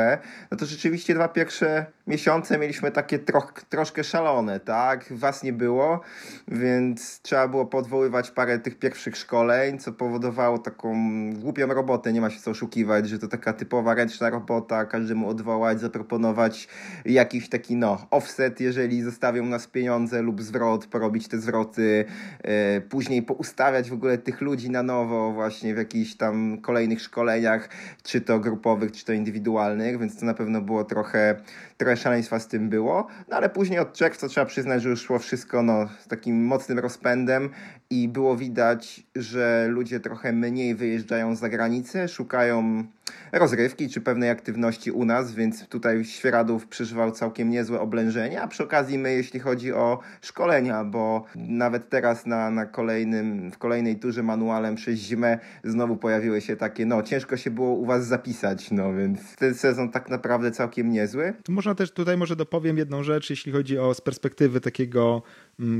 no 0.50 0.57
to 0.57 0.66
rzeczywiście 0.66 1.14
dwa 1.14 1.28
pierwsze 1.28 1.86
miesiące 2.07 2.59
mieliśmy 2.59 2.90
takie 2.90 3.18
troch, 3.18 3.53
troszkę 3.68 4.05
szalone, 4.05 4.61
tak? 4.61 5.05
Was 5.11 5.42
nie 5.42 5.53
było, 5.53 6.00
więc 6.48 7.20
trzeba 7.20 7.48
było 7.48 7.66
podwoływać 7.66 8.30
parę 8.30 8.59
tych 8.59 8.78
pierwszych 8.78 9.16
szkoleń, 9.16 9.78
co 9.78 9.92
powodowało 9.92 10.59
taką 10.59 10.94
głupią 11.34 11.66
robotę, 11.66 12.12
nie 12.12 12.20
ma 12.20 12.30
się 12.30 12.40
co 12.40 12.50
oszukiwać, 12.50 13.09
że 13.09 13.18
to 13.18 13.28
taka 13.28 13.53
typowa 13.53 13.94
ręczna 13.94 14.30
robota, 14.30 14.84
każdemu 14.84 15.28
odwołać, 15.28 15.80
zaproponować 15.80 16.68
jakiś 17.05 17.48
taki, 17.48 17.76
no, 17.76 18.07
offset, 18.11 18.61
jeżeli 18.61 19.03
zostawią 19.03 19.44
nas 19.44 19.66
pieniądze 19.66 20.22
lub 20.22 20.42
zwrot, 20.42 20.86
porobić 20.86 21.28
te 21.28 21.38
zwroty, 21.38 22.05
yy, 22.44 22.80
później 22.80 23.22
poustawiać 23.22 23.90
w 23.90 23.94
ogóle 23.94 24.18
tych 24.18 24.40
ludzi 24.40 24.70
na 24.70 24.82
nowo 24.82 25.32
właśnie 25.32 25.74
w 25.74 25.78
jakichś 25.78 26.14
tam 26.14 26.61
kolejnych 26.61 27.00
szkoleniach, 27.00 27.68
czy 28.03 28.20
to 28.20 28.38
grupowych, 28.38 28.92
czy 28.92 29.05
to 29.05 29.12
indywidualnych, 29.12 29.98
więc 29.98 30.20
to 30.20 30.26
na 30.26 30.34
pewno 30.34 30.61
było 30.61 30.84
trochę, 30.84 31.36
trochę 31.85 31.97
szaleństwa 31.97 32.39
z 32.39 32.49
tym 32.49 32.68
było, 32.68 33.07
no 33.28 33.37
ale 33.37 33.51
później 33.51 33.78
od 33.78 33.93
czerwca 33.93 34.28
trzeba 34.28 34.47
przyznać, 34.47 34.83
że 34.83 34.89
już 34.89 35.03
szło 35.03 35.18
wszystko 35.18 35.62
no, 35.62 35.89
z 36.01 36.09
takim 36.09 36.45
mocnym 36.45 36.78
rozpędem 36.78 37.51
i 37.91 38.09
było 38.09 38.37
widać, 38.37 39.03
że 39.16 39.66
ludzie 39.68 40.01
trochę 40.01 40.33
mniej 40.33 40.74
wyjeżdżają 40.74 41.37
za 41.37 41.49
granicę, 41.49 42.09
szukają 42.09 42.85
rozrywki 43.32 43.88
czy 43.88 44.00
pewnej 44.00 44.30
aktywności 44.30 44.90
u 44.90 45.04
nas, 45.04 45.32
więc 45.34 45.68
tutaj 45.68 46.04
Świeradów 46.04 46.66
przeżywał 46.66 47.10
całkiem 47.10 47.50
niezłe 47.50 47.80
oblężenie, 47.80 48.42
a 48.42 48.48
przy 48.48 48.62
okazji 48.62 48.98
my, 48.98 49.12
jeśli 49.12 49.40
chodzi 49.40 49.72
o 49.72 49.98
szkolenia, 50.22 50.84
bo 50.84 51.24
nawet 51.36 51.88
teraz 51.88 52.26
na, 52.26 52.50
na 52.50 52.66
kolejnym, 52.66 53.50
w 53.50 53.58
kolejnej 53.58 53.96
turze 53.96 54.22
manualem 54.22 54.74
przez 54.74 54.98
zimę 54.98 55.38
znowu 55.64 55.96
pojawiły 55.96 56.40
się 56.40 56.56
takie, 56.56 56.86
no 56.86 57.02
ciężko 57.02 57.36
się 57.36 57.50
było 57.50 57.74
u 57.74 57.86
was 57.86 58.06
zapisać, 58.06 58.70
no 58.70 58.94
więc 58.94 59.36
ten 59.36 59.54
sezon 59.54 59.90
tak 59.90 60.08
naprawdę 60.08 60.50
całkiem 60.50 60.90
niezły. 60.90 61.34
Można 61.48 61.74
też, 61.74 61.90
tutaj 61.90 62.16
może 62.16 62.36
dopowiem 62.36 62.78
jedną 62.78 63.02
rzecz, 63.02 63.30
jeśli 63.30 63.52
chodzi 63.52 63.78
o 63.78 63.94
z 63.94 64.00
perspektywy 64.00 64.60
takiego 64.60 65.22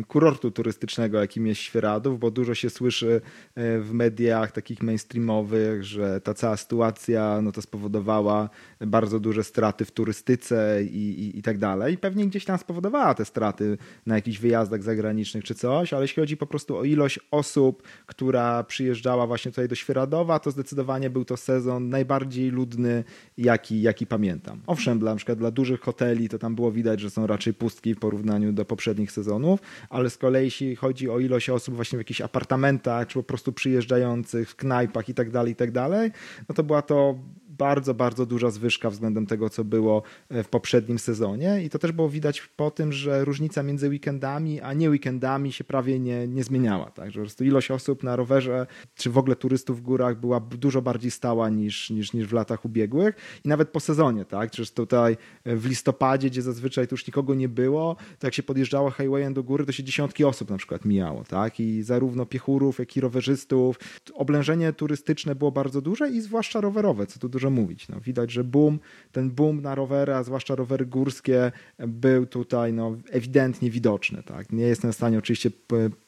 kurortu 0.08 0.50
turystycznego, 0.50 1.20
jakim 1.20 1.46
jest 1.46 1.60
Świeradów, 1.60 2.18
bo 2.18 2.30
dużo 2.30 2.54
się 2.54 2.70
słyszy 2.70 3.20
e, 3.54 3.78
w 3.80 3.92
mediach 3.92 4.52
takich 4.52 4.82
mainstreamowych, 4.82 5.84
że 5.84 6.20
ta 6.20 6.34
cała 6.34 6.56
sytuacja 6.56 7.40
no 7.42 7.52
to 7.52 7.62
spowodowała 7.62 8.50
bardzo 8.80 9.20
duże 9.20 9.44
straty 9.44 9.84
w 9.84 9.90
turystyce 9.90 10.84
i, 10.84 10.96
i, 10.96 11.38
i 11.38 11.42
tak 11.42 11.58
dalej. 11.58 11.98
Pewnie 11.98 12.26
gdzieś 12.26 12.44
tam 12.44 12.58
spowodowała 12.58 13.14
te 13.14 13.24
straty 13.24 13.78
na 14.06 14.14
jakichś 14.14 14.38
wyjazdach 14.38 14.82
zagranicznych 14.82 15.44
czy 15.44 15.54
coś, 15.54 15.92
ale 15.92 16.02
jeśli 16.02 16.20
chodzi 16.20 16.36
po 16.36 16.46
prostu 16.46 16.76
o 16.76 16.84
ilość 16.84 17.20
osób, 17.30 17.82
która 18.06 18.64
przyjeżdżała 18.64 19.26
właśnie 19.26 19.50
tutaj 19.50 19.68
do 19.68 19.74
Świeradowa, 19.74 20.38
to 20.38 20.50
zdecydowanie 20.50 21.10
był 21.10 21.24
to 21.24 21.36
sezon 21.36 21.88
najbardziej 21.88 22.50
ludny, 22.50 23.04
jaki, 23.38 23.82
jaki 23.82 24.06
pamiętam. 24.06 24.60
Owszem, 24.66 24.98
dla, 24.98 25.10
na 25.10 25.16
przykład 25.16 25.38
dla 25.38 25.50
dużych 25.50 25.80
hoteli 25.80 26.28
to 26.28 26.38
tam 26.38 26.54
było 26.54 26.72
widać, 26.72 27.00
że 27.00 27.10
są 27.10 27.26
raczej 27.26 27.54
pustki 27.54 27.94
w 27.94 27.98
porównaniu 27.98 28.52
do 28.52 28.64
poprzednich 28.64 29.12
sezonów, 29.12 29.61
ale 29.90 30.10
z 30.10 30.18
kolei 30.18 30.44
jeśli 30.44 30.76
chodzi 30.76 31.10
o 31.10 31.18
ilość 31.18 31.50
osób 31.50 31.74
właśnie 31.74 31.96
w 31.96 32.00
jakichś 32.00 32.20
apartamentach, 32.20 33.06
czy 33.06 33.14
po 33.14 33.22
prostu 33.22 33.52
przyjeżdżających 33.52 34.50
w 34.50 34.56
knajpach 34.56 35.08
i 35.08 35.14
tak 35.14 35.30
dalej, 35.30 35.52
i 35.52 35.56
tak 35.56 35.70
dalej, 35.70 36.10
no 36.48 36.54
to 36.54 36.62
była 36.62 36.82
to 36.82 37.18
bardzo, 37.62 37.94
bardzo 37.94 38.26
duża 38.26 38.50
zwyżka 38.50 38.90
względem 38.90 39.26
tego, 39.26 39.50
co 39.50 39.64
było 39.64 40.02
e, 40.28 40.42
w 40.42 40.48
poprzednim 40.48 40.98
sezonie 40.98 41.62
i 41.64 41.70
to 41.70 41.78
też 41.78 41.92
było 41.92 42.08
widać 42.08 42.40
po 42.56 42.70
tym, 42.70 42.92
że 42.92 43.24
różnica 43.24 43.62
między 43.62 43.88
weekendami 43.88 44.60
a 44.60 44.72
nie 44.72 44.90
weekendami 44.90 45.52
się 45.52 45.64
prawie 45.64 45.98
nie, 45.98 46.28
nie 46.28 46.44
zmieniała. 46.44 46.90
Tak? 46.90 47.10
Że 47.10 47.20
po 47.20 47.20
prostu 47.20 47.44
ilość 47.44 47.70
osób 47.70 48.02
na 48.02 48.16
rowerze, 48.16 48.66
czy 48.94 49.10
w 49.10 49.18
ogóle 49.18 49.36
turystów 49.36 49.78
w 49.78 49.80
górach 49.80 50.20
była 50.20 50.40
dużo 50.40 50.82
bardziej 50.82 51.10
stała 51.10 51.48
niż, 51.48 51.90
niż, 51.90 52.12
niż 52.12 52.26
w 52.26 52.32
latach 52.32 52.64
ubiegłych 52.64 53.14
i 53.44 53.48
nawet 53.48 53.68
po 53.68 53.80
sezonie, 53.80 54.24
tak? 54.24 54.50
Czyż 54.50 54.70
tutaj 54.70 55.16
w 55.46 55.66
listopadzie, 55.66 56.30
gdzie 56.30 56.42
zazwyczaj 56.42 56.88
tu 56.88 56.94
już 56.94 57.06
nikogo 57.06 57.34
nie 57.34 57.48
było, 57.48 57.96
to 58.18 58.26
jak 58.26 58.34
się 58.34 58.42
podjeżdżało 58.42 58.90
highwayem 58.90 59.34
do 59.34 59.42
góry, 59.42 59.66
to 59.66 59.72
się 59.72 59.84
dziesiątki 59.84 60.24
osób 60.24 60.50
na 60.50 60.56
przykład 60.58 60.84
mijało, 60.84 61.24
tak? 61.24 61.60
I 61.60 61.82
zarówno 61.82 62.26
piechurów, 62.26 62.78
jak 62.78 62.96
i 62.96 63.00
rowerzystów. 63.00 63.78
Oblężenie 64.14 64.72
turystyczne 64.72 65.34
było 65.34 65.52
bardzo 65.52 65.80
duże 65.80 66.10
i 66.10 66.20
zwłaszcza 66.20 66.60
rowerowe, 66.60 67.06
co 67.06 67.18
tu 67.18 67.28
dużo 67.28 67.50
mówić. 67.53 67.88
No, 67.88 68.00
widać, 68.00 68.32
że 68.32 68.44
boom, 68.44 68.78
ten 69.12 69.30
boom 69.30 69.62
na 69.62 69.74
rowery, 69.74 70.14
a 70.14 70.22
zwłaszcza 70.22 70.55
rowery 70.55 70.86
górskie, 70.86 71.53
był 71.78 72.26
tutaj 72.26 72.72
no, 72.72 72.96
ewidentnie 73.11 73.70
widoczny. 73.70 74.22
Tak? 74.22 74.53
Nie 74.53 74.64
jestem 74.64 74.92
w 74.92 74.94
stanie 74.94 75.18
oczywiście 75.18 75.50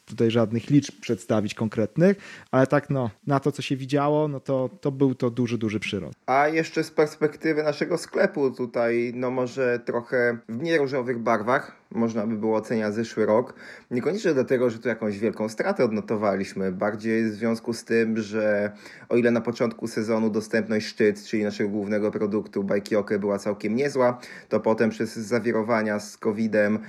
tutaj 0.05 0.31
żadnych 0.31 0.69
liczb 0.69 0.93
przedstawić 1.01 1.53
konkretnych, 1.53 2.17
ale 2.51 2.67
tak 2.67 2.89
no, 2.89 3.09
na 3.27 3.39
to, 3.39 3.51
co 3.51 3.61
się 3.61 3.75
widziało, 3.75 4.27
no 4.27 4.39
to, 4.39 4.69
to 4.81 4.91
był 4.91 5.15
to 5.15 5.29
duży, 5.29 5.57
duży 5.57 5.79
przyrost. 5.79 6.15
A 6.25 6.47
jeszcze 6.47 6.83
z 6.83 6.91
perspektywy 6.91 7.63
naszego 7.63 7.97
sklepu 7.97 8.51
tutaj, 8.51 9.11
no 9.15 9.31
może 9.31 9.79
trochę 9.85 10.37
w 10.49 10.57
mniej 10.57 10.77
różowych 10.77 11.19
barwach, 11.19 11.85
można 11.91 12.27
by 12.27 12.37
było 12.37 12.57
oceniać 12.57 12.93
zeszły 12.93 13.25
rok. 13.25 13.53
Niekoniecznie 13.91 14.33
dlatego, 14.33 14.69
że 14.69 14.79
tu 14.79 14.87
jakąś 14.87 15.19
wielką 15.19 15.49
stratę 15.49 15.85
odnotowaliśmy, 15.85 16.71
bardziej 16.71 17.23
w 17.23 17.33
związku 17.33 17.73
z 17.73 17.83
tym, 17.83 18.17
że 18.17 18.71
o 19.09 19.17
ile 19.17 19.31
na 19.31 19.41
początku 19.41 19.87
sezonu 19.87 20.29
dostępność 20.29 20.87
szczyt, 20.87 21.23
czyli 21.23 21.43
naszego 21.43 21.69
głównego 21.69 22.11
produktu 22.11 22.63
Bajkioke 22.63 23.19
była 23.19 23.39
całkiem 23.39 23.75
niezła, 23.75 24.19
to 24.49 24.59
potem 24.59 24.89
przez 24.89 25.15
zawirowania 25.15 25.99
z 25.99 26.17
COVID-em 26.17 26.79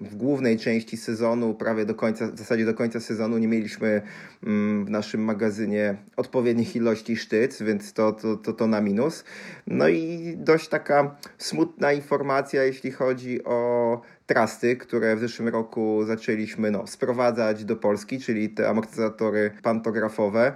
w 0.00 0.16
głównej 0.16 0.58
części 0.58 0.96
sezonu, 0.96 1.54
prawie 1.54 1.86
do 1.86 1.94
końca, 1.94 2.26
w 2.26 2.38
zasadzie 2.38 2.64
do 2.64 2.74
końca 2.74 3.00
sezonu 3.00 3.38
nie 3.38 3.48
mieliśmy 3.48 4.02
mm, 4.46 4.84
w 4.84 4.90
naszym 4.90 5.24
magazynie 5.24 5.96
odpowiednich 6.16 6.76
ilości 6.76 7.16
sztyc, 7.16 7.62
więc 7.62 7.92
to, 7.92 8.12
to, 8.12 8.36
to, 8.36 8.52
to 8.52 8.66
na 8.66 8.80
minus. 8.80 9.24
No 9.66 9.88
i 9.88 10.34
dość 10.38 10.68
taka 10.68 11.16
smutna 11.38 11.92
informacja, 11.92 12.64
jeśli 12.64 12.90
chodzi 12.90 13.44
o 13.44 14.00
trasty, 14.26 14.76
które 14.76 15.16
w 15.16 15.20
zeszłym 15.20 15.48
roku 15.48 16.04
zaczęliśmy 16.04 16.70
no, 16.70 16.86
sprowadzać 16.86 17.64
do 17.64 17.76
Polski, 17.76 18.20
czyli 18.20 18.48
te 18.48 18.68
amortyzatory 18.68 19.50
pantografowe. 19.62 20.52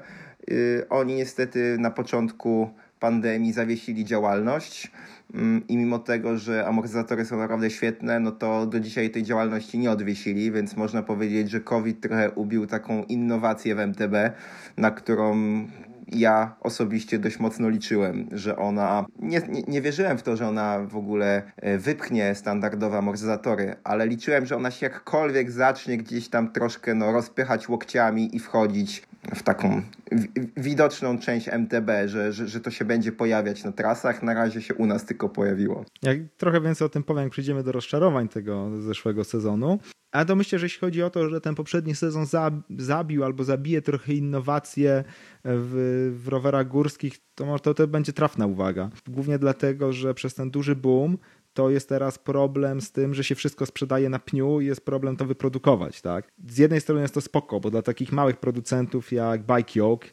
Yy, 0.49 0.87
oni 0.89 1.15
niestety 1.15 1.77
na 1.79 1.91
początku 1.91 2.71
pandemii 3.01 3.53
zawiesili 3.53 4.05
działalność 4.05 4.93
i 5.69 5.77
mimo 5.77 5.99
tego, 5.99 6.39
że 6.39 6.67
amortyzatory 6.67 7.25
są 7.25 7.39
naprawdę 7.39 7.71
świetne, 7.71 8.21
no 8.21 8.33
to 8.33 8.67
do 8.67 8.81
dzisiaj 8.81 9.11
tej 9.11 9.23
działalności 9.23 9.79
nie 9.79 9.91
odwiesili, 9.91 10.53
więc 10.53 10.77
można 10.77 11.03
powiedzieć, 11.03 11.51
że 11.51 11.61
COVID 11.61 12.01
trochę 12.01 12.31
ubił 12.31 12.67
taką 12.67 13.05
innowację 13.05 13.75
w 13.75 13.79
MTB, 13.79 14.15
na 14.77 14.91
którą 14.91 15.37
ja 16.07 16.57
osobiście 16.61 17.19
dość 17.19 17.39
mocno 17.39 17.69
liczyłem, 17.69 18.29
że 18.33 18.57
ona. 18.57 19.07
Nie, 19.19 19.41
nie, 19.49 19.63
nie, 19.63 19.83
wierzyłem 19.83 20.19
w 20.19 20.23
to, 20.23 20.37
że 20.37 20.49
ona 20.49 20.79
w 20.87 20.97
ogóle 20.97 21.43
e, 21.57 21.79
wypchnie 21.79 22.35
standardowe 22.35 22.99
amortyzatory, 22.99 23.77
ale 23.85 24.07
liczyłem, 24.07 24.47
że 24.47 24.57
ona 24.57 24.71
się 24.71 24.87
jakkolwiek 24.87 25.51
zacznie 25.51 25.97
gdzieś 25.97 26.29
tam 26.29 26.53
troszkę 26.53 26.95
no, 26.95 27.13
rozpychać 27.13 27.69
łokciami 27.69 28.37
i 28.37 28.39
wchodzić 28.39 29.03
w 29.35 29.43
taką 29.43 29.83
widoczną 30.57 31.19
część 31.19 31.49
MTB, 31.49 31.91
że, 32.07 32.33
że, 32.33 32.49
że 32.49 32.61
to 32.61 32.71
się 32.71 32.85
będzie 32.85 33.13
pojawiać 33.13 33.65
na 33.65 33.73
trasach. 33.73 34.23
Na 34.23 34.35
razie 34.35 34.63
się 34.63 34.75
u 34.75 34.87
nas 34.87 35.05
tylko 35.05 35.29
pojawiło. 35.29 35.85
Jak 36.03 36.19
trochę 36.37 36.61
więcej 36.61 36.87
o 36.87 36.89
tym 36.89 37.03
powiem, 37.03 37.23
jak 37.23 37.33
przejdziemy 37.33 37.63
do 37.63 37.73
rozczarowań 37.73 38.29
tego 38.29 38.81
zeszłego 38.81 39.25
sezonu. 39.25 39.79
A 40.15 40.25
to 40.25 40.37
myślę, 40.37 40.59
że 40.59 40.67
jeśli 40.67 40.81
chodzi 40.81 41.03
o 41.03 41.11
to, 41.11 41.29
że 41.29 41.41
ten 41.41 41.55
poprzedni 41.55 41.95
sezon 41.95 42.27
zabił 42.79 43.25
albo 43.25 43.45
zabije 43.45 43.83
trochę 43.83 44.13
innowacje 44.13 45.05
w, 45.45 46.13
w 46.25 46.29
rowerach 46.29 46.69
górskich, 46.69 47.19
to, 47.35 47.59
to 47.59 47.75
to 47.75 47.87
będzie 47.87 48.13
trafna 48.13 48.47
uwaga. 48.47 48.91
Głównie 49.09 49.39
dlatego, 49.39 49.93
że 49.93 50.15
przez 50.15 50.35
ten 50.35 50.51
duży 50.51 50.77
boom 50.77 51.19
to 51.55 51.71
jest 51.71 51.89
teraz 51.89 52.19
problem 52.19 52.81
z 52.81 52.93
tym, 52.93 53.15
że 53.15 53.25
się 53.25 53.35
wszystko 53.35 53.67
sprzedaje 53.67 54.09
na 54.09 54.19
pniu 54.19 54.61
i 54.61 54.67
jest 54.67 54.85
problem 54.85 55.17
to 55.17 55.25
wyprodukować, 55.25 56.01
tak? 56.01 56.29
Z 56.49 56.59
jednej 56.59 56.81
strony 56.81 57.03
jest 57.03 57.15
to 57.15 57.21
spoko, 57.21 57.61
bo 57.61 57.71
dla 57.71 57.83
takich 57.83 58.13
małych 58.13 58.37
producentów 58.37 59.13
jak 59.13 59.43
Bike 59.43 59.81
Yoke 59.81 60.09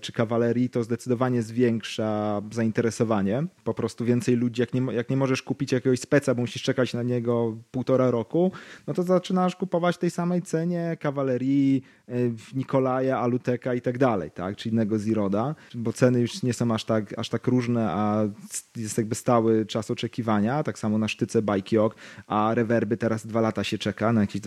czy 0.00 0.12
Cavalery 0.12 0.68
to 0.68 0.82
zdecydowanie 0.82 1.42
zwiększa 1.42 2.42
zainteresowanie. 2.52 3.44
Po 3.64 3.74
prostu 3.74 4.04
więcej 4.04 4.36
ludzi, 4.36 4.60
jak 4.60 4.74
nie, 4.74 4.92
jak 4.92 5.10
nie 5.10 5.16
możesz 5.16 5.42
kupić 5.42 5.72
jakiegoś 5.72 6.00
speca, 6.00 6.34
bo 6.34 6.40
musisz 6.40 6.62
czekać 6.62 6.94
na 6.94 7.02
niego 7.02 7.56
półtora 7.70 8.10
roku, 8.10 8.52
no 8.86 8.94
to 8.94 9.02
zaczynasz 9.02 9.56
kupować 9.56 9.98
tej 9.98 10.10
samej 10.10 10.42
cenie 10.42 10.96
Cavalery, 11.00 11.80
e, 12.08 12.12
Nikolaja, 12.54 13.18
Aluteka 13.18 13.74
i 13.74 13.80
tak 13.80 13.98
dalej, 13.98 14.30
tak? 14.30 14.56
Czy 14.56 14.68
innego 14.68 14.98
Ziroda, 14.98 15.54
bo 15.74 15.92
ceny 15.92 16.20
już 16.20 16.42
nie 16.42 16.52
są 16.52 16.74
aż 16.74 16.84
tak, 16.84 17.18
aż 17.18 17.28
tak 17.28 17.46
różne, 17.46 17.90
a 17.90 18.24
jest 18.76 18.98
jakby 18.98 19.14
stały 19.14 19.66
czas 19.66 19.90
oczekiwania 19.90 20.62
tak 20.62 20.78
samo 20.78 20.98
na 20.98 21.08
sztyce 21.08 21.42
Bajkiok, 21.42 21.96
a 22.26 22.54
rewerby 22.54 22.96
teraz 22.96 23.26
dwa 23.26 23.40
lata 23.40 23.64
się 23.64 23.78
czeka 23.78 24.12
na 24.12 24.20
jakieś 24.20 24.42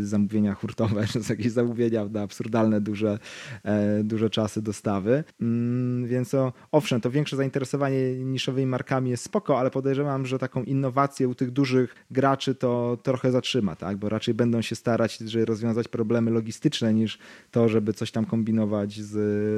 zamówienia 0.00 0.54
hurtowe, 0.54 1.06
czy 1.12 1.20
jakieś 1.28 1.52
zamówienia 1.52 2.04
na 2.04 2.22
absurdalne 2.22 2.80
duże, 2.80 3.18
e, 3.64 4.04
duże 4.04 4.30
czasy 4.30 4.62
dostawy. 4.64 5.24
Mm, 5.40 6.06
więc 6.06 6.30
to, 6.30 6.52
owszem, 6.72 7.00
to 7.00 7.10
większe 7.10 7.36
zainteresowanie 7.36 8.14
niszowymi 8.14 8.66
markami 8.66 9.10
jest 9.10 9.24
spoko, 9.24 9.58
ale 9.58 9.70
podejrzewam, 9.70 10.26
że 10.26 10.38
taką 10.38 10.62
innowację 10.62 11.28
u 11.28 11.34
tych 11.34 11.50
dużych 11.50 11.94
graczy 12.10 12.54
to 12.54 12.98
trochę 13.02 13.30
zatrzyma, 13.30 13.76
tak? 13.76 13.96
bo 13.96 14.08
raczej 14.08 14.34
będą 14.34 14.62
się 14.62 14.76
starać 14.76 15.18
żeby 15.18 15.44
rozwiązać 15.44 15.88
problemy 15.88 16.30
logistyczne 16.30 16.94
niż 16.94 17.18
to, 17.50 17.68
żeby 17.68 17.92
coś 17.92 18.10
tam 18.10 18.24
kombinować 18.24 19.00
z, 19.00 19.10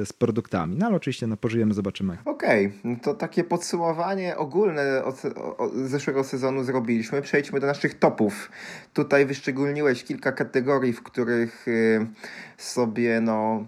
z 0.07 0.13
produktami. 0.13 0.75
No 0.77 0.85
ale 0.85 0.95
oczywiście 0.95 1.27
no, 1.27 1.37
pożyjemy, 1.37 1.73
zobaczymy. 1.73 2.17
Okej, 2.25 2.73
okay. 2.79 2.99
to 3.03 3.13
takie 3.13 3.43
podsumowanie 3.43 4.37
ogólne 4.37 5.03
od, 5.03 5.23
od, 5.57 5.73
zeszłego 5.73 6.23
sezonu 6.23 6.63
zrobiliśmy. 6.63 7.21
Przejdźmy 7.21 7.59
do 7.59 7.67
naszych 7.67 7.99
topów. 7.99 8.51
Tutaj 8.93 9.25
wyszczególniłeś 9.25 10.03
kilka 10.03 10.31
kategorii, 10.31 10.93
w 10.93 11.03
których 11.03 11.67
y, 11.67 12.07
sobie 12.57 13.21
no 13.21 13.65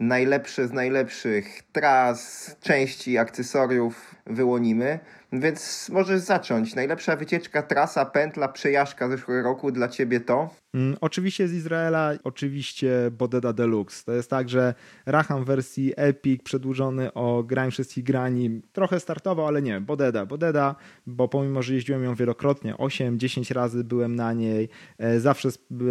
najlepsze 0.00 0.68
z 0.68 0.72
najlepszych 0.72 1.62
tras, 1.72 2.50
części, 2.60 3.18
akcesoriów 3.18 4.14
wyłonimy. 4.26 4.98
Więc 5.32 5.88
możesz 5.92 6.20
zacząć. 6.20 6.74
Najlepsza 6.74 7.16
wycieczka, 7.16 7.62
trasa, 7.62 8.04
pętla, 8.04 8.48
przejażdżka 8.48 9.08
zeszłego 9.08 9.42
roku 9.42 9.72
dla 9.72 9.88
ciebie 9.88 10.20
to? 10.20 10.50
Mm, 10.74 10.96
oczywiście 11.00 11.48
z 11.48 11.52
Izraela, 11.52 12.12
oczywiście 12.24 13.10
Bodeda 13.10 13.52
Deluxe. 13.52 14.04
To 14.04 14.12
jest 14.12 14.30
tak, 14.30 14.48
że 14.48 14.74
Raham 15.06 15.44
w 15.44 15.46
wersji 15.46 15.92
Epic 15.96 16.42
przedłużony 16.42 17.12
o 17.12 17.42
grań 17.42 17.70
wszystkich 17.70 18.04
grani 18.04 18.62
trochę 18.72 19.00
startował, 19.00 19.46
ale 19.46 19.62
nie, 19.62 19.80
Bodeda. 19.80 20.26
Bodeda, 20.26 20.74
bo 21.06 21.28
pomimo, 21.28 21.62
że 21.62 21.74
jeździłem 21.74 22.04
ją 22.04 22.14
wielokrotnie, 22.14 22.74
8-10 22.74 23.54
razy 23.54 23.84
byłem 23.84 24.16
na 24.16 24.32
niej, 24.32 24.68
e, 24.98 25.20
zawsze 25.20 25.48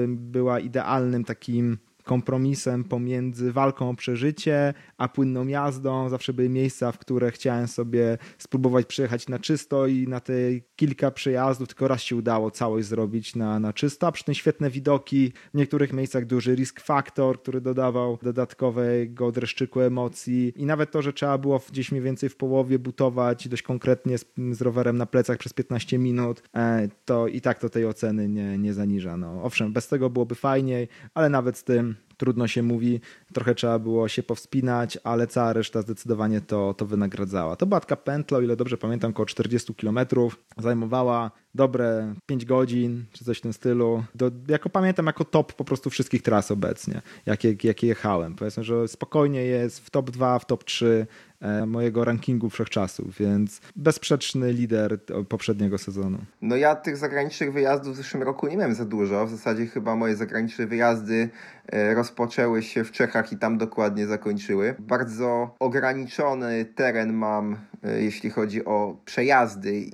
była 0.08 0.60
idealnym 0.60 1.24
takim 1.24 1.78
kompromisem 2.06 2.84
pomiędzy 2.84 3.52
walką 3.52 3.90
o 3.90 3.96
przeżycie, 3.96 4.74
a 4.98 5.08
płynną 5.08 5.48
jazdą. 5.48 6.10
Zawsze 6.10 6.34
były 6.34 6.50
miejsca, 6.50 6.92
w 6.92 6.98
które 6.98 7.32
chciałem 7.32 7.68
sobie 7.68 8.18
spróbować 8.38 8.86
przejechać 8.86 9.28
na 9.28 9.40
czysto 9.40 9.88
i 9.88 10.08
na 10.08 10.20
te 10.20 10.34
kilka 10.76 11.12
przejazdów 11.12 11.68
tylko 11.68 11.88
raz 11.88 12.02
się 12.02 12.16
udało 12.16 12.52
całość 12.52 12.88
zrobić 12.88 13.36
na, 13.36 13.60
na 13.60 13.74
czysto, 13.74 14.08
a 14.08 14.12
przy 14.12 14.24
tym 14.24 14.36
świetne 14.36 14.70
widoki, 14.70 15.34
w 15.54 15.58
niektórych 15.58 15.94
miejscach 15.94 16.26
duży 16.26 16.56
risk 16.56 16.80
factor, 16.80 17.42
który 17.42 17.62
dodawał 17.62 18.20
dodatkowego 18.22 19.32
dreszczyku 19.32 19.82
emocji 19.82 20.54
i 20.56 20.66
nawet 20.66 20.92
to, 20.92 21.02
że 21.02 21.14
trzeba 21.14 21.38
było 21.38 21.62
gdzieś 21.70 21.92
mniej 21.92 22.04
więcej 22.04 22.30
w 22.30 22.36
połowie 22.36 22.80
butować 22.80 23.48
dość 23.48 23.64
konkretnie 23.64 24.18
z, 24.18 24.26
z 24.52 24.62
rowerem 24.62 24.98
na 24.98 25.06
plecach 25.06 25.38
przez 25.38 25.54
15 25.54 25.98
minut, 25.98 26.44
e, 26.56 26.88
to 27.06 27.28
i 27.28 27.42
tak 27.42 27.60
to 27.60 27.70
tej 27.70 27.86
oceny 27.86 28.30
nie, 28.30 28.58
nie 28.58 28.74
zaniża. 28.74 29.18
No, 29.18 29.44
owszem, 29.44 29.74
bez 29.74 29.88
tego 29.88 30.10
byłoby 30.10 30.36
fajniej, 30.36 30.88
ale 31.14 31.30
nawet 31.30 31.58
z 31.58 31.64
tym 31.64 31.95
trudno 32.18 32.48
się 32.48 32.64
mówi, 32.64 33.00
trochę 33.34 33.56
trzeba 33.56 33.80
było 33.80 34.08
się 34.08 34.24
powspinać, 34.24 34.98
ale 35.04 35.28
cała 35.28 35.54
reszta 35.54 35.82
zdecydowanie 35.82 36.42
to, 36.42 36.74
to 36.74 36.86
wynagradzała. 36.86 37.56
To 37.56 37.66
była 37.66 37.80
taka 37.80 37.96
pętla, 37.96 38.38
o 38.38 38.42
ile 38.42 38.56
dobrze 38.56 38.78
pamiętam, 38.78 39.12
około 39.12 39.26
40 39.26 39.76
km, 39.76 40.00
zajmowała 40.58 41.32
dobre 41.56 42.14
5 42.26 42.46
godzin, 42.46 43.06
czy 43.12 43.26
coś 43.26 43.38
w 43.38 43.42
tym 43.42 43.54
stylu. 43.54 44.04
Do, 44.16 44.32
jako 44.48 44.70
pamiętam, 44.70 45.06
jako 45.06 45.26
top 45.26 45.54
po 45.54 45.64
prostu 45.64 45.90
wszystkich 45.90 46.22
tras 46.22 46.52
obecnie, 46.52 47.02
jakie, 47.26 47.56
jakie 47.64 47.88
jechałem. 47.88 48.36
Powiedzmy, 48.36 48.64
że 48.64 48.88
spokojnie 48.88 49.44
jest 49.44 49.80
w 49.80 49.90
top 49.90 50.12
2, 50.12 50.40
w 50.40 50.46
top 50.46 50.64
3 50.64 51.08
e, 51.42 51.66
mojego 51.66 52.06
rankingu 52.06 52.50
wszechczasów, 52.50 53.18
więc 53.20 53.62
bezsprzeczny 53.76 54.54
lider 54.54 55.00
poprzedniego 55.30 55.78
sezonu. 55.78 56.18
No 56.42 56.56
ja 56.56 56.76
tych 56.76 56.98
zagranicznych 56.98 57.54
wyjazdów 57.54 57.94
w 57.94 57.98
zeszłym 57.98 58.24
roku 58.24 58.48
nie 58.48 58.58
miałem 58.58 58.76
za 58.76 58.86
dużo. 58.86 59.26
W 59.26 59.30
zasadzie 59.30 59.66
chyba 59.66 59.96
moje 59.96 60.16
zagraniczne 60.16 60.68
wyjazdy 60.68 61.30
e, 61.68 61.94
rozpoczęły 61.94 62.64
się 62.64 62.84
w 62.84 62.92
Czechach 62.92 63.32
i 63.32 63.38
tam 63.38 63.58
dokładnie 63.58 64.08
zakończyły. 64.08 64.76
Bardzo 64.80 65.56
ograniczony 65.60 66.66
teren 66.66 67.14
mam, 67.14 67.58
e, 67.84 68.02
jeśli 68.02 68.30
chodzi 68.30 68.66
o 68.66 68.98
przejazdy, 69.06 69.90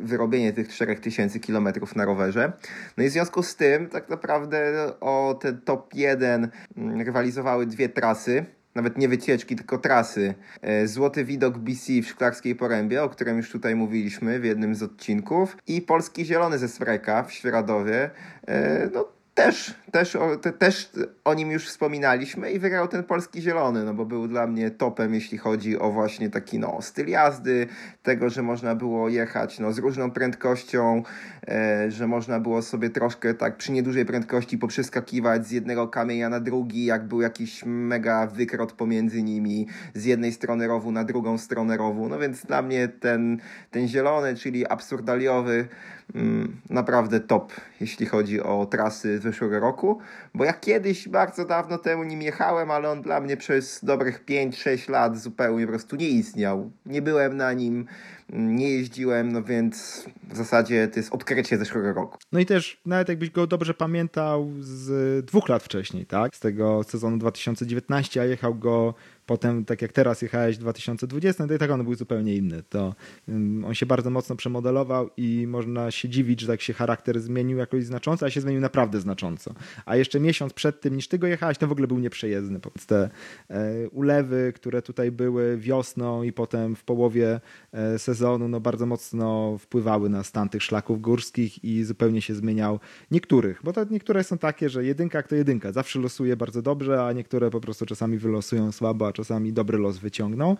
wyrobienie 0.00 0.52
tych 0.52 0.68
czterech 0.68 0.95
4000 0.96 1.40
km 1.40 1.68
na 1.96 2.04
rowerze. 2.04 2.52
No 2.96 3.04
i 3.04 3.08
w 3.08 3.12
związku 3.12 3.42
z 3.42 3.56
tym 3.56 3.88
tak 3.88 4.08
naprawdę 4.08 4.72
o 5.00 5.38
ten 5.40 5.60
top 5.60 5.94
1 5.94 6.48
mm, 6.76 7.00
rywalizowały 7.00 7.66
dwie 7.66 7.88
trasy 7.88 8.46
nawet 8.76 8.98
nie 8.98 9.08
wycieczki, 9.08 9.56
tylko 9.56 9.78
trasy. 9.78 10.34
E, 10.62 10.86
Złoty 10.86 11.24
widok 11.24 11.58
BC 11.58 12.02
w 12.02 12.08
Szklarskiej 12.08 12.56
Porębie, 12.56 13.02
o 13.02 13.08
którym 13.08 13.36
już 13.36 13.50
tutaj 13.50 13.74
mówiliśmy 13.74 14.40
w 14.40 14.44
jednym 14.44 14.74
z 14.74 14.82
odcinków 14.82 15.56
i 15.66 15.82
Polski 15.82 16.24
Zielony 16.24 16.58
ze 16.58 16.68
Swreka 16.68 17.22
w 17.22 17.32
Świeradowie. 17.32 18.10
E, 18.46 18.88
no 18.94 19.15
też, 19.36 19.74
też, 19.90 20.16
o, 20.16 20.36
te, 20.36 20.52
też 20.52 20.90
o 21.24 21.34
nim 21.34 21.50
już 21.50 21.66
wspominaliśmy 21.66 22.52
i 22.52 22.58
wygrał 22.58 22.88
ten 22.88 23.04
polski 23.04 23.42
zielony, 23.42 23.84
no 23.84 23.94
bo 23.94 24.04
był 24.04 24.28
dla 24.28 24.46
mnie 24.46 24.70
topem, 24.70 25.14
jeśli 25.14 25.38
chodzi 25.38 25.78
o 25.78 25.90
właśnie 25.92 26.30
taki 26.30 26.58
no, 26.58 26.82
styl 26.82 27.08
jazdy, 27.08 27.66
tego, 28.02 28.30
że 28.30 28.42
można 28.42 28.74
było 28.74 29.08
jechać 29.08 29.58
no, 29.58 29.72
z 29.72 29.78
różną 29.78 30.10
prędkością, 30.10 31.02
e, 31.48 31.90
że 31.90 32.06
można 32.06 32.40
było 32.40 32.62
sobie 32.62 32.90
troszkę 32.90 33.34
tak 33.34 33.56
przy 33.56 33.72
niedużej 33.72 34.06
prędkości 34.06 34.58
poprzeskakiwać 34.58 35.46
z 35.46 35.50
jednego 35.50 35.88
kamienia 35.88 36.28
na 36.28 36.40
drugi, 36.40 36.84
jak 36.84 37.08
był 37.08 37.20
jakiś 37.20 37.64
mega 37.66 38.26
wykrot 38.26 38.72
pomiędzy 38.72 39.22
nimi, 39.22 39.66
z 39.94 40.04
jednej 40.04 40.32
strony 40.32 40.66
rowu 40.66 40.92
na 40.92 41.04
drugą 41.04 41.38
stronę 41.38 41.76
rowu. 41.76 42.08
No 42.08 42.18
więc 42.18 42.46
dla 42.46 42.62
mnie 42.62 42.88
ten, 42.88 43.40
ten 43.70 43.88
zielony, 43.88 44.34
czyli 44.34 44.66
absurdaliowy, 44.66 45.68
naprawdę 46.70 47.20
top, 47.20 47.52
jeśli 47.80 48.06
chodzi 48.06 48.40
o 48.40 48.66
trasy 48.66 49.18
z 49.18 49.22
zeszłego 49.22 49.60
roku, 49.60 49.98
bo 50.34 50.44
ja 50.44 50.52
kiedyś 50.52 51.08
bardzo 51.08 51.44
dawno 51.44 51.78
temu 51.78 52.04
nim 52.04 52.22
jechałem, 52.22 52.70
ale 52.70 52.90
on 52.90 53.02
dla 53.02 53.20
mnie 53.20 53.36
przez 53.36 53.84
dobrych 53.84 54.24
5-6 54.24 54.90
lat 54.90 55.18
zupełnie 55.18 55.66
po 55.66 55.72
prostu 55.72 55.96
nie 55.96 56.08
istniał. 56.08 56.70
Nie 56.86 57.02
byłem 57.02 57.36
na 57.36 57.52
nim, 57.52 57.86
nie 58.32 58.70
jeździłem, 58.70 59.32
no 59.32 59.42
więc 59.42 60.04
w 60.28 60.36
zasadzie 60.36 60.88
to 60.88 61.00
jest 61.00 61.14
odkrycie 61.14 61.58
zeszłego 61.58 61.92
roku. 61.92 62.18
No 62.32 62.40
i 62.40 62.46
też 62.46 62.80
nawet 62.86 63.08
jakbyś 63.08 63.30
go 63.30 63.46
dobrze 63.46 63.74
pamiętał 63.74 64.50
z 64.60 65.26
dwóch 65.26 65.48
lat 65.48 65.62
wcześniej, 65.62 66.06
tak? 66.06 66.36
Z 66.36 66.40
tego 66.40 66.82
sezonu 66.82 67.18
2019, 67.18 68.20
a 68.20 68.24
jechał 68.24 68.54
go 68.54 68.94
potem 69.26 69.64
tak 69.64 69.82
jak 69.82 69.92
teraz 69.92 70.22
jechałeś 70.22 70.56
w 70.56 70.60
2020, 70.60 71.46
to 71.46 71.54
i 71.54 71.58
tak 71.58 71.70
on 71.70 71.84
był 71.84 71.94
zupełnie 71.94 72.36
inny. 72.36 72.62
To 72.68 72.94
um, 73.28 73.64
on 73.64 73.74
się 73.74 73.86
bardzo 73.86 74.10
mocno 74.10 74.36
przemodelował 74.36 75.10
i 75.16 75.46
można 75.46 75.90
się 75.90 76.08
dziwić, 76.08 76.40
że 76.40 76.46
tak 76.46 76.60
się 76.60 76.72
charakter 76.72 77.20
zmienił 77.20 77.58
jakoś 77.58 77.84
znacząco, 77.84 78.26
a 78.26 78.30
się 78.30 78.40
zmienił 78.40 78.60
naprawdę 78.60 79.00
znacząco. 79.00 79.54
A 79.86 79.96
jeszcze 79.96 80.20
miesiąc 80.20 80.52
przed 80.52 80.80
tym, 80.80 80.96
niż 80.96 81.08
ty 81.08 81.18
go 81.18 81.26
jechałeś, 81.26 81.58
to 81.58 81.66
w 81.66 81.72
ogóle 81.72 81.86
był 81.86 81.98
nieprzejezdny. 81.98 82.60
Te 82.86 83.10
e, 83.50 83.88
ulewy, 83.88 84.52
które 84.54 84.82
tutaj 84.82 85.12
były 85.12 85.56
wiosną 85.58 86.22
i 86.22 86.32
potem 86.32 86.76
w 86.76 86.84
połowie 86.84 87.40
e, 87.72 87.98
sezonu, 87.98 88.48
no 88.48 88.60
bardzo 88.60 88.86
mocno 88.86 89.58
wpływały 89.58 90.08
na 90.08 90.24
stan 90.24 90.48
tych 90.48 90.62
szlaków 90.62 91.00
górskich 91.00 91.64
i 91.64 91.84
zupełnie 91.84 92.22
się 92.22 92.34
zmieniał 92.34 92.80
niektórych, 93.10 93.60
bo 93.64 93.72
to 93.72 93.84
niektóre 93.90 94.24
są 94.24 94.38
takie, 94.38 94.68
że 94.68 94.84
jedynka 94.84 95.22
to 95.22 95.34
jedynka, 95.34 95.72
zawsze 95.72 95.98
losuje 95.98 96.36
bardzo 96.36 96.62
dobrze, 96.62 97.04
a 97.04 97.12
niektóre 97.12 97.50
po 97.50 97.60
prostu 97.60 97.86
czasami 97.86 98.18
wylosują 98.18 98.72
słabo, 98.72 99.06
czasami 99.16 99.52
dobry 99.52 99.78
los 99.78 99.98
wyciągną. 99.98 100.56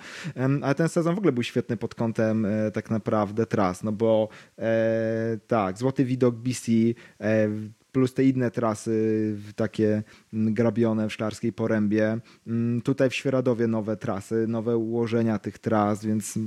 Ale 0.62 0.74
ten 0.74 0.88
sezon 0.88 1.14
w 1.14 1.18
ogóle 1.18 1.32
był 1.32 1.42
świetny 1.42 1.76
pod 1.76 1.94
kątem 1.94 2.46
e, 2.46 2.70
tak 2.70 2.90
naprawdę 2.90 3.46
tras, 3.46 3.82
no 3.82 3.92
bo 3.92 4.28
e, 4.58 5.38
tak, 5.46 5.78
Złoty 5.78 6.04
Widok 6.04 6.34
BC, 6.34 6.72
e, 7.20 7.48
plus 7.96 8.14
te 8.14 8.24
inne 8.24 8.50
trasy 8.50 9.36
takie 9.56 10.02
grabione 10.32 11.08
w 11.08 11.12
Szklarskiej 11.12 11.52
Porębie. 11.52 12.18
Mm, 12.46 12.82
tutaj 12.82 13.10
w 13.10 13.14
Świeradowie 13.14 13.66
nowe 13.66 13.96
trasy, 13.96 14.46
nowe 14.48 14.76
ułożenia 14.76 15.38
tych 15.38 15.58
tras, 15.58 16.04
więc 16.04 16.38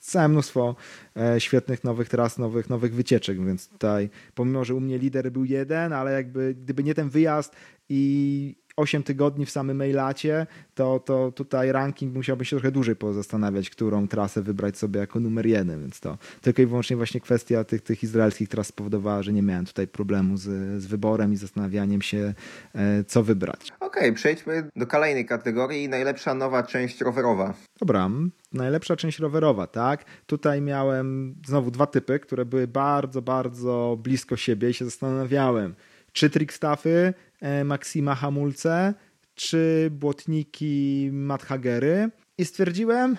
całe 0.00 0.28
mnóstwo 0.28 0.76
e, 1.16 1.40
świetnych 1.40 1.84
nowych 1.84 2.08
tras, 2.08 2.38
nowych, 2.38 2.70
nowych 2.70 2.94
wycieczek, 2.94 3.44
więc 3.44 3.68
tutaj 3.68 4.10
pomimo, 4.34 4.64
że 4.64 4.74
u 4.74 4.80
mnie 4.80 4.98
lider 4.98 5.32
był 5.32 5.44
jeden, 5.44 5.92
ale 5.92 6.12
jakby 6.12 6.54
gdyby 6.54 6.84
nie 6.84 6.94
ten 6.94 7.08
wyjazd 7.08 7.56
i 7.88 8.56
8 8.76 9.02
tygodni 9.02 9.46
w 9.46 9.50
samym 9.50 9.76
mailacie, 9.76 10.46
to, 10.74 11.00
to 11.00 11.32
tutaj 11.32 11.72
ranking 11.72 12.14
musiałby 12.14 12.44
się 12.44 12.56
trochę 12.56 12.72
dłużej 12.72 12.96
pozastanawiać, 12.96 13.70
którą 13.70 14.08
trasę 14.08 14.42
wybrać 14.42 14.78
sobie 14.78 15.00
jako 15.00 15.20
numer 15.20 15.46
jeden, 15.46 15.80
więc 15.80 16.00
to 16.00 16.18
tylko 16.42 16.62
i 16.62 16.66
wyłącznie 16.66 16.96
właśnie 16.96 17.20
kwestia 17.20 17.64
tych, 17.64 17.82
tych 17.82 18.02
izraelskich 18.02 18.48
tras 18.48 18.66
spowodowała, 18.66 19.22
że 19.22 19.32
nie 19.32 19.42
miałem 19.42 19.66
tutaj 19.66 19.86
problemu 19.86 20.36
z, 20.36 20.42
z 20.82 20.86
wyborem 20.86 21.32
i 21.32 21.36
zastanawianiem 21.36 22.02
się, 22.02 22.34
e, 22.74 23.04
co 23.04 23.22
wybrać. 23.22 23.72
Okej, 23.80 23.88
okay, 23.88 24.12
przejdźmy 24.12 24.70
do 24.76 24.86
kolejnej 24.86 25.26
kategorii, 25.26 25.88
najlepsza 25.88 26.34
nowa 26.34 26.62
część 26.62 27.00
rowerowa. 27.00 27.54
Dobra, 27.80 28.10
najlepsza 28.52 28.96
część 28.96 29.18
rowerowa, 29.18 29.66
tak? 29.66 30.04
Tutaj 30.26 30.60
miałem 30.60 31.34
znowu 31.46 31.70
dwa 31.70 31.86
typy, 31.86 32.18
które 32.18 32.44
były 32.44 32.66
bardzo, 32.66 33.22
bardzo 33.22 33.98
blisko 34.02 34.36
siebie 34.36 34.70
i 34.70 34.74
się 34.74 34.84
zastanawiałem, 34.84 35.74
czy 36.12 36.30
trickstaffy, 36.30 37.14
e, 37.44 37.64
Maxima 37.64 38.14
hamulce, 38.14 38.94
czy 39.34 39.88
błotniki 39.90 41.08
Madhagery 41.12 42.10
i 42.38 42.44
stwierdziłem, 42.44 43.16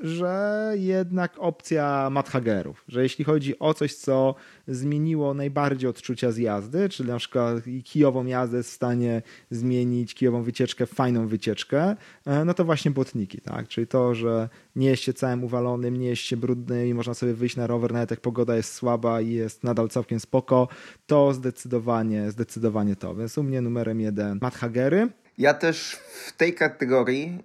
że 0.00 0.72
jednak 0.76 1.34
opcja 1.38 2.10
Madhagerów, 2.10 2.84
że 2.88 3.02
jeśli 3.02 3.24
chodzi 3.24 3.58
o 3.58 3.74
coś, 3.74 3.94
co 3.94 4.34
zmieniło 4.68 5.34
najbardziej 5.34 5.90
odczucia 5.90 6.32
z 6.32 6.36
jazdy, 6.36 6.88
czyli 6.88 7.08
na 7.08 7.18
przykład 7.18 7.64
kijową 7.84 8.26
jazdę 8.26 8.56
jest 8.56 8.70
w 8.70 8.72
stanie 8.72 9.22
zmienić 9.50 10.14
kijową 10.14 10.42
wycieczkę 10.42 10.86
w 10.86 10.90
fajną 10.90 11.28
wycieczkę, 11.28 11.96
e, 12.26 12.44
no 12.44 12.54
to 12.54 12.64
właśnie 12.64 12.90
błotniki, 12.90 13.40
tak? 13.40 13.68
Czyli 13.68 13.86
to, 13.86 14.14
że 14.14 14.48
nie 14.76 14.88
jest 14.88 15.02
się 15.02 15.12
całym 15.12 15.44
uwalonym, 15.44 15.96
nie 15.96 16.08
jest 16.08 16.22
się 16.22 16.36
brudny 16.36 16.88
i 16.88 16.94
można 16.94 17.14
sobie 17.14 17.34
wyjść 17.34 17.56
na 17.56 17.66
rower, 17.66 17.92
nawet 17.92 18.10
jak 18.10 18.20
pogoda 18.20 18.56
jest 18.56 18.74
słaba 18.74 19.20
i 19.20 19.30
jest 19.30 19.64
nadal 19.64 19.88
całkiem 19.88 20.20
spoko, 20.20 20.68
to 21.06 21.34
zdecydowanie, 21.34 22.30
zdecydowanie 22.30 22.96
to. 22.96 23.14
Więc 23.14 23.38
u 23.38 23.42
mnie 23.42 23.60
numerem 23.60 24.00
jeden 24.00 24.38
Madhagery. 24.42 25.08
Ja 25.38 25.54
też 25.54 25.98
w 26.26 26.32
tej 26.32 26.54
kategorii 26.54 27.38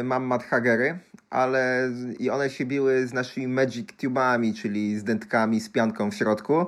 y, 0.00 0.04
mam 0.04 0.24
Madhagery, 0.24 0.98
ale 1.30 1.90
i 2.18 2.30
one 2.30 2.50
się 2.50 2.64
biły 2.64 3.06
z 3.06 3.12
naszymi 3.12 3.48
Magic 3.48 3.88
Tubami, 4.00 4.54
czyli 4.54 4.98
z 4.98 5.04
dętkami 5.04 5.60
z 5.60 5.68
pianką 5.68 6.10
w 6.10 6.14
środku. 6.14 6.66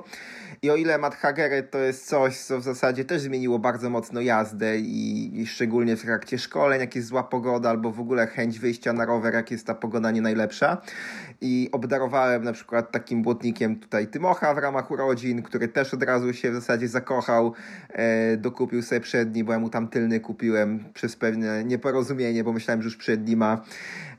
I 0.61 0.69
o 0.69 0.75
ile 0.75 0.97
Matt 0.97 1.17
to 1.71 1.77
jest 1.77 2.07
coś, 2.07 2.37
co 2.37 2.59
w 2.59 2.63
zasadzie 2.63 3.05
też 3.05 3.21
zmieniło 3.21 3.59
bardzo 3.59 3.89
mocno 3.89 4.21
jazdę 4.21 4.79
i, 4.79 5.31
i, 5.41 5.47
szczególnie 5.47 5.95
w 5.95 6.01
trakcie 6.01 6.37
szkoleń, 6.37 6.79
jak 6.79 6.95
jest 6.95 7.07
zła 7.07 7.23
pogoda 7.23 7.69
albo 7.69 7.91
w 7.91 7.99
ogóle 7.99 8.27
chęć 8.27 8.59
wyjścia 8.59 8.93
na 8.93 9.05
rower, 9.05 9.33
jak 9.33 9.51
jest 9.51 9.67
ta 9.67 9.75
pogoda 9.75 10.11
nie 10.11 10.21
najlepsza. 10.21 10.81
I 11.41 11.69
obdarowałem 11.71 12.43
na 12.43 12.53
przykład 12.53 12.91
takim 12.91 13.21
błotnikiem 13.21 13.75
tutaj 13.75 14.07
Tymocha 14.07 14.53
w 14.53 14.57
ramach 14.57 14.91
urodzin, 14.91 15.43
który 15.43 15.67
też 15.67 15.93
od 15.93 16.03
razu 16.03 16.33
się 16.33 16.51
w 16.51 16.55
zasadzie 16.55 16.87
zakochał, 16.87 17.53
e, 17.89 18.37
dokupił 18.37 18.81
sobie 18.81 19.01
przedni, 19.01 19.43
bo 19.43 19.53
ja 19.53 19.59
mu 19.59 19.69
tam 19.69 19.87
tylny 19.87 20.19
kupiłem 20.19 20.83
przez 20.93 21.15
pewne 21.15 21.63
nieporozumienie, 21.63 22.43
bo 22.43 22.53
myślałem, 22.53 22.81
że 22.81 22.85
już 22.85 22.97
przedni 22.97 23.35
ma. 23.35 23.63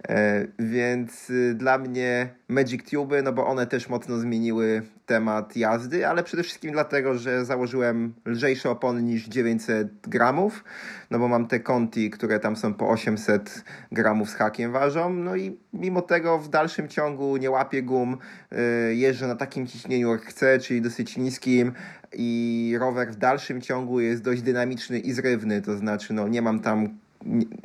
E, 0.09 0.47
więc 0.59 1.31
y, 1.31 1.55
dla 1.55 1.79
mnie 1.79 2.29
Magic 2.49 2.91
Tube, 2.91 3.23
no 3.23 3.33
bo 3.33 3.47
one 3.47 3.67
też 3.67 3.89
mocno 3.89 4.19
zmieniły 4.19 4.83
temat 5.07 5.57
jazdy, 5.57 6.07
ale 6.07 6.23
przede 6.23 6.43
wszystkim 6.43 6.73
dlatego, 6.73 7.19
że 7.19 7.45
założyłem 7.45 8.15
lżejsze 8.25 8.71
opony 8.71 9.03
niż 9.03 9.29
900 9.29 9.89
gramów, 10.03 10.65
no 11.11 11.19
bo 11.19 11.29
mam 11.29 11.47
te 11.47 11.61
Conti, 11.61 12.11
które 12.11 12.41
tam 12.41 12.57
są 12.57 12.75
po 12.75 12.89
800 12.89 13.65
gramów 13.93 14.31
z 14.31 14.35
hakiem 14.35 14.73
ważą, 14.73 15.11
no 15.11 15.37
i 15.37 15.59
mimo 15.73 16.03
tego 16.03 16.39
w 16.39 16.49
dalszym 16.49 16.89
ciągu 16.89 17.37
nie 17.37 17.51
łapię 17.51 17.83
gum, 17.83 18.19
y, 18.53 18.95
jeżdżę 18.95 19.27
na 19.27 19.37
takim 19.37 19.67
ciśnieniu 19.67 20.13
jak 20.13 20.23
chcę, 20.23 20.59
czyli 20.59 20.83
dosyć 20.83 21.17
niskim 21.17 21.73
i 22.13 22.77
rower 22.81 23.13
w 23.13 23.17
dalszym 23.17 23.61
ciągu 23.61 24.01
jest 24.01 24.23
dość 24.23 24.43
dynamiczny 24.43 24.99
i 24.99 25.13
zrywny, 25.13 25.63
to 25.63 25.77
znaczy 25.77 26.13
no 26.15 26.29
nie 26.29 26.43
mam 26.43 26.61
tam 26.61 26.89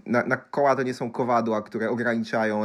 na, 0.06 0.26
na, 0.26 0.38
koła 0.38 0.76
to 0.76 0.84
nie 0.84 0.94
są 0.94 1.12
kowadła, 1.12 1.62
które 1.62 1.90
ograniczają 1.90 2.62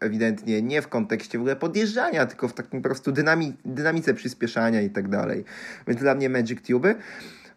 ewidentnie 0.00 0.62
nie 0.62 0.82
w 0.82 0.88
kontekście 0.88 1.38
w 1.38 1.40
ogóle 1.40 1.56
podjeżdżania, 1.56 2.26
tylko 2.26 2.48
w 2.48 2.52
takim 2.52 2.82
po 2.82 2.88
prostu 2.88 3.12
dynami, 3.12 3.52
dynamice 3.64 4.14
przyspieszania 4.14 4.80
i 4.80 4.90
tak 4.90 5.08
dalej. 5.08 5.44
Więc 5.86 6.00
dla 6.00 6.14
mnie 6.14 6.28
Magic 6.28 6.66
Tube. 6.66 6.94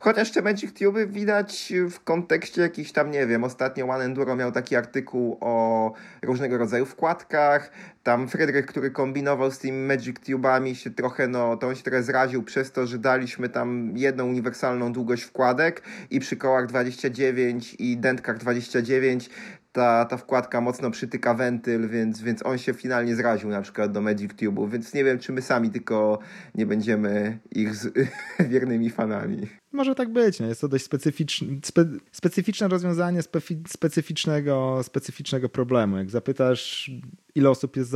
Chociaż 0.06 0.36
Magic 0.44 0.80
Tube 0.80 1.08
widać 1.08 1.74
w 1.92 2.00
kontekście 2.00 2.62
jakichś 2.62 2.92
tam, 2.92 3.12
nie 3.12 3.28
wiem, 3.28 3.44
ostatnio 3.44 3.86
One 3.88 4.04
Enduro 4.04 4.36
miał 4.36 4.52
taki 4.52 4.76
artykuł 4.76 5.38
o 5.42 5.94
różnego 6.22 6.58
rodzaju 6.58 6.86
wkładkach. 6.86 7.72
Tam 8.04 8.28
Fredryk, 8.28 8.66
który 8.66 8.92
kombinował 8.92 9.52
z 9.52 9.60
tymi 9.60 9.88
Magic 9.88 10.18
Tube'ami 10.18 10.74
się 10.74 10.92
trochę, 10.92 11.28
no, 11.28 11.58
to 11.58 11.68
on 11.68 11.76
się 11.76 11.84
trochę 11.84 12.04
zraził 12.04 12.44
przez 12.44 12.72
to, 12.72 12.88
że 12.88 12.98
daliśmy 12.98 13.50
tam 13.50 13.92
jedną 13.96 14.26
uniwersalną 14.28 14.94
długość 14.94 15.24
wkładek 15.24 15.82
i 16.10 16.20
przy 16.20 16.36
kołach 16.36 16.68
29 16.68 17.76
i 17.80 17.98
dentkach 17.98 18.38
29 18.38 19.30
ta, 19.76 20.06
ta 20.06 20.18
wkładka 20.18 20.62
mocno 20.62 20.92
przytyka 20.92 21.34
wentyl, 21.34 21.90
więc, 21.90 22.22
więc 22.22 22.46
on 22.46 22.58
się 22.58 22.74
finalnie 22.74 23.16
zraził 23.16 23.50
na 23.50 23.62
przykład 23.62 23.92
do 23.92 24.02
Magic 24.02 24.32
Tube'u, 24.32 24.70
więc 24.70 24.94
nie 24.94 25.04
wiem, 25.04 25.20
czy 25.20 25.34
my 25.34 25.42
sami 25.42 25.70
tylko 25.70 26.20
nie 26.56 26.66
będziemy 26.66 27.40
ich 27.52 27.76
z, 27.76 27.94
wiernymi 28.52 28.90
fanami. 28.90 29.48
Może 29.72 29.96
tak 29.96 30.14
być, 30.14 30.40
no 30.40 30.48
jest 30.48 30.62
to 30.62 30.68
dość 30.68 30.86
specyficzne, 30.86 31.48
spe, 31.64 31.86
specyficzne 32.12 32.68
rozwiązanie 32.68 33.22
specyficznego, 33.68 34.80
specyficznego 34.84 35.50
problemu. 35.50 35.98
Jak 35.98 36.10
zapytasz, 36.10 36.92
ile 37.36 37.50
osób 37.50 37.78
jest 37.78 37.92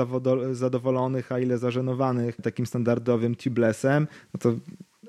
zadowolonych, 0.51 1.31
a 1.31 1.39
ile 1.39 1.57
zażenowanych 1.57 2.35
takim 2.35 2.65
standardowym 2.65 3.35
tubelessem, 3.35 4.07
no 4.33 4.39
to 4.39 4.55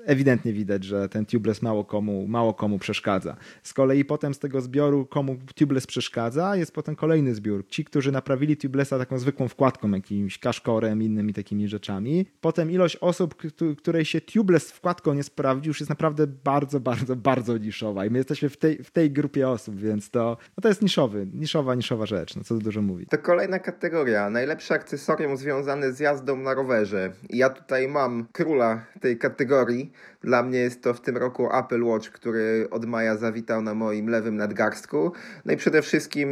ewidentnie 0.05 0.53
widać, 0.53 0.83
że 0.83 1.09
ten 1.09 1.25
tubeless 1.25 1.61
mało 1.61 1.85
komu, 1.85 2.27
mało 2.27 2.53
komu 2.53 2.79
przeszkadza. 2.79 3.35
Z 3.63 3.73
kolei 3.73 4.05
potem 4.05 4.33
z 4.33 4.39
tego 4.39 4.61
zbioru, 4.61 5.05
komu 5.05 5.37
tubeless 5.55 5.87
przeszkadza, 5.87 6.55
jest 6.55 6.73
potem 6.73 6.95
kolejny 6.95 7.35
zbiór. 7.35 7.67
Ci, 7.67 7.85
którzy 7.85 8.11
naprawili 8.11 8.57
tubelessa 8.57 8.97
taką 8.97 9.19
zwykłą 9.19 9.47
wkładką, 9.47 9.91
jakimś 9.91 10.39
kaszkorem, 10.39 11.03
innymi 11.03 11.33
takimi 11.33 11.67
rzeczami. 11.67 12.25
Potem 12.41 12.71
ilość 12.71 12.97
osób, 13.01 13.35
której 13.77 14.05
się 14.05 14.21
tubeless 14.21 14.71
wkładką 14.71 15.13
nie 15.13 15.23
sprawdził, 15.23 15.69
już 15.69 15.79
jest 15.79 15.89
naprawdę 15.89 16.27
bardzo, 16.27 16.79
bardzo, 16.79 17.15
bardzo 17.15 17.57
niszowa. 17.57 18.05
I 18.05 18.09
my 18.09 18.17
jesteśmy 18.17 18.49
w 18.49 18.57
tej, 18.57 18.83
w 18.83 18.91
tej 18.91 19.11
grupie 19.11 19.49
osób, 19.49 19.75
więc 19.75 20.09
to, 20.09 20.37
no 20.57 20.61
to 20.61 20.67
jest 20.67 20.81
niszowy, 20.81 21.27
niszowa, 21.33 21.75
niszowa 21.75 22.05
rzecz, 22.05 22.35
no 22.35 22.43
co 22.43 22.55
tu 22.55 22.61
dużo 22.61 22.81
mówić. 22.81 23.09
To 23.09 23.17
kolejna 23.17 23.59
kategoria. 23.59 24.29
Najlepsze 24.29 24.73
akcesorium 24.73 25.37
związane 25.37 25.93
z 25.93 25.99
jazdą 25.99 26.37
na 26.37 26.53
rowerze. 26.53 27.11
I 27.29 27.37
ja 27.37 27.49
tutaj 27.49 27.87
mam 27.87 28.27
króla 28.31 28.85
tej 29.01 29.17
kategorii, 29.17 29.90
dla 30.21 30.43
mnie 30.43 30.59
jest 30.59 30.83
to 30.83 30.93
w 30.93 31.01
tym 31.01 31.17
roku 31.17 31.55
Apple 31.55 31.83
Watch, 31.83 32.09
który 32.09 32.67
od 32.71 32.85
maja 32.85 33.17
zawitał 33.17 33.61
na 33.61 33.73
moim 33.73 34.09
lewym 34.09 34.37
nadgarstku. 34.37 35.11
No 35.45 35.53
i 35.53 35.57
przede 35.57 35.81
wszystkim 35.81 36.29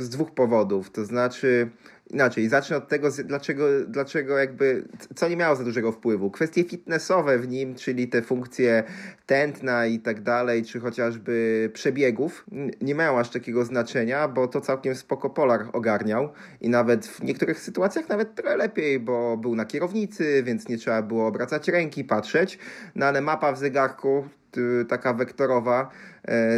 z 0.00 0.08
dwóch 0.08 0.30
powodów. 0.30 0.90
To 0.90 1.04
znaczy, 1.04 1.70
inaczej, 2.10 2.48
zacznę 2.48 2.76
od 2.76 2.88
tego, 2.88 3.08
dlaczego, 3.24 3.64
dlaczego 3.88 4.38
jakby, 4.38 4.84
co 5.14 5.28
nie 5.28 5.36
miało 5.36 5.56
za 5.56 5.64
dużego 5.64 5.92
wpływu. 5.92 6.30
Kwestie 6.30 6.64
fitnessowe 6.64 7.38
w 7.38 7.48
nim, 7.48 7.74
czyli 7.74 8.08
te 8.08 8.22
funkcje 8.22 8.84
tętna 9.26 9.86
i 9.86 9.98
tak 9.98 10.22
dalej, 10.22 10.64
czy 10.64 10.80
chociażby 10.80 11.70
przebiegów, 11.72 12.46
nie 12.80 12.94
mają 12.94 13.18
aż 13.18 13.30
takiego 13.30 13.64
znaczenia, 13.64 14.28
bo 14.28 14.48
to 14.48 14.60
całkiem 14.60 14.94
spoko 14.94 15.30
Polar 15.30 15.66
ogarniał 15.72 16.28
i 16.60 16.68
nawet 16.68 17.06
w 17.06 17.22
niektórych 17.22 17.60
sytuacjach 17.60 18.08
nawet 18.08 18.34
trochę 18.34 18.56
lepiej, 18.56 19.00
bo 19.00 19.36
był 19.36 19.54
na 19.54 19.64
kierownicy, 19.64 20.42
więc 20.42 20.68
nie 20.68 20.78
trzeba 20.78 21.02
było 21.02 21.26
obracać 21.26 21.68
ręki, 21.68 22.04
patrzeć, 22.04 22.58
no 22.94 23.06
ale 23.06 23.20
mapa 23.20 23.52
w 23.52 23.58
zegarku 23.58 24.28
taka 24.88 25.14
wektorowa 25.14 25.90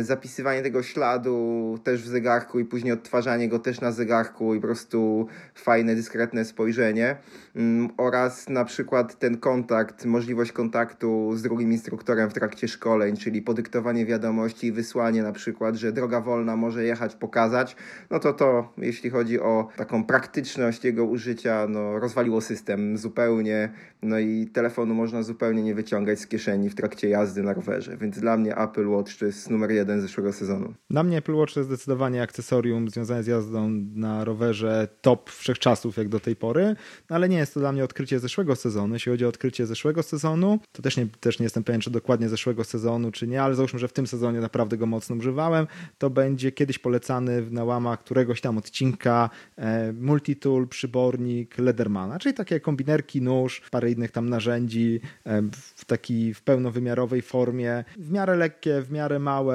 zapisywanie 0.03 0.63
tego 0.63 0.83
śladu 0.83 1.79
też 1.85 2.03
w 2.03 2.07
zegarku 2.07 2.61
i 2.61 2.65
później 2.65 2.93
odtwarzanie 2.93 3.49
go 3.49 3.59
też 3.59 3.81
na 3.81 3.93
zegarku 3.93 4.55
i 4.55 4.61
po 4.61 4.67
prostu 4.67 5.27
fajne, 5.55 5.95
dyskretne 5.95 6.45
spojrzenie. 6.45 7.17
Mm, 7.57 7.89
oraz 7.97 8.49
na 8.49 8.65
przykład 8.65 9.19
ten 9.19 9.39
kontakt, 9.39 10.05
możliwość 10.05 10.53
kontaktu 10.53 11.37
z 11.37 11.43
drugim 11.43 11.73
instruktorem 11.73 12.31
w 12.31 12.35
trakcie 12.35 12.69
szkoleń, 12.69 13.17
czyli 13.17 13.43
podyktowanie 13.43 14.07
wiadomości 14.07 14.67
i 14.67 14.73
wysłanie 14.73 15.23
na 15.23 15.33
przykład, 15.33 15.75
że 15.75 15.93
droga 15.93 16.21
wolna 16.21 16.57
może 16.57 16.85
jechać, 16.85 17.15
pokazać, 17.15 17.77
no 18.11 18.19
to 18.19 18.33
to, 18.33 18.73
jeśli 18.79 19.11
chodzi 19.11 19.41
o 19.41 19.69
taką 19.77 20.05
praktyczność 20.05 20.85
jego 20.85 21.05
użycia, 21.05 21.67
no 21.69 21.99
rozwaliło 21.99 22.41
system 22.41 22.99
zupełnie, 22.99 23.73
no 24.03 24.19
i 24.19 24.47
telefonu 24.47 24.95
można 24.95 25.23
zupełnie 25.23 25.63
nie 25.63 25.75
wyciągać 25.75 26.19
z 26.21 26.27
kieszeni 26.27 26.71
w 26.71 26.75
trakcie 26.75 27.09
jazdy 27.09 27.43
na 27.43 27.53
rowerze, 27.53 27.97
więc 27.97 28.19
dla 28.19 28.37
mnie 28.37 28.57
Apple 28.57 28.89
Watch 28.89 29.19
to 29.19 29.27
jest 29.27 29.43
numer 29.57 29.71
jeden 29.71 30.01
zeszłego 30.01 30.33
sezonu. 30.33 30.75
Dla 30.91 31.03
mnie 31.03 31.17
Apple 31.17 31.35
Watch 31.35 31.55
to 31.55 31.61
jest 31.61 31.71
zdecydowanie 31.71 32.23
akcesorium 32.23 32.91
związane 32.91 33.23
z 33.23 33.27
jazdą 33.27 33.69
na 33.95 34.25
rowerze 34.25 34.89
top 35.01 35.31
wszechczasów 35.31 35.97
jak 35.97 36.09
do 36.09 36.21
tej 36.21 36.37
pory, 36.37 36.77
no 37.11 37.17
ale 37.17 37.29
nie 37.29 37.37
jest 37.37 37.55
to 37.55 37.61
dla 37.61 37.73
mnie 37.73 37.85
odkrycie 37.85 38.19
zeszłego 38.19 38.57
sezonu. 38.57 38.95
Jeśli 38.95 39.13
chodzi 39.13 39.25
o 39.25 39.29
odkrycie 39.29 39.67
zeszłego 39.67 40.03
sezonu, 40.03 40.59
to 40.73 40.83
też 40.83 40.97
nie, 40.97 41.07
też 41.07 41.39
nie 41.39 41.45
jestem 41.45 41.65
pewien, 41.65 41.81
czy 41.81 41.91
dokładnie 41.91 42.29
zeszłego 42.29 42.65
sezonu, 42.65 43.13
czy 43.13 43.27
nie, 43.27 43.43
ale 43.43 43.55
załóżmy, 43.55 43.79
że 43.79 43.89
w 43.89 43.93
tym 43.93 44.07
sezonie 44.07 44.41
naprawdę 44.41 44.77
go 44.77 44.87
mocno 44.87 45.17
używałem, 45.17 45.67
to 45.99 46.11
będzie 46.11 46.53
kiedyś 46.53 46.79
polecany 46.79 47.51
na 47.51 47.65
łamach 47.65 48.01
któregoś 48.01 48.41
tam 48.41 48.59
odcinka 48.59 49.31
e, 49.57 49.93
multitool, 49.93 50.69
przybornik 50.69 51.59
Ledermana, 51.59 52.19
czyli 52.19 52.35
takie 52.35 52.61
kombinerki, 52.61 53.23
nóż, 53.23 53.63
parę 53.71 53.91
innych 53.91 54.11
tam 54.11 54.29
narzędzi 54.29 55.01
e, 55.27 55.43
w 55.53 55.85
takiej 55.85 56.35
w 56.35 56.43
pełnowymiarowej 56.43 57.23
formie, 57.23 57.85
w 57.99 58.11
miarę 58.11 58.37
lekkie, 58.37 58.83
w 58.83 58.93
miarę 58.93 59.19
małe, 59.19 59.46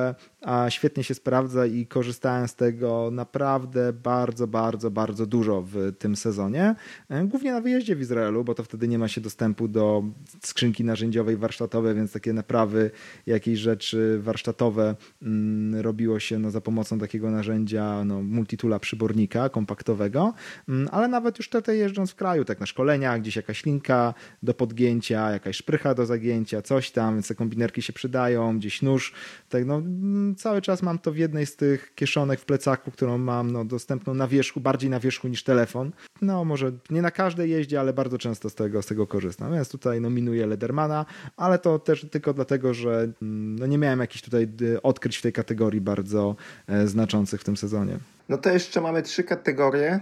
a 0.42 0.70
świetnie 0.70 1.04
się 1.04 1.14
sprawdza 1.14 1.66
i 1.66 1.86
korzystałem 1.86 2.48
z 2.48 2.56
tego 2.56 3.10
naprawdę 3.12 3.94
bardzo, 3.94 4.48
bardzo, 4.48 4.92
bardzo 4.92 5.26
dużo 5.26 5.62
w 5.62 5.94
tym 6.00 6.16
sezonie. 6.16 6.76
E, 7.10 7.26
głównie 7.26 7.52
na 7.52 7.62
wyjeździe 7.62 7.96
w 7.96 8.02
Izraelu, 8.02 8.44
bo 8.44 8.54
to 8.54 8.64
wtedy 8.64 8.88
nie 8.88 9.00
ma 9.00 9.08
się 9.08 9.22
dostępu 9.22 9.68
do 9.68 10.04
skrzynki 10.44 10.84
narzędziowej 10.84 11.38
warsztatowej, 11.38 11.96
więc 11.96 12.12
takie 12.12 12.34
naprawy, 12.34 12.92
jakieś 13.26 13.60
rzeczy 13.60 14.20
warsztatowe 14.22 14.96
mm, 15.22 15.82
robiło 15.82 16.20
się 16.20 16.40
no, 16.40 16.52
za 16.52 16.62
pomocą 16.62 17.00
takiego 17.00 17.32
narzędzia 17.32 18.04
no, 18.06 18.22
multitula 18.22 18.80
przybornika 18.80 19.50
kompaktowego, 19.50 20.34
mm, 20.70 20.90
ale 20.92 21.08
nawet 21.08 21.38
już 21.38 21.50
tutaj 21.50 21.78
jeżdżąc 21.78 22.12
w 22.12 22.16
kraju, 22.16 22.46
tak 22.46 22.60
na 22.60 22.66
szkoleniach, 22.66 23.22
gdzieś 23.22 23.36
jakaś 23.36 23.66
linka 23.66 24.14
do 24.44 24.54
podgięcia, 24.54 25.32
jakaś 25.32 25.56
szprycha 25.56 25.94
do 25.94 26.06
zagięcia, 26.06 26.62
coś 26.62 26.92
tam, 26.92 27.14
więc 27.14 27.28
te 27.28 27.36
kombinerki 27.36 27.82
się 27.82 27.94
przydają, 27.94 28.58
gdzieś 28.58 28.82
nóż, 28.82 29.14
tak 29.50 29.66
no 29.66 29.81
mm, 29.86 30.36
cały 30.36 30.62
czas 30.62 30.82
mam 30.82 31.00
to 31.00 31.12
w 31.12 31.18
jednej 31.18 31.46
z 31.46 31.56
tych 31.56 31.96
kieszonek 31.96 32.40
w 32.40 32.46
plecaku, 32.46 32.92
którą 32.92 33.18
mam 33.18 33.52
no, 33.52 33.66
dostępną 33.66 34.14
na 34.14 34.28
wierzchu, 34.28 34.60
bardziej 34.60 34.90
na 34.90 35.00
wierzchu 35.00 35.28
niż 35.28 35.44
telefon. 35.44 35.92
No 36.22 36.46
może 36.46 36.72
nie 36.90 37.02
na 37.02 37.12
każdej 37.12 37.50
jeździe, 37.50 37.80
ale 37.80 37.94
bardzo 37.94 38.18
często 38.18 38.50
z 38.50 38.56
tego, 38.56 38.82
z 38.82 38.86
tego 38.86 39.08
korzystam. 39.08 39.54
Więc 39.54 39.70
tutaj 39.70 40.02
nominuję 40.02 40.48
Ledermana, 40.48 41.06
ale 41.38 41.60
to 41.60 41.80
też 41.80 42.06
tylko 42.12 42.34
dlatego, 42.34 42.74
że 42.74 43.12
mm, 43.22 43.60
no, 43.60 43.66
nie 43.66 43.78
miałem 43.78 44.00
jakichś 44.00 44.22
tutaj 44.22 44.48
y, 44.62 44.82
odkryć 44.82 45.18
w 45.18 45.22
tej 45.22 45.34
kategorii 45.34 45.82
bardzo 45.82 46.36
e, 46.68 46.88
znaczących 46.88 47.42
w 47.42 47.44
tym 47.44 47.58
sezonie. 47.58 47.98
No 48.30 48.38
to 48.38 48.50
jeszcze 48.50 48.82
mamy 48.82 49.02
trzy 49.02 49.24
kategorie 49.24 50.00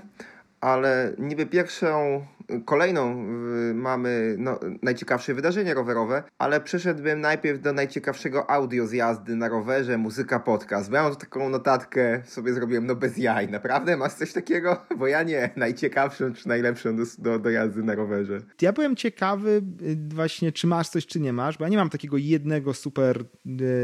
ale 0.61 1.13
niby 1.17 1.45
pierwszą, 1.45 2.25
kolejną 2.65 3.25
y, 3.69 3.73
mamy 3.73 4.35
no, 4.37 4.59
najciekawsze 4.81 5.33
wydarzenie 5.33 5.73
rowerowe, 5.73 6.23
ale 6.37 6.61
przeszedłbym 6.61 7.21
najpierw 7.21 7.61
do 7.61 7.73
najciekawszego 7.73 8.49
audio 8.49 8.87
z 8.87 8.91
jazdy 8.91 9.35
na 9.35 9.47
rowerze, 9.47 9.97
muzyka, 9.97 10.39
podcast. 10.39 10.91
Bo 10.91 11.03
mam 11.03 11.15
taką 11.15 11.49
notatkę, 11.49 12.21
sobie 12.25 12.53
zrobiłem, 12.53 12.85
no 12.85 12.95
bez 12.95 13.17
jaj. 13.17 13.49
Naprawdę 13.49 13.97
masz 13.97 14.13
coś 14.13 14.33
takiego? 14.33 14.85
Bo 14.99 15.07
ja 15.07 15.23
nie. 15.23 15.49
Najciekawszą 15.55 16.33
czy 16.33 16.47
najlepszą 16.47 16.95
do, 16.95 17.03
do, 17.17 17.39
do 17.39 17.49
jazdy 17.49 17.83
na 17.83 17.95
rowerze. 17.95 18.41
Ja 18.61 18.73
byłem 18.73 18.95
ciekawy 18.95 19.61
y, 19.81 19.97
właśnie, 20.15 20.51
czy 20.51 20.67
masz 20.67 20.89
coś, 20.89 21.05
czy 21.05 21.19
nie 21.19 21.33
masz, 21.33 21.57
bo 21.57 21.63
ja 21.63 21.69
nie 21.69 21.77
mam 21.77 21.89
takiego 21.89 22.17
jednego 22.17 22.73
super 22.73 23.23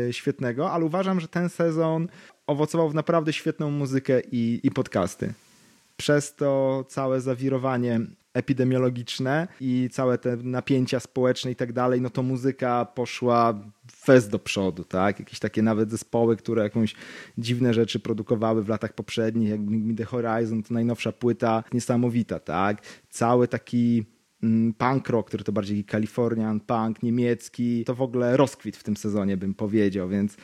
y, 0.07 0.13
świetnego, 0.13 0.71
ale 0.71 0.86
uważam, 0.86 1.19
że 1.19 1.28
ten 1.28 1.49
sezon 1.49 2.07
owocował 2.47 2.89
w 2.89 2.95
naprawdę 2.95 3.34
świetną 3.34 3.71
muzykę 3.71 4.21
i, 4.32 4.59
i 4.63 4.71
podcasty 4.71 5.34
przez 5.97 6.35
to 6.35 6.85
całe 6.89 7.21
zawirowanie 7.21 7.99
epidemiologiczne 8.33 9.47
i 9.61 9.89
całe 9.91 10.17
te 10.17 10.37
napięcia 10.37 10.99
społeczne 10.99 11.51
i 11.51 11.55
tak 11.55 11.73
dalej, 11.73 12.01
no 12.01 12.09
to 12.09 12.23
muzyka 12.23 12.85
poszła 12.85 13.61
fest 13.91 14.29
do 14.29 14.39
przodu, 14.39 14.83
tak? 14.83 15.19
Jakieś 15.19 15.39
takie 15.39 15.61
nawet 15.61 15.91
zespoły, 15.91 16.37
które 16.37 16.63
jakąś 16.63 16.95
dziwne 17.37 17.73
rzeczy 17.73 17.99
produkowały 17.99 18.63
w 18.63 18.69
latach 18.69 18.93
poprzednich, 18.93 19.49
jak 19.49 19.59
The 19.97 20.05
Horizon, 20.05 20.63
to 20.63 20.73
najnowsza 20.73 21.11
płyta, 21.11 21.63
niesamowita, 21.73 22.39
tak? 22.39 22.81
Cały 23.09 23.47
taki 23.47 24.05
Mm, 24.43 24.73
punk 24.73 25.09
rock, 25.09 25.27
który 25.27 25.43
to 25.43 25.51
bardziej 25.51 25.83
kalifornian 25.83 26.59
punk, 26.59 27.03
niemiecki, 27.03 27.83
to 27.85 27.95
w 27.95 28.01
ogóle 28.01 28.37
rozkwit 28.37 28.77
w 28.77 28.83
tym 28.83 28.97
sezonie 28.97 29.37
bym 29.37 29.53
powiedział, 29.53 30.09
więc 30.09 30.37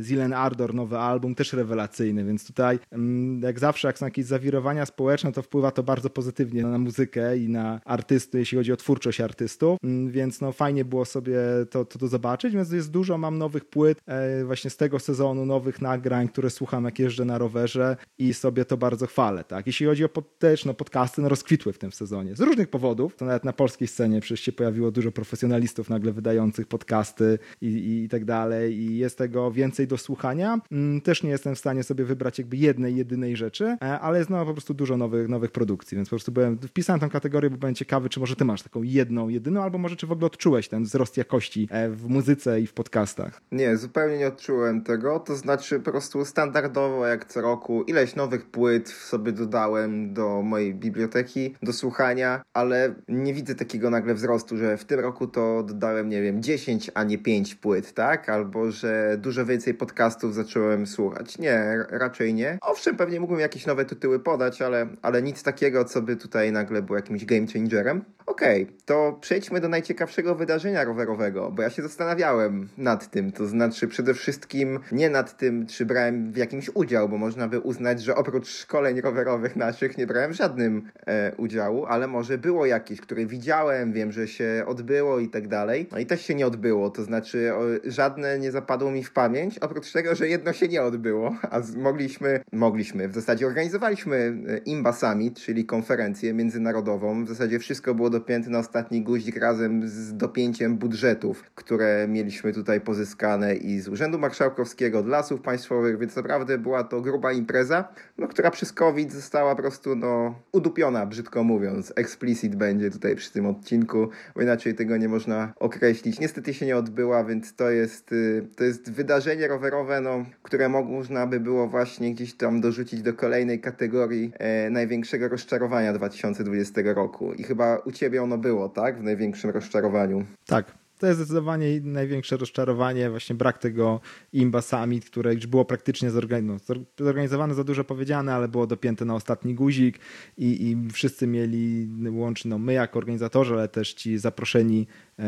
Zilen 0.00 0.32
Ardor, 0.32 0.74
nowy 0.74 0.98
album, 0.98 1.34
też 1.34 1.52
rewelacyjny, 1.52 2.24
więc 2.24 2.46
tutaj 2.46 2.78
mm, 2.92 3.42
jak 3.42 3.58
zawsze, 3.58 3.88
jak 3.88 3.98
są 3.98 4.06
jakieś 4.06 4.24
zawirowania 4.24 4.86
społeczne, 4.86 5.32
to 5.32 5.42
wpływa 5.42 5.70
to 5.70 5.82
bardzo 5.82 6.10
pozytywnie 6.10 6.62
na 6.62 6.78
muzykę 6.78 7.38
i 7.38 7.48
na 7.48 7.80
artystów, 7.84 8.38
jeśli 8.38 8.58
chodzi 8.58 8.72
o 8.72 8.76
twórczość 8.76 9.20
artystów, 9.20 9.78
mm, 9.84 10.10
więc 10.10 10.40
no 10.40 10.52
fajnie 10.52 10.84
było 10.84 11.04
sobie 11.04 11.38
to, 11.70 11.84
to, 11.84 11.98
to 11.98 12.08
zobaczyć, 12.08 12.54
więc 12.54 12.70
jest 12.70 12.90
dużo, 12.90 13.18
mam 13.18 13.38
nowych 13.38 13.64
płyt 13.64 14.00
e, 14.06 14.44
właśnie 14.44 14.70
z 14.70 14.76
tego 14.76 14.98
sezonu, 14.98 15.46
nowych 15.46 15.82
nagrań, 15.82 16.28
które 16.28 16.50
słucham 16.50 16.84
jak 16.84 16.98
jeżdżę 16.98 17.24
na 17.24 17.38
rowerze 17.38 17.96
i 18.18 18.34
sobie 18.34 18.64
to 18.64 18.76
bardzo 18.76 19.06
chwalę, 19.06 19.44
tak. 19.44 19.66
Jeśli 19.66 19.86
chodzi 19.86 20.04
o 20.04 20.08
pod, 20.08 20.38
też, 20.38 20.64
no, 20.64 20.74
podcasty, 20.74 21.22
no 21.22 21.28
rozkwitły 21.28 21.72
w 21.72 21.78
tym 21.78 21.92
sezonie, 21.92 22.36
z 22.36 22.40
różnych 22.40 22.68
powodów. 22.68 23.16
To 23.16 23.24
nawet 23.24 23.44
na 23.44 23.52
polskiej 23.52 23.88
scenie 23.88 24.20
przecież 24.20 24.40
się 24.40 24.52
pojawiło 24.52 24.90
dużo 24.90 25.12
profesjonalistów 25.12 25.90
nagle 25.90 26.12
wydających 26.12 26.66
podcasty 26.66 27.38
i, 27.60 27.66
i, 27.66 28.04
i 28.04 28.08
tak 28.08 28.24
dalej 28.24 28.78
i 28.78 28.98
jest 28.98 29.17
tego 29.18 29.52
więcej 29.52 29.86
do 29.86 29.98
słuchania. 29.98 30.60
Mm, 30.72 31.00
też 31.00 31.22
nie 31.22 31.30
jestem 31.30 31.54
w 31.54 31.58
stanie 31.58 31.82
sobie 31.82 32.04
wybrać 32.04 32.38
jakby 32.38 32.56
jednej, 32.56 32.96
jedynej 32.96 33.36
rzeczy, 33.36 33.76
e, 33.82 34.00
ale 34.00 34.24
no, 34.30 34.46
po 34.46 34.52
prostu 34.52 34.74
dużo 34.74 34.96
nowych, 34.96 35.28
nowych 35.28 35.50
produkcji, 35.50 35.96
więc 35.96 36.08
po 36.08 36.10
prostu 36.10 36.32
byłem, 36.32 36.58
wpisałem 36.58 37.00
tę 37.00 37.08
kategorię, 37.08 37.50
bo 37.50 37.56
byłem 37.56 37.74
ciekawy, 37.74 38.08
czy 38.08 38.20
może 38.20 38.36
ty 38.36 38.44
masz 38.44 38.62
taką 38.62 38.82
jedną, 38.82 39.28
jedyną, 39.28 39.62
albo 39.62 39.78
może 39.78 39.96
czy 39.96 40.06
w 40.06 40.12
ogóle 40.12 40.26
odczułeś 40.26 40.68
ten 40.68 40.84
wzrost 40.84 41.16
jakości 41.16 41.68
e, 41.70 41.90
w 41.90 42.08
muzyce 42.08 42.60
i 42.60 42.66
w 42.66 42.72
podcastach. 42.72 43.40
Nie, 43.52 43.76
zupełnie 43.76 44.18
nie 44.18 44.26
odczułem 44.26 44.84
tego, 44.84 45.20
to 45.20 45.36
znaczy 45.36 45.80
po 45.80 45.90
prostu 45.90 46.24
standardowo 46.24 47.06
jak 47.06 47.24
co 47.24 47.40
roku 47.40 47.82
ileś 47.82 48.16
nowych 48.16 48.46
płyt 48.46 48.88
sobie 48.88 49.32
dodałem 49.32 50.14
do 50.14 50.42
mojej 50.42 50.74
biblioteki 50.74 51.54
do 51.62 51.72
słuchania, 51.72 52.42
ale 52.54 52.94
nie 53.08 53.34
widzę 53.34 53.54
takiego 53.54 53.90
nagle 53.90 54.14
wzrostu, 54.14 54.56
że 54.56 54.76
w 54.76 54.84
tym 54.84 55.00
roku 55.00 55.26
to 55.26 55.62
dodałem, 55.62 56.08
nie 56.08 56.22
wiem, 56.22 56.42
10, 56.42 56.90
a 56.94 57.04
nie 57.04 57.18
5 57.18 57.54
płyt, 57.54 57.92
tak? 57.92 58.28
Albo 58.28 58.70
że 58.70 59.07
dużo 59.16 59.46
więcej 59.46 59.74
podcastów 59.74 60.34
zacząłem 60.34 60.86
słuchać. 60.86 61.38
Nie, 61.38 61.84
raczej 61.90 62.34
nie. 62.34 62.58
Owszem, 62.60 62.96
pewnie 62.96 63.20
mógłbym 63.20 63.40
jakieś 63.40 63.66
nowe 63.66 63.84
tytuły 63.84 64.20
podać, 64.20 64.62
ale, 64.62 64.86
ale 65.02 65.22
nic 65.22 65.42
takiego, 65.42 65.84
co 65.84 66.02
by 66.02 66.16
tutaj 66.16 66.52
nagle 66.52 66.82
było 66.82 66.96
jakimś 66.96 67.24
game 67.24 67.46
changerem. 67.52 68.04
Okej, 68.28 68.62
okay, 68.62 68.74
to 68.84 69.18
przejdźmy 69.20 69.60
do 69.60 69.68
najciekawszego 69.68 70.34
wydarzenia 70.34 70.84
rowerowego, 70.84 71.50
bo 71.50 71.62
ja 71.62 71.70
się 71.70 71.82
zastanawiałem 71.82 72.68
nad 72.78 73.10
tym, 73.10 73.32
to 73.32 73.46
znaczy 73.46 73.88
przede 73.88 74.14
wszystkim 74.14 74.80
nie 74.92 75.10
nad 75.10 75.36
tym, 75.36 75.66
czy 75.66 75.86
brałem 75.86 76.32
w 76.32 76.36
jakimś 76.36 76.70
udział, 76.74 77.08
bo 77.08 77.18
można 77.18 77.48
by 77.48 77.60
uznać, 77.60 78.02
że 78.02 78.14
oprócz 78.14 78.48
szkoleń 78.48 79.00
rowerowych 79.00 79.56
naszych 79.56 79.98
nie 79.98 80.06
brałem 80.06 80.32
w 80.32 80.36
żadnym 80.36 80.90
e, 81.06 81.32
udziału, 81.36 81.86
ale 81.86 82.06
może 82.06 82.38
było 82.38 82.66
jakieś, 82.66 83.00
które 83.00 83.26
widziałem, 83.26 83.92
wiem, 83.92 84.12
że 84.12 84.28
się 84.28 84.64
odbyło 84.66 85.18
i 85.18 85.28
tak 85.28 85.48
dalej. 85.48 85.88
No 85.92 85.98
i 85.98 86.06
też 86.06 86.22
się 86.22 86.34
nie 86.34 86.46
odbyło, 86.46 86.90
to 86.90 87.04
znaczy 87.04 87.54
o, 87.54 87.60
żadne 87.84 88.38
nie 88.38 88.50
zapadło 88.50 88.90
mi 88.90 88.97
w 89.02 89.12
pamięć, 89.12 89.58
oprócz 89.58 89.92
tego, 89.92 90.14
że 90.14 90.28
jedno 90.28 90.52
się 90.52 90.68
nie 90.68 90.82
odbyło, 90.82 91.36
a 91.50 91.60
mogliśmy, 91.76 92.40
mogliśmy, 92.52 93.08
w 93.08 93.14
zasadzie 93.14 93.46
organizowaliśmy 93.46 94.16
e, 94.48 94.58
IMBA 94.58 94.92
Summit, 94.92 95.38
czyli 95.40 95.64
konferencję 95.64 96.34
międzynarodową. 96.34 97.24
W 97.24 97.28
zasadzie 97.28 97.58
wszystko 97.58 97.94
było 97.94 98.10
dopięte 98.10 98.50
na 98.50 98.58
ostatni 98.58 99.02
guzik 99.02 99.36
razem 99.36 99.88
z 99.88 100.16
dopięciem 100.16 100.76
budżetów, 100.76 101.42
które 101.54 102.06
mieliśmy 102.08 102.52
tutaj 102.52 102.80
pozyskane 102.80 103.54
i 103.54 103.80
z 103.80 103.88
Urzędu 103.88 104.18
Marszałkowskiego, 104.18 104.98
od 104.98 105.06
Lasów 105.06 105.40
Państwowych, 105.40 105.98
więc 105.98 106.16
naprawdę 106.16 106.58
była 106.58 106.84
to 106.84 107.00
gruba 107.00 107.32
impreza, 107.32 107.88
no, 108.18 108.28
która 108.28 108.50
przez 108.50 108.72
COVID 108.72 109.12
została 109.12 109.54
po 109.56 109.62
prostu 109.62 109.96
no, 109.96 110.34
udupiona, 110.52 111.06
brzydko 111.06 111.44
mówiąc. 111.44 111.92
Explicit 111.96 112.56
będzie 112.56 112.90
tutaj 112.90 113.16
przy 113.16 113.32
tym 113.32 113.46
odcinku, 113.46 114.08
bo 114.34 114.42
inaczej 114.42 114.74
tego 114.74 114.96
nie 114.96 115.08
można 115.08 115.52
określić. 115.56 116.20
Niestety 116.20 116.54
się 116.54 116.66
nie 116.66 116.76
odbyła, 116.76 117.24
więc 117.24 117.54
to 117.54 117.70
jest, 117.70 118.12
y, 118.12 118.46
to 118.56 118.64
jest 118.64 118.87
wydarzenie 118.90 119.48
rowerowe, 119.48 120.00
no, 120.00 120.24
które 120.42 120.68
można 120.68 121.26
by 121.26 121.40
było 121.40 121.68
właśnie 121.68 122.14
gdzieś 122.14 122.34
tam 122.34 122.60
dorzucić 122.60 123.02
do 123.02 123.14
kolejnej 123.14 123.60
kategorii 123.60 124.32
e, 124.38 124.70
największego 124.70 125.28
rozczarowania 125.28 125.92
2020 125.92 126.80
roku. 126.84 127.32
I 127.32 127.42
chyba 127.42 127.76
u 127.76 127.92
Ciebie 127.92 128.22
ono 128.22 128.38
było, 128.38 128.68
tak? 128.68 128.98
W 128.98 129.02
największym 129.02 129.50
rozczarowaniu. 129.50 130.24
Tak, 130.46 130.74
to 130.98 131.06
jest 131.06 131.18
zdecydowanie 131.18 131.80
największe 131.80 132.36
rozczarowanie, 132.36 133.10
właśnie 133.10 133.36
brak 133.36 133.58
tego 133.58 134.00
Imba 134.32 134.62
Summit, 134.62 135.04
które 135.04 135.34
już 135.34 135.46
było 135.46 135.64
praktycznie 135.64 136.10
zorganizowane, 136.10 136.80
no, 136.98 137.04
zorganizowane 137.04 137.54
za 137.54 137.64
dużo 137.64 137.84
powiedziane, 137.84 138.34
ale 138.34 138.48
było 138.48 138.66
dopięte 138.66 139.04
na 139.04 139.14
ostatni 139.14 139.54
guzik 139.54 139.98
i, 140.38 140.68
i 140.68 140.92
wszyscy 140.92 141.26
mieli, 141.26 141.88
łącznie 142.10 142.48
no, 142.48 142.58
my 142.58 142.72
jako 142.72 142.98
organizatorzy, 142.98 143.54
ale 143.54 143.68
też 143.68 143.94
ci 143.94 144.18
zaproszeni, 144.18 144.86
e, 145.18 145.24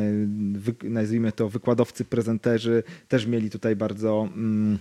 nazwijmy 0.83 1.33
to 1.33 1.49
wykładowcy, 1.49 2.05
prezenterzy, 2.05 2.83
też 3.09 3.27
mieli 3.27 3.51
tutaj 3.51 3.77
bardzo... 3.77 4.29
Mm, 4.37 4.79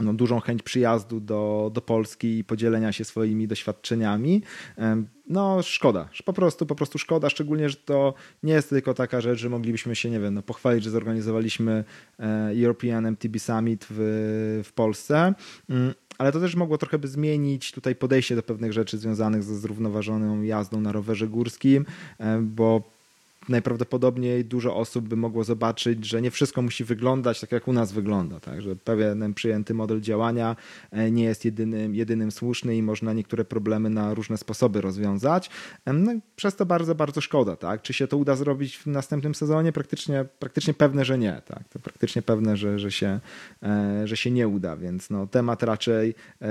no, 0.00 0.14
dużą 0.14 0.40
chęć 0.40 0.62
przyjazdu 0.62 1.20
do, 1.20 1.70
do 1.74 1.80
Polski 1.80 2.38
i 2.38 2.44
podzielenia 2.44 2.92
się 2.92 3.04
swoimi 3.04 3.48
doświadczeniami. 3.48 4.42
No 5.28 5.62
szkoda, 5.62 6.08
po 6.24 6.32
prostu, 6.32 6.66
po 6.66 6.74
prostu 6.74 6.98
szkoda, 6.98 7.30
szczególnie, 7.30 7.68
że 7.68 7.76
to 7.76 8.14
nie 8.42 8.52
jest 8.52 8.68
tylko 8.68 8.94
taka 8.94 9.20
rzecz, 9.20 9.38
że 9.38 9.48
moglibyśmy 9.48 9.96
się, 9.96 10.10
nie 10.10 10.20
wiem, 10.20 10.34
no, 10.34 10.42
pochwalić, 10.42 10.84
że 10.84 10.90
zorganizowaliśmy 10.90 11.84
e, 12.18 12.52
European 12.64 13.06
MTB 13.06 13.38
Summit 13.38 13.86
w, 13.90 14.62
w 14.64 14.72
Polsce, 14.72 15.34
mm, 15.70 15.94
ale 16.18 16.32
to 16.32 16.40
też 16.40 16.54
mogło 16.54 16.78
trochę 16.78 16.98
by 16.98 17.08
zmienić 17.08 17.72
tutaj 17.72 17.94
podejście 17.94 18.36
do 18.36 18.42
pewnych 18.42 18.72
rzeczy 18.72 18.98
związanych 18.98 19.42
ze 19.42 19.58
zrównoważoną 19.58 20.42
jazdą 20.42 20.80
na 20.80 20.92
rowerze 20.92 21.28
górskim, 21.28 21.84
e, 22.18 22.38
bo 22.42 22.99
najprawdopodobniej 23.50 24.44
dużo 24.44 24.76
osób 24.76 25.08
by 25.08 25.16
mogło 25.16 25.44
zobaczyć, 25.44 26.06
że 26.06 26.22
nie 26.22 26.30
wszystko 26.30 26.62
musi 26.62 26.84
wyglądać 26.84 27.40
tak, 27.40 27.52
jak 27.52 27.68
u 27.68 27.72
nas 27.72 27.92
wygląda. 27.92 28.40
Tak? 28.40 28.62
Że 28.62 28.76
pewien 28.76 29.34
przyjęty 29.34 29.74
model 29.74 30.00
działania 30.00 30.56
e, 30.90 31.10
nie 31.10 31.24
jest 31.24 31.44
jedynym, 31.44 31.94
jedynym 31.94 32.30
słuszny 32.30 32.76
i 32.76 32.82
można 32.82 33.12
niektóre 33.12 33.44
problemy 33.44 33.90
na 33.90 34.14
różne 34.14 34.36
sposoby 34.36 34.80
rozwiązać. 34.80 35.50
No, 35.86 36.12
przez 36.36 36.56
to 36.56 36.66
bardzo, 36.66 36.94
bardzo 36.94 37.20
szkoda. 37.20 37.56
Tak? 37.56 37.82
Czy 37.82 37.92
się 37.92 38.06
to 38.06 38.16
uda 38.16 38.36
zrobić 38.36 38.78
w 38.78 38.86
następnym 38.86 39.34
sezonie? 39.34 39.72
Praktycznie, 39.72 40.24
praktycznie 40.38 40.74
pewne, 40.74 41.04
że 41.04 41.18
nie. 41.18 41.42
Tak? 41.46 41.68
To 41.68 41.78
praktycznie 41.78 42.22
pewne, 42.22 42.56
że, 42.56 42.78
że, 42.78 42.92
się, 42.92 43.20
e, 43.62 44.02
że 44.04 44.16
się 44.16 44.30
nie 44.30 44.48
uda, 44.48 44.76
więc 44.76 45.10
no, 45.10 45.26
temat 45.26 45.62
raczej 45.62 46.14
e, 46.42 46.48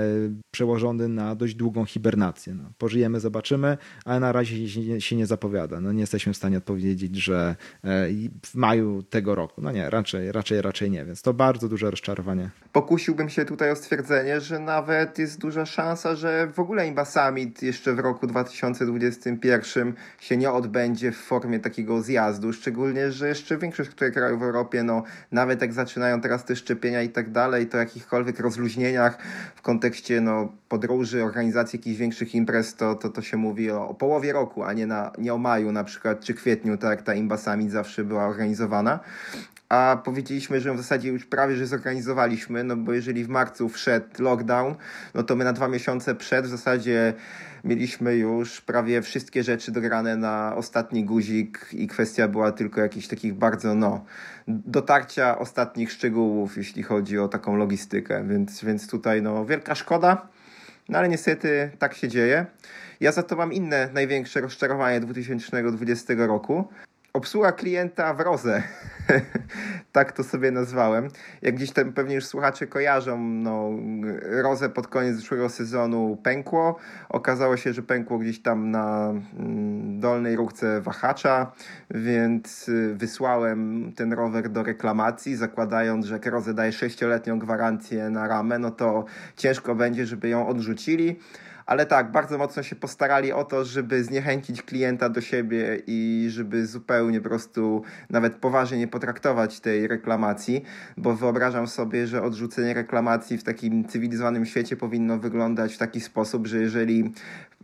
przełożony 0.50 1.08
na 1.08 1.34
dość 1.34 1.54
długą 1.54 1.84
hibernację. 1.84 2.54
No, 2.54 2.64
pożyjemy, 2.78 3.20
zobaczymy, 3.20 3.78
ale 4.04 4.20
na 4.20 4.32
razie 4.32 5.00
się 5.00 5.16
nie 5.16 5.26
zapowiada. 5.26 5.80
No, 5.80 5.92
nie 5.92 6.00
jesteśmy 6.00 6.32
w 6.32 6.36
stanie 6.36 6.58
odpowiedzieć 6.58 6.89
powiedzieć, 6.90 7.16
że 7.16 7.56
e, 7.84 8.08
w 8.46 8.54
maju 8.54 9.02
tego 9.02 9.34
roku. 9.34 9.60
No 9.62 9.72
nie, 9.72 9.90
raczej, 9.90 10.32
raczej, 10.32 10.62
raczej 10.62 10.90
nie, 10.90 11.04
więc 11.04 11.22
to 11.22 11.34
bardzo 11.34 11.68
duże 11.68 11.90
rozczarowanie. 11.90 12.50
Pokusiłbym 12.72 13.28
się 13.28 13.44
tutaj 13.44 13.70
o 13.70 13.76
stwierdzenie, 13.76 14.40
że 14.40 14.58
nawet 14.58 15.18
jest 15.18 15.40
duża 15.40 15.66
szansa, 15.66 16.14
że 16.14 16.46
w 16.52 16.58
ogóle 16.58 16.88
Imba 16.88 17.04
Summit 17.04 17.62
jeszcze 17.62 17.94
w 17.94 17.98
roku 17.98 18.26
2021 18.26 19.94
się 20.20 20.36
nie 20.36 20.50
odbędzie 20.50 21.12
w 21.12 21.16
formie 21.16 21.60
takiego 21.60 22.02
zjazdu, 22.02 22.52
szczególnie, 22.52 23.12
że 23.12 23.28
jeszcze 23.28 23.58
większość 23.58 23.90
krajów 24.14 24.40
w 24.40 24.42
Europie, 24.42 24.82
no 24.82 25.02
nawet 25.32 25.62
jak 25.62 25.72
zaczynają 25.72 26.20
teraz 26.20 26.44
te 26.44 26.56
szczepienia 26.56 27.02
i 27.02 27.08
tak 27.08 27.30
dalej, 27.32 27.66
to 27.66 27.78
jakichkolwiek 27.78 28.40
rozluźnieniach 28.40 29.18
w 29.54 29.62
kontekście 29.62 30.20
no, 30.20 30.52
podróży, 30.68 31.24
organizacji 31.24 31.76
jakichś 31.78 31.96
większych 31.98 32.34
imprez, 32.34 32.74
to, 32.74 32.94
to, 32.94 33.08
to 33.08 33.22
się 33.22 33.36
mówi 33.36 33.70
o, 33.70 33.88
o 33.88 33.94
połowie 33.94 34.32
roku, 34.32 34.62
a 34.62 34.72
nie, 34.72 34.86
na, 34.86 35.12
nie 35.18 35.34
o 35.34 35.38
maju 35.38 35.72
na 35.72 35.84
przykład, 35.84 36.20
czy 36.20 36.34
kwietniu, 36.34 36.78
tak 36.80 36.90
jak 36.90 37.02
ta 37.02 37.14
Imba 37.14 37.36
Summit 37.36 37.70
zawsze 37.70 38.04
była 38.04 38.26
organizowana. 38.26 39.00
A 39.68 40.02
powiedzieliśmy, 40.04 40.60
że 40.60 40.74
w 40.74 40.76
zasadzie 40.76 41.08
już 41.08 41.24
prawie, 41.24 41.56
że 41.56 41.66
zorganizowaliśmy, 41.66 42.64
no 42.64 42.76
bo 42.76 42.92
jeżeli 42.92 43.24
w 43.24 43.28
marcu 43.28 43.68
wszedł 43.68 44.22
lockdown, 44.22 44.74
no 45.14 45.22
to 45.22 45.36
my 45.36 45.44
na 45.44 45.52
dwa 45.52 45.68
miesiące 45.68 46.14
przed 46.14 46.46
w 46.46 46.48
zasadzie 46.48 47.14
mieliśmy 47.64 48.16
już 48.16 48.60
prawie 48.60 49.02
wszystkie 49.02 49.42
rzeczy 49.42 49.72
dograne 49.72 50.16
na 50.16 50.56
ostatni 50.56 51.04
guzik 51.04 51.66
i 51.72 51.86
kwestia 51.86 52.28
była 52.28 52.52
tylko 52.52 52.80
jakichś 52.80 53.06
takich 53.06 53.34
bardzo, 53.34 53.74
no, 53.74 54.04
dotarcia 54.48 55.38
ostatnich 55.38 55.92
szczegółów, 55.92 56.56
jeśli 56.56 56.82
chodzi 56.82 57.18
o 57.18 57.28
taką 57.28 57.56
logistykę, 57.56 58.24
więc, 58.28 58.64
więc 58.64 58.88
tutaj, 58.88 59.22
no, 59.22 59.46
wielka 59.46 59.74
szkoda, 59.74 60.28
no 60.90 60.98
ale 60.98 61.08
niestety 61.08 61.70
tak 61.78 61.94
się 61.94 62.08
dzieje. 62.08 62.46
Ja 63.00 63.12
za 63.12 63.22
to 63.22 63.36
mam 63.36 63.52
inne 63.52 63.88
największe 63.92 64.40
rozczarowanie 64.40 65.00
2020 65.00 66.14
roku. 66.16 66.68
Obsługa 67.12 67.52
klienta 67.52 68.14
w 68.14 68.20
Roze. 68.20 68.62
tak 69.92 70.12
to 70.12 70.24
sobie 70.24 70.50
nazwałem. 70.50 71.08
Jak 71.42 71.54
gdzieś 71.54 71.70
tam 71.70 71.92
pewnie 71.92 72.14
już 72.14 72.24
słuchacze 72.24 72.66
kojarzą, 72.66 73.18
no, 73.18 73.70
Rozę 74.22 74.68
pod 74.68 74.86
koniec 74.88 75.16
zeszłego 75.16 75.48
sezonu 75.48 76.18
pękło. 76.22 76.76
Okazało 77.08 77.56
się, 77.56 77.72
że 77.72 77.82
pękło 77.82 78.18
gdzieś 78.18 78.42
tam 78.42 78.70
na 78.70 79.08
mm, 79.38 80.00
dolnej 80.00 80.36
różce 80.36 80.80
wahacza, 80.80 81.52
więc 81.90 82.68
y, 82.68 82.94
wysłałem 82.94 83.92
ten 83.96 84.12
rower 84.12 84.48
do 84.48 84.62
reklamacji, 84.62 85.36
zakładając, 85.36 86.06
że 86.06 86.14
jak 86.14 86.26
Rozę 86.26 86.54
daje 86.54 86.72
sześcioletnią 86.72 87.38
gwarancję 87.38 88.10
na 88.10 88.28
ramę, 88.28 88.58
no 88.58 88.70
to 88.70 89.04
ciężko 89.36 89.74
będzie, 89.74 90.06
żeby 90.06 90.28
ją 90.28 90.48
odrzucili 90.48 91.18
ale 91.70 91.86
tak, 91.86 92.12
bardzo 92.12 92.38
mocno 92.38 92.62
się 92.62 92.76
postarali 92.76 93.32
o 93.32 93.44
to, 93.44 93.64
żeby 93.64 94.04
zniechęcić 94.04 94.62
klienta 94.62 95.08
do 95.08 95.20
siebie 95.20 95.82
i 95.86 96.26
żeby 96.30 96.66
zupełnie 96.66 97.20
po 97.20 97.28
prostu 97.28 97.82
nawet 98.10 98.34
poważnie 98.34 98.78
nie 98.78 98.88
potraktować 98.88 99.60
tej 99.60 99.88
reklamacji, 99.88 100.62
bo 100.96 101.16
wyobrażam 101.16 101.66
sobie, 101.66 102.06
że 102.06 102.22
odrzucenie 102.22 102.74
reklamacji 102.74 103.38
w 103.38 103.44
takim 103.44 103.88
cywilizowanym 103.88 104.46
świecie 104.46 104.76
powinno 104.76 105.18
wyglądać 105.18 105.74
w 105.74 105.78
taki 105.78 106.00
sposób, 106.00 106.46
że 106.46 106.58
jeżeli 106.58 107.12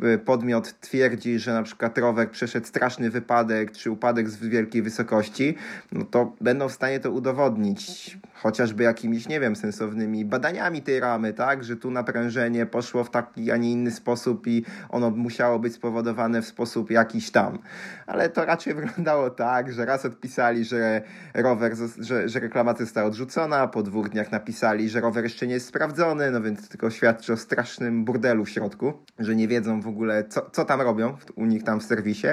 y, 0.04 0.18
podmiot 0.18 0.80
twierdzi, 0.80 1.38
że 1.38 1.52
na 1.52 1.62
przykład 1.62 1.98
rower 1.98 2.30
przeszedł 2.30 2.66
straszny 2.66 3.10
wypadek 3.10 3.72
czy 3.72 3.90
upadek 3.90 4.30
z 4.30 4.36
wielkiej 4.36 4.82
wysokości, 4.82 5.54
no 5.92 6.04
to 6.04 6.32
będą 6.40 6.68
w 6.68 6.72
stanie 6.72 7.00
to 7.00 7.10
udowodnić 7.10 8.18
chociażby 8.36 8.82
jakimiś, 8.82 9.28
nie 9.28 9.40
wiem, 9.40 9.56
sensownymi 9.56 10.24
badaniami 10.24 10.82
tej 10.82 11.00
ramy, 11.00 11.32
tak, 11.32 11.64
że 11.64 11.76
tu 11.76 11.90
naprężenie 11.90 12.66
poszło 12.66 13.04
w 13.04 13.10
taki, 13.10 13.50
a 13.50 13.56
nie 13.56 13.72
inny 13.72 13.90
sposób 13.90 14.46
i 14.46 14.64
ono 14.88 15.10
musiało 15.10 15.58
być 15.58 15.74
spowodowane 15.74 16.42
w 16.42 16.46
sposób 16.46 16.90
jakiś 16.90 17.30
tam. 17.30 17.58
Ale 18.06 18.28
to 18.28 18.44
raczej 18.44 18.74
wyglądało 18.80 19.30
tak, 19.30 19.72
że 19.72 19.84
raz 19.84 20.04
odpisali, 20.04 20.64
że 20.64 21.02
rower, 21.34 21.76
że, 21.98 22.28
że 22.28 22.40
reklamacja 22.40 22.84
została 22.84 23.06
odrzucona, 23.06 23.68
po 23.68 23.82
dwóch 23.82 24.08
dniach 24.08 24.32
napisali, 24.32 24.88
że 24.88 25.00
rower 25.00 25.24
jeszcze 25.24 25.46
nie 25.46 25.54
jest 25.54 25.66
sprawdzony, 25.66 26.30
no 26.30 26.40
więc 26.40 26.68
tylko 26.68 26.90
świadczy 26.90 27.32
o 27.32 27.36
strasznym 27.36 28.04
burdelu 28.04 28.44
w 28.44 28.50
środku, 28.50 28.92
że 29.18 29.36
nie 29.36 29.48
wiedzą 29.48 29.80
w 29.80 29.88
ogóle, 29.88 30.24
co, 30.24 30.50
co 30.50 30.64
tam 30.64 30.80
robią 30.80 31.16
u 31.34 31.44
nich 31.46 31.64
tam 31.64 31.80
w 31.80 31.84
serwisie. 31.84 32.28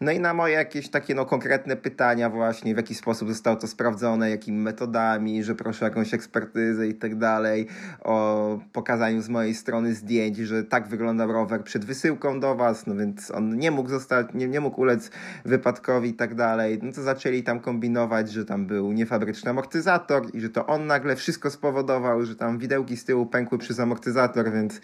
No 0.00 0.12
i 0.12 0.20
na 0.20 0.34
moje 0.34 0.54
jakieś 0.54 0.88
takie 0.88 1.14
no, 1.14 1.26
konkretne 1.26 1.76
pytania 1.76 2.30
właśnie, 2.30 2.74
w 2.74 2.76
jaki 2.76 2.94
sposób 2.94 3.28
zostało 3.28 3.56
to 3.56 3.66
sprawdzone, 3.66 4.30
jakimi 4.30 4.58
metodami, 4.58 5.44
że 5.44 5.54
proszę 5.54 5.84
o 5.84 5.88
jakąś 5.88 6.14
ekspertyzę 6.14 6.88
i 6.88 6.94
tak 6.94 7.18
dalej, 7.18 7.66
o 8.00 8.58
pokazaniu 8.72 9.22
z 9.22 9.28
mojej 9.28 9.54
strony 9.54 9.94
zdjęć, 9.94 10.36
że 10.36 10.64
tak 10.64 10.88
wygląda 10.88 11.26
rower 11.26 11.64
przed 11.64 11.84
wysyłką 11.84 12.40
do 12.40 12.54
was, 12.54 12.86
no 12.86 12.96
więc 12.96 13.30
on 13.30 13.58
nie 13.58 13.70
mógł 13.70 13.90
zostać, 13.90 14.26
nie, 14.34 14.48
nie 14.48 14.60
mógł 14.60 14.80
ulec 14.80 15.10
wypadkowi 15.44 16.08
i 16.08 16.14
tak 16.14 16.34
dalej. 16.34 16.78
No 16.82 16.92
to 16.92 17.02
zaczęli 17.02 17.42
tam 17.42 17.60
kombinować, 17.60 18.30
że 18.30 18.44
tam 18.44 18.66
był 18.66 18.92
niefabryczny 18.92 19.50
amortyzator 19.50 20.34
i 20.34 20.40
że 20.40 20.50
to 20.50 20.66
on 20.66 20.86
nagle 20.86 21.16
wszystko 21.16 21.50
spowodował, 21.50 22.24
że 22.24 22.36
tam 22.36 22.58
widełki 22.58 22.96
z 22.96 23.04
tyłu 23.04 23.26
pękły 23.26 23.58
przez 23.58 23.80
amortyzator, 23.80 24.52
więc 24.52 24.80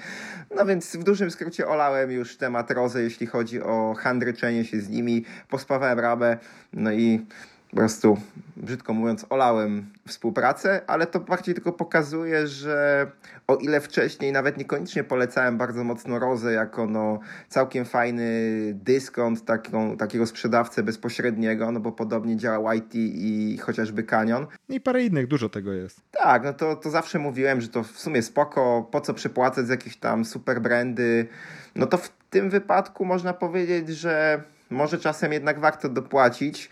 no 0.56 0.66
więc 0.66 0.96
w 0.96 1.04
dużym 1.04 1.30
skrócie 1.30 1.68
olałem 1.68 2.10
już 2.10 2.36
temat 2.36 2.70
Rozy, 2.70 3.02
jeśli 3.02 3.26
chodzi 3.26 3.62
o 3.62 3.94
handryczenie 3.98 4.64
się 4.64 4.80
z 4.80 4.88
nimi, 4.88 5.07
pospawałem 5.48 6.00
rabę, 6.00 6.38
no 6.72 6.92
i 6.92 7.26
po 7.70 7.76
prostu, 7.76 8.16
brzydko 8.56 8.94
mówiąc, 8.94 9.26
olałem 9.30 9.86
współpracę, 10.06 10.80
ale 10.86 11.06
to 11.06 11.20
bardziej 11.20 11.54
tylko 11.54 11.72
pokazuje, 11.72 12.46
że 12.46 13.06
o 13.46 13.56
ile 13.56 13.80
wcześniej 13.80 14.32
nawet 14.32 14.56
niekoniecznie 14.56 15.04
polecałem 15.04 15.58
bardzo 15.58 15.84
mocno 15.84 16.18
Rozę 16.18 16.52
jako 16.52 16.86
no, 16.86 17.20
całkiem 17.48 17.84
fajny 17.84 18.30
dyskont, 18.74 19.44
taką, 19.44 19.96
takiego 19.96 20.26
sprzedawcę 20.26 20.82
bezpośredniego, 20.82 21.72
no 21.72 21.80
bo 21.80 21.92
podobnie 21.92 22.36
działa 22.36 22.74
YT 22.74 22.94
i 22.94 23.58
chociażby 23.62 24.02
Canyon. 24.02 24.46
I 24.68 24.80
parę 24.80 25.04
innych, 25.04 25.26
dużo 25.26 25.48
tego 25.48 25.72
jest. 25.72 26.00
Tak, 26.10 26.44
no 26.44 26.52
to, 26.52 26.76
to 26.76 26.90
zawsze 26.90 27.18
mówiłem, 27.18 27.60
że 27.60 27.68
to 27.68 27.82
w 27.82 27.98
sumie 27.98 28.22
spoko, 28.22 28.88
po 28.90 29.00
co 29.00 29.14
przepłacać 29.14 29.66
z 29.66 29.70
jakieś 29.70 29.96
tam 29.96 30.24
super 30.24 30.60
brandy. 30.60 31.26
No 31.74 31.86
to 31.86 31.96
w 31.96 32.10
tym 32.30 32.50
wypadku 32.50 33.04
można 33.04 33.32
powiedzieć, 33.32 33.88
że 33.88 34.42
może 34.70 34.98
czasem 34.98 35.32
jednak 35.32 35.60
warto 35.60 35.88
dopłacić 35.88 36.70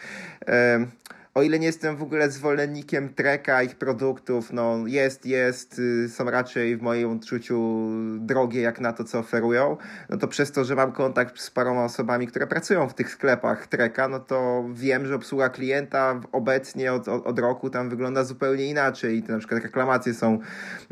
o 1.36 1.42
ile 1.42 1.58
nie 1.58 1.66
jestem 1.66 1.96
w 1.96 2.02
ogóle 2.02 2.30
zwolennikiem 2.30 3.14
Treka, 3.14 3.62
ich 3.62 3.76
produktów, 3.76 4.52
no 4.52 4.86
jest, 4.86 5.26
jest, 5.26 5.78
y, 5.78 6.08
są 6.08 6.30
raczej 6.30 6.76
w 6.76 6.82
moim 6.82 7.10
odczuciu 7.10 7.88
drogie 8.18 8.60
jak 8.60 8.80
na 8.80 8.92
to, 8.92 9.04
co 9.04 9.18
oferują, 9.18 9.76
no 10.10 10.16
to 10.16 10.28
przez 10.28 10.52
to, 10.52 10.64
że 10.64 10.74
mam 10.74 10.92
kontakt 10.92 11.40
z 11.40 11.50
paroma 11.50 11.84
osobami, 11.84 12.26
które 12.26 12.46
pracują 12.46 12.88
w 12.88 12.94
tych 12.94 13.10
sklepach 13.10 13.66
Treka, 13.66 14.08
no 14.08 14.20
to 14.20 14.64
wiem, 14.72 15.06
że 15.06 15.14
obsługa 15.14 15.48
klienta 15.48 16.20
obecnie 16.32 16.92
od, 16.92 17.08
od, 17.08 17.26
od 17.26 17.38
roku 17.38 17.70
tam 17.70 17.88
wygląda 17.88 18.24
zupełnie 18.24 18.66
inaczej 18.66 19.16
i 19.16 19.22
te 19.22 19.32
na 19.32 19.38
przykład 19.38 19.62
reklamacje 19.62 20.14
są 20.14 20.38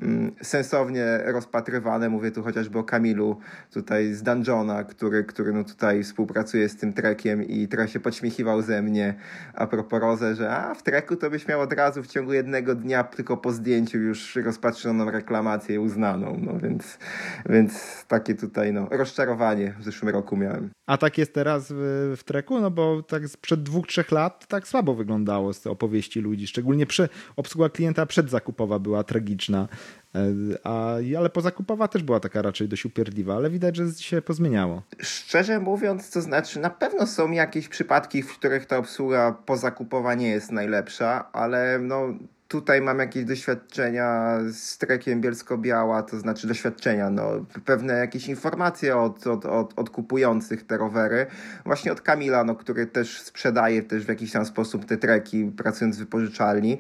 mm, 0.03 0.33
sensownie 0.43 1.05
rozpatrywane, 1.25 2.09
mówię 2.09 2.31
tu 2.31 2.43
chociażby 2.43 2.79
o 2.79 2.85
Kamilu 2.85 3.41
tutaj 3.71 4.13
z 4.13 4.23
Dungeona, 4.23 4.85
który, 4.85 5.25
który 5.25 5.53
no 5.53 5.65
tutaj 5.65 6.03
współpracuje 6.03 6.69
z 6.69 6.77
tym 6.77 6.93
Trekiem 6.93 7.43
i 7.43 7.69
trochę 7.69 7.89
się 7.89 8.01
podśmiechiwał 8.01 8.63
ze 8.63 8.83
mnie 8.83 9.15
a 9.55 9.67
propos 9.67 10.01
Roze, 10.01 10.34
że 10.35 10.57
a 10.57 10.75
w 10.75 10.83
treku 10.83 11.17
to 11.17 11.31
byś 11.31 11.49
miał 11.49 11.61
od 11.61 11.73
razu 11.73 12.03
w 12.03 12.07
ciągu 12.07 12.33
jednego 12.33 12.75
dnia, 12.75 13.05
tylko 13.05 13.37
po 13.37 13.53
zdjęciu 13.53 13.99
już 13.99 14.37
rozpatrzoną 14.37 15.11
reklamację 15.11 15.81
uznaną. 15.81 16.41
No 16.43 16.59
więc, 16.59 16.99
więc 17.47 18.05
takie 18.09 18.35
tutaj 18.35 18.73
no, 18.73 18.89
rozczarowanie 18.91 19.75
w 19.79 19.85
zeszłym 19.85 20.09
roku 20.09 20.37
miałem. 20.37 20.71
A 20.87 20.97
tak 20.97 21.19
jest 21.19 21.35
teraz 21.35 21.73
w, 21.73 22.15
w 22.17 22.25
treku? 22.25 22.61
No 22.61 22.71
bo 22.71 23.03
tak 23.03 23.29
sprzed 23.29 23.63
dwóch, 23.63 23.87
trzech 23.87 24.13
lat 24.13 24.47
tak 24.47 24.69
słabo 24.69 24.95
wyglądało 24.95 25.53
z 25.53 25.67
opowieści 25.67 26.21
ludzi. 26.21 26.47
Szczególnie 26.47 26.87
przy, 26.87 27.09
obsługa 27.37 27.69
klienta 27.69 28.07
przedzakupowa 28.07 28.79
była 28.79 29.05
tragiczna. 29.05 29.69
E, 30.15 30.21
a, 30.65 30.97
ale 31.19 31.31
pozakupowa 31.31 31.89
też 31.89 32.03
była 32.03 32.21
taka 32.21 32.43
raczej 32.43 32.69
dość 32.69 32.85
upierdliwa, 32.85 33.37
ale 33.37 33.51
widać, 33.51 33.77
że 33.77 33.93
się 33.93 34.23
pozmieniało. 34.23 34.83
Szczerze 34.99 35.61
mówiąc, 35.61 36.11
to 36.11 36.23
znaczy 36.23 36.61
na 36.61 36.71
pewno 36.71 37.07
są 37.07 37.31
jakieś 37.31 37.69
przypadki, 37.69 38.23
w 38.23 38.39
których 38.39 38.67
ta 38.67 38.79
obsługa 38.79 39.33
pozakupowa 39.47 40.15
nie 40.15 40.29
jest 40.29 40.53
najlepsza, 40.53 41.33
ale 41.33 41.79
no 41.79 42.15
tutaj 42.49 42.81
mam 42.81 42.99
jakieś 42.99 43.25
doświadczenia 43.25 44.39
z 44.53 44.79
trekiem 44.79 45.21
Bielsko-Biała, 45.21 46.03
to 46.03 46.19
znaczy 46.19 46.47
doświadczenia, 46.47 47.11
no, 47.11 47.47
pewne 47.65 47.93
jakieś 47.93 48.29
informacje 48.29 48.97
od, 48.97 49.27
od, 49.27 49.47
od, 49.47 49.73
od 49.77 49.91
kupujących 49.91 50.67
te 50.67 50.77
rowery. 50.77 51.27
Właśnie 51.65 51.93
od 51.93 52.01
Kamila, 52.01 52.45
no, 52.45 52.55
który 52.55 52.87
też 52.87 53.21
sprzedaje 53.21 53.83
też 53.83 54.05
w 54.05 54.09
jakiś 54.09 54.33
tam 54.33 54.47
sposób 54.47 54.85
te 54.85 54.97
treki, 54.97 55.53
pracując 55.57 55.97
w 55.97 55.99
wypożyczalni. 55.99 56.79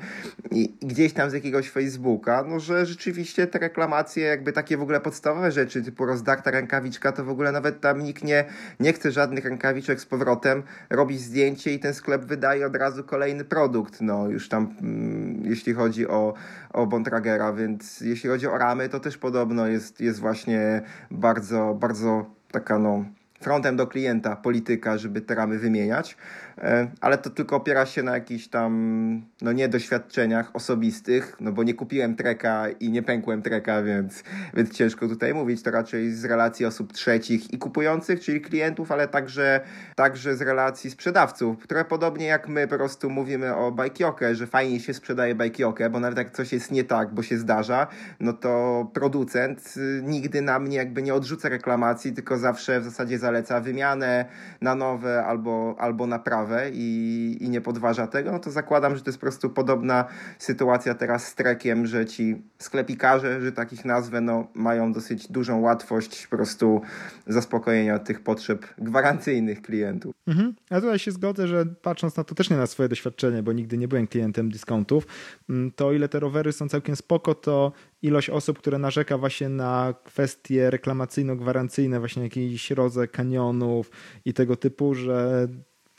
I, 0.50 0.74
gdzieś 0.82 1.12
tam 1.12 1.30
z 1.30 1.32
jakiegoś 1.32 1.70
Facebooka, 1.70 2.44
no, 2.48 2.60
że 2.60 2.86
rzeczywiście 2.86 3.46
te 3.46 3.58
reklamacje, 3.58 4.24
jakby 4.24 4.52
takie 4.52 4.76
w 4.76 4.82
ogóle 4.82 5.00
podstawowe 5.00 5.52
rzeczy, 5.52 5.82
typu 5.82 6.06
rozdarta 6.06 6.50
rękawiczka, 6.50 7.12
to 7.12 7.24
w 7.24 7.30
ogóle 7.30 7.52
nawet 7.52 7.80
tam 7.80 8.02
nikt 8.02 8.24
nie, 8.24 8.44
nie 8.80 8.92
chce 8.92 9.12
żadnych 9.12 9.44
rękawiczek 9.44 10.00
z 10.00 10.06
powrotem, 10.06 10.62
robi 10.90 11.18
zdjęcie 11.18 11.72
i 11.72 11.78
ten 11.78 11.94
sklep 11.94 12.24
wydaje 12.24 12.66
od 12.66 12.76
razu 12.76 13.04
kolejny 13.04 13.44
produkt, 13.44 14.00
no, 14.00 14.28
już 14.28 14.48
tam, 14.48 14.74
mm, 14.80 15.53
jeśli 15.54 15.74
chodzi 15.74 16.08
o, 16.08 16.34
o 16.72 16.86
Bontragera, 16.86 17.52
więc 17.52 18.00
jeśli 18.00 18.30
chodzi 18.30 18.46
o 18.46 18.58
ramy, 18.58 18.88
to 18.88 19.00
też 19.00 19.18
podobno 19.18 19.66
jest, 19.66 20.00
jest 20.00 20.20
właśnie 20.20 20.82
bardzo, 21.10 21.76
bardzo 21.80 22.26
taka 22.50 22.78
no 22.78 23.04
frontem 23.40 23.76
do 23.76 23.86
klienta 23.86 24.36
polityka, 24.36 24.98
żeby 24.98 25.20
te 25.20 25.34
ramy 25.34 25.58
wymieniać. 25.58 26.16
E, 26.58 26.90
ale 27.00 27.18
to 27.18 27.30
tylko 27.30 27.56
opiera 27.56 27.86
się 27.86 28.02
na 28.02 28.14
jakichś 28.14 28.48
tam, 28.48 29.22
no 29.42 29.52
nie 29.52 29.68
doświadczeniach 29.68 30.50
osobistych, 30.56 31.36
no 31.40 31.52
bo 31.52 31.62
nie 31.62 31.74
kupiłem 31.74 32.16
treka 32.16 32.68
i 32.80 32.90
nie 32.90 33.02
pękłem 33.02 33.42
treka, 33.42 33.82
więc, 33.82 34.22
więc 34.54 34.72
ciężko 34.72 35.08
tutaj 35.08 35.34
mówić. 35.34 35.62
To 35.62 35.70
raczej 35.70 36.12
z 36.12 36.24
relacji 36.24 36.66
osób 36.66 36.92
trzecich 36.92 37.52
i 37.54 37.58
kupujących, 37.58 38.20
czyli 38.20 38.40
klientów, 38.40 38.92
ale 38.92 39.08
także, 39.08 39.60
także 39.96 40.36
z 40.36 40.42
relacji 40.42 40.90
sprzedawców, 40.90 41.58
które 41.58 41.84
podobnie 41.84 42.26
jak 42.26 42.48
my 42.48 42.68
po 42.68 42.76
prostu 42.76 43.10
mówimy 43.10 43.54
o 43.56 43.72
bajkiokę, 43.72 44.34
że 44.34 44.46
fajnie 44.46 44.80
się 44.80 44.94
sprzedaje 44.94 45.34
bajkiokę, 45.34 45.90
bo 45.90 46.00
nawet 46.00 46.18
jak 46.18 46.30
coś 46.30 46.52
jest 46.52 46.70
nie 46.70 46.84
tak, 46.84 47.14
bo 47.14 47.22
się 47.22 47.38
zdarza, 47.38 47.86
no 48.20 48.32
to 48.32 48.86
producent 48.94 49.74
y, 49.76 50.02
nigdy 50.02 50.42
na 50.42 50.58
mnie 50.58 50.76
jakby 50.76 51.02
nie 51.02 51.14
odrzuca 51.14 51.48
reklamacji, 51.48 52.12
tylko 52.12 52.38
zawsze 52.38 52.80
w 52.80 52.84
zasadzie 52.84 53.18
zaleca 53.18 53.60
wymianę 53.60 54.24
na 54.60 54.74
nowe 54.74 55.24
albo, 55.24 55.76
albo 55.78 56.06
naprawę 56.06 56.43
i, 56.72 57.36
i 57.40 57.48
nie 57.48 57.60
podważa 57.60 58.06
tego, 58.06 58.32
no 58.32 58.38
to 58.38 58.50
zakładam, 58.50 58.96
że 58.96 59.02
to 59.02 59.10
jest 59.10 59.18
po 59.18 59.26
prostu 59.26 59.50
podobna 59.50 60.04
sytuacja 60.38 60.94
teraz 60.94 61.26
z 61.26 61.34
trekiem, 61.34 61.86
że 61.86 62.06
ci 62.06 62.42
sklepikarze, 62.58 63.40
że 63.40 63.52
takich 63.52 63.84
nazwę, 63.84 64.20
no, 64.20 64.46
mają 64.54 64.92
dosyć 64.92 65.28
dużą 65.28 65.60
łatwość 65.60 66.26
po 66.26 66.36
prostu 66.36 66.82
zaspokojenia 67.26 67.98
tych 67.98 68.20
potrzeb 68.20 68.66
gwarancyjnych 68.78 69.62
klientów. 69.62 70.14
Mhm. 70.26 70.54
Ja 70.70 70.80
tutaj 70.80 70.98
się 70.98 71.10
zgodzę, 71.10 71.48
że 71.48 71.66
patrząc 71.66 72.16
na 72.16 72.24
to 72.24 72.34
też 72.34 72.50
nie 72.50 72.56
na 72.56 72.66
swoje 72.66 72.88
doświadczenie, 72.88 73.42
bo 73.42 73.52
nigdy 73.52 73.78
nie 73.78 73.88
byłem 73.88 74.06
klientem 74.06 74.50
dyskontów, 74.50 75.06
mm, 75.48 75.70
to 75.70 75.92
ile 75.92 76.08
te 76.08 76.20
rowery 76.20 76.52
są 76.52 76.68
całkiem 76.68 76.96
spoko, 76.96 77.34
to 77.34 77.72
ilość 78.02 78.30
osób, 78.30 78.58
które 78.58 78.78
narzeka 78.78 79.18
właśnie 79.18 79.48
na 79.48 79.94
kwestie 80.04 80.70
reklamacyjno-gwarancyjne, 80.70 81.98
właśnie 81.98 82.22
jakiś 82.22 82.70
rodzaj 82.70 83.08
kanionów 83.08 83.90
i 84.24 84.34
tego 84.34 84.56
typu, 84.56 84.94
że 84.94 85.48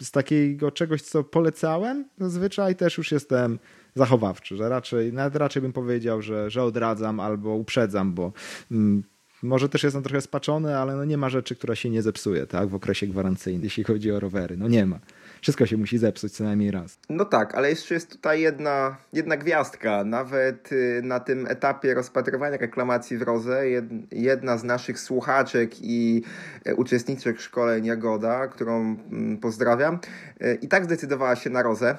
z 0.01 0.11
takiego 0.11 0.71
czegoś, 0.71 1.01
co 1.01 1.23
polecałem, 1.23 2.05
zazwyczaj 2.17 2.75
też 2.75 2.97
już 2.97 3.11
jestem 3.11 3.59
zachowawczy, 3.95 4.57
że 4.57 4.69
raczej, 4.69 5.13
nawet 5.13 5.35
raczej 5.35 5.61
bym 5.61 5.73
powiedział, 5.73 6.21
że, 6.21 6.49
że 6.49 6.63
odradzam 6.63 7.19
albo 7.19 7.55
uprzedzam, 7.55 8.13
bo 8.13 8.33
mm, 8.71 9.03
może 9.43 9.69
też 9.69 9.83
jestem 9.83 10.03
trochę 10.03 10.21
spaczony, 10.21 10.77
ale 10.77 10.95
no 10.95 11.05
nie 11.05 11.17
ma 11.17 11.29
rzeczy, 11.29 11.55
która 11.55 11.75
się 11.75 11.89
nie 11.89 12.01
zepsuje 12.01 12.47
tak, 12.47 12.69
w 12.69 12.75
okresie 12.75 13.07
gwarancyjnym, 13.07 13.63
jeśli 13.63 13.83
chodzi 13.83 14.11
o 14.11 14.19
rowery. 14.19 14.57
No 14.57 14.67
nie 14.67 14.85
ma 14.85 14.99
wszystko 15.45 15.65
się 15.65 15.77
musi 15.77 15.97
zepsuć 15.97 16.33
co 16.33 16.43
najmniej 16.43 16.71
raz. 16.71 16.99
No 17.09 17.25
tak, 17.25 17.55
ale 17.55 17.69
jeszcze 17.69 17.93
jest 17.93 18.11
tutaj 18.11 18.41
jedna, 18.41 18.97
jedna 19.13 19.37
gwiazdka. 19.37 20.03
Nawet 20.03 20.71
y, 20.71 21.01
na 21.03 21.19
tym 21.19 21.47
etapie 21.47 21.93
rozpatrywania 21.93 22.57
reklamacji 22.57 23.17
w 23.17 23.21
Roze 23.21 23.63
jedna 24.11 24.57
z 24.57 24.63
naszych 24.63 24.99
słuchaczek 24.99 25.71
i 25.81 26.23
e, 26.65 26.75
uczestniczek 26.75 27.39
szkoleń 27.39 27.85
Jagoda, 27.85 28.47
którą 28.47 28.97
mm, 29.11 29.37
pozdrawiam, 29.37 29.99
e, 30.39 30.55
i 30.55 30.67
tak 30.67 30.85
zdecydowała 30.85 31.35
się 31.35 31.49
na 31.49 31.63
Rozę 31.63 31.97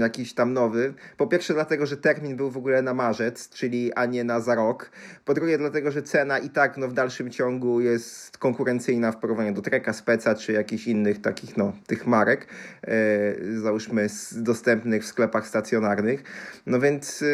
jakiś 0.00 0.34
tam 0.34 0.52
nowy. 0.52 0.94
Po 1.16 1.26
pierwsze 1.26 1.54
dlatego, 1.54 1.86
że 1.86 1.96
termin 1.96 2.36
był 2.36 2.50
w 2.50 2.56
ogóle 2.56 2.82
na 2.82 2.94
marzec, 2.94 3.48
czyli 3.48 3.92
a 3.92 4.06
nie 4.06 4.24
na 4.24 4.40
za 4.40 4.54
rok. 4.54 4.90
Po 5.24 5.34
drugie 5.34 5.58
dlatego, 5.58 5.90
że 5.90 6.02
cena 6.02 6.38
i 6.38 6.50
tak 6.50 6.76
no, 6.76 6.88
w 6.88 6.92
dalszym 6.92 7.30
ciągu 7.30 7.80
jest 7.80 8.38
konkurencyjna 8.38 9.12
w 9.12 9.16
porównaniu 9.16 9.52
do 9.52 9.62
Treka, 9.62 9.92
Speca 9.92 10.34
czy 10.34 10.52
jakichś 10.52 10.86
innych 10.86 11.20
takich 11.20 11.56
no, 11.56 11.72
tych 11.86 12.06
marek, 12.06 12.46
e, 12.82 13.60
załóżmy 13.60 14.06
dostępnych 14.32 15.02
w 15.02 15.06
sklepach 15.06 15.46
stacjonarnych. 15.46 16.22
No 16.66 16.80
więc... 16.80 17.24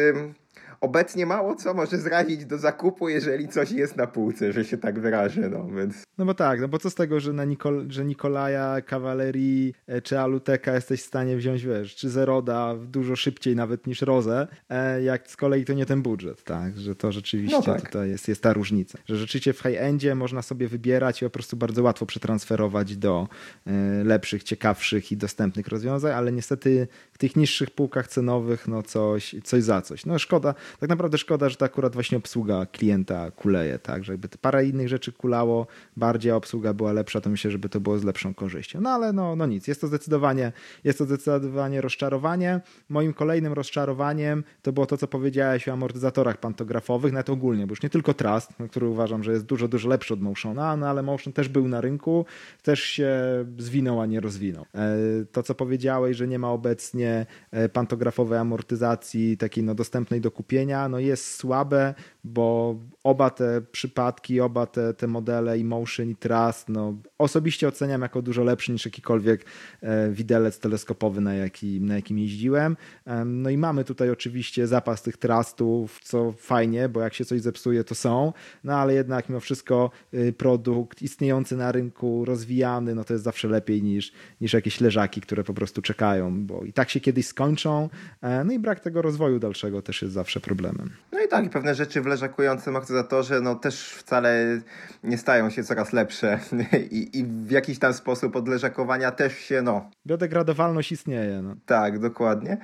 obecnie 0.83 1.25
mało 1.25 1.55
co 1.55 1.73
może 1.73 1.97
zrazić 1.97 2.45
do 2.45 2.57
zakupu, 2.57 3.09
jeżeli 3.09 3.47
coś 3.47 3.71
jest 3.71 3.95
na 3.97 4.07
półce, 4.07 4.53
że 4.53 4.65
się 4.65 4.77
tak 4.77 4.99
wyrażę, 4.99 5.49
no 5.49 5.67
więc... 5.67 6.03
No 6.17 6.25
bo 6.25 6.33
tak, 6.33 6.61
no 6.61 6.67
bo 6.67 6.79
co 6.79 6.89
z 6.89 6.95
tego, 6.95 7.19
że, 7.19 7.33
na 7.33 7.45
Nikol 7.45 7.85
że 7.89 8.05
Nikolaja, 8.05 8.81
Kawalerii 8.81 9.73
e, 9.87 10.01
czy 10.01 10.19
Aluteka 10.19 10.75
jesteś 10.75 11.01
w 11.01 11.05
stanie 11.05 11.37
wziąć, 11.37 11.65
wiesz, 11.65 11.95
czy 11.95 12.09
Zeroda 12.09 12.75
dużo 12.75 13.15
szybciej 13.15 13.55
nawet 13.55 13.87
niż 13.87 14.01
Rozę, 14.01 14.47
e, 14.69 15.03
jak 15.03 15.27
z 15.27 15.37
kolei 15.37 15.65
to 15.65 15.73
nie 15.73 15.85
ten 15.85 16.01
budżet, 16.01 16.43
tak, 16.43 16.79
że 16.79 16.95
to 16.95 17.11
rzeczywiście 17.11 17.57
no 17.57 17.63
tak. 17.63 17.81
tutaj 17.81 18.09
jest, 18.09 18.27
jest 18.27 18.43
ta 18.43 18.53
różnica, 18.53 18.97
że 19.05 19.17
rzeczywiście 19.17 19.53
w 19.53 19.59
high-endzie 19.59 20.15
można 20.15 20.41
sobie 20.41 20.67
wybierać 20.67 21.21
i 21.21 21.25
po 21.25 21.29
prostu 21.29 21.57
bardzo 21.57 21.83
łatwo 21.83 22.05
przetransferować 22.05 22.97
do 22.97 23.27
e, 23.67 24.03
lepszych, 24.03 24.43
ciekawszych 24.43 25.11
i 25.11 25.17
dostępnych 25.17 25.67
rozwiązań, 25.67 26.11
ale 26.11 26.31
niestety 26.31 26.87
w 27.11 27.17
tych 27.17 27.35
niższych 27.35 27.71
półkach 27.71 28.07
cenowych, 28.07 28.67
no 28.67 28.83
coś, 28.83 29.35
coś 29.43 29.63
za 29.63 29.81
coś. 29.81 30.05
No 30.05 30.19
szkoda, 30.19 30.55
tak 30.79 30.89
naprawdę 30.89 31.17
szkoda, 31.17 31.49
że 31.49 31.55
to 31.55 31.65
akurat 31.65 31.93
właśnie 31.93 32.17
obsługa 32.17 32.65
klienta 32.65 33.31
kuleje, 33.31 33.79
tak, 33.79 34.03
że 34.03 34.13
jakby 34.13 34.27
parę 34.27 34.65
innych 34.65 34.87
rzeczy 34.87 35.11
kulało 35.11 35.67
bardziej, 35.97 36.31
a 36.31 36.35
obsługa 36.35 36.73
była 36.73 36.93
lepsza, 36.93 37.21
to 37.21 37.29
myślę, 37.29 37.51
żeby 37.51 37.69
to 37.69 37.79
było 37.79 37.99
z 37.99 38.03
lepszą 38.03 38.33
korzyścią. 38.33 38.81
No 38.81 38.89
ale 38.89 39.13
no, 39.13 39.35
no 39.35 39.45
nic, 39.45 39.67
jest 39.67 39.81
to 39.81 39.87
zdecydowanie, 39.87 40.51
jest 40.83 40.97
to 40.97 41.05
zdecydowanie 41.05 41.81
rozczarowanie. 41.81 42.61
Moim 42.89 43.13
kolejnym 43.13 43.53
rozczarowaniem 43.53 44.43
to 44.61 44.71
było 44.71 44.85
to, 44.85 44.97
co 44.97 45.07
powiedziałeś 45.07 45.67
o 45.67 45.73
amortyzatorach 45.73 46.37
pantografowych, 46.37 47.13
nawet 47.13 47.29
ogólnie, 47.29 47.67
bo 47.67 47.71
już 47.71 47.83
nie 47.83 47.89
tylko 47.89 48.13
Trust, 48.13 48.53
który 48.69 48.87
uważam, 48.87 49.23
że 49.23 49.31
jest 49.31 49.45
dużo, 49.45 49.67
dużo 49.67 49.89
lepszy 49.89 50.13
od 50.13 50.21
Motiona, 50.21 50.77
no 50.77 50.87
ale 50.87 51.03
Motion 51.03 51.33
też 51.33 51.49
był 51.49 51.67
na 51.67 51.81
rynku, 51.81 52.25
też 52.63 52.83
się 52.83 53.13
zwinął, 53.57 54.01
a 54.01 54.05
nie 54.05 54.19
rozwinął. 54.19 54.65
E, 54.75 54.97
to, 55.31 55.43
co 55.43 55.55
powiedziałeś, 55.55 56.17
że 56.17 56.27
nie 56.27 56.39
ma 56.39 56.51
obecnie 56.51 57.25
e, 57.51 57.69
pantografowej 57.69 58.39
amortyzacji 58.39 59.37
takiej 59.37 59.63
no, 59.63 59.75
dostępnej 59.75 60.21
do 60.21 60.31
kupienia, 60.31 60.62
no 60.89 60.99
jest 60.99 61.35
słabe, 61.35 61.93
bo 62.23 62.75
oba 63.03 63.29
te 63.29 63.61
przypadki, 63.71 64.41
oba 64.41 64.65
te, 64.65 64.93
te 64.93 65.07
modele 65.07 65.59
i 65.59 65.65
Motion 65.65 66.09
i 66.09 66.15
Trust, 66.15 66.69
no 66.69 66.97
osobiście 67.17 67.67
oceniam 67.67 68.01
jako 68.01 68.21
dużo 68.21 68.43
lepszy 68.43 68.71
niż 68.71 68.85
jakikolwiek 68.85 69.45
e, 69.81 70.09
widelec 70.09 70.59
teleskopowy, 70.59 71.21
na, 71.21 71.33
jaki, 71.33 71.81
na 71.81 71.95
jakim 71.95 72.19
jeździłem. 72.19 72.77
No 73.25 73.49
i 73.49 73.57
mamy 73.57 73.83
tutaj 73.83 74.09
oczywiście 74.09 74.67
zapas 74.67 75.01
tych 75.01 75.17
Trustów, 75.17 75.99
co 76.03 76.31
fajnie, 76.31 76.89
bo 76.89 77.01
jak 77.01 77.13
się 77.13 77.25
coś 77.25 77.41
zepsuje, 77.41 77.83
to 77.83 77.95
są, 77.95 78.33
no 78.63 78.73
ale 78.75 78.93
jednak 78.93 79.29
mimo 79.29 79.39
wszystko 79.39 79.91
y, 80.13 80.33
produkt 80.33 81.01
istniejący 81.01 81.57
na 81.57 81.71
rynku, 81.71 82.25
rozwijany, 82.25 82.95
no 82.95 83.03
to 83.03 83.13
jest 83.13 83.23
zawsze 83.23 83.47
lepiej 83.47 83.83
niż, 83.83 84.11
niż 84.41 84.53
jakieś 84.53 84.81
leżaki, 84.81 85.21
które 85.21 85.43
po 85.43 85.53
prostu 85.53 85.81
czekają, 85.81 86.45
bo 86.45 86.63
i 86.63 86.73
tak 86.73 86.89
się 86.89 86.99
kiedyś 86.99 87.27
skończą, 87.27 87.89
e, 88.21 88.43
no 88.43 88.53
i 88.53 88.59
brak 88.59 88.79
tego 88.79 89.01
rozwoju 89.01 89.39
dalszego 89.39 89.81
też 89.81 90.01
jest 90.01 90.13
zawsze 90.13 90.39
problemem. 90.39 90.89
No 91.11 91.23
i 91.23 91.27
tak, 91.27 91.45
i 91.45 91.49
pewne 91.49 91.75
rzeczy 91.75 92.01
w 92.01 92.05
leżakującym 92.05 92.75
akcesorze 92.99 93.41
no 93.41 93.55
też 93.55 93.89
wcale 93.89 94.61
nie 95.03 95.17
stają 95.17 95.49
się 95.49 95.63
coraz 95.63 95.93
lepsze 95.93 96.39
I, 96.91 97.19
i 97.19 97.25
w 97.25 97.51
jakiś 97.51 97.79
tam 97.79 97.93
sposób 97.93 98.35
od 98.35 98.47
leżakowania 98.47 99.11
też 99.11 99.37
się 99.37 99.61
no... 99.61 99.89
Biodegradowalność 100.07 100.91
istnieje. 100.91 101.41
No. 101.41 101.55
Tak, 101.65 101.99
dokładnie. 101.99 102.57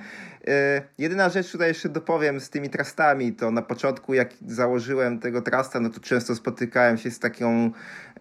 E, 0.48 0.82
jedyna 0.98 1.28
rzecz 1.28 1.52
tutaj 1.52 1.68
jeszcze 1.68 1.88
dopowiem 1.88 2.40
z 2.40 2.50
tymi 2.50 2.70
trastami, 2.70 3.32
to 3.32 3.50
na 3.50 3.62
początku 3.62 4.14
jak 4.14 4.28
założyłem 4.46 5.18
tego 5.18 5.42
trasta, 5.42 5.80
no 5.80 5.90
to 5.90 6.00
często 6.00 6.34
spotykałem 6.34 6.98
się 6.98 7.10
z 7.10 7.18
taką 7.18 7.70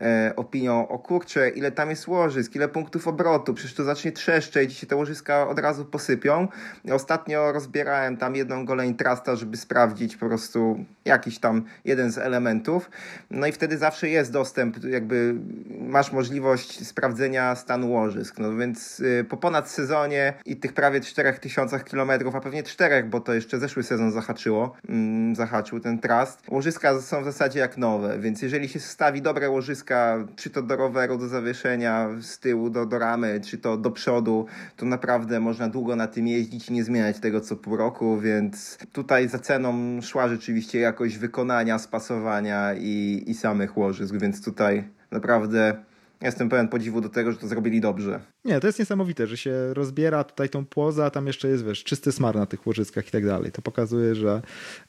e, 0.01 0.33
opinią, 0.35 0.87
o 0.87 0.99
kurczę, 0.99 1.49
ile 1.49 1.71
tam 1.71 1.89
jest 1.89 2.07
łożysk, 2.07 2.55
ile 2.55 2.67
punktów 2.67 3.07
obrotu, 3.07 3.53
przecież 3.53 3.75
to 3.75 3.83
zacznie 3.83 4.11
trzeszczeć 4.11 4.71
i 4.71 4.75
się 4.75 4.87
te 4.87 4.95
łożyska 4.95 5.47
od 5.47 5.59
razu 5.59 5.85
posypią. 5.85 6.47
Ostatnio 6.91 7.51
rozbierałem 7.51 8.17
tam 8.17 8.35
jedną 8.35 8.65
goleń 8.65 8.95
trasta, 8.95 9.35
żeby 9.35 9.57
sprawdzić 9.57 10.17
po 10.17 10.27
prostu 10.27 10.85
jakiś 11.05 11.39
tam 11.39 11.65
jeden 11.85 12.11
z 12.11 12.17
elementów. 12.17 12.89
No 13.31 13.47
i 13.47 13.51
wtedy 13.51 13.77
zawsze 13.77 14.09
jest 14.09 14.31
dostęp, 14.31 14.83
jakby 14.83 15.35
masz 15.79 16.11
możliwość 16.11 16.87
sprawdzenia 16.87 17.55
stanu 17.55 17.91
łożysk. 17.91 18.39
No 18.39 18.55
więc 18.55 18.99
y, 18.99 19.25
po 19.29 19.37
ponad 19.37 19.69
sezonie 19.69 20.33
i 20.45 20.57
tych 20.57 20.73
prawie 20.73 21.01
4000 21.01 21.79
kilometrów, 22.19 22.35
a 22.35 22.41
pewnie 22.41 22.63
czterech, 22.63 23.09
bo 23.09 23.19
to 23.19 23.33
jeszcze 23.33 23.59
zeszły 23.59 23.83
sezon 23.83 24.11
zahaczyło, 24.11 24.75
mm, 24.89 25.35
zahaczył 25.35 25.79
ten 25.79 25.99
trast. 25.99 26.39
Łożyska 26.49 27.01
są 27.01 27.21
w 27.21 27.25
zasadzie 27.25 27.59
jak 27.59 27.77
nowe, 27.77 28.19
więc 28.19 28.41
jeżeli 28.41 28.69
się 28.69 28.79
stawi 28.79 29.21
dobre 29.21 29.49
łożyska, 29.49 30.25
czy 30.35 30.49
to 30.49 30.61
do 30.61 30.75
roweru, 30.75 31.17
do 31.17 31.27
zawieszenia, 31.27 32.09
z 32.21 32.39
tyłu 32.39 32.69
do, 32.69 32.85
do 32.85 32.99
ramy, 32.99 33.41
czy 33.45 33.57
to 33.57 33.77
do 33.77 33.91
przodu, 33.91 34.45
to 34.77 34.85
naprawdę 34.85 35.39
można 35.39 35.67
długo 35.67 35.95
na 35.95 36.07
tym 36.07 36.27
jeździć 36.27 36.69
i 36.69 36.73
nie 36.73 36.83
zmieniać 36.83 37.19
tego 37.19 37.41
co 37.41 37.55
pół 37.55 37.77
roku, 37.77 38.17
więc 38.19 38.77
tutaj 38.91 39.27
za 39.27 39.39
ceną 39.39 40.01
szła 40.01 40.27
rzeczywiście 40.27 40.79
jakość 40.79 41.17
wykonania, 41.17 41.79
spasowania 41.79 42.73
i, 42.73 43.23
i 43.27 43.33
samych 43.33 43.77
łożysk, 43.77 44.15
więc 44.15 44.43
tutaj 44.43 44.83
naprawdę 45.11 45.88
jestem 46.21 46.49
pełen 46.49 46.67
podziwu 46.67 47.01
do 47.01 47.09
tego, 47.09 47.31
że 47.31 47.37
to 47.37 47.47
zrobili 47.47 47.81
dobrze. 47.81 48.19
Nie, 48.45 48.59
to 48.59 48.67
jest 48.67 48.79
niesamowite, 48.79 49.27
że 49.27 49.37
się 49.37 49.73
rozbiera 49.73 50.23
tutaj 50.23 50.49
tą 50.49 50.65
płozę, 50.65 51.05
a 51.05 51.09
tam 51.09 51.27
jeszcze 51.27 51.47
jest, 51.47 51.65
wiesz, 51.65 51.83
czysty 51.83 52.11
smar 52.11 52.35
na 52.35 52.45
tych 52.45 52.67
łożyskach 52.67 53.07
i 53.07 53.11
tak 53.11 53.25
dalej. 53.25 53.51
To 53.51 53.61
pokazuje, 53.61 54.15
że 54.15 54.41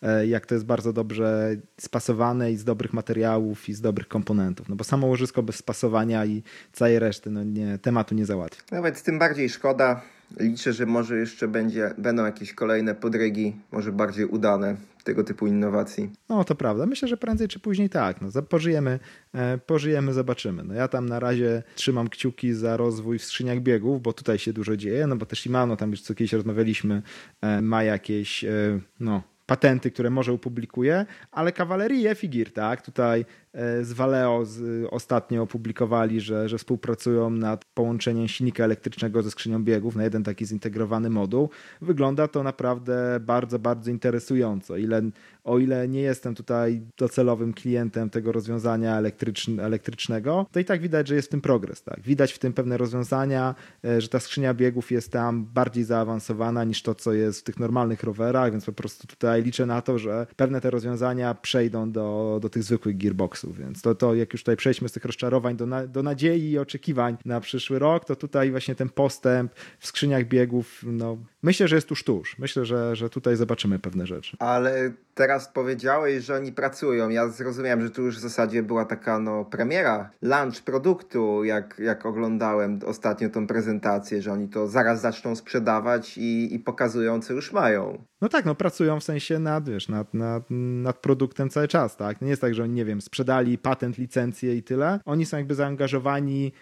e, 0.02 0.26
jak 0.26 0.46
to 0.46 0.54
jest 0.54 0.66
bardzo 0.66 0.92
dobrze 0.92 1.56
spasowane 1.80 2.52
i 2.52 2.56
z 2.56 2.64
dobrych 2.64 2.92
materiałów 2.92 3.68
i 3.68 3.74
z 3.74 3.80
dobrych 3.80 4.08
komponentów. 4.08 4.68
No 4.68 4.76
bo 4.76 4.84
samo 4.84 5.06
łożysko 5.06 5.42
bez 5.42 5.56
spasowania 5.56 6.26
i 6.26 6.42
całej 6.72 6.98
reszty, 6.98 7.30
no 7.30 7.44
nie, 7.44 7.78
tematu 7.78 8.14
nie 8.14 8.26
załatwi. 8.26 8.62
Nawet 8.72 9.02
tym 9.02 9.18
bardziej 9.18 9.48
szkoda. 9.48 10.02
Liczę, 10.38 10.72
że 10.72 10.86
może 10.86 11.18
jeszcze 11.18 11.48
będzie, 11.48 11.94
będą 11.98 12.24
jakieś 12.24 12.54
kolejne 12.54 12.94
podrygi, 12.94 13.56
może 13.72 13.92
bardziej 13.92 14.26
udane 14.26 14.76
tego 15.04 15.24
typu 15.24 15.46
innowacji. 15.46 16.10
No 16.28 16.44
to 16.44 16.54
prawda. 16.54 16.86
Myślę, 16.86 17.08
że 17.08 17.16
prędzej 17.16 17.48
czy 17.48 17.60
później 17.60 17.90
tak. 17.90 18.20
No, 18.20 18.42
pożyjemy, 18.42 18.98
e, 19.34 19.58
pożyjemy, 19.58 20.12
zobaczymy. 20.12 20.64
No, 20.64 20.74
ja 20.74 20.88
tam 20.88 21.08
na 21.08 21.20
razie 21.20 21.62
trzymam 21.74 22.08
kciuki 22.08 22.52
za 22.52 22.76
rozwój 22.76 23.18
w 23.18 23.24
skrzyniach 23.24 23.60
biegów, 23.60 24.02
bo 24.02 24.12
tutaj 24.12 24.38
się 24.38 24.52
dużo 24.52 24.76
dzieje, 24.76 25.06
no 25.06 25.16
bo 25.16 25.26
też 25.26 25.40
Shimano, 25.40 25.76
tam 25.76 25.90
już 25.90 26.00
co 26.00 26.14
kiedyś 26.14 26.32
rozmawialiśmy, 26.32 27.02
e, 27.40 27.62
ma 27.62 27.82
jakieś 27.82 28.44
e, 28.44 28.80
no, 29.00 29.22
patenty, 29.50 29.90
które 29.90 30.10
może 30.10 30.32
opublikuje, 30.32 31.06
ale 31.30 31.52
kawalerię 31.52 32.14
figir, 32.14 32.52
tak? 32.52 32.82
Tutaj 32.82 33.24
E, 33.52 33.84
z 33.84 33.92
Valeo 33.92 34.44
z, 34.44 34.86
ostatnio 34.90 35.42
opublikowali, 35.42 36.20
że, 36.20 36.48
że 36.48 36.58
współpracują 36.58 37.30
nad 37.30 37.64
połączeniem 37.64 38.28
silnika 38.28 38.64
elektrycznego 38.64 39.22
ze 39.22 39.30
skrzynią 39.30 39.64
biegów 39.64 39.96
na 39.96 40.04
jeden 40.04 40.24
taki 40.24 40.46
zintegrowany 40.46 41.10
moduł. 41.10 41.50
Wygląda 41.82 42.28
to 42.28 42.42
naprawdę 42.42 43.20
bardzo, 43.20 43.58
bardzo 43.58 43.90
interesująco. 43.90 44.76
Ile, 44.76 45.02
o 45.44 45.58
ile 45.58 45.88
nie 45.88 46.00
jestem 46.00 46.34
tutaj 46.34 46.82
docelowym 46.96 47.52
klientem 47.52 48.10
tego 48.10 48.32
rozwiązania 48.32 48.96
elektryczn, 48.96 49.60
elektrycznego, 49.60 50.46
to 50.52 50.60
i 50.60 50.64
tak 50.64 50.80
widać, 50.80 51.08
że 51.08 51.14
jest 51.14 51.28
w 51.28 51.30
tym 51.30 51.40
progres. 51.40 51.82
Tak? 51.82 52.00
Widać 52.00 52.32
w 52.32 52.38
tym 52.38 52.52
pewne 52.52 52.76
rozwiązania, 52.76 53.54
e, 53.84 54.00
że 54.00 54.08
ta 54.08 54.20
skrzynia 54.20 54.54
biegów 54.54 54.90
jest 54.90 55.12
tam 55.12 55.44
bardziej 55.44 55.84
zaawansowana 55.84 56.64
niż 56.64 56.82
to, 56.82 56.94
co 56.94 57.12
jest 57.12 57.40
w 57.40 57.42
tych 57.42 57.58
normalnych 57.58 58.02
rowerach, 58.02 58.50
więc 58.50 58.64
po 58.64 58.72
prostu 58.72 59.06
tutaj 59.06 59.39
liczę 59.40 59.66
na 59.66 59.82
to, 59.82 59.98
że 59.98 60.26
pewne 60.36 60.60
te 60.60 60.70
rozwiązania 60.70 61.34
przejdą 61.34 61.92
do, 61.92 62.38
do 62.42 62.48
tych 62.48 62.62
zwykłych 62.62 62.96
gearboxów 62.96 63.50
więc 63.58 63.82
to, 63.82 63.94
to 63.94 64.14
jak 64.14 64.32
już 64.32 64.42
tutaj 64.42 64.56
przejdźmy 64.56 64.88
z 64.88 64.92
tych 64.92 65.04
rozczarowań 65.04 65.56
do, 65.56 65.66
na, 65.66 65.86
do 65.86 66.02
nadziei 66.02 66.50
i 66.50 66.58
oczekiwań 66.58 67.16
na 67.24 67.40
przyszły 67.40 67.78
rok, 67.78 68.04
to 68.04 68.16
tutaj 68.16 68.50
właśnie 68.50 68.74
ten 68.74 68.88
postęp 68.88 69.54
w 69.78 69.86
skrzyniach 69.86 70.28
biegów, 70.28 70.82
no 70.86 71.16
myślę, 71.42 71.68
że 71.68 71.76
jest 71.76 71.88
tuż 71.88 72.04
tuż. 72.04 72.38
Myślę, 72.38 72.64
że, 72.64 72.96
że 72.96 73.10
tutaj 73.10 73.36
zobaczymy 73.36 73.78
pewne 73.78 74.06
rzeczy. 74.06 74.36
Ale 74.38 74.92
teraz 75.14 75.48
powiedziałeś, 75.48 76.24
że 76.24 76.36
oni 76.36 76.52
pracują. 76.52 77.08
Ja 77.08 77.28
zrozumiałem, 77.28 77.82
że 77.82 77.90
tu 77.90 78.02
już 78.02 78.16
w 78.16 78.20
zasadzie 78.20 78.62
była 78.62 78.84
taka 78.84 79.18
no, 79.18 79.44
premiera, 79.44 80.10
launch 80.22 80.62
produktu, 80.64 81.44
jak, 81.44 81.78
jak 81.78 82.06
oglądałem 82.06 82.78
ostatnio 82.86 83.30
tą 83.30 83.46
prezentację, 83.46 84.22
że 84.22 84.32
oni 84.32 84.48
to 84.48 84.68
zaraz 84.68 85.00
zaczną 85.00 85.36
sprzedawać 85.36 86.18
i, 86.18 86.54
i 86.54 86.58
pokazują, 86.58 87.22
co 87.22 87.32
już 87.32 87.52
mają. 87.52 88.04
No 88.20 88.28
tak, 88.28 88.44
no 88.44 88.54
pracują 88.54 89.00
w 89.00 89.04
sensie 89.04 89.38
nad, 89.38 89.68
wiesz, 89.68 89.88
nad, 89.88 90.14
nad, 90.14 90.42
nad 90.82 90.98
produktem 90.98 91.50
cały 91.50 91.68
czas, 91.68 91.96
tak? 91.96 92.20
Nie 92.20 92.28
jest 92.28 92.42
tak, 92.42 92.54
że 92.54 92.62
oni, 92.62 92.72
nie 92.72 92.84
wiem, 92.84 93.00
sprzedali 93.00 93.58
patent, 93.58 93.98
licencję 93.98 94.56
i 94.56 94.62
tyle. 94.62 95.00
Oni 95.04 95.26
są 95.26 95.36
jakby 95.36 95.54
zaangażowani 95.54 96.52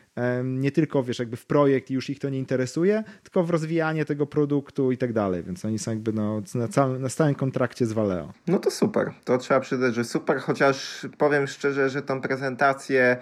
nie 0.44 0.72
tylko, 0.72 1.02
wiesz, 1.02 1.18
jakby 1.18 1.36
w 1.36 1.46
projekt 1.46 1.90
i 1.90 1.94
już 1.94 2.10
ich 2.10 2.18
to 2.18 2.28
nie 2.28 2.38
interesuje, 2.38 3.04
tylko 3.22 3.44
w 3.44 3.50
rozwijanie 3.50 4.04
tego 4.04 4.26
produktu 4.26 4.92
i 4.92 4.98
tak 4.98 5.12
dalej, 5.12 5.42
więc 5.42 5.64
oni 5.64 5.78
są 5.78 5.90
jakby 5.90 6.12
no, 6.12 6.42
na, 6.54 6.68
całym, 6.68 7.02
na 7.02 7.08
stałym 7.08 7.34
kontrakcie 7.34 7.86
z 7.86 7.92
Valeo. 7.92 8.32
No 8.46 8.58
to 8.58 8.70
super, 8.70 9.12
to 9.24 9.38
trzeba 9.38 9.60
przyznać, 9.60 9.94
że 9.94 10.04
super, 10.04 10.38
chociaż 10.38 11.06
powiem 11.18 11.46
szczerze, 11.46 11.90
że 11.90 12.02
tą 12.02 12.20
prezentację 12.20 13.16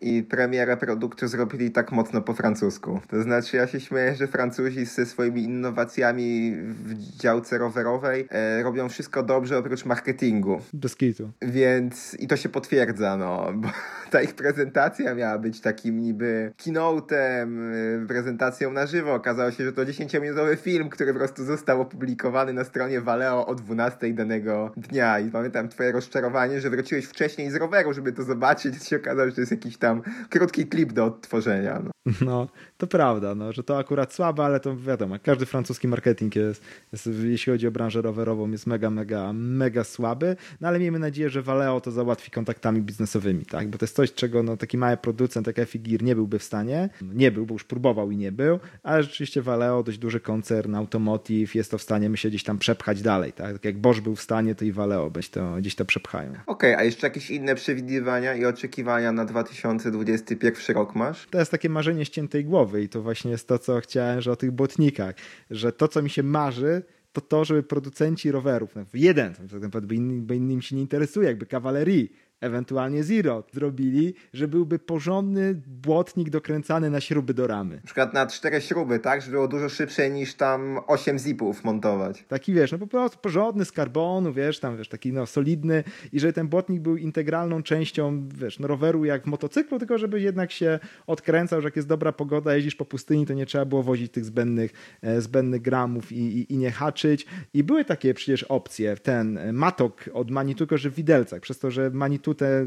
i 0.00 0.22
premierę 0.22 0.76
produktu 0.76 1.28
zrobili 1.28 1.70
tak 1.70 1.92
mocno 1.92 2.22
po 2.22 2.34
francusku. 2.34 3.00
To 3.08 3.22
znaczy, 3.22 3.56
ja 3.56 3.66
się 3.66 3.80
śmieję, 3.80 4.14
że 4.14 4.26
Francuzi 4.26 4.84
ze 4.84 5.06
swoimi 5.06 5.42
innowacjami 5.42 6.56
w 6.56 6.94
działce 6.94 7.58
rowerowej 7.58 8.28
e, 8.30 8.62
robią 8.62 8.88
wszystko 8.88 9.22
dobrze 9.22 9.58
oprócz 9.58 9.84
marketingu. 9.84 10.60
Bez 10.72 10.96
kitu. 10.96 11.30
Więc 11.42 12.14
i 12.14 12.26
to 12.26 12.36
się 12.36 12.48
potwierdza, 12.48 13.16
no, 13.16 13.52
bo 13.54 13.68
ta 14.10 14.22
ich 14.22 14.34
prezentacja 14.34 15.14
miała 15.14 15.38
być 15.38 15.60
takim 15.60 16.00
niby 16.00 16.52
keynote'em, 16.58 17.58
e, 18.02 18.06
prezentacją 18.06 18.72
na 18.72 18.86
żywo. 18.86 19.14
Okazało 19.14 19.50
się, 19.50 19.64
że 19.64 19.72
to 19.72 19.82
10-minutowy 19.82 20.56
film, 20.56 20.88
który 20.90 21.12
po 21.12 21.18
prostu 21.18 21.44
został 21.44 21.80
opublikowany 21.80 22.52
na 22.52 22.64
stronie 22.64 23.00
Valeo 23.00 23.46
o 23.46 23.54
12 23.54 24.14
danego 24.14 24.72
dnia. 24.76 25.18
I 25.18 25.30
pamiętam 25.30 25.68
twoje 25.68 25.92
rozczarowanie, 25.92 26.60
że 26.60 26.70
wróciłeś 26.70 27.04
wcześniej 27.04 27.50
z 27.50 27.54
roweru, 27.54 27.92
żeby 27.92 28.12
to 28.12 28.22
zobaczyć. 28.22 28.76
I 28.76 28.80
się 28.80 28.96
okazało, 28.96 29.28
że 29.28 29.34
to 29.34 29.40
jest 29.40 29.52
jakiś 29.52 29.76
tam 29.76 29.87
tam 29.88 30.02
krótki 30.30 30.66
klip 30.66 30.92
do 30.92 31.04
odtworzenia. 31.04 31.80
No. 31.80 31.90
no, 32.20 32.48
to 32.78 32.86
prawda, 32.86 33.34
no, 33.34 33.52
że 33.52 33.62
to 33.62 33.78
akurat 33.78 34.14
słabe, 34.14 34.44
ale 34.44 34.60
to 34.60 34.76
wiadomo, 34.76 35.16
każdy 35.22 35.46
francuski 35.46 35.88
marketing 35.88 36.36
jest, 36.36 36.62
jest, 36.92 37.08
jeśli 37.22 37.52
chodzi 37.52 37.66
o 37.66 37.70
branżę 37.70 38.02
rowerową, 38.02 38.50
jest 38.50 38.66
mega, 38.66 38.90
mega, 38.90 39.32
mega 39.32 39.84
słaby, 39.84 40.36
no 40.60 40.68
ale 40.68 40.78
miejmy 40.78 40.98
nadzieję, 40.98 41.30
że 41.30 41.42
Valeo 41.42 41.80
to 41.80 41.90
załatwi 41.90 42.30
kontaktami 42.30 42.82
biznesowymi, 42.82 43.44
tak, 43.44 43.68
bo 43.68 43.78
to 43.78 43.84
jest 43.84 43.96
coś, 43.96 44.12
czego 44.12 44.42
no, 44.42 44.56
taki 44.56 44.78
mały 44.78 44.96
producent 44.96 45.46
jak 45.46 45.68
Figir 45.68 46.02
nie 46.02 46.14
byłby 46.14 46.38
w 46.38 46.42
stanie, 46.42 46.88
nie 47.02 47.30
był, 47.30 47.46
bo 47.46 47.52
już 47.52 47.64
próbował 47.64 48.10
i 48.10 48.16
nie 48.16 48.32
był, 48.32 48.58
ale 48.82 49.02
rzeczywiście 49.02 49.42
Valeo, 49.42 49.82
dość 49.82 49.98
duży 49.98 50.20
koncern, 50.20 50.74
automotive, 50.74 51.54
jest 51.54 51.70
to 51.70 51.78
w 51.78 51.82
stanie, 51.82 52.10
myślę, 52.10 52.30
gdzieś 52.30 52.44
tam 52.44 52.58
przepchać 52.58 53.02
dalej, 53.02 53.32
tak, 53.32 53.52
tak 53.52 53.64
jak 53.64 53.78
Bosch 53.78 54.00
był 54.00 54.16
w 54.16 54.22
stanie, 54.22 54.54
to 54.54 54.64
i 54.64 54.72
Valeo 54.72 55.10
gdzieś 55.10 55.28
to, 55.30 55.56
gdzieś 55.56 55.74
to 55.74 55.84
przepchają. 55.84 56.30
Okej, 56.30 56.44
okay, 56.46 56.76
a 56.76 56.84
jeszcze 56.84 57.06
jakieś 57.06 57.30
inne 57.30 57.54
przewidywania 57.54 58.34
i 58.34 58.44
oczekiwania 58.44 59.12
na 59.12 59.24
2000 59.24 59.90
2021 59.90 60.76
rok 60.76 60.94
masz? 60.94 61.26
To 61.30 61.38
jest 61.38 61.50
takie 61.50 61.68
marzenie 61.68 62.04
ściętej 62.04 62.44
głowy 62.44 62.67
i 62.76 62.88
to 62.88 63.02
właśnie 63.02 63.30
jest 63.30 63.48
to, 63.48 63.58
co 63.58 63.80
chciałem, 63.80 64.20
że 64.20 64.32
o 64.32 64.36
tych 64.36 64.50
błotnikach, 64.50 65.14
że 65.50 65.72
to, 65.72 65.88
co 65.88 66.02
mi 66.02 66.10
się 66.10 66.22
marzy, 66.22 66.82
to 67.12 67.20
to, 67.20 67.44
żeby 67.44 67.62
producenci 67.62 68.30
rowerów, 68.30 68.76
jeden, 68.94 69.34
tak 69.34 69.86
bo, 69.86 69.94
inny, 69.94 70.22
bo 70.22 70.34
innym 70.34 70.62
się 70.62 70.76
nie 70.76 70.82
interesuje, 70.82 71.28
jakby 71.28 71.46
kawalerii, 71.46 72.12
ewentualnie 72.40 73.04
Zero 73.04 73.44
zrobili, 73.52 74.14
że 74.32 74.48
byłby 74.48 74.78
porządny 74.78 75.62
błotnik 75.66 76.30
dokręcany 76.30 76.90
na 76.90 77.00
śruby 77.00 77.34
do 77.34 77.46
ramy. 77.46 77.74
Na 77.74 77.82
przykład 77.82 78.14
na 78.14 78.26
cztery 78.26 78.60
śruby, 78.60 78.98
tak? 78.98 79.22
Żeby 79.22 79.32
było 79.32 79.48
dużo 79.48 79.68
szybsze 79.68 80.10
niż 80.10 80.34
tam 80.34 80.80
osiem 80.86 81.18
zipów 81.18 81.64
montować. 81.64 82.24
Taki 82.28 82.52
wiesz, 82.54 82.72
no 82.72 82.78
po 82.78 82.86
prostu 82.86 83.18
porządny 83.18 83.64
z 83.64 83.72
karbonu, 83.72 84.32
wiesz, 84.32 84.60
tam 84.60 84.76
wiesz, 84.76 84.88
taki 84.88 85.12
no 85.12 85.26
solidny 85.26 85.84
i 86.12 86.20
że 86.20 86.32
ten 86.32 86.48
błotnik 86.48 86.82
był 86.82 86.96
integralną 86.96 87.62
częścią, 87.62 88.28
wiesz, 88.28 88.58
no 88.58 88.68
roweru 88.68 89.04
jak 89.04 89.22
w 89.22 89.26
motocyklu, 89.26 89.78
tylko 89.78 89.98
żeby 89.98 90.20
jednak 90.20 90.52
się 90.52 90.78
odkręcał, 91.06 91.60
że 91.60 91.66
jak 91.66 91.76
jest 91.76 91.88
dobra 91.88 92.12
pogoda, 92.12 92.54
jeździsz 92.54 92.74
po 92.74 92.84
pustyni, 92.84 93.26
to 93.26 93.34
nie 93.34 93.46
trzeba 93.46 93.64
było 93.64 93.82
wozić 93.82 94.12
tych 94.12 94.24
zbędnych, 94.24 94.72
e, 95.02 95.20
zbędnych 95.20 95.62
gramów 95.62 96.12
i, 96.12 96.38
i, 96.38 96.52
i 96.52 96.58
nie 96.58 96.70
haczyć. 96.70 97.26
I 97.54 97.64
były 97.64 97.84
takie 97.84 98.14
przecież 98.14 98.42
opcje, 98.42 98.96
ten 98.96 99.52
matok 99.52 100.10
od 100.12 100.30
Manitou, 100.30 100.58
tylko 100.58 100.78
że 100.78 100.90
w 100.90 100.94
widelcach, 100.94 101.40
przez 101.40 101.58
to, 101.58 101.70
że 101.70 101.90
Manitou 101.90 102.27
tu 102.28 102.34
te, 102.34 102.66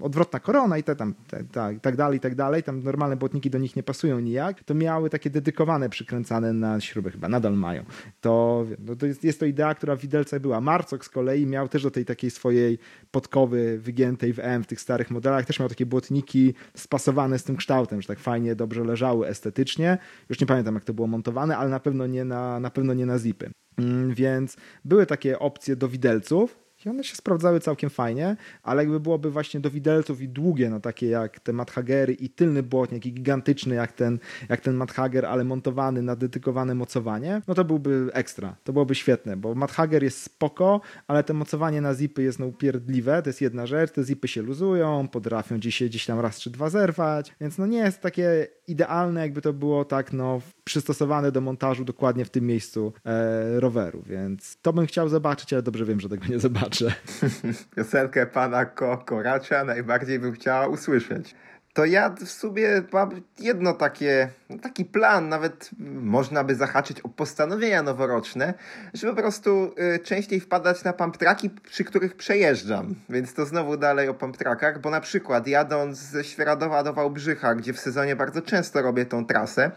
odwrotna 0.00 0.40
korona 0.40 0.78
i 0.78 0.82
te 0.82 0.96
tam, 0.96 1.14
te, 1.28 1.44
te, 1.44 1.78
tak 1.82 1.96
dalej, 1.96 2.18
i 2.18 2.20
tak 2.20 2.34
dalej, 2.34 2.62
tam 2.62 2.82
normalne 2.82 3.16
błotniki 3.16 3.50
do 3.50 3.58
nich 3.58 3.76
nie 3.76 3.82
pasują 3.82 4.20
nijak, 4.20 4.64
to 4.64 4.74
miały 4.74 5.10
takie 5.10 5.30
dedykowane, 5.30 5.88
przykręcane 5.88 6.52
na 6.52 6.80
śruby, 6.80 7.10
chyba 7.10 7.28
nadal 7.28 7.54
mają. 7.54 7.84
To, 8.20 8.64
no, 8.78 8.96
to 8.96 9.06
jest, 9.06 9.24
jest 9.24 9.40
to 9.40 9.46
idea, 9.46 9.74
która 9.74 9.96
w 9.96 10.00
widelcach 10.00 10.40
była. 10.40 10.60
Marcok 10.60 11.04
z 11.04 11.08
kolei 11.08 11.46
miał 11.46 11.68
też 11.68 11.82
do 11.82 11.90
tej 11.90 12.04
takiej 12.04 12.30
swojej 12.30 12.78
podkowy 13.10 13.78
wygiętej 13.78 14.32
w 14.32 14.38
M 14.38 14.64
w 14.64 14.66
tych 14.66 14.80
starych 14.80 15.10
modelach, 15.10 15.46
też 15.46 15.60
miał 15.60 15.68
takie 15.68 15.86
błotniki 15.86 16.54
spasowane 16.74 17.38
z 17.38 17.44
tym 17.44 17.56
kształtem, 17.56 18.02
że 18.02 18.08
tak 18.08 18.18
fajnie, 18.18 18.56
dobrze 18.56 18.84
leżały 18.84 19.26
estetycznie. 19.26 19.98
Już 20.28 20.40
nie 20.40 20.46
pamiętam, 20.46 20.74
jak 20.74 20.84
to 20.84 20.94
było 20.94 21.06
montowane, 21.06 21.56
ale 21.56 21.70
na 21.70 21.80
pewno 21.80 22.06
nie 22.06 22.24
na, 22.24 22.60
na, 22.60 22.70
pewno 22.70 22.94
nie 22.94 23.06
na 23.06 23.18
zipy. 23.18 23.50
Mm, 23.78 24.14
więc 24.14 24.56
były 24.84 25.06
takie 25.06 25.38
opcje 25.38 25.76
do 25.76 25.88
widelców, 25.88 26.69
i 26.86 26.88
one 26.88 27.04
się 27.04 27.16
sprawdzały 27.16 27.60
całkiem 27.60 27.90
fajnie, 27.90 28.36
ale 28.62 28.82
jakby 28.82 29.00
byłoby 29.00 29.30
właśnie 29.30 29.60
do 29.60 29.70
widelców 29.70 30.22
i 30.22 30.28
długie, 30.28 30.70
no 30.70 30.80
takie 30.80 31.06
jak 31.06 31.40
te 31.40 31.52
Madhagery 31.52 32.12
i 32.12 32.28
tylny 32.28 32.62
błotnik 32.62 33.06
i 33.06 33.12
gigantyczny 33.12 33.74
jak 33.74 33.92
ten, 33.92 34.18
jak 34.48 34.60
ten 34.60 34.74
Madhager, 34.74 35.26
ale 35.26 35.44
montowany 35.44 36.02
na 36.02 36.16
dedykowane 36.16 36.74
mocowanie, 36.74 37.42
no 37.48 37.54
to 37.54 37.64
byłby 37.64 38.08
ekstra, 38.12 38.56
to 38.64 38.72
byłoby 38.72 38.94
świetne, 38.94 39.36
bo 39.36 39.54
Madhager 39.54 40.02
jest 40.02 40.22
spoko, 40.22 40.80
ale 41.06 41.24
te 41.24 41.32
mocowanie 41.32 41.80
na 41.80 41.94
zipy 41.94 42.22
jest 42.22 42.38
no 42.38 42.46
upierdliwe, 42.46 43.22
to 43.22 43.28
jest 43.28 43.40
jedna 43.40 43.66
rzecz, 43.66 43.90
te 43.90 44.04
zipy 44.04 44.28
się 44.28 44.42
luzują, 44.42 45.08
potrafią 45.08 45.56
gdzieś, 45.56 45.82
gdzieś 45.82 46.06
tam 46.06 46.20
raz 46.20 46.40
czy 46.40 46.50
dwa 46.50 46.70
zerwać, 46.70 47.34
więc 47.40 47.58
no 47.58 47.66
nie 47.66 47.78
jest 47.78 48.00
takie 48.00 48.46
idealne, 48.66 49.20
jakby 49.20 49.40
to 49.40 49.52
było 49.52 49.84
tak 49.84 50.12
no 50.12 50.40
przystosowane 50.64 51.32
do 51.32 51.40
montażu 51.40 51.84
dokładnie 51.84 52.24
w 52.24 52.30
tym 52.30 52.46
miejscu 52.46 52.92
e, 53.04 53.60
roweru, 53.60 54.02
więc 54.06 54.56
to 54.62 54.72
bym 54.72 54.86
chciał 54.86 55.08
zobaczyć, 55.08 55.52
ale 55.52 55.62
dobrze 55.62 55.84
wiem, 55.84 56.00
że 56.00 56.08
tego 56.08 56.26
nie 56.26 56.38
zobaczę. 56.38 56.69
Piosenkę 57.76 58.26
pana 58.26 58.64
Ko 58.64 58.98
Koracza 58.98 59.64
najbardziej 59.64 60.18
bym 60.18 60.32
chciała 60.32 60.66
usłyszeć 60.66 61.34
to 61.74 61.84
ja 61.84 62.10
w 62.10 62.30
sumie 62.30 62.68
mam 62.92 63.22
jedno 63.38 63.72
takie, 63.72 64.28
taki 64.62 64.84
plan, 64.84 65.28
nawet 65.28 65.70
można 66.02 66.44
by 66.44 66.54
zahaczyć 66.54 67.00
o 67.00 67.08
postanowienia 67.08 67.82
noworoczne, 67.82 68.54
żeby 68.94 69.14
po 69.14 69.20
prostu 69.20 69.74
y, 69.94 69.98
częściej 69.98 70.40
wpadać 70.40 70.84
na 70.84 70.92
pump 70.92 71.16
tracki, 71.16 71.50
przy 71.50 71.84
których 71.84 72.16
przejeżdżam. 72.16 72.94
Więc 73.08 73.34
to 73.34 73.46
znowu 73.46 73.76
dalej 73.76 74.08
o 74.08 74.14
pump 74.14 74.36
trackach, 74.36 74.80
bo 74.80 74.90
na 74.90 75.00
przykład 75.00 75.46
jadąc 75.46 75.98
ze 75.98 76.24
Świeradowa 76.24 76.82
do 76.82 76.92
Wałbrzycha, 76.92 77.54
gdzie 77.54 77.72
w 77.72 77.80
sezonie 77.80 78.16
bardzo 78.16 78.42
często 78.42 78.82
robię 78.82 79.06
tą 79.06 79.26
trasę, 79.26 79.70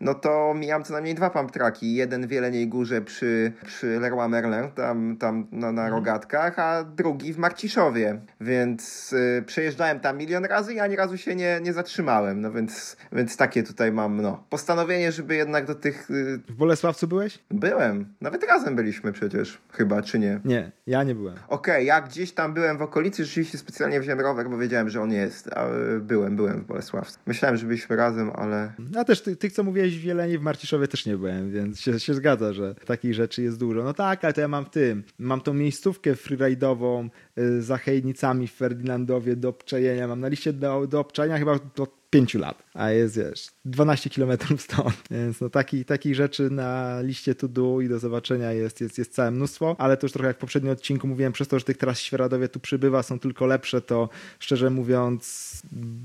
no 0.00 0.14
to 0.14 0.54
mijam 0.54 0.84
co 0.84 0.92
najmniej 0.92 1.14
dwa 1.14 1.30
pump 1.30 1.50
tracki. 1.50 1.94
Jeden 1.94 2.26
w 2.26 2.30
Jeleniej 2.30 2.68
Górze 2.68 3.00
przy, 3.00 3.52
przy 3.66 4.00
Leroy 4.00 4.28
Merlin, 4.28 4.70
tam, 4.74 5.16
tam 5.16 5.46
na, 5.52 5.72
na 5.72 5.82
mhm. 5.82 5.90
rogatkach, 5.90 6.58
a 6.58 6.84
drugi 6.84 7.32
w 7.32 7.38
Marciszowie. 7.38 8.20
Więc 8.40 9.12
y, 9.12 9.42
przejeżdżałem 9.46 10.00
tam 10.00 10.18
milion 10.18 10.44
razy 10.44 10.74
i 10.74 10.80
ani 10.80 10.96
razu 10.96 11.16
się 11.16 11.36
nie, 11.36 11.60
nie 11.62 11.72
zatrzymałem. 11.72 12.40
No 12.40 12.52
więc, 12.52 12.96
więc 13.12 13.36
takie 13.36 13.62
tutaj 13.62 13.92
mam 13.92 14.22
no, 14.22 14.44
postanowienie, 14.50 15.12
żeby 15.12 15.36
jednak 15.36 15.66
do 15.66 15.74
tych... 15.74 16.10
Y... 16.10 16.40
W 16.48 16.54
Bolesławcu 16.54 17.08
byłeś? 17.08 17.38
Byłem. 17.50 18.14
Nawet 18.20 18.44
razem 18.44 18.76
byliśmy 18.76 19.12
przecież. 19.12 19.58
Chyba, 19.72 20.02
czy 20.02 20.18
nie? 20.18 20.40
Nie, 20.44 20.72
ja 20.86 21.02
nie 21.02 21.14
byłem. 21.14 21.34
Okej, 21.34 21.74
okay, 21.74 21.84
ja 21.84 22.00
gdzieś 22.00 22.32
tam 22.32 22.54
byłem 22.54 22.78
w 22.78 22.82
okolicy, 22.82 23.24
rzeczywiście 23.24 23.58
specjalnie 23.58 24.00
wziąłem 24.00 24.20
rower, 24.20 24.50
bo 24.50 24.58
wiedziałem, 24.58 24.88
że 24.88 25.02
on 25.02 25.12
jest. 25.12 25.52
A 25.52 25.66
byłem, 26.00 26.36
byłem 26.36 26.60
w 26.60 26.66
Bolesławcu. 26.66 27.18
Myślałem, 27.26 27.56
że 27.56 27.66
byliśmy 27.66 27.96
razem, 27.96 28.30
ale... 28.34 28.72
A 28.96 29.04
też 29.04 29.22
tych, 29.22 29.38
ty, 29.38 29.50
co 29.50 29.62
mówiłeś 29.62 29.87
w 29.96 30.00
Wieleni, 30.00 30.38
w 30.38 30.42
Marciszowie 30.42 30.88
też 30.88 31.06
nie 31.06 31.16
byłem, 31.16 31.52
więc 31.52 31.80
się, 31.80 32.00
się 32.00 32.14
zgadza, 32.14 32.52
że 32.52 32.74
takich 32.74 33.14
rzeczy 33.14 33.42
jest 33.42 33.58
dużo. 33.58 33.84
No 33.84 33.94
tak, 33.94 34.24
ale 34.24 34.32
to 34.32 34.40
ja 34.40 34.48
mam 34.48 34.64
w 34.64 34.70
tym. 34.70 35.04
Mam 35.18 35.40
tą 35.40 35.54
miejscówkę 35.54 36.12
freeride'ową 36.12 37.08
y, 37.38 37.62
za 37.62 37.78
Hejnicami 37.78 38.48
w 38.48 38.52
Ferdynandowie 38.52 39.36
do 39.36 39.48
obczajenia. 39.48 40.08
Mam 40.08 40.20
na 40.20 40.28
liście 40.28 40.52
do, 40.52 40.86
do 40.86 41.00
obczajenia 41.00 41.38
chyba 41.38 41.58
do 41.76 41.97
pięciu 42.10 42.38
lat, 42.38 42.62
a 42.74 42.90
jest, 42.90 43.16
wiesz, 43.16 43.48
12 43.64 44.10
kilometrów 44.10 44.62
stąd. 44.62 44.94
Więc 45.10 45.40
no 45.40 45.50
taki, 45.50 45.84
takich 45.84 46.14
rzeczy 46.14 46.50
na 46.50 47.00
liście 47.00 47.34
to 47.34 47.48
do 47.48 47.80
i 47.80 47.88
do 47.88 47.98
zobaczenia 47.98 48.52
jest, 48.52 48.80
jest, 48.80 48.98
jest 48.98 49.14
całe 49.14 49.30
mnóstwo, 49.30 49.76
ale 49.78 49.96
to 49.96 50.04
już 50.04 50.12
trochę 50.12 50.28
jak 50.28 50.36
w 50.36 50.40
poprzednim 50.40 50.72
odcinku 50.72 51.08
mówiłem, 51.08 51.32
przez 51.32 51.48
to, 51.48 51.58
że 51.58 51.64
tych 51.64 51.76
tras 51.76 52.00
Świeradowie 52.00 52.48
tu 52.48 52.60
przybywa, 52.60 53.02
są 53.02 53.18
tylko 53.18 53.46
lepsze, 53.46 53.80
to 53.80 54.08
szczerze 54.38 54.70
mówiąc 54.70 55.52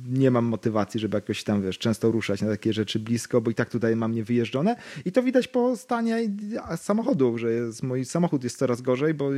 nie 0.09 0.31
mam 0.31 0.45
motywacji, 0.45 0.99
żeby 0.99 1.17
jakoś 1.17 1.43
tam, 1.43 1.61
wiesz, 1.61 1.79
często 1.79 2.11
ruszać 2.11 2.41
na 2.41 2.49
takie 2.49 2.73
rzeczy 2.73 2.99
blisko, 2.99 3.41
bo 3.41 3.51
i 3.51 3.55
tak 3.55 3.69
tutaj 3.69 3.95
mam 3.95 4.13
nie 4.13 4.23
wyjeżdżone 4.23 4.75
i 5.05 5.11
to 5.11 5.23
widać 5.23 5.47
po 5.47 5.77
stanie 5.77 6.29
samochodu, 6.75 7.37
że 7.37 7.51
jest, 7.53 7.83
mój 7.83 8.05
samochód 8.05 8.43
jest 8.43 8.57
coraz 8.57 8.81
gorzej, 8.81 9.13
bo 9.13 9.29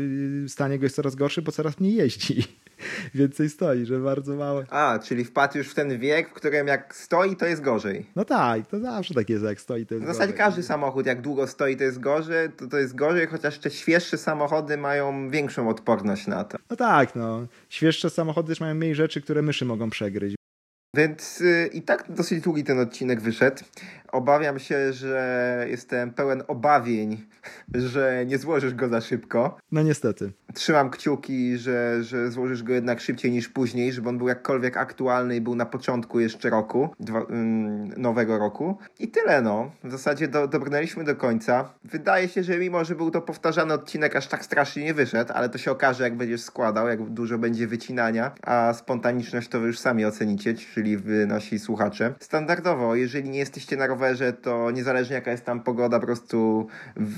stanie 0.47 0.79
go 0.79 0.85
jest 0.85 0.95
coraz 0.95 1.15
gorszy, 1.15 1.41
bo 1.41 1.51
coraz 1.51 1.79
mniej 1.79 1.95
jeździ. 1.95 2.43
Więcej 3.15 3.49
stoi, 3.49 3.85
że 3.85 3.99
bardzo 3.99 4.35
mało. 4.35 4.63
A, 4.69 4.99
czyli 5.03 5.25
wpadł 5.25 5.57
już 5.57 5.67
w 5.69 5.73
ten 5.73 5.99
wiek, 5.99 6.29
w 6.29 6.33
którym 6.33 6.67
jak 6.67 6.95
stoi, 6.95 7.35
to 7.35 7.45
jest 7.45 7.61
gorzej. 7.61 8.05
No 8.15 8.25
tak, 8.25 8.67
to 8.67 8.79
zawsze 8.79 9.13
tak 9.13 9.29
jest, 9.29 9.43
jak 9.43 9.61
stoi, 9.61 9.85
to 9.85 9.93
jest 9.95 10.05
W 10.05 10.07
zasadzie 10.07 10.33
gorzej. 10.33 10.37
każdy 10.45 10.63
samochód, 10.63 11.05
jak 11.05 11.21
długo 11.21 11.47
stoi, 11.47 11.77
to 11.77 11.83
jest 11.83 11.99
gorzej, 11.99 12.49
to, 12.49 12.67
to 12.67 12.77
jest 12.77 12.95
gorzej, 12.95 13.27
chociaż 13.27 13.59
te 13.59 13.71
świeższe 13.71 14.17
samochody 14.17 14.77
mają 14.77 15.29
większą 15.29 15.69
odporność 15.69 16.27
na 16.27 16.43
to. 16.43 16.57
No 16.69 16.75
tak, 16.75 17.15
no. 17.15 17.47
Świeższe 17.69 18.09
samochody 18.09 18.49
też 18.49 18.59
mają 18.59 18.75
mniej 18.75 18.95
rzeczy, 18.95 19.21
które 19.21 19.41
myszy 19.41 19.65
mogą 19.65 19.89
przegryźć. 19.89 20.34
Więc 20.95 21.41
y, 21.41 21.69
i 21.73 21.81
tak 21.81 22.05
dosyć 22.09 22.41
długi 22.41 22.63
ten 22.63 22.79
odcinek 22.79 23.21
wyszedł. 23.21 23.63
Obawiam 24.11 24.59
się, 24.59 24.93
że 24.93 25.65
jestem 25.69 26.13
pełen 26.13 26.43
obawień, 26.47 27.25
że 27.93 28.23
nie 28.27 28.37
złożysz 28.37 28.73
go 28.73 28.87
za 28.87 29.01
szybko. 29.01 29.57
No 29.71 29.81
niestety. 29.81 30.31
Trzymam 30.53 30.89
kciuki, 30.89 31.57
że, 31.57 32.03
że 32.03 32.31
złożysz 32.31 32.63
go 32.63 32.73
jednak 32.73 32.99
szybciej 32.99 33.31
niż 33.31 33.49
później, 33.49 33.93
żeby 33.93 34.09
on 34.09 34.17
był 34.17 34.27
jakkolwiek 34.27 34.77
aktualny 34.77 35.35
i 35.35 35.41
był 35.41 35.55
na 35.55 35.65
początku 35.65 36.19
jeszcze 36.19 36.49
roku, 36.49 36.89
dwa, 36.99 37.25
nowego 37.97 38.37
roku. 38.37 38.77
I 38.99 39.07
tyle 39.07 39.41
no. 39.41 39.71
W 39.83 39.91
zasadzie 39.91 40.27
do, 40.27 40.47
dobrnęliśmy 40.47 41.03
do 41.03 41.15
końca. 41.15 41.69
Wydaje 41.83 42.27
się, 42.27 42.43
że 42.43 42.57
mimo, 42.57 42.85
że 42.85 42.95
był 42.95 43.11
to 43.11 43.21
powtarzany 43.21 43.73
odcinek, 43.73 44.15
aż 44.15 44.27
tak 44.27 44.45
strasznie 44.45 44.83
nie 44.83 44.93
wyszedł, 44.93 45.33
ale 45.33 45.49
to 45.49 45.57
się 45.57 45.71
okaże, 45.71 46.03
jak 46.03 46.17
będziesz 46.17 46.41
składał, 46.41 46.87
jak 46.87 47.09
dużo 47.09 47.37
będzie 47.37 47.67
wycinania, 47.67 48.31
a 48.43 48.73
spontaniczność 48.73 49.47
to 49.47 49.59
wy 49.59 49.67
już 49.67 49.79
sami 49.79 50.05
ocenicie, 50.05 50.53
czyli 50.53 50.84
wy 50.97 51.25
nasi 51.25 51.59
słuchacze. 51.59 52.13
Standardowo, 52.19 52.95
jeżeli 52.95 53.29
nie 53.29 53.39
jesteście 53.39 53.77
na 53.77 53.87
rowerze, 53.87 54.33
to 54.33 54.71
niezależnie 54.71 55.15
jaka 55.15 55.31
jest 55.31 55.45
tam 55.45 55.59
pogoda, 55.63 55.99
po 55.99 56.05
prostu 56.05 56.67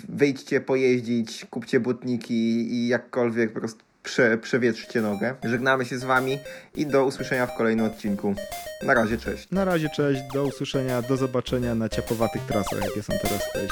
wyjdźcie 0.10 0.62
pojeździć, 0.62 1.46
kupcie 1.46 1.80
butniki 1.80 2.74
i 2.74 2.88
jakkolwiek 2.88 3.54
po 3.54 3.60
prostu 3.60 3.84
prze, 4.04 4.38
przewietrzcie 4.38 5.02
nogę. 5.02 5.36
Żegnamy 5.44 5.86
się 5.86 5.98
z 5.98 6.04
Wami 6.04 6.40
i 6.76 6.86
do 6.86 7.06
usłyszenia 7.06 7.46
w 7.46 7.58
kolejnym 7.58 7.86
odcinku. 7.86 8.36
Na 8.84 8.94
razie, 8.94 9.18
cześć. 9.18 9.52
Na 9.52 9.66
razie, 9.66 9.90
cześć, 9.90 10.22
do 10.34 10.44
usłyszenia, 10.44 11.02
do 11.02 11.18
zobaczenia 11.18 11.76
na 11.76 11.90
ciepłowatych 11.90 12.42
trasach, 12.42 12.86
jakie 12.86 13.04
są 13.04 13.14
teraz 13.22 13.50
w 13.50 13.54
tej 13.54 13.68